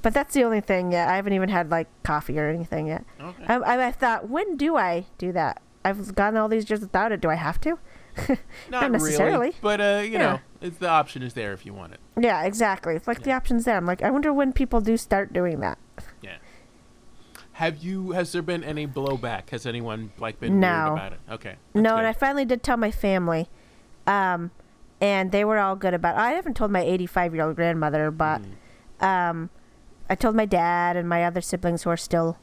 But 0.03 0.13
that's 0.13 0.35
the 0.35 0.45
only 0.45 0.61
thing 0.61 0.93
yet. 0.93 1.09
I 1.09 1.17
haven't 1.17 1.33
even 1.33 1.49
had 1.49 1.71
like 1.71 1.89
coffee 2.03 2.39
or 2.39 2.49
anything 2.51 2.89
yet. 2.89 3.05
Okay. 3.19 3.45
I, 3.49 3.55
I, 3.57 3.87
I 3.87 3.93
thought, 3.93 4.29
when 4.29 4.59
do 4.59 4.77
I 4.77 5.07
do 5.17 5.33
that? 5.33 5.63
I've 5.87 6.15
gone 6.15 6.37
all 6.37 6.49
these 6.49 6.69
years 6.69 6.81
without 6.81 7.13
it. 7.13 7.21
Do 7.23 7.31
I 7.31 7.35
have 7.37 7.59
to? 7.63 7.79
Not, 8.71 8.91
necessarily. 8.93 9.33
really, 9.49 9.55
but 9.63 9.81
uh, 9.81 10.01
you 10.05 10.13
Yeah. 10.13 10.19
know, 10.19 10.41
it's 10.61 10.77
the 10.77 10.89
option 10.91 11.23
is 11.23 11.33
there 11.33 11.55
if 11.55 11.65
you 11.65 11.73
want 11.73 11.95
it. 11.95 12.01
Yeah, 12.21 12.43
exactly. 12.45 12.95
It's 12.95 13.07
like 13.09 13.23
the 13.23 13.31
Yeah. 13.31 13.37
option's 13.39 13.65
there. 13.65 13.77
I'm 13.79 13.87
like, 13.87 14.03
I 14.03 14.11
wonder 14.11 14.33
when 14.35 14.53
people 14.53 14.83
do 14.83 14.99
start 14.99 15.33
doing 15.33 15.61
that. 15.61 15.79
Have 17.57 17.79
you? 17.79 18.11
Has 18.13 18.33
there 18.33 18.43
been 18.43 18.63
any 18.63 18.87
blowback? 18.87 19.49
Has 19.51 19.65
anyone 19.67 20.11
like 20.19 20.39
been 20.41 20.61
No. 20.61 20.69
weird 20.85 20.93
about 20.93 21.13
it? 21.13 21.21
Okay. 21.31 21.57
no, 21.75 21.83
that's 21.83 21.99
and 21.99 22.07
I 22.07 22.13
finally 22.13 22.45
did 22.45 22.63
tell 22.63 22.77
my 22.77 22.91
family, 22.91 23.49
um, 24.07 24.51
and 25.01 25.33
they 25.33 25.45
were 25.45 25.59
all 25.59 25.75
good 25.77 25.95
about. 25.95 26.17
it. 26.17 26.21
I 26.21 26.33
haven't 26.33 26.55
told 26.55 26.71
my 26.71 26.83
85 26.83 27.35
year 27.35 27.45
old 27.47 27.57
grandmother, 27.57 28.11
but 28.11 28.43
Mm. 29.01 29.05
um, 29.31 29.51
I 30.11 30.15
told 30.15 30.37
my 30.37 30.45
dad 30.45 30.97
and 30.97 31.09
my 31.09 31.25
other 31.25 31.41
siblings 31.41 31.83
who 31.85 31.91
are 31.91 31.97
still 31.97 32.37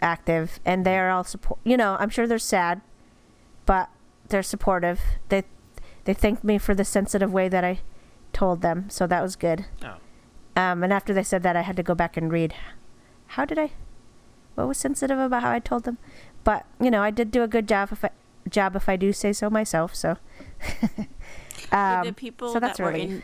active, 0.00 0.58
and 0.64 0.84
they're 0.86 1.10
all 1.10 1.24
support. 1.24 1.60
You 1.64 1.76
know, 1.76 1.96
I'm 2.00 2.08
sure 2.10 2.26
they're 2.26 2.38
sad, 2.38 2.80
but 3.66 3.88
they're 4.28 4.42
supportive. 4.42 5.00
They 5.28 5.44
they 6.04 6.14
thanked 6.14 6.44
me 6.44 6.58
for 6.58 6.74
the 6.74 6.84
sensitive 6.84 7.32
way 7.32 7.48
that 7.48 7.64
I 7.64 7.80
told 8.32 8.60
them, 8.62 8.88
so 8.90 9.06
that 9.06 9.22
was 9.22 9.36
good. 9.36 9.66
Oh. 9.82 9.96
Um, 10.56 10.82
and 10.82 10.92
after 10.92 11.12
they 11.14 11.22
said 11.22 11.42
that, 11.42 11.56
I 11.56 11.62
had 11.62 11.76
to 11.76 11.82
go 11.82 11.94
back 11.94 12.16
and 12.16 12.30
read. 12.32 12.54
How 13.28 13.44
did 13.44 13.58
I? 13.58 13.72
What 14.54 14.68
was 14.68 14.78
sensitive 14.78 15.18
about 15.18 15.42
how 15.42 15.50
I 15.50 15.58
told 15.58 15.84
them? 15.84 15.98
But 16.44 16.66
you 16.80 16.90
know, 16.90 17.02
I 17.02 17.10
did 17.10 17.30
do 17.30 17.42
a 17.42 17.48
good 17.48 17.66
job 17.68 17.90
if 17.92 18.04
I, 18.04 18.10
job 18.48 18.76
if 18.76 18.88
I 18.88 18.96
do 18.96 19.12
say 19.12 19.32
so 19.32 19.50
myself. 19.50 19.94
So. 19.94 20.16
Um, 21.72 22.04
the 22.06 22.12
people 22.12 22.52
so 22.52 22.60
that's 22.60 22.78
that 22.78 22.84
were 22.84 22.90
really- 22.90 23.02
in 23.02 23.22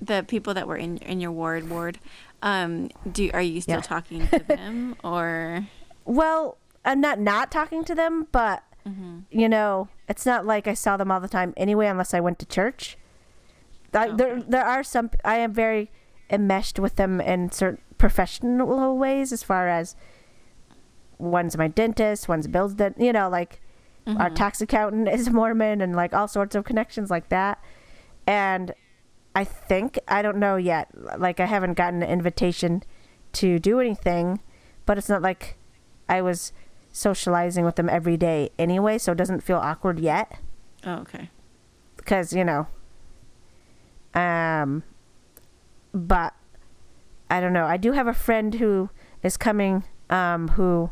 the 0.00 0.24
people 0.28 0.54
that 0.54 0.68
were 0.68 0.76
in 0.76 0.98
in 0.98 1.20
your 1.20 1.32
ward 1.32 1.68
ward, 1.68 1.98
um, 2.42 2.90
do 3.10 3.30
are 3.34 3.42
you 3.42 3.60
still 3.60 3.76
Yeah. 3.76 3.80
talking 3.80 4.28
to 4.28 4.38
them 4.46 4.94
or? 5.02 5.66
Well, 6.04 6.58
I'm 6.84 7.00
not 7.00 7.18
not 7.18 7.50
talking 7.50 7.84
to 7.84 7.94
them, 7.94 8.26
but 8.30 8.62
Mm-hmm. 8.86 9.18
you 9.30 9.48
know, 9.50 9.88
it's 10.08 10.24
not 10.24 10.46
like 10.46 10.66
I 10.66 10.72
saw 10.74 10.96
them 10.96 11.10
all 11.10 11.20
the 11.20 11.28
time 11.28 11.52
anyway, 11.58 11.88
unless 11.88 12.14
I 12.14 12.20
went 12.20 12.38
to 12.38 12.46
church. 12.46 12.96
I, 13.92 14.08
There, 14.12 14.40
there 14.42 14.64
are 14.64 14.82
some. 14.82 15.10
I 15.24 15.36
am 15.38 15.52
very 15.52 15.90
enmeshed 16.30 16.78
with 16.78 16.96
them 16.96 17.20
in 17.20 17.50
certain 17.50 17.82
professional 17.98 18.96
ways, 18.96 19.32
as 19.32 19.42
far 19.42 19.68
as 19.68 19.94
one's 21.18 21.56
my 21.56 21.68
dentist, 21.68 22.28
one's 22.28 22.46
Bill's 22.46 22.74
dent. 22.74 22.96
You 22.98 23.12
know, 23.12 23.28
like 23.28 23.60
our 24.06 24.30
tax 24.30 24.60
accountant 24.62 25.08
is 25.12 25.28
Mormon, 25.30 25.80
and 25.80 25.94
like 25.94 26.14
all 26.14 26.28
sorts 26.28 26.54
of 26.54 26.64
connections 26.64 27.10
like 27.10 27.28
that. 27.28 27.62
And 28.26 28.72
I 29.34 29.44
think 29.44 29.98
I 30.08 30.22
don't 30.22 30.38
know 30.38 30.56
yet. 30.56 30.88
Like 31.18 31.40
I 31.40 31.46
haven't 31.46 31.74
gotten 31.74 32.02
an 32.02 32.08
invitation 32.08 32.82
to 33.34 33.58
do 33.58 33.80
anything, 33.80 34.40
but 34.86 34.96
it's 34.98 35.08
not 35.08 35.20
like 35.22 35.56
I 36.08 36.22
was 36.22 36.52
socializing 36.90 37.64
with 37.66 37.76
them 37.76 37.88
every 37.88 38.16
day 38.16 38.50
anyway, 38.58 38.96
so 38.98 39.12
it 39.12 39.18
doesn't 39.18 39.42
feel 39.42 39.58
awkward 39.58 39.98
yet 40.00 40.38
Oh, 40.86 40.94
okay. 41.00 41.28
because 41.96 42.32
you 42.32 42.44
know 42.44 42.66
um 44.14 44.82
but 45.92 46.34
i 47.30 47.40
don't 47.40 47.52
know 47.52 47.66
i 47.66 47.76
do 47.76 47.92
have 47.92 48.06
a 48.06 48.14
friend 48.14 48.54
who 48.54 48.88
is 49.22 49.36
coming 49.36 49.84
um 50.08 50.48
who 50.48 50.90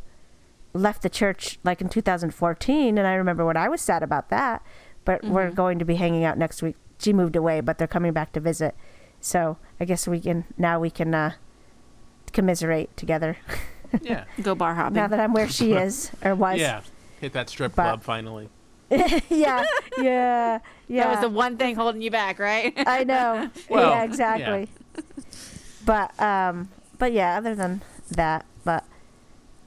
left 0.76 1.02
the 1.02 1.10
church 1.10 1.58
like 1.64 1.80
in 1.80 1.88
2014 1.88 2.98
and 2.98 3.06
i 3.06 3.14
remember 3.14 3.44
when 3.44 3.56
i 3.56 3.68
was 3.68 3.80
sad 3.80 4.02
about 4.02 4.28
that 4.30 4.62
but 5.04 5.22
we're 5.24 5.50
going 5.50 5.78
to 5.78 5.84
be 5.84 5.96
hanging 5.96 6.24
out 6.24 6.36
next 6.36 6.62
week 6.62 6.76
she 6.98 7.12
moved 7.12 7.36
away, 7.36 7.60
but 7.60 7.78
they're 7.78 7.86
coming 7.86 8.12
back 8.12 8.32
to 8.32 8.40
visit. 8.40 8.74
So 9.20 9.58
I 9.80 9.84
guess 9.84 10.06
we 10.06 10.20
can 10.20 10.44
now 10.56 10.80
we 10.80 10.90
can 10.90 11.14
uh, 11.14 11.32
commiserate 12.32 12.96
together. 12.96 13.36
Yeah. 14.02 14.24
Go 14.42 14.54
bar 14.54 14.74
hopping. 14.74 14.94
now 14.94 15.08
that 15.08 15.20
I'm 15.20 15.32
where 15.32 15.48
she 15.48 15.72
is 15.72 16.10
or 16.24 16.34
was. 16.44 16.58
Yeah. 16.58 16.82
Hit 17.20 17.32
that 17.32 17.48
strip 17.48 17.74
But- 17.74 17.82
club 17.84 18.02
finally. 18.02 18.48
yeah, 18.88 19.18
yeah, 19.98 20.60
yeah. 20.86 21.04
That 21.04 21.10
was 21.10 21.20
the 21.22 21.28
one 21.28 21.56
thing 21.56 21.74
holding 21.74 22.00
you 22.02 22.10
back, 22.12 22.38
right? 22.38 22.72
I 22.86 23.02
know. 23.02 23.50
Well, 23.68 23.90
yeah, 23.90 24.04
exactly. 24.04 24.68
But 25.84 26.18
um, 26.20 26.68
but 26.96 27.12
yeah. 27.12 27.36
Other 27.36 27.56
than 27.56 27.82
that, 28.12 28.46
but 28.55 28.55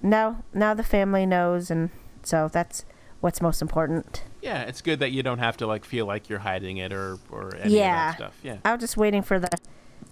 now 0.01 0.43
now 0.53 0.73
the 0.73 0.83
family 0.83 1.25
knows, 1.25 1.69
and 1.71 1.89
so 2.23 2.49
that's 2.51 2.85
what's 3.21 3.41
most 3.41 3.61
important. 3.61 4.23
Yeah, 4.41 4.61
it's 4.61 4.81
good 4.81 4.99
that 4.99 5.11
you 5.11 5.21
don't 5.23 5.39
have 5.39 5.57
to 5.57 5.67
like 5.67 5.83
feel 5.85 6.05
like 6.05 6.29
you're 6.29 6.39
hiding 6.39 6.77
it 6.77 6.93
or 6.93 7.17
or 7.29 7.55
any 7.57 7.77
Yeah. 7.77 8.11
of 8.11 8.17
that 8.17 8.17
stuff. 8.17 8.39
Yeah. 8.43 8.57
I 8.65 8.71
was 8.73 8.81
just 8.81 8.97
waiting 8.97 9.21
for 9.21 9.39
the 9.39 9.49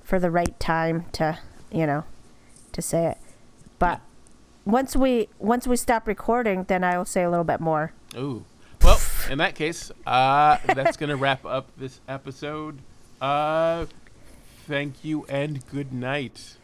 for 0.04 0.20
the 0.20 0.30
right 0.32 0.60
time 0.60 1.06
to 1.14 1.40
you 1.72 1.86
know 1.86 2.04
to 2.74 2.82
say 2.82 3.06
it. 3.08 3.18
But 3.80 4.02
once 4.66 4.96
we 4.96 5.30
once 5.40 5.66
we 5.68 5.78
stop 5.78 6.08
recording, 6.08 6.64
then 6.66 6.84
I 6.84 6.98
will 6.98 7.06
say 7.06 7.24
a 7.24 7.30
little 7.30 7.46
bit 7.46 7.60
more. 7.62 7.94
Ooh. 8.18 8.44
Well, 8.84 9.00
in 9.30 9.38
that 9.40 9.56
case, 9.56 9.92
uh, 10.06 10.58
that's 10.74 10.98
gonna 10.98 11.16
wrap 11.26 11.46
up 11.46 11.72
this 11.78 12.00
episode. 12.08 12.80
Uh, 13.22 13.86
thank 14.68 15.04
you 15.04 15.26
and 15.26 15.66
good 15.72 15.92
night. 15.94 16.58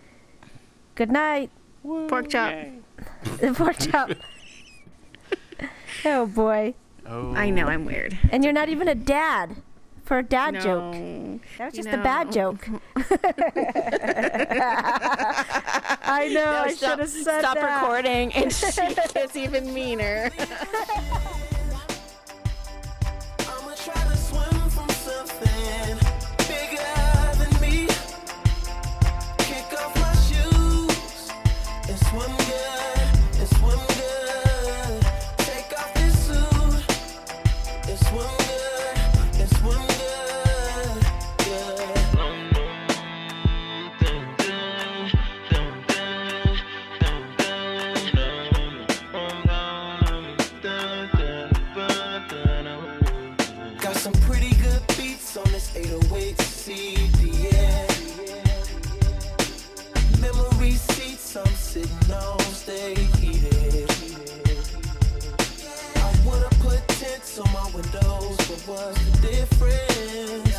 Good 0.95 1.09
night, 1.11 1.49
Pork 1.83 2.29
chop. 2.29 2.53
pork 3.55 3.75
chop. 3.77 4.09
oh 6.05 6.25
boy, 6.25 6.73
Oh. 7.05 7.33
I 7.35 7.49
know 7.49 7.67
I'm 7.67 7.83
weird. 7.85 8.17
and 8.31 8.43
you're 8.43 8.53
not 8.53 8.69
even 8.69 8.87
a 8.87 8.95
dad 8.95 9.57
for 10.05 10.19
a 10.19 10.23
dad 10.23 10.61
joke. 10.61 10.93
That 11.57 11.65
was 11.65 11.77
You 11.77 11.83
just 11.83 11.89
a 11.93 11.97
bad 12.01 12.31
joke. 12.31 12.67
I 14.95 16.29
know. 16.33 16.43
No, 16.45 16.51
I 16.65 16.73
should 16.73 16.99
have 16.99 17.09
said 17.09 17.39
stop 17.41 17.55
that. 17.55 17.81
recording 17.81 18.33
and 18.33 18.53
she 18.53 18.71
gets 19.13 19.35
even 19.35 19.73
meaner. 19.73 20.29
was 68.67 68.95
the 68.95 69.27
difference? 69.27 70.55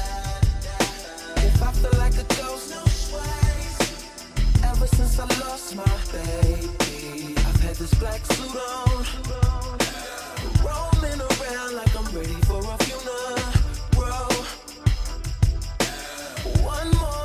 If 1.37 1.63
I 1.63 1.73
feel 1.73 1.99
like 1.99 2.15
a 2.15 2.25
ghost. 2.35 2.73
Ever 4.65 4.87
since 4.87 5.19
I 5.19 5.27
lost 5.41 5.77
my 5.77 5.85
baby, 6.13 7.35
I've 7.37 7.61
had 7.61 7.77
this 7.77 7.95
black 7.95 8.25
suit 8.27 8.57
on, 8.57 9.05
around 11.21 11.75
like 11.75 11.97
I'm 11.97 12.07
ready 12.17 12.41
for 12.49 12.59
a 12.59 12.77
funeral. 12.85 13.39
One 16.63 16.91
more. 16.99 17.24